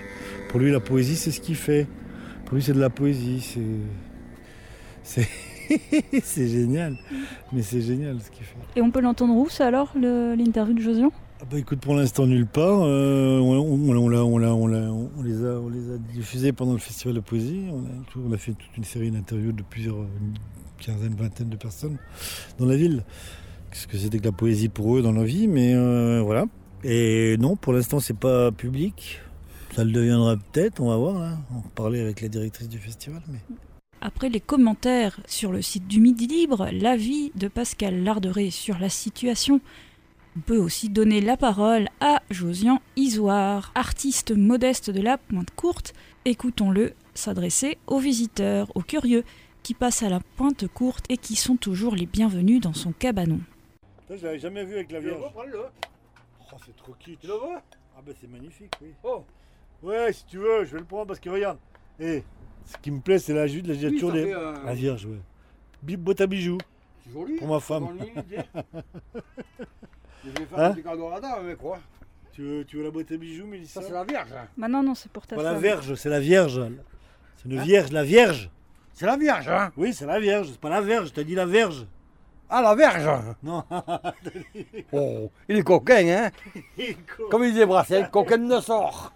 Pour 0.48 0.61
lui, 0.61 0.72
la 0.72 0.80
poésie, 0.80 1.18
c'est 1.18 1.32
ce 1.32 1.41
qu'il 1.41 1.57
fait. 1.57 1.88
Pour 2.45 2.56
lui, 2.56 2.64
c'est 2.64 2.72
de 2.72 2.80
la 2.80 2.90
poésie. 2.90 3.41
C'est. 3.41 3.60
C'est. 5.03 5.27
c'est 6.23 6.48
génial. 6.48 6.95
Mais 7.52 7.64
c'est 7.64 7.82
génial 7.82 8.22
ce 8.22 8.32
qu'il 8.32 8.45
fait. 8.45 8.56
Et 8.77 8.82
on 8.82 8.91
peut 8.91 9.02
l'entendre 9.02 9.34
où 9.36 9.49
ça 9.49 9.68
alors, 9.68 9.91
l'interview 9.94 10.73
de 10.73 10.80
Josion 10.80 11.11
Ah 11.41 11.45
bah 11.52 11.60
écoute, 11.60 11.82
pour 11.82 11.94
l'instant 11.94 12.26
nulle 12.26 12.48
part. 12.48 12.80
Euh, 12.84 13.40
on, 13.40 14.07
les 14.07 14.18
a, 14.18 14.23
on 15.60 15.68
les 15.68 15.91
a 15.91 15.98
diffusés 16.14 16.53
pendant 16.53 16.72
le 16.72 16.80
festival 16.80 17.14
de 17.14 17.19
poésie. 17.19 17.65
On 17.73 17.80
a, 17.80 18.06
tout- 18.10 18.22
on 18.26 18.32
a 18.32 18.38
fait 18.38 18.53
toute 18.53 18.77
une 18.77 18.86
série 18.86 19.11
d'interviews 19.11 19.52
de 19.52 19.64
plusieurs, 19.64 19.98
une 19.98 20.38
quinzaine, 20.80 21.14
vingtaine 21.14 21.49
de 21.49 21.57
personnes 21.57 21.98
dans 22.57 22.65
la 22.65 22.77
ville. 22.77 23.03
Ce 23.76 23.88
que 23.88 23.97
c'était 23.97 24.19
que 24.19 24.23
la 24.23 24.31
poésie 24.31 24.69
pour 24.69 24.95
eux 24.95 25.02
dans 25.02 25.11
leur 25.11 25.26
vie, 25.26 25.49
mais 25.49 25.73
euh, 25.76 26.22
voilà. 26.22 26.45
Et 26.85 27.35
non, 27.39 27.57
pour 27.57 27.73
l'instant, 27.73 27.99
c'est 27.99 28.18
pas 28.18 28.49
public. 28.53 29.19
Ça 29.76 29.84
le 29.84 29.91
deviendra 29.91 30.38
peut-être, 30.38 30.80
on 30.80 30.88
va 30.88 30.95
voir. 30.95 31.19
Là. 31.19 31.38
On 31.52 31.56
va 31.56 31.69
parler 31.76 31.99
avec 31.99 32.22
la 32.22 32.30
directrice 32.30 32.69
du 32.69 32.80
festival. 32.80 33.22
Après 33.99 34.30
les 34.30 34.39
commentaires 34.39 35.19
sur 35.27 35.52
le 35.52 35.61
site 35.61 35.88
du 35.88 35.99
Midi 35.99 36.26
Libre, 36.26 36.69
l'avis 36.72 37.34
de 37.35 37.49
Pascal 37.49 38.02
Larderet 38.02 38.49
sur 38.49 38.80
la 38.80 38.88
situation, 38.88 39.60
on 40.38 40.39
peut 40.39 40.57
aussi 40.57 40.88
donner 40.88 41.19
la 41.19 41.35
parole 41.35 41.89
à 41.99 42.22
Josian 42.30 42.81
Isoire, 42.95 43.73
artiste 43.76 44.31
modeste 44.31 44.89
de 44.89 45.02
la 45.02 45.18
Pointe 45.18 45.52
Courte. 45.53 45.93
Écoutons-le 46.23 46.93
s'adresser 47.14 47.77
aux 47.88 47.99
visiteurs, 47.99 48.72
aux 48.73 48.81
curieux 48.81 49.26
qui 49.64 49.73
passent 49.73 50.03
à 50.03 50.10
la 50.10 50.22
Pointe 50.38 50.65
Courte 50.68 51.03
et 51.10 51.18
qui 51.18 51.35
sont 51.35 51.57
toujours 51.57 51.95
les 51.95 52.06
bienvenus 52.06 52.61
dans 52.61 52.73
son 52.73 52.93
cabanon. 52.93 53.41
Ça, 54.07 54.15
je 54.15 54.26
l'avais 54.26 54.40
jamais 54.40 54.64
vu 54.65 54.76
avec 54.76 54.91
la 54.91 54.99
Tu 54.99 55.06
le 55.06 55.11
Vierge. 55.11 55.22
vois, 55.22 55.32
prends-le. 55.32 55.60
Oh, 56.53 56.57
c'est 56.65 56.76
trop 56.76 56.94
kitsch. 56.94 57.19
Tu 57.22 57.27
le 57.27 57.34
vois 57.34 57.61
Ah 57.98 58.02
bah 58.06 58.11
c'est 58.19 58.30
magnifique, 58.30 58.72
oui. 58.82 58.94
Oh. 59.03 59.23
Ouais, 59.82 60.14
si 60.14 60.26
tu 60.26 60.38
veux, 60.38 60.64
je 60.64 60.73
vais 60.73 60.80
le 60.80 60.86
prendre 60.86 61.07
parce 61.07 61.19
que 61.19 61.30
regarde. 61.30 61.57
Et 61.99 62.23
ce 62.65 62.77
qui 62.77 62.91
me 62.91 62.99
plaît, 63.02 63.19
c'est 63.19 63.34
la, 63.34 63.48
ju- 63.48 63.61
la 63.61 63.73
Oui, 63.73 63.80
des... 63.90 64.23
fait, 64.26 64.34
euh, 64.34 64.53
La 64.64 64.73
Vierge, 64.73 65.06
ouais. 65.06 65.19
Bi- 65.82 65.98
boîte 65.98 66.22
à 66.22 66.27
bijoux. 66.27 66.57
C'est 67.03 67.11
joli. 67.14 67.36
Pour 67.38 67.48
ma 67.48 67.60
femme. 67.60 67.86
dans 67.86 67.91
le 67.91 67.99
lit, 67.99 68.11
tiens. 68.30 68.45
Je 70.23 70.30
vais 70.32 70.45
faire 70.45 70.60
Hein 70.60 70.65
un 70.65 70.73
petit 70.73 70.84
cadeau 70.84 71.07
à 71.07 71.11
la 71.11 71.19
dame, 71.22 71.45
mais 71.48 71.56
quoi 71.56 71.80
Tu 72.32 72.41
veux, 72.41 72.65
tu 72.65 72.77
veux 72.77 72.84
la 72.84 72.91
boîte 72.91 73.11
à 73.11 73.18
bijoux, 73.18 73.45
Mélissa 73.45 73.82
Ça, 73.82 73.88
c'est 73.88 73.94
la 73.94 74.03
Vierge. 74.03 74.32
hein. 74.34 74.48
Bah 74.57 74.68
non, 74.68 74.82
non, 74.84 74.95
c'est 74.95 75.11
pour 75.11 75.26
ta 75.27 75.36
Pas 75.36 75.44
la 75.44 75.53
femme. 75.53 75.61
Vierge, 75.61 75.95
c'est 75.95 76.10
la 76.10 76.19
Vierge. 76.19 76.61
C'est 77.38 77.45
une 77.49 77.60
Hein 77.60 77.64
Vierge, 77.64 77.91
la 77.91 78.03
Vierge. 78.03 78.49
C'est 78.94 79.06
la 79.06 79.18
Vierge, 79.18 79.48
hein 79.49 79.72
Oui, 79.77 79.94
c'est 79.94 80.06
la 80.06 80.19
Vierge, 80.19 80.49
c'est 80.52 80.60
pas 80.60 80.69
la 80.69 80.82
Verge, 80.82 81.11
t'as 81.14 81.23
dit 81.23 81.36
la 81.36 81.45
Verge. 81.45 81.86
Ah, 82.49 82.61
la 82.61 82.76
Vierge 82.76 83.09
Non. 83.43 83.63
Oh, 84.93 85.30
il 85.49 85.57
est 85.57 85.63
coquin, 85.63 86.07
hein 86.07 86.31
Comme 87.31 87.43
il 87.43 87.51
disait 87.53 87.65
Brassel, 87.65 88.09
coquin 88.11 88.38
de 88.38 88.59
sort. 88.59 89.11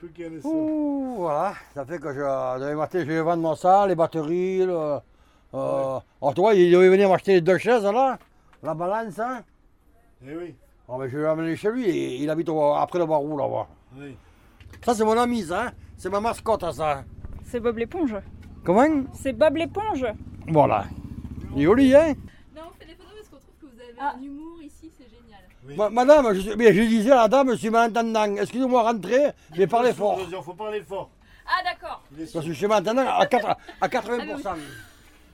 Coquin 0.00 0.30
de 0.30 0.40
ça. 0.40 0.48
Ouh, 0.48 1.14
voilà, 1.18 1.54
ça 1.74 1.84
fait 1.84 1.98
que 1.98 2.12
je, 2.12 2.20
demain 2.60 2.74
matin, 2.76 3.00
je 3.00 3.04
vais 3.04 3.20
vendre 3.20 3.42
mon 3.42 3.54
ça, 3.56 3.86
les 3.86 3.94
batteries, 3.96 4.64
le... 4.64 4.98
Euh, 5.54 5.98
alors, 6.22 6.34
toi, 6.34 6.54
il 6.54 6.70
devait 6.70 6.88
venir 6.90 7.08
m'acheter 7.08 7.32
les 7.34 7.40
deux 7.40 7.58
chaises, 7.58 7.82
là, 7.82 8.18
la 8.62 8.74
balance, 8.74 9.18
hein 9.18 9.42
Eh 10.26 10.36
oui, 10.36 10.54
Oh, 10.86 10.96
ben, 10.98 11.08
je 11.08 11.18
vais 11.18 11.24
l'amener 11.24 11.56
chez 11.56 11.70
lui, 11.70 11.84
et 11.88 12.16
il 12.22 12.30
habite 12.30 12.48
au- 12.48 12.74
après 12.74 12.98
le 12.98 13.06
barou, 13.06 13.36
là-bas. 13.36 13.66
oui. 13.98 14.16
Ça, 14.84 14.94
c'est 14.94 15.04
mon 15.04 15.18
ami, 15.18 15.42
ça, 15.42 15.62
hein 15.68 15.72
C'est 15.96 16.08
ma 16.10 16.20
mascotte, 16.20 16.70
ça. 16.72 17.02
C'est 17.44 17.58
Bob 17.60 17.78
l'éponge. 17.78 18.14
Comment? 18.64 19.02
C'est 19.14 19.32
Bob 19.32 19.56
l'éponge. 19.56 20.06
Voilà. 20.46 20.84
Il 21.58 21.62
est 21.62 21.64
joli, 21.64 21.94
hein 21.94 22.14
Non, 22.56 22.62
on 22.68 22.78
fait 22.78 22.86
des 22.86 22.94
photos 22.94 23.12
parce 23.16 23.28
qu'on 23.28 23.36
trouve 23.36 23.56
que 23.60 23.66
vous 23.76 23.82
avez 23.82 23.94
Ah. 24.00 24.14
un 24.16 24.22
humour 24.22 24.58
ici, 24.62 24.90
c'est 24.96 25.08
génial. 25.10 25.76
Ma- 25.76 25.90
Madame, 25.90 26.32
je, 26.34 26.40
suis- 26.40 26.56
mais 26.56 26.72
je 26.72 26.82
disais 26.82 27.10
à 27.10 27.16
la 27.22 27.28
dame, 27.28 27.50
je 27.50 27.56
suis 27.56 27.70
malentendant. 27.70 28.36
Excusez-moi, 28.36 28.82
rentrez, 28.82 29.32
mais 29.56 29.66
parlez 29.66 29.92
fort. 29.92 30.20
Faut 30.44 30.54
parler 30.54 30.82
fort. 30.82 31.10
Ah, 31.46 31.62
d'accord. 31.64 32.02
Il 32.16 32.26
Parce 32.30 32.44
que 32.44 32.52
je 32.52 32.56
suis 32.56 32.66
malentendant 32.66 33.06
à, 33.08 33.26
4 33.26 33.56
à 33.80 33.88
80%. 33.88 34.54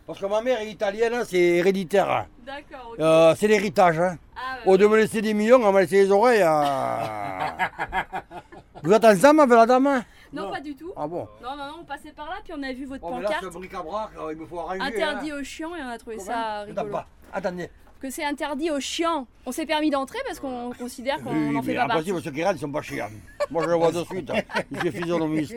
Parce 0.07 0.19
que 0.21 0.27
ma 0.27 0.41
mère 0.43 0.61
est 0.61 0.71
italienne, 0.71 1.23
c'est 1.27 1.39
héréditaire. 1.39 2.27
D'accord, 2.45 2.91
ok. 2.93 3.01
Euh, 3.01 3.35
c'est 3.39 3.49
l'héritage. 3.49 3.99
Hein. 3.99 4.19
Ah, 4.37 4.59
Au 4.67 4.73
lieu 4.73 4.79
de 4.79 4.87
me 4.87 4.97
laisser 4.97 5.21
des 5.23 5.35
millions, 5.35 5.61
on 5.63 5.73
m'a 5.73 5.81
laissé 5.81 6.05
les 6.05 6.11
oreilles. 6.11 6.43
hein. 6.43 7.55
Vous 8.83 8.93
êtes 8.93 9.05
ensemble 9.05 9.41
avec 9.41 9.55
la 9.57 9.67
dame 9.67 10.03
hein 10.39 10.43
Non, 10.45 10.51
pas 10.51 10.61
du 10.61 10.75
tout. 10.77 10.93
Ah 10.97 11.07
bon 11.07 11.27
Non, 11.43 11.51
non, 11.57 11.67
non, 11.67 11.75
on 11.81 11.85
passait 11.85 12.13
par 12.13 12.27
là, 12.27 12.37
puis 12.45 12.53
on 12.57 12.63
a 12.63 12.73
vu 12.73 12.85
votre 12.87 13.03
Oh, 13.05 13.15
mais 13.15 13.23
là, 13.23 13.29
pancarte. 13.29 13.53
bric-à-brac, 13.55 14.11
euh, 14.19 14.33
il 14.33 14.39
me 14.39 14.47
faut 14.47 14.59
arranger. 14.61 14.81
Interdit 14.81 15.31
hein. 15.31 15.37
aux 15.41 15.45
chiants 15.45 15.75
et 15.77 15.83
on 15.83 15.89
a 15.89 15.99
trouvé 15.99 16.17
Comment 16.17 16.27
ça 16.31 16.41
Attends, 16.61 16.67
rigolo. 16.67 16.91
pas. 16.91 17.07
Attendez. 17.33 17.71
Que 18.01 18.11
c'est 18.11 18.25
interdit 18.25 18.71
aux 18.71 18.81
chiants. 18.81 19.27
On 19.47 19.53
s'est 19.53 19.65
permis 19.67 19.89
d'entrer 19.91 20.19
parce 20.27 20.39
qu'on 20.39 20.73
considère 20.79 21.23
qu'on 21.23 21.33
Oui, 21.33 21.51
n'en 21.55 21.63
fait 21.63 21.73
mais 21.73 21.77
pas 21.79 21.87
partie. 21.87 22.05
qui 22.13 22.45
rentrent, 22.45 22.57
ils 22.57 22.61
sont 22.61 22.71
pas 22.71 22.83
chiants. 22.83 23.09
Moi, 23.51 23.63
je 23.65 23.69
le 23.71 23.75
vois 23.77 23.93
de 23.93 24.05
suite. 24.05 24.31
hein. 24.31 24.43
Je 24.73 24.81
suis 24.81 24.91
physionomiste. 24.93 25.57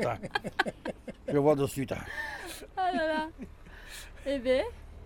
Je 1.28 1.34
le 1.34 1.40
vois 1.40 1.56
de 1.56 1.66
suite. 1.68 1.92
là 1.92 1.98
là. 2.94 3.28
Eh 4.26 4.40
ben. 4.40 4.64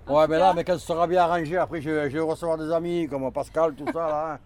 en 0.07 0.15
Ouais, 0.19 0.27
mais 0.27 0.37
là, 0.37 0.53
mais 0.53 0.63
quand 0.63 0.73
ce 0.77 0.85
sera 0.85 1.07
bien 1.07 1.21
arrangé, 1.23 1.57
après, 1.57 1.81
je, 1.81 1.89
je 2.09 2.13
vais 2.13 2.19
recevoir 2.19 2.57
des 2.57 2.71
amis 2.71 3.07
comme 3.07 3.31
Pascal, 3.31 3.73
tout 3.75 3.85
ça, 3.91 4.07
là. 4.07 4.39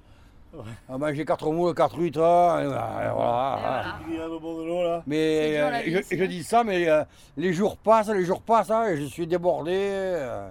À 0.90 0.98
manger 0.98 1.26
quatre 1.26 1.52
moules, 1.52 1.74
quatre 1.74 1.98
huîtres, 1.98 2.22
hein, 2.24 2.62
et 2.64 2.68
voilà. 3.14 3.96
Il. 4.10 5.02
Mais 5.08 5.58
euh, 5.58 5.70
la 5.72 5.82
je, 5.86 6.24
dis 6.26 6.44
ça, 6.44 6.64
mais 6.64 6.88
euh, 6.90 7.04
les 7.38 7.54
jours 7.54 7.78
passent, 7.78 8.10
les 8.10 8.26
jours 8.26 8.42
passent, 8.42 8.72
hein, 8.72 8.86
et 8.90 8.98
je 8.98 9.06
suis 9.06 9.28
débordé. 9.28 9.72
euh. 9.76 10.50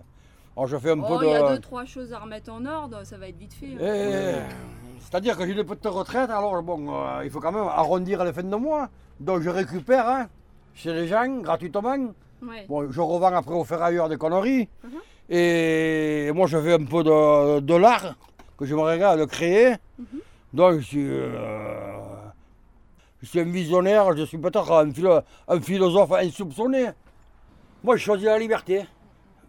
alors 0.56 0.66
je 0.66 0.76
fais 0.76 0.90
un 0.90 1.00
Oh, 1.00 1.06
peu 1.06 1.14
il 1.24 1.28
de. 1.28 1.32
y 1.32 1.34
a 1.34 1.48
deux, 1.50 1.58
trois 1.60 1.84
choses 1.84 2.12
à 2.12 2.18
remettre 2.18 2.52
en 2.52 2.64
ordre, 2.66 3.04
ça 3.04 3.16
va 3.16 3.28
être 3.28 3.36
vite 3.38 3.54
fait. 3.54 3.66
hein. 3.66 3.78
Eh, 3.80 5.00
C'est-à-dire 5.00 5.36
que 5.36 5.46
j'ai 5.46 5.52
une 5.52 5.64
petite 5.64 5.86
retraite, 5.86 6.30
alors 6.30 6.62
bon, 6.62 6.86
euh, 6.90 7.24
il 7.24 7.30
faut 7.30 7.40
quand 7.40 7.52
même 7.52 7.68
arrondir 7.68 8.24
les 8.24 8.32
fins 8.32 8.42
de 8.42 8.56
mois. 8.56 8.88
Donc 9.20 9.42
je 9.42 9.50
récupère 9.50 10.08
hein, 10.08 10.26
chez 10.74 10.92
les 10.92 11.06
gens 11.06 11.28
gratuitement. 11.40 11.96
Ouais. 12.42 12.66
Bon, 12.68 12.90
je 12.90 13.00
revends 13.00 13.34
après 13.34 13.54
au 13.54 13.64
ferrailleur 13.64 14.08
des 14.08 14.16
conneries. 14.16 14.68
Mhm. 14.82 14.90
Et 15.30 16.30
moi, 16.34 16.46
je 16.46 16.58
fais 16.58 16.74
un 16.74 16.84
peu 16.84 17.02
de, 17.02 17.60
de 17.60 17.74
l'art 17.74 18.14
que 18.58 18.64
je 18.66 18.74
me 18.74 18.80
régale 18.82 19.18
de 19.18 19.24
créer. 19.24 19.74
Mhm. 19.98 20.06
Donc, 20.52 20.80
je 20.80 20.84
suis, 20.86 21.06
euh, 21.08 21.30
je 23.22 23.26
suis 23.26 23.40
un 23.40 23.44
visionnaire, 23.44 24.16
je 24.16 24.24
suis 24.24 24.38
peut-être 24.38 24.70
un, 24.72 24.90
philo- 24.90 25.20
un 25.48 25.60
philosophe 25.60 26.12
insoupçonné. 26.12 26.90
Moi, 27.82 27.96
je 27.96 28.02
choisis 28.04 28.26
la 28.26 28.38
liberté. 28.38 28.84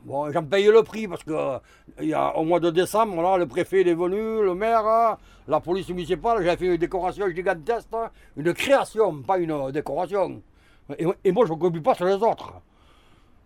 Bon, 0.04 0.32
j'en 0.32 0.44
paye 0.44 0.66
le 0.68 0.84
prix 0.84 1.08
parce 1.08 1.24
que 1.24 1.58
il 2.00 2.10
y 2.10 2.14
a, 2.14 2.36
au 2.38 2.44
mois 2.44 2.60
de 2.60 2.70
décembre, 2.70 3.22
là, 3.24 3.38
le 3.38 3.48
préfet 3.48 3.82
il 3.82 3.88
est 3.88 3.96
venu, 3.96 4.44
le 4.44 4.54
maire, 4.54 5.18
la 5.48 5.60
police 5.60 5.90
municipale, 5.90 6.44
j'ai 6.44 6.56
fait 6.58 6.66
une 6.68 6.78
décoration 6.78 7.28
gigantesque, 7.30 7.88
une 8.38 8.54
création, 8.54 9.22
pas 9.24 9.38
une 9.40 9.72
décoration. 9.72 10.42
Et, 11.00 11.08
et 11.24 11.32
moi, 11.32 11.46
je 11.48 11.54
ne 11.54 11.58
copie 11.58 11.80
pas 11.80 11.96
sur 11.96 12.06
les 12.06 12.14
autres. 12.16 12.54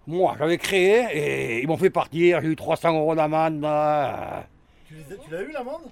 Moi, 0.06 0.36
j'avais 0.38 0.58
créé 0.58 1.06
et 1.14 1.62
ils 1.62 1.68
m'ont 1.68 1.78
fait 1.78 1.90
partir, 1.90 2.42
j'ai 2.42 2.48
eu 2.50 2.56
300 2.58 2.94
euros 2.94 3.16
d'amende. 3.16 3.66
Tu 4.90 4.96
les 4.96 5.14
as- 5.14 5.18
tu 5.18 5.30
l'as 5.32 5.42
eu 5.44 5.52
l'amende? 5.52 5.84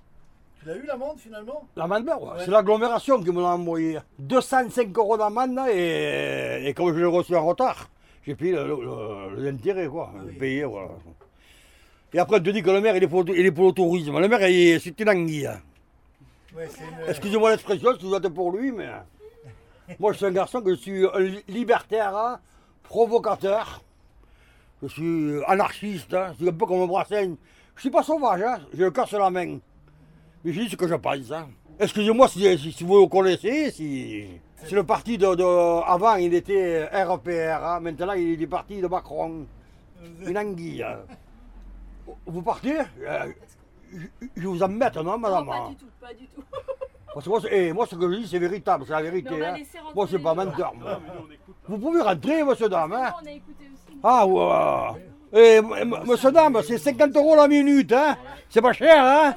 Tu 0.60 0.68
l'as 0.68 0.76
eu 0.76 0.86
l'amende 0.88 1.20
finalement? 1.20 1.68
L'amende, 1.76 2.06
ben, 2.06 2.16
ouais, 2.18 2.24
Ouais. 2.24 2.30
c'est 2.46 2.50
l'agglomération 2.52 3.22
qui 3.22 3.30
me 3.32 3.42
l'a 3.42 3.50
envoyé. 3.50 4.00
205 4.18 4.98
euros 4.98 5.16
d'amende 5.18 5.60
et, 5.72 6.64
et 6.66 6.74
comme 6.74 6.92
je 6.94 7.00
l'ai 7.00 7.06
reçu 7.06 7.36
en 7.36 7.46
retard, 7.46 7.90
j'ai 8.26 8.34
payé 8.34 8.54
le- 8.54 8.66
le- 8.66 9.36
le- 9.36 9.44
l'intérêt, 9.52 9.88
quoi. 9.88 10.12
Payé, 10.40 10.64
voilà. 10.66 10.90
Et 12.14 12.18
après, 12.20 12.38
on 12.40 12.44
te 12.44 12.50
dit 12.50 12.64
que 12.64 12.72
le 12.72 12.82
maire, 12.82 12.98
il 12.98 13.04
est 13.04 13.08
pour, 13.08 13.24
il 13.30 13.46
est 13.46 13.52
pour 13.52 13.68
le 13.68 13.72
tourisme. 13.74 14.20
Le 14.20 14.28
maire, 14.28 14.48
il- 14.50 14.82
c'est 14.82 15.00
une 15.00 15.10
anguille. 15.10 15.50
Ouais, 16.56 16.68
c'est 16.70 16.82
une- 16.84 17.08
Excusez-moi 17.10 17.52
l'expression, 17.52 17.92
je 18.02 18.06
vous 18.06 18.16
êtes 18.16 18.28
pour 18.30 18.52
lui, 18.52 18.72
mais. 18.72 18.90
Moi, 20.00 20.12
je 20.14 20.18
suis 20.18 20.26
un 20.26 20.32
garçon 20.32 20.60
que 20.62 20.72
je 20.72 20.80
suis 20.80 21.06
un 21.14 21.20
li- 21.20 21.44
libertaire, 21.48 22.18
hein, 22.18 22.40
provocateur. 22.84 23.82
Je 24.82 24.88
suis 24.88 25.44
anarchiste, 25.48 26.14
hein, 26.14 26.30
je 26.34 26.38
suis 26.44 26.50
un 26.50 26.54
peu 26.54 26.66
comme 26.66 26.86
Brassens. 26.88 27.36
Je 27.78 27.82
suis 27.82 27.90
pas 27.90 28.04
sauvage, 28.04 28.42
hein, 28.42 28.60
j'ai 28.74 28.84
le 28.84 28.92
cœur 28.92 29.08
sur 29.08 29.20
la 29.20 29.30
main. 29.30 29.60
Mais 30.44 30.52
je 30.54 30.62
dis 30.62 30.70
ce 30.70 30.76
que 30.76 30.88
je 30.88 30.96
pense. 30.96 31.32
Hein. 31.32 31.48
Excusez-moi 31.80 32.28
si, 32.28 32.58
si- 32.58 32.72
si 32.72 32.84
vous 32.84 33.08
connaissez, 33.08 33.72
si. 33.72 34.28
C'est 34.64 34.76
le 34.76 34.84
parti 34.84 35.18
de, 35.18 35.36
de- 35.36 35.84
Avant, 35.86 36.16
il 36.16 36.34
était 36.34 36.86
RPR, 36.86 37.64
hein, 37.64 37.80
maintenant, 37.80 38.14
il 38.14 38.34
est 38.34 38.38
du 38.38 38.48
parti 38.48 38.82
de 38.82 38.88
Macron. 38.88 39.46
Une 40.26 40.38
anguille. 40.38 40.84
hein. 40.84 41.00
Vous 42.26 42.42
partez? 42.42 42.80
Euh, 42.80 43.32
je, 43.94 44.08
je 44.36 44.48
vous 44.48 44.62
embête, 44.64 44.96
non, 44.98 45.18
madame? 45.18 45.46
Non, 45.46 45.52
pas 45.52 45.58
hein 45.58 45.70
du 45.70 45.76
tout, 45.76 45.86
pas 46.02 46.14
du 46.14 46.28
tout. 46.28 46.42
parce 47.14 47.26
que 47.26 47.30
moi, 47.30 47.40
eh, 47.52 47.74
moi, 47.74 47.86
ce 47.86 47.96
que 47.96 48.12
je 48.12 48.18
dis, 48.20 48.28
c'est 48.28 48.40
véritable, 48.40 48.86
c'est 48.88 48.94
la 48.94 49.02
vérité. 49.04 49.46
Hein. 49.46 49.56
Moi, 49.94 50.08
c'est 50.10 50.20
pas 50.20 50.34
menteur. 50.34 50.74
moi. 50.76 51.00
Vous 51.68 51.78
pouvez 51.78 52.02
rentrer, 52.02 52.44
monsieur 52.44 52.70
dame. 52.70 52.94
Hein. 52.94 53.12
On 53.22 53.26
a 53.26 53.32
écouté 53.32 53.66
aussi. 53.72 53.98
Ah, 54.04 54.26
ouais. 54.26 55.07
Eh, 55.34 55.62
monsieur 55.62 56.32
dame, 56.32 56.62
c'est 56.66 56.78
50 56.78 57.16
euros 57.18 57.36
la 57.36 57.48
minute. 57.48 57.92
Hein. 57.92 58.18
C'est 58.50 58.62
pas 58.62 58.72
cher, 58.74 59.04
hein. 59.04 59.36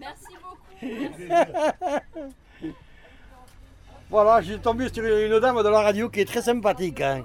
Merci 0.00 0.34
beaucoup. 0.42 0.56
voilà, 4.10 4.40
j'ai 4.40 4.58
tombé 4.58 4.88
sur 4.92 5.04
une 5.04 5.38
dame 5.40 5.62
de 5.62 5.68
la 5.68 5.80
radio 5.80 6.08
qui 6.08 6.20
est 6.20 6.24
très 6.24 6.42
sympathique. 6.42 7.00
hein. 7.00 7.24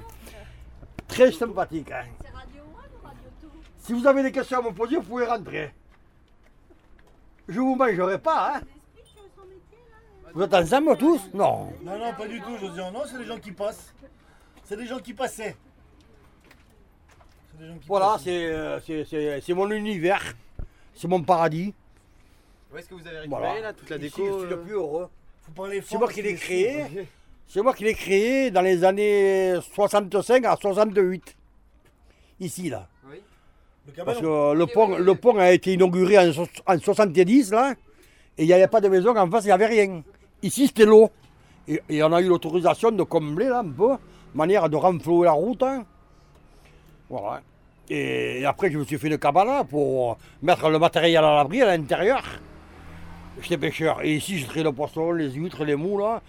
Très 1.07 1.31
sympathique. 1.31 1.91
hein. 1.91 2.03
C'est 2.21 2.29
Radio 2.31 2.61
One 2.63 2.91
ou 3.01 3.05
Radio 3.05 3.29
2 3.43 3.49
Si 3.79 3.93
vous 3.93 4.05
avez 4.07 4.23
des 4.23 4.31
questions 4.31 4.59
à 4.59 4.61
me 4.61 4.71
poser, 4.71 4.97
vous 4.97 5.03
pouvez 5.03 5.25
rentrer. 5.25 5.71
Je 7.47 7.59
vous 7.59 7.75
mangerai 7.75 8.17
pas, 8.19 8.55
hein. 8.55 8.61
Vous 10.33 10.43
êtes 10.43 10.53
ensemble 10.53 10.97
tous? 10.97 11.21
Non. 11.33 11.73
Non, 11.83 11.97
non, 11.97 12.13
pas 12.17 12.25
du 12.27 12.39
tout, 12.41 12.57
Josiane. 12.57 12.93
Non, 12.93 13.01
c'est 13.05 13.17
des 13.17 13.25
gens 13.25 13.37
qui 13.39 13.51
passent. 13.51 13.93
C'est 14.63 14.77
des 14.77 14.85
gens 14.85 14.99
qui 14.99 15.13
passaient. 15.13 15.55
Gens 17.61 17.73
qui 17.79 17.87
Voilà, 17.87 18.17
c'est 18.23 18.45
euh, 18.45 18.79
c'est- 19.41 19.53
mon 19.53 19.69
univers. 19.71 20.23
C'est 20.95 21.07
mon 21.07 21.21
paradis. 21.21 21.73
Où 22.73 22.77
est-ce 22.77 22.89
que 22.89 22.95
vous 22.95 23.07
avez 23.07 23.19
récupéré 23.19 23.41
Voilà. 23.41 23.61
là 23.61 23.73
toute 23.73 23.89
la 23.89 23.97
Ici, 23.97 24.03
déco 24.05 24.25
je 24.25 24.39
suis 24.39 24.49
le 24.49 24.55
euh, 24.55 24.63
plus 24.63 24.73
heureux. 24.73 25.09
Faut 25.43 25.51
parler 25.51 25.81
C'est 25.85 25.97
moi 25.97 26.07
qui 26.11 26.21
l'ai 26.21 26.35
créé. 26.35 26.85
C'est 27.47 27.61
moi 27.61 27.73
qui 27.73 27.83
l'ai 27.83 27.93
créé 27.93 28.49
dans 28.49 28.61
les 28.61 28.83
années 28.83 29.55
65 29.73 30.45
à 30.45 30.55
68. 30.55 31.35
Ici, 32.39 32.69
là. 32.69 32.87
Oui. 33.09 33.21
Parce 34.05 34.19
que 34.19 34.53
le 34.53 34.65
pont, 34.67 34.97
le 34.97 35.15
pont 35.15 35.37
a 35.37 35.51
été 35.51 35.73
inauguré 35.73 36.17
en, 36.17 36.31
so- 36.33 36.47
en 36.65 36.79
70, 36.79 37.51
là. 37.51 37.73
Et 38.37 38.43
il 38.43 38.47
n'y 38.47 38.53
avait 38.53 38.67
pas 38.67 38.79
de 38.81 38.87
maison, 38.87 39.15
en 39.15 39.29
face, 39.29 39.43
il 39.43 39.47
n'y 39.47 39.51
avait 39.53 39.65
rien. 39.67 40.01
Ici, 40.41 40.67
c'était 40.67 40.85
l'eau. 40.85 41.11
Et, 41.67 41.81
et 41.89 42.01
on 42.03 42.11
a 42.13 42.21
eu 42.21 42.27
l'autorisation 42.27 42.91
de 42.91 43.03
combler, 43.03 43.47
là, 43.49 43.59
un 43.59 43.69
peu. 43.69 43.89
Manière 44.33 44.69
de 44.69 44.77
renflouer 44.77 45.25
la 45.25 45.33
route. 45.33 45.61
hein. 45.63 45.85
Voilà. 47.09 47.41
Et, 47.93 48.45
après, 48.45 48.71
je 48.71 48.77
me 48.77 48.85
suis 48.85 48.97
fait 48.97 49.07
une 49.09 49.17
cabane 49.17 49.65
pour 49.67 50.17
mettre 50.41 50.69
le 50.69 50.79
matériel 50.79 51.23
à 51.25 51.35
l'abri 51.35 51.61
à 51.61 51.75
l'intérieur. 51.75 52.23
J'étais 53.41 53.57
pêcheur. 53.57 54.01
Et 54.01 54.15
ici, 54.15 54.39
je 54.39 54.45
trie 54.47 54.63
le 54.63 54.71
poisson, 54.71 55.11
les 55.11 55.29
huîtres, 55.31 55.65
les 55.65 55.75
moules. 55.75 56.01
là. 56.01 56.21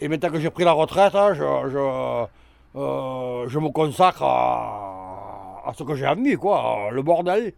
Et 0.00 0.08
maintenant 0.08 0.30
que 0.30 0.40
j'ai 0.40 0.48
pris 0.48 0.64
la 0.64 0.72
retraite, 0.72 1.14
hein, 1.14 1.34
je, 1.34 1.40
je, 1.70 2.78
euh, 2.80 3.48
je 3.48 3.58
me 3.58 3.68
consacre 3.68 4.22
à, 4.22 5.62
à 5.66 5.74
ce 5.76 5.82
que 5.82 5.94
j'ai 5.94 6.06
envie, 6.06 6.36
quoi. 6.36 6.88
Le 6.90 7.02
bordel. 7.02 7.52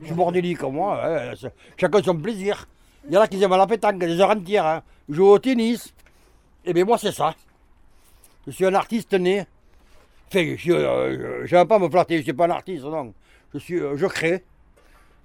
Je 0.00 0.06
suis 0.06 0.14
bordélique, 0.14 0.62
moi. 0.62 0.98
hein, 1.04 1.32
Chacun 1.76 2.02
son 2.02 2.16
plaisir. 2.16 2.66
Il 3.06 3.12
y 3.12 3.18
en 3.18 3.20
a 3.20 3.28
qui 3.28 3.42
aiment 3.42 3.54
la 3.54 3.66
pétanque 3.66 3.98
des 3.98 4.18
heures 4.18 4.30
entières. 4.30 4.64
Hein. 4.66 4.82
Jouer 5.10 5.28
au 5.28 5.38
tennis. 5.38 5.92
Et 6.64 6.72
bien 6.72 6.86
moi, 6.86 6.96
c'est 6.96 7.12
ça. 7.12 7.34
Je 8.46 8.52
suis 8.52 8.64
un 8.64 8.72
artiste 8.74 9.12
né. 9.12 9.44
Je 10.42 10.72
ne 10.72 11.46
vais 11.46 11.64
pas 11.64 11.78
me 11.78 11.88
flatter, 11.88 12.14
je 12.14 12.18
ne 12.20 12.24
suis 12.24 12.32
pas 12.32 12.46
un 12.46 12.50
artiste, 12.50 12.84
non. 12.84 13.12
Je, 13.52 13.58
suis, 13.58 13.78
euh, 13.80 13.96
je 13.96 14.06
crée. 14.06 14.44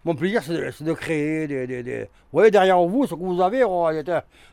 Mon 0.06 0.16
plaisir, 0.16 0.42
c'est 0.44 0.84
de, 0.84 0.94
créer 0.94 1.46
des, 1.48 1.68
des- 1.68 2.02
Vous 2.04 2.08
voyez, 2.32 2.52
derrière 2.52 2.80
vous, 2.82 3.06
ce 3.06 3.14
que 3.16 3.20
vous 3.20 3.42
avez, 3.42 3.64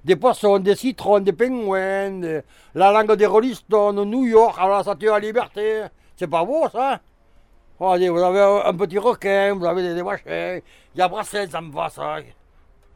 des- 0.04 0.16
poissons, 0.16 0.58
des 0.58 0.74
citrons, 0.74 1.20
des 1.20 1.32
pingouins, 1.32 2.42
la 2.74 2.90
langue 2.92 3.12
des 3.14 3.26
Rolling 3.26 3.54
Stones, 3.54 4.02
New 4.04 4.24
York, 4.24 4.56
alors 4.58 4.78
la 4.78 4.82
statue 4.82 5.06
de 5.06 5.10
la 5.10 5.20
liberté. 5.20 5.82
C'est 6.16 6.26
pas 6.26 6.44
beau, 6.44 6.68
ça 6.70 7.00
Regardez, 7.78 8.08
vous 8.08 8.18
avez 8.22 8.40
un, 8.64 8.72
petit 8.74 8.98
requin, 8.98 9.54
vous 9.54 9.66
avez 9.66 9.82
des, 9.82 9.94
des 9.94 10.02
machins. 10.02 10.24
Il 10.94 10.98
y 10.98 11.02
a 11.02 11.08
Brassens 11.08 11.54
en 11.54 11.70
face, 11.70 11.98
hein. 11.98 12.22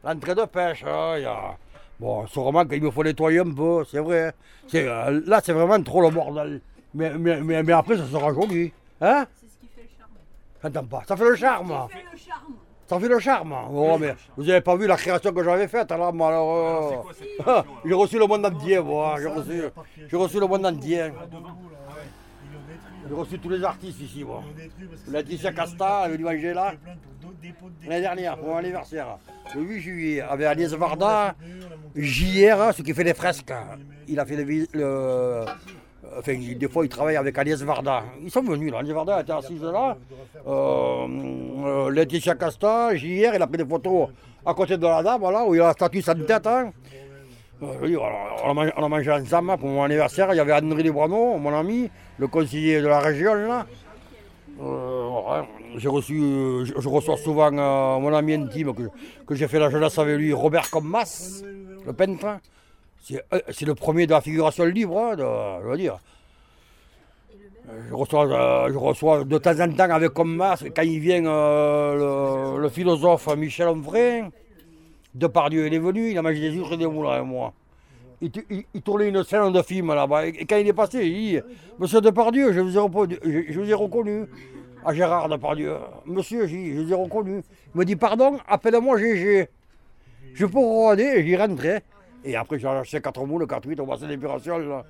l'entrée 0.03 0.35
de 0.35 0.45
pêche. 0.45 0.83
hein, 0.85 1.13
Il 1.17 1.21
y 1.23 1.25
a... 1.25 1.55
Bon, 1.99 2.25
sûrement 2.25 2.65
qu'il 2.65 2.81
me 2.81 2.89
faut 2.89 3.03
nettoyer 3.03 3.39
un 3.39 3.53
peu, 3.53 3.83
c'est 3.89 3.99
vrai. 3.99 4.33
C'est, 4.67 4.87
euh, 4.87 5.21
là, 5.27 5.39
c'est 5.43 5.53
vraiment 5.53 5.81
trop 5.83 6.01
le 6.01 6.09
bordel. 6.09 6.59
Mais, 6.93 7.11
mais, 7.17 7.41
mais, 7.41 7.63
mais 7.63 7.73
après, 7.73 7.97
ça 7.97 8.05
sera 8.07 8.33
joli. 8.33 8.71
Hein? 8.99 9.25
C'est 9.39 9.47
ce 9.47 9.57
qui 9.59 9.67
fait 9.75 9.81
le 9.83 9.89
charme. 9.97 10.11
J'entends 10.63 10.85
pas. 10.87 11.03
Ça 11.07 11.15
fait 11.15 11.23
le 11.29 11.35
charme. 11.35 11.69
Ça 11.69 11.87
fait 11.89 12.03
le 12.11 12.17
charme. 12.17 12.53
Ça 12.87 12.99
fait 12.99 13.07
le 13.07 13.19
charme. 13.19 13.55
Oh, 13.71 13.97
mais 13.97 14.13
vous 14.35 14.49
avez 14.49 14.59
pas 14.61 14.75
vu 14.75 14.85
la 14.87 14.97
création 14.97 15.31
que 15.31 15.43
j'avais 15.43 15.67
faite, 15.69 15.89
alors, 15.93 16.13
moi, 16.13 16.27
alors, 16.27 17.03
euh, 17.47 17.61
J'ai 17.85 17.93
reçu 17.93 18.19
le 18.19 18.25
monde 18.27 18.45
entier, 18.45 18.79
moi. 18.81 19.15
J'ai 19.21 19.27
reçu, 19.27 19.61
j'ai 20.09 20.17
reçu 20.17 20.39
le 20.39 20.47
monde 20.47 20.65
entier. 20.65 21.09
J'ai 23.07 23.15
reçu 23.15 23.39
tous 23.39 23.49
les 23.49 23.63
artistes 23.63 23.99
ici, 24.01 24.23
moi. 24.23 24.43
Laetitia 25.09 25.53
Casta, 25.53 26.07
le 26.09 26.17
dimanche 26.17 26.41
là. 26.41 26.73
L'année 27.87 28.01
dernière, 28.01 28.37
pour 28.37 28.49
mon 28.49 28.57
anniversaire. 28.57 29.17
Le 29.55 29.61
8 29.61 29.79
juillet, 29.81 30.21
avec 30.21 30.45
Agnès 30.47 30.71
Varda, 30.73 31.35
JR, 31.95 32.73
ce 32.73 32.81
qui 32.81 32.93
fait 32.93 33.03
les 33.03 33.13
fresques. 33.13 33.53
Il 34.07 34.19
a 34.19 34.25
fait 34.25 34.35
le. 34.35 34.67
le- 34.73 35.45
Enfin, 36.17 36.33
des 36.37 36.67
fois, 36.67 36.85
il 36.85 36.89
travaille 36.89 37.15
avec 37.15 37.37
Agnès 37.37 37.61
Varda. 37.61 38.03
Ils 38.21 38.31
sont 38.31 38.41
venus, 38.41 38.71
là. 38.71 38.79
Agnès 38.79 38.93
Varda 38.93 39.21
était 39.21 39.31
assise 39.31 39.63
là. 39.63 39.97
Euh, 40.47 41.07
euh, 41.65 41.89
Laetitia 41.91 42.35
Casta, 42.35 42.95
JR, 42.95 43.33
il 43.35 43.41
a 43.41 43.47
pris 43.47 43.57
des 43.57 43.65
photos 43.65 44.09
à 44.45 44.53
côté 44.53 44.77
de 44.77 44.83
la 44.83 45.03
dame, 45.03 45.23
où 45.23 45.55
il 45.55 45.61
a 45.61 45.67
la 45.67 45.73
statue 45.73 46.01
sans 46.01 46.15
tête. 46.25 46.47
hein. 46.47 46.71
Euh, 47.63 47.97
on, 48.43 48.83
a 48.83 48.89
mangé, 48.89 49.11
ensemble 49.11 49.57
pour 49.57 49.69
mon 49.69 49.83
anniversaire. 49.83 50.33
Il 50.33 50.37
y 50.37 50.39
avait 50.39 50.53
André 50.53 50.81
Librano, 50.81 51.37
mon 51.37 51.53
ami, 51.53 51.89
le 52.17 52.27
conseiller 52.27 52.81
de 52.81 52.87
la 52.87 52.99
région. 52.99 53.35
Là. 53.35 53.65
Euh. 54.61 55.41
J'ai 55.77 55.87
reçu, 55.87 56.19
je, 56.65 56.89
reçois 56.89 57.17
souvent 57.17 57.51
mon 57.51 58.13
ami 58.13 58.33
intime 58.33 58.73
que, 58.73 58.83
que 59.25 59.35
j'ai 59.35 59.47
fait 59.47 59.59
la 59.59 59.69
jeunesse 59.69 59.97
avec 59.97 60.17
lui, 60.17 60.33
Robert 60.33 60.69
Commas, 60.69 61.43
le 61.85 61.93
peintre. 61.93 62.39
C'est 63.01 63.23
euh, 63.33 63.39
c'est 63.49 63.65
le 63.65 63.75
premier 63.75 64.05
de 64.05 64.11
la 64.11 64.21
figuration 64.21 64.65
libre, 64.65 64.97
hein, 64.99 65.15
de, 65.15 65.23
je 65.63 65.67
veux 65.69 65.77
dire. 65.77 65.97
Je 67.89 67.93
reçois, 67.93 68.25
euh, 68.27 68.71
je 68.71 68.77
reçois 68.77 69.23
de 69.23 69.37
temps 69.37 69.59
en 69.59 69.71
temps 69.71 69.89
avec 69.89 70.11
comme 70.11 70.35
masque, 70.35 70.71
quand 70.75 70.81
il 70.81 70.99
vient 70.99 71.25
euh, 71.25 72.57
le, 72.57 72.69
philosophe 72.69 73.27
Michel 73.37 73.69
Onfray, 73.69 74.23
Depardieu, 75.15 75.67
il 75.67 75.73
est 75.73 75.79
venu, 75.79 76.11
il 76.11 76.17
a 76.17 76.21
mangé 76.21 76.39
des 76.39 76.51
huîtres 76.51 76.73
et 76.73 76.77
des 76.77 76.87
moulins 76.87 77.23
moi. 77.23 77.53
Il, 78.21 78.31
il- 78.73 78.81
tournait 78.83 79.09
une 79.09 79.23
scène 79.23 79.51
de 79.51 79.61
film 79.63 79.93
là-bas. 79.93 80.27
Et 80.27 80.45
quand 80.45 80.57
il 80.57 80.67
est 80.67 80.73
passé, 80.73 81.05
il 81.07 81.13
dit 81.13 81.39
Monsieur 81.79 82.01
Depardieu, 82.01 82.53
je 82.53 82.59
vous 82.59 82.75
ai, 82.77 82.79
reconnu, 82.79 83.17
je, 83.23 83.59
vous 83.59 83.69
ai 83.69 83.73
reconnu. 83.73 84.25
À 84.85 84.93
Gérard 84.93 85.29
Depardieu. 85.29 85.75
Monsieur, 86.05 86.47
je 86.47 86.81
vous 86.81 86.91
ai 86.91 86.95
reconnu. 86.95 87.41
Il 87.73 87.79
me 87.79 87.85
dit 87.85 87.95
Pardon, 87.95 88.37
appelle-moi 88.47 88.97
GG. 88.97 89.47
Je 90.33 90.45
peux 90.45 90.59
regarder, 90.59 91.23
j'y 91.23 91.35
rentrais. 91.35 91.83
Et 92.23 92.35
après, 92.35 92.59
j'ai 92.59 92.67
acheté 92.67 93.01
4 93.01 93.25
moules, 93.25 93.47
4 93.47 93.67
8 93.67 93.79
au 93.79 93.85
bassin 93.85 94.07
d'épuration. 94.07 94.57
là. 94.57 94.85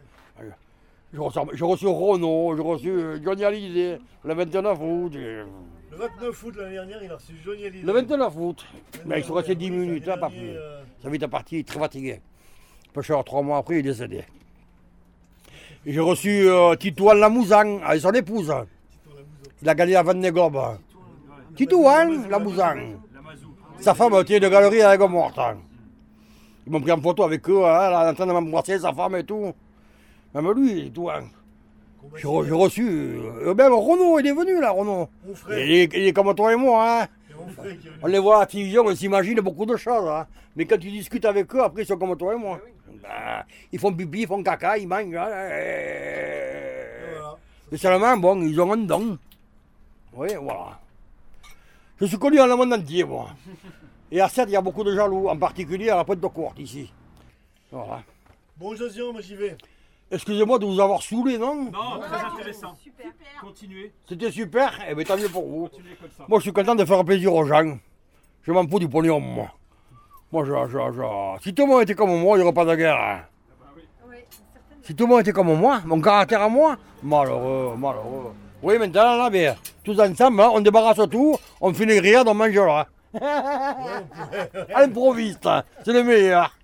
J'ai 1.13 1.19
reçu, 1.19 1.39
j'ai 1.53 1.65
reçu 1.65 1.87
Renault, 1.87 2.55
j'ai 2.55 2.61
reçu 2.63 2.89
euh, 2.89 3.19
Johnny 3.21 3.43
Hallyday, 3.43 3.99
le 4.23 4.33
29 4.33 4.77
août. 4.81 5.13
et- 5.15 5.43
Le 5.91 5.97
29 5.97 6.43
août 6.43 6.55
l'année 6.57 6.73
dernière, 6.75 7.03
il 7.03 7.11
a 7.11 7.15
reçu 7.15 7.33
Johnny 7.43 7.65
Hallyday. 7.65 7.85
Le 7.85 7.91
29 7.93 8.33
août. 8.37 8.65
Mais 9.05 9.19
il 9.19 9.25
sont 9.25 9.33
restés 9.33 9.55
10 9.55 9.71
minutes, 9.71 10.07
hein, 10.07 10.17
pas 10.17 10.29
plus. 10.29 10.53
Ça 11.03 11.09
vite 11.09 11.27
parti, 11.27 11.55
il 11.57 11.59
est 11.59 11.67
très 11.67 11.79
fatigué. 11.79 12.21
Pêcheur, 12.93 13.23
trois 13.25 13.41
mois 13.41 13.57
après, 13.57 13.75
il 13.75 13.79
est 13.79 13.83
décédé. 13.83 14.23
J'ai 15.85 15.99
reçu 15.99 16.47
euh, 16.47 16.75
Titouan 16.75 17.15
Lamouzan 17.15 17.79
avec 17.83 18.01
son 18.01 18.11
épouse. 18.11 18.53
Il 19.61 19.67
a 19.69 19.75
gagné 19.75 19.93
la 19.93 20.03
Vente 20.03 20.19
des 20.21 20.31
Globes. 20.31 20.77
Titouan 21.57 22.27
Lamouzan. 22.29 22.99
Sa 23.79 23.93
femme 23.95 24.13
était 24.21 24.39
de 24.39 24.47
galerie 24.47 24.81
avec 24.81 25.01
morte. 25.09 25.39
Ils 26.71 26.75
m'ont 26.75 26.79
pris 26.79 26.91
en 26.93 27.01
photo 27.01 27.23
avec 27.23 27.49
eux, 27.49 27.65
hein, 27.65 27.89
là, 27.89 28.09
en 28.09 28.13
train 28.13 28.25
de 28.25 28.31
m'embrasser, 28.31 28.79
sa 28.79 28.93
femme 28.93 29.17
et 29.17 29.25
tout. 29.25 29.51
Même 30.33 30.51
lui, 30.53 30.85
Titouan. 30.85 31.23
J'ai 32.15 32.23
re- 32.25 32.45
j'ai 32.45 32.53
reçu. 32.53 32.87
euh, 32.87 33.53
même 33.53 33.73
Renaud, 33.73 34.19
il 34.19 34.27
est 34.27 34.31
venu 34.31 34.57
là, 34.61 34.71
Renaud. 34.71 35.09
Il 35.49 35.53
est, 35.71 35.93
il 35.93 36.07
est 36.07 36.13
comme 36.13 36.33
toi 36.33 36.53
et 36.53 36.55
moi. 36.55 37.01
Hein. 37.01 37.07
On 38.01 38.07
les 38.07 38.19
voit 38.19 38.37
à 38.37 38.39
la 38.41 38.45
télévision, 38.45 38.83
on 38.85 38.95
s'imagine 38.95 39.41
beaucoup 39.41 39.65
de 39.65 39.75
choses. 39.75 40.07
hein. 40.07 40.25
Mais 40.55 40.63
quand 40.65 40.77
tu 40.77 40.89
discutes 40.89 41.25
avec 41.25 41.53
eux, 41.53 41.61
après, 41.61 41.81
ils 41.81 41.85
sont 41.85 41.97
comme 41.97 42.15
toi 42.15 42.33
et 42.35 42.37
moi. 42.37 42.57
Ben, 43.03 43.43
ils 43.73 43.77
font 43.77 43.91
pipi, 43.93 44.21
ils 44.21 44.27
font 44.27 44.41
caca, 44.41 44.77
ils 44.77 44.87
mangent. 44.87 45.13
hein, 45.13 45.49
et- 45.51 47.19
Mais 47.69 47.77
seulement, 47.77 48.15
bon, 48.15 48.41
ils 48.43 48.61
ont 48.61 48.71
un 48.71 48.77
don. 48.77 49.17
Oui, 50.13 50.29
voilà. 50.41 50.79
Je 51.99 52.05
suis 52.05 52.17
connu 52.17 52.37
dans 52.37 52.47
le 52.47 52.55
monde 52.55 52.71
entier, 52.73 53.03
moi. 53.03 53.27
Et 54.11 54.19
à 54.19 54.27
7, 54.27 54.49
il 54.49 54.51
y 54.51 54.55
a 54.55 54.61
beaucoup 54.61 54.83
de 54.83 54.93
jaloux, 54.93 55.29
en 55.29 55.37
particulier 55.37 55.89
à 55.89 55.95
la 55.97 56.03
pointe 56.03 56.19
de 56.19 56.27
courte, 56.27 56.59
ici. 56.59 56.91
Voilà. 57.71 58.01
Bon, 58.57 58.75
Josian, 58.75 59.13
moi 59.13 59.21
j'y 59.21 59.35
vais. 59.35 59.57
Excusez-moi 60.11 60.59
de 60.59 60.65
vous 60.65 60.79
avoir 60.79 61.01
saoulé, 61.01 61.37
non 61.37 61.55
Non, 61.71 61.99
très 62.01 62.19
intéressant. 62.25 62.73
Continuez. 63.39 63.93
C'était 64.07 64.29
super, 64.31 64.77
et 64.89 64.93
bien 64.93 65.05
tant 65.05 65.15
mieux 65.17 65.29
pour 65.29 65.47
vous. 65.47 65.67
Continuez 65.69 65.95
comme 66.01 66.09
ça. 66.17 66.25
Moi, 66.27 66.39
je 66.39 66.43
suis 66.43 66.51
content 66.53 66.75
de 66.75 66.83
faire 66.83 67.03
plaisir 67.05 67.33
aux 67.33 67.45
gens. 67.45 67.77
Je 68.43 68.51
m'en 68.51 68.67
fous 68.67 68.79
du 68.79 68.89
pognon, 68.89 69.19
moi. 69.21 69.47
Moi, 70.31 70.43
je, 70.45 70.51
je, 70.67 70.77
je- 70.93 71.43
Si 71.43 71.53
tout 71.53 71.63
le 71.63 71.69
monde 71.69 71.83
était 71.83 71.95
comme 71.95 72.13
moi, 72.19 72.35
il 72.37 72.41
n'y 72.41 72.43
aurait 72.45 72.53
pas 72.53 72.65
de 72.65 72.75
guerre. 72.75 72.97
hein. 72.99 73.21
Si 74.83 74.95
tout 74.95 75.05
le 75.05 75.09
monde 75.11 75.21
était 75.21 75.31
comme 75.31 75.53
moi, 75.53 75.79
mon 75.85 76.01
caractère 76.01 76.41
à 76.41 76.49
moi, 76.49 76.75
malheureux, 77.03 77.75
malheureux. 77.77 78.33
Oui, 78.63 78.77
maintenant, 78.77 79.15
là, 79.15 79.29
bien, 79.29 79.55
tous 79.83 79.97
ensemble, 79.99 80.41
hein, 80.41 80.49
on 80.53 80.59
débarrasse 80.59 80.99
tout, 81.09 81.37
on 81.61 81.73
fait 81.73 81.83
une 81.85 81.95
grillade, 81.95 82.27
on 82.27 82.33
mange 82.33 82.53
là. 82.53 82.87
À 84.73 84.81
l'improviste, 84.81 85.45
hein, 85.45 85.63
c'est 85.83 85.93
le 85.93 86.03
meilleur. 86.03 86.55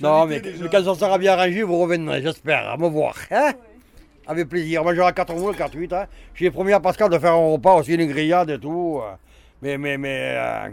Non, 0.00 0.26
mais, 0.26 0.40
mais 0.42 0.68
quand 0.70 0.84
ça 0.84 0.94
sera 0.94 1.18
bien 1.18 1.32
arrangé, 1.32 1.62
vous 1.62 1.78
reviendrez, 1.78 2.22
j'espère, 2.22 2.68
à 2.70 2.76
me 2.76 2.88
voir. 2.88 3.14
Hein 3.30 3.52
Avec 4.26 4.48
plaisir. 4.48 4.82
Moi, 4.82 4.94
j'aurai 4.94 5.12
4 5.12 5.34
moules, 5.34 5.56
4 5.56 5.74
8. 5.74 5.92
Hein. 5.92 6.06
J'ai 6.34 6.50
promis 6.50 6.72
à 6.72 6.80
Pascal 6.80 7.10
de 7.10 7.18
faire 7.18 7.32
un 7.32 7.52
repas 7.52 7.74
aussi, 7.74 7.94
une 7.94 8.06
grillade 8.06 8.50
et 8.50 8.58
tout. 8.58 9.00
euh. 9.02 9.12
Mais, 9.62 9.76
mais, 9.76 9.98
mais, 9.98 10.34
euh, 10.36 10.68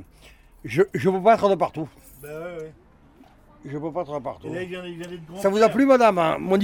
je 0.63 0.81
ne 0.81 1.17
peux 1.17 1.23
pas 1.23 1.33
être 1.35 1.49
de 1.49 1.55
partout. 1.55 1.89
Ben 2.21 2.29
ouais, 2.29 2.63
ouais. 2.63 2.71
Je 3.65 3.75
ne 3.75 3.79
peux 3.79 3.91
pas 3.91 4.01
être 4.01 4.13
de 4.13 4.23
partout. 4.23 4.47
Et 4.47 4.53
là, 4.53 4.61
il 4.61 4.69
vient, 4.69 4.85
il 4.85 4.97
vient 4.97 5.07
d'être 5.07 5.25
grand 5.25 5.39
Ça 5.39 5.49
vous 5.49 5.61
a 5.61 5.69
plu, 5.69 5.85
madame, 5.85 6.17
hein, 6.19 6.37
mon, 6.39 6.57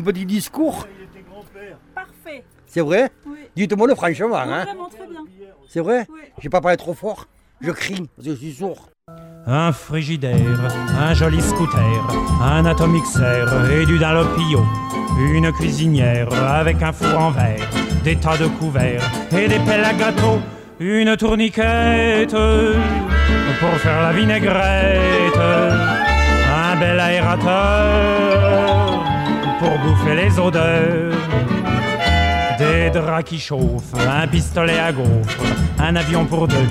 petit 0.00 0.24
discours? 0.24 0.86
Il 0.98 1.04
était 1.04 1.28
grand-père. 1.28 1.78
Parfait. 1.94 2.44
C'est 2.66 2.80
vrai? 2.80 3.10
Oui. 3.26 3.38
Dites-moi 3.54 3.86
le 3.88 3.94
franchement. 3.94 4.36
Hein. 4.36 4.64
Vraiment 4.64 4.88
très 4.88 5.06
bien. 5.06 5.24
C'est 5.68 5.80
vrai 5.80 6.06
Oui. 6.08 6.20
J'ai 6.40 6.48
pas 6.48 6.60
parlé 6.60 6.76
trop 6.76 6.94
fort. 6.94 7.26
Je 7.60 7.70
crie 7.70 8.08
parce 8.16 8.28
que 8.28 8.34
je 8.34 8.38
suis 8.38 8.52
sourd. 8.52 8.88
Un 9.46 9.72
frigidaire, 9.72 10.72
un 10.98 11.14
joli 11.14 11.40
scooter, 11.40 12.06
un 12.42 12.64
atomixer 12.66 13.44
et 13.80 13.86
du 13.86 13.98
dalopio, 13.98 14.64
une 15.32 15.52
cuisinière 15.52 16.28
avec 16.42 16.82
un 16.82 16.92
four 16.92 17.16
en 17.16 17.30
verre, 17.30 17.68
des 18.02 18.16
tas 18.16 18.36
de 18.36 18.48
couverts 18.48 19.08
et 19.32 19.46
des 19.46 19.60
pelles 19.60 19.84
à 19.84 19.92
gâteau, 19.94 20.40
une 20.80 21.16
tourniquette 21.16 22.32
pour 23.60 23.70
faire 23.78 24.02
la 24.02 24.12
vinaigrette, 24.12 25.36
un 25.38 26.76
bel 26.80 26.98
aérateur 26.98 29.04
pour 29.60 29.78
bouffer 29.78 30.16
les 30.16 30.36
odeurs, 30.38 31.15
des 32.90 33.00
draps 33.00 33.28
qui 33.28 33.38
chauffent, 33.38 33.94
un 33.94 34.26
pistolet 34.28 34.78
à 34.78 34.92
gaufres, 34.92 35.42
un 35.78 35.96
avion 35.96 36.24
pour 36.24 36.46
deux. 36.46 36.68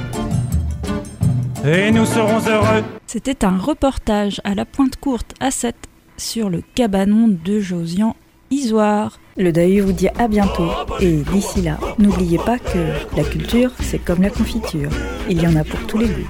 Et 1.65 1.91
nous 1.91 2.05
serons 2.05 2.39
heureux. 2.47 2.83
C'était 3.05 3.43
un 3.43 3.57
reportage 3.57 4.39
à 4.43 4.55
la 4.55 4.65
pointe 4.65 4.95
courte 4.97 5.33
à 5.39 5.51
7 5.51 5.75
sur 6.17 6.49
le 6.49 6.61
cabanon 6.75 7.27
de 7.27 7.59
Josian 7.59 8.15
Isoire. 8.49 9.19
Le 9.35 9.51
Deuil 9.51 9.79
vous 9.79 9.91
dit 9.91 10.07
à 10.17 10.27
bientôt 10.27 10.69
et 11.01 11.17
d'ici 11.33 11.61
là, 11.61 11.77
n'oubliez 11.97 12.37
pas 12.37 12.59
que 12.59 13.17
la 13.17 13.23
culture, 13.23 13.71
c'est 13.81 13.99
comme 13.99 14.21
la 14.21 14.29
confiture. 14.29 14.89
Il 15.29 15.41
y 15.41 15.47
en 15.47 15.55
a 15.55 15.63
pour 15.63 15.85
tous 15.87 15.97
les 15.97 16.07
goûts. 16.07 16.29